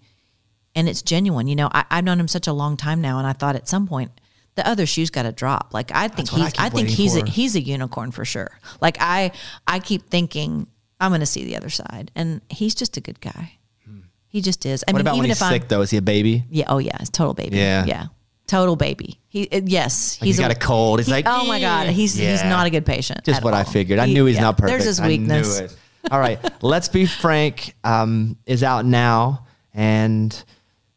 and 0.75 0.87
it's 0.87 1.01
genuine. 1.01 1.47
You 1.47 1.55
know, 1.55 1.69
I, 1.71 1.85
I've 1.89 2.03
known 2.03 2.19
him 2.19 2.27
such 2.27 2.47
a 2.47 2.53
long 2.53 2.77
time 2.77 3.01
now, 3.01 3.17
and 3.17 3.27
I 3.27 3.33
thought 3.33 3.55
at 3.55 3.67
some 3.67 3.87
point 3.87 4.11
the 4.55 4.67
other 4.67 4.85
shoe's 4.85 5.09
got 5.09 5.23
to 5.23 5.31
drop. 5.31 5.73
Like 5.73 5.91
I 5.93 6.07
think 6.07 6.33
I 6.33 6.37
he's, 6.37 6.53
keep 6.53 6.61
I, 6.61 6.69
think 6.69 6.89
he's 6.89 7.15
a, 7.15 7.25
he's 7.25 7.55
a 7.55 7.61
unicorn 7.61 8.11
for 8.11 8.25
sure. 8.25 8.59
Like 8.79 8.97
I, 8.99 9.31
I 9.67 9.79
keep 9.79 10.09
thinking 10.09 10.67
I'm 10.99 11.11
going 11.11 11.21
to 11.21 11.25
see 11.25 11.45
the 11.45 11.57
other 11.57 11.69
side, 11.69 12.11
and 12.15 12.41
he's 12.49 12.75
just 12.75 12.97
a 12.97 13.01
good 13.01 13.19
guy. 13.21 13.53
Hmm. 13.85 14.01
He 14.27 14.41
just 14.41 14.65
is. 14.65 14.83
I 14.87 14.91
What 14.91 14.97
mean, 14.97 15.01
about 15.01 15.11
even 15.15 15.19
when 15.19 15.29
he's 15.29 15.37
if 15.37 15.43
I'm, 15.43 15.53
sick 15.53 15.67
though? 15.67 15.81
Is 15.81 15.91
he 15.91 15.97
a 15.97 16.01
baby? 16.01 16.45
yeah, 16.49 16.65
oh 16.67 16.77
yeah, 16.77 16.97
it's 16.99 17.09
total 17.09 17.33
baby. 17.33 17.57
Yeah. 17.57 17.85
yeah, 17.85 18.05
total 18.47 18.75
baby. 18.75 19.19
He, 19.33 19.47
uh, 19.49 19.61
yes, 19.63 20.19
Like 20.19 20.25
he's 20.27 20.37
got 20.39 20.51
a 20.51 20.55
cold. 20.55 20.99
He's 20.99 21.05
he- 21.07 21.13
like, 21.13 21.25
oh 21.25 21.45
my 21.47 21.59
god, 21.61 21.87
he's 21.87 22.13
he's 22.15 22.41
Yeah. 22.41 22.49
not 22.49 22.67
a 22.67 22.69
good 22.69 22.85
patient. 22.85 23.23
Just 23.23 23.37
at 23.37 23.43
what 23.45 23.53
I 23.53 23.59
all. 23.59 23.63
figured. 23.63 23.97
I 23.97 24.07
He- 24.07 24.13
knew 24.13 24.25
he's 24.25 24.35
yeah, 24.35 24.41
not 24.41 24.57
perfect. 24.57 24.71
There's 24.71 24.83
his 24.97 24.99
weakness. 25.01 25.55
I 25.57 25.59
knew 25.61 25.65
it. 25.67 25.77
All 26.11 26.19
right. 26.19 26.37
Let's 26.61 26.89
be 26.89 27.05
frank. 27.05 27.73
Um, 27.85 28.35
is 28.45 28.61
out 28.61 28.85
now, 28.85 29.45
and 29.73 30.31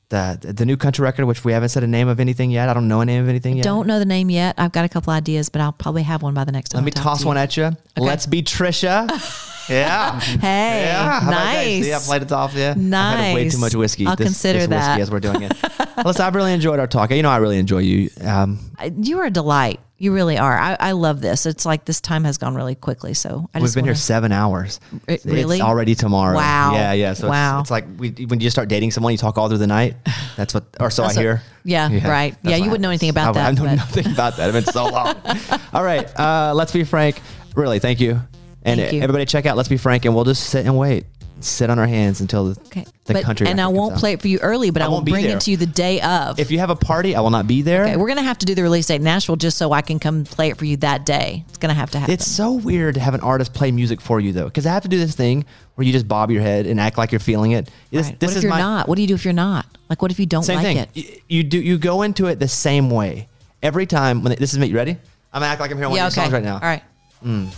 the 0.08 0.52
the 0.52 0.66
new 0.66 0.76
country 0.76 1.04
record, 1.04 1.26
which 1.26 1.44
we 1.44 1.52
haven't 1.52 1.68
said 1.68 1.84
a 1.84 1.86
name 1.86 2.08
of 2.08 2.18
anything 2.18 2.50
yet. 2.50 2.68
I 2.68 2.74
don't 2.74 2.88
know 2.88 3.00
a 3.02 3.04
name 3.04 3.22
of 3.22 3.28
anything 3.28 3.56
yet. 3.56 3.62
Don't 3.62 3.86
know 3.86 4.00
the 4.00 4.04
name 4.04 4.30
yet. 4.30 4.56
I've 4.58 4.72
got 4.72 4.84
a 4.84 4.88
couple 4.88 5.12
ideas, 5.12 5.48
but 5.48 5.60
I'll 5.60 5.72
probably 5.72 6.02
have 6.02 6.22
one 6.22 6.34
by 6.34 6.42
the 6.44 6.52
next 6.52 6.70
time. 6.70 6.80
Let 6.80 6.84
me 6.86 6.90
toss 6.90 7.24
one 7.24 7.36
at 7.36 7.56
you. 7.56 7.70
Let's 7.96 8.26
be 8.26 8.42
Trisha. 8.42 9.50
yeah. 9.68 10.20
Hey, 10.20 10.84
Yeah, 10.86 11.20
how 11.20 11.30
that? 11.30 11.54
nice. 11.54 11.84
See, 11.84 11.94
I 11.94 11.98
played 11.98 12.22
it 12.22 12.32
off. 12.32 12.54
Yeah, 12.54 12.74
I've 12.76 13.18
had 13.18 13.34
way 13.34 13.48
too 13.48 13.58
much 13.58 13.74
whiskey. 13.74 14.06
I'll 14.06 14.16
this, 14.16 14.26
consider 14.26 14.60
this 14.60 14.68
whiskey 14.68 14.78
that. 14.80 15.00
as 15.00 15.10
we're 15.10 15.20
doing 15.20 15.42
it. 15.42 15.52
Listen, 16.04 16.24
I've 16.24 16.34
really 16.34 16.52
enjoyed 16.52 16.78
our 16.80 16.86
talk. 16.86 17.10
You 17.10 17.22
know, 17.22 17.30
I 17.30 17.36
really 17.38 17.58
enjoy 17.58 17.78
you. 17.78 18.10
Um, 18.22 18.58
You 18.98 19.20
are 19.20 19.26
a 19.26 19.30
delight. 19.30 19.80
You 19.96 20.12
really 20.12 20.36
are. 20.36 20.58
I, 20.58 20.76
I 20.80 20.92
love 20.92 21.20
this. 21.20 21.46
It's 21.46 21.64
like 21.64 21.84
this 21.84 22.00
time 22.00 22.24
has 22.24 22.36
gone 22.36 22.54
really 22.56 22.74
quickly. 22.74 23.14
So 23.14 23.48
I 23.54 23.58
we've 23.58 23.64
just 23.66 23.74
been 23.76 23.84
here 23.84 23.92
wanna- 23.92 23.98
seven 24.00 24.32
hours. 24.32 24.80
Re- 25.08 25.20
really? 25.24 25.56
It's 25.56 25.64
already 25.64 25.94
tomorrow. 25.94 26.34
Wow. 26.34 26.72
Yeah, 26.74 26.92
yeah. 26.92 27.12
So 27.14 27.28
Wow. 27.28 27.60
it's, 27.60 27.66
it's 27.66 27.70
like 27.70 27.86
we, 27.96 28.10
when 28.26 28.40
you 28.40 28.50
start 28.50 28.68
dating 28.68 28.90
someone, 28.90 29.12
you 29.12 29.18
talk 29.18 29.38
all 29.38 29.48
through 29.48 29.58
the 29.58 29.68
night. 29.68 29.94
That's 30.36 30.52
what, 30.52 30.64
or 30.80 30.90
so 30.90 31.02
That's 31.02 31.16
I 31.16 31.20
hear. 31.22 31.42
yeah, 31.62 32.10
right. 32.10 32.36
Yeah, 32.42 32.56
you 32.56 32.64
wouldn't 32.64 32.80
know 32.82 32.90
anything 32.90 33.08
about 33.10 33.34
that. 33.34 33.44
I, 33.46 33.48
I 33.48 33.52
know 33.52 33.62
but- 33.64 33.74
nothing 33.76 34.06
about 34.12 34.36
that. 34.36 34.52
It's 34.52 34.64
been 34.66 34.74
so 34.74 34.86
long. 34.88 35.14
all 35.72 35.84
right. 35.84 36.10
Uh, 36.18 36.52
let's 36.54 36.72
be 36.72 36.82
frank. 36.84 37.22
Really, 37.54 37.78
thank 37.78 38.00
you. 38.00 38.20
And 38.64 38.80
Thank 38.80 38.92
you. 38.94 39.02
everybody 39.02 39.24
check 39.26 39.46
out 39.46 39.56
Let's 39.56 39.68
Be 39.68 39.76
Frank 39.76 40.04
and 40.06 40.14
we'll 40.14 40.24
just 40.24 40.44
sit 40.44 40.64
and 40.66 40.76
wait. 40.78 41.04
Sit 41.40 41.68
on 41.68 41.78
our 41.78 41.86
hands 41.86 42.20
until 42.22 42.54
the, 42.54 42.60
Okay. 42.68 42.86
the 43.04 43.12
but, 43.14 43.24
country. 43.24 43.48
and 43.48 43.60
I 43.60 43.66
won't 43.66 43.94
out. 43.94 43.98
play 43.98 44.12
it 44.12 44.22
for 44.22 44.28
you 44.28 44.38
early, 44.38 44.70
but 44.70 44.80
I, 44.80 44.84
I 44.86 44.88
will 44.88 44.94
won't 44.98 45.08
bring 45.10 45.24
there. 45.24 45.36
it 45.36 45.40
to 45.42 45.50
you 45.50 45.56
the 45.58 45.66
day 45.66 46.00
of. 46.00 46.38
If 46.38 46.50
you 46.50 46.60
have 46.60 46.70
a 46.70 46.76
party, 46.76 47.14
I 47.16 47.20
will 47.20 47.30
not 47.30 47.46
be 47.46 47.60
there. 47.60 47.82
okay, 47.84 47.96
we're 47.96 48.06
gonna 48.08 48.22
have 48.22 48.38
to 48.38 48.46
do 48.46 48.54
the 48.54 48.62
release 48.62 48.86
date 48.86 48.94
in 48.96 49.02
Nashville 49.02 49.36
just 49.36 49.58
so 49.58 49.72
I 49.72 49.82
can 49.82 49.98
come 49.98 50.24
play 50.24 50.48
it 50.48 50.56
for 50.56 50.64
you 50.64 50.78
that 50.78 51.04
day. 51.04 51.44
It's 51.48 51.58
gonna 51.58 51.74
have 51.74 51.90
to 51.90 51.98
happen. 51.98 52.14
It's 52.14 52.26
so 52.26 52.52
weird 52.52 52.94
to 52.94 53.00
have 53.00 53.12
an 53.14 53.20
artist 53.20 53.52
play 53.52 53.72
music 53.72 54.00
for 54.00 54.20
you 54.20 54.32
though, 54.32 54.44
because 54.46 54.64
I 54.64 54.70
have 54.72 54.84
to 54.84 54.88
do 54.88 54.98
this 54.98 55.14
thing 55.14 55.44
where 55.74 55.84
you 55.86 55.92
just 55.92 56.06
bob 56.08 56.30
your 56.30 56.40
head 56.40 56.66
and 56.66 56.80
act 56.80 56.96
like 56.96 57.10
you're 57.12 57.18
feeling 57.18 57.50
it. 57.50 57.68
This, 57.90 58.06
Right. 58.06 58.20
this 58.20 58.28
what 58.28 58.32
if 58.32 58.36
is 58.38 58.42
you're 58.44 58.50
my 58.50 58.58
not? 58.60 58.88
What 58.88 58.94
do 58.94 59.02
you 59.02 59.08
do 59.08 59.14
if 59.14 59.24
you're 59.24 59.34
not? 59.34 59.66
Like, 59.90 60.00
what 60.00 60.12
if 60.12 60.20
you 60.20 60.26
don't 60.26 60.44
same 60.44 60.56
like 60.58 60.64
thing. 60.64 60.76
it? 60.78 60.88
Y- 60.96 61.20
You 61.28 61.42
do 61.42 61.58
you 61.60 61.76
go 61.78 62.02
into 62.02 62.26
it 62.26 62.38
the 62.38 62.48
same 62.48 62.88
way 62.90 63.28
every 63.62 63.84
time. 63.86 64.22
When 64.22 64.34
this 64.38 64.52
is 64.54 64.58
me, 64.58 64.68
you 64.68 64.76
ready? 64.76 64.92
I'm 65.32 65.40
gonna 65.42 65.46
act 65.46 65.60
like 65.60 65.72
I'm 65.72 65.76
hearing 65.76 65.92
yeah. 65.94 66.04
one 66.04 66.06
of 66.12 66.16
your 66.16 66.22
songs 66.24 66.32
right 66.32 66.44
now. 66.44 66.54
All 66.54 66.60
right. 66.60 66.82
Mm. 67.22 67.48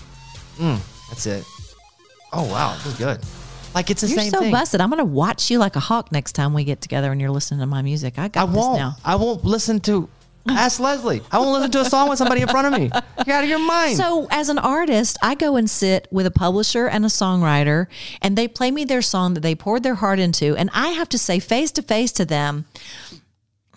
Mm. 0.59 0.80
That's 1.09 1.26
it. 1.26 1.44
Oh 2.33 2.45
wow, 2.50 2.74
this 2.76 2.87
is 2.87 2.95
good. 2.99 3.20
Like 3.74 3.91
it's 3.91 4.00
the 4.00 4.08
You're 4.08 4.18
same 4.18 4.30
so 4.30 4.41
thing. 4.41 4.53
busted. 4.53 4.80
I'm 4.80 4.91
gonna 4.91 5.04
watch 5.04 5.50
you 5.50 5.58
like 5.58 5.76
a 5.76 5.80
hawk 5.80 6.11
next 6.12 6.33
time 6.33 6.54
we 6.54 6.64
get 6.64 6.80
together 6.80 7.12
and 7.12 7.20
you're 7.20 7.30
listening 7.30 7.61
to 7.61 7.66
my 7.66 7.83
music. 7.83 8.18
I 8.18 8.24
I 8.24 8.28
got 8.28 8.46
this 8.46 8.57
won't. 8.57 8.78
now. 8.78 8.96
I 9.04 9.16
won't 9.16 9.45
listen 9.45 9.80
to. 9.80 10.08
Ask 10.49 10.78
Leslie. 10.78 11.22
I 11.33 11.38
won't 11.41 11.53
listen 11.54 11.72
to 11.72 11.80
a 11.80 11.84
song 11.84 12.08
with 12.08 12.18
somebody 12.18 12.41
in 12.41 12.46
front 12.49 12.72
of 12.72 12.80
me. 12.80 12.88
You're 13.26 13.34
out 13.37 13.42
of 13.42 13.50
your 13.50 13.58
mind. 13.58 13.96
So, 13.96 14.28
as 14.30 14.49
an 14.49 14.58
artist, 14.58 15.18
I 15.20 15.34
go 15.34 15.57
and 15.57 15.68
sit 15.68 16.07
with 16.12 16.24
a 16.24 16.30
publisher 16.30 16.87
and 16.87 17.04
a 17.04 17.08
songwriter, 17.08 17.88
and 18.22 18.38
they 18.38 18.46
play 18.46 18.70
me 18.70 18.84
their 18.84 19.03
song 19.03 19.34
that 19.34 19.41
they 19.41 19.57
poured 19.57 19.83
their 19.83 19.96
heart 19.96 20.20
into, 20.20 20.54
and 20.57 20.70
I 20.72 20.91
have 20.91 21.08
to 21.11 21.18
say 21.18 21.41
face 21.41 21.72
to 21.72 21.83
face 21.83 22.12
to 22.12 22.24
them, 22.24 22.64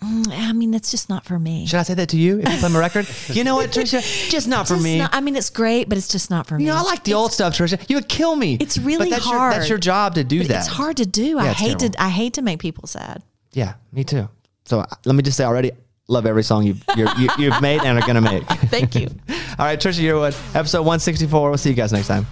"Mm, 0.02 0.28
I 0.32 0.52
mean, 0.52 0.72
it's 0.74 0.90
just 0.90 1.08
not 1.08 1.24
for 1.24 1.38
me. 1.38 1.66
Should 1.66 1.78
I 1.78 1.82
say 1.82 1.94
that 1.94 2.08
to 2.10 2.16
you 2.16 2.40
if 2.40 2.48
you 2.50 2.58
play 2.58 2.68
my 2.70 2.78
record? 2.78 3.06
You 3.28 3.44
know 3.44 3.54
what, 3.56 3.70
Trisha? 3.70 4.00
Just 4.30 4.48
not 4.48 4.66
for 4.66 4.74
Just 4.74 4.84
me. 4.84 4.98
not- 4.98 5.14
I 5.14 5.20
mean, 5.20 5.36
it's 5.36 5.50
great, 5.50 5.88
but 5.88 5.98
it's 5.98 6.08
just 6.08 6.30
not 6.30 6.46
for 6.46 6.56
me. 6.56 6.64
you 6.64 6.70
know, 6.70 6.76
I 6.76 6.82
like 6.82 7.04
the 7.04 7.14
old 7.14 7.32
stuff, 7.32 7.54
Trisha. 7.56 7.78
You 7.88 7.96
would 7.96 8.08
kill 8.08 8.34
me. 8.34 8.56
It's 8.60 8.78
really 8.78 9.10
but 9.10 9.16
that's 9.16 9.24
hard. 9.26 9.52
Your, 9.52 9.58
that's 9.60 9.68
your 9.68 9.78
job 9.78 10.14
to 10.14 10.24
do 10.24 10.38
But 10.40 10.48
that. 10.48 10.58
It's 10.60 10.66
hard 10.68 10.96
to 10.98 11.06
do. 11.06 11.38
I 11.38 11.44
Yeah, 11.44 11.50
it's 11.50 11.60
hate 11.60 11.66
terrible. 11.78 11.90
to. 11.90 12.02
I 12.02 12.08
hate 12.08 12.34
to 12.34 12.42
make 12.42 12.60
people 12.60 12.86
sad. 12.86 13.22
Yeah, 13.52 13.74
me 13.92 14.04
too. 14.04 14.28
So 14.64 14.80
uh, 14.80 14.86
let 15.04 15.14
me 15.14 15.22
just 15.22 15.36
say 15.36 15.44
already, 15.44 15.72
love 16.08 16.24
every 16.26 16.42
song 16.44 16.64
you've 16.64 16.82
you're, 16.96 17.08
you, 17.18 17.28
you've 17.38 17.60
made 17.60 17.82
and 17.82 17.98
are 17.98 18.06
gonna 18.06 18.20
make. 18.20 18.44
Thank 18.70 18.94
you. 18.94 19.08
All 19.58 19.66
right, 19.66 19.78
Trisha 19.78 20.00
Yearwood, 20.02 20.34
episode 20.56 20.80
164. 20.80 21.48
We'll 21.50 21.58
see 21.58 21.70
you 21.70 21.76
guys 21.76 21.92
next 21.92 22.06
time. 22.08 22.26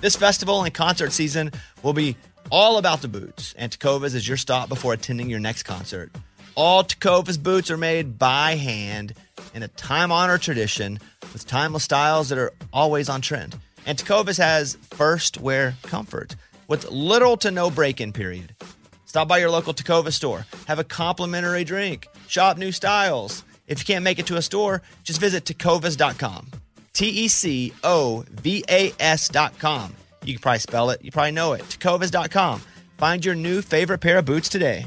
This 0.00 0.16
festival 0.16 0.64
and 0.64 0.74
concert 0.74 1.12
season 1.12 1.50
will 1.82 1.94
be 1.94 2.16
all 2.50 2.78
about 2.78 3.02
the 3.02 3.08
boots, 3.08 3.54
and 3.56 3.70
Tecovas 3.70 4.14
is 4.14 4.26
your 4.26 4.36
stop 4.36 4.68
before 4.68 4.92
attending 4.92 5.30
your 5.30 5.40
next 5.40 5.64
concert. 5.64 6.10
All 6.54 6.84
Tecovas 6.84 7.42
boots 7.42 7.70
are 7.70 7.76
made 7.76 8.18
by 8.18 8.56
hand 8.56 9.14
in 9.54 9.62
a 9.62 9.68
time 9.68 10.12
honored 10.12 10.42
tradition 10.42 10.98
with 11.32 11.46
timeless 11.46 11.84
styles 11.84 12.28
that 12.28 12.38
are 12.38 12.52
always 12.72 13.08
on 13.08 13.20
trend. 13.20 13.56
And 13.86 13.98
Tecovas 13.98 14.38
has 14.38 14.76
first 14.90 15.38
wear 15.38 15.74
comfort 15.82 16.36
with 16.68 16.90
little 16.90 17.36
to 17.38 17.50
no 17.50 17.70
break 17.70 18.00
in 18.00 18.12
period. 18.12 18.54
Stop 19.04 19.28
by 19.28 19.38
your 19.38 19.50
local 19.50 19.74
Tecovas 19.74 20.14
store, 20.14 20.46
have 20.66 20.78
a 20.78 20.84
complimentary 20.84 21.64
drink, 21.64 22.08
shop 22.26 22.56
new 22.58 22.72
styles. 22.72 23.44
If 23.66 23.78
you 23.78 23.84
can't 23.84 24.04
make 24.04 24.18
it 24.18 24.26
to 24.26 24.36
a 24.36 24.42
store, 24.42 24.82
just 25.04 25.20
visit 25.20 25.44
tecovas.com. 25.44 26.50
T 26.92 27.08
E 27.08 27.28
C 27.28 27.72
O 27.82 28.24
V 28.30 28.64
A 28.68 28.92
S.com. 29.00 29.94
You 30.24 30.34
can 30.34 30.40
probably 30.40 30.58
spell 30.60 30.90
it, 30.90 31.04
you 31.04 31.10
probably 31.10 31.32
know 31.32 31.52
it. 31.52 31.62
Tecovas.com. 31.62 32.62
Find 32.98 33.24
your 33.24 33.34
new 33.34 33.60
favorite 33.62 33.98
pair 33.98 34.18
of 34.18 34.24
boots 34.24 34.48
today. 34.48 34.86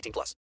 18 0.00 0.12
plus. 0.12 0.34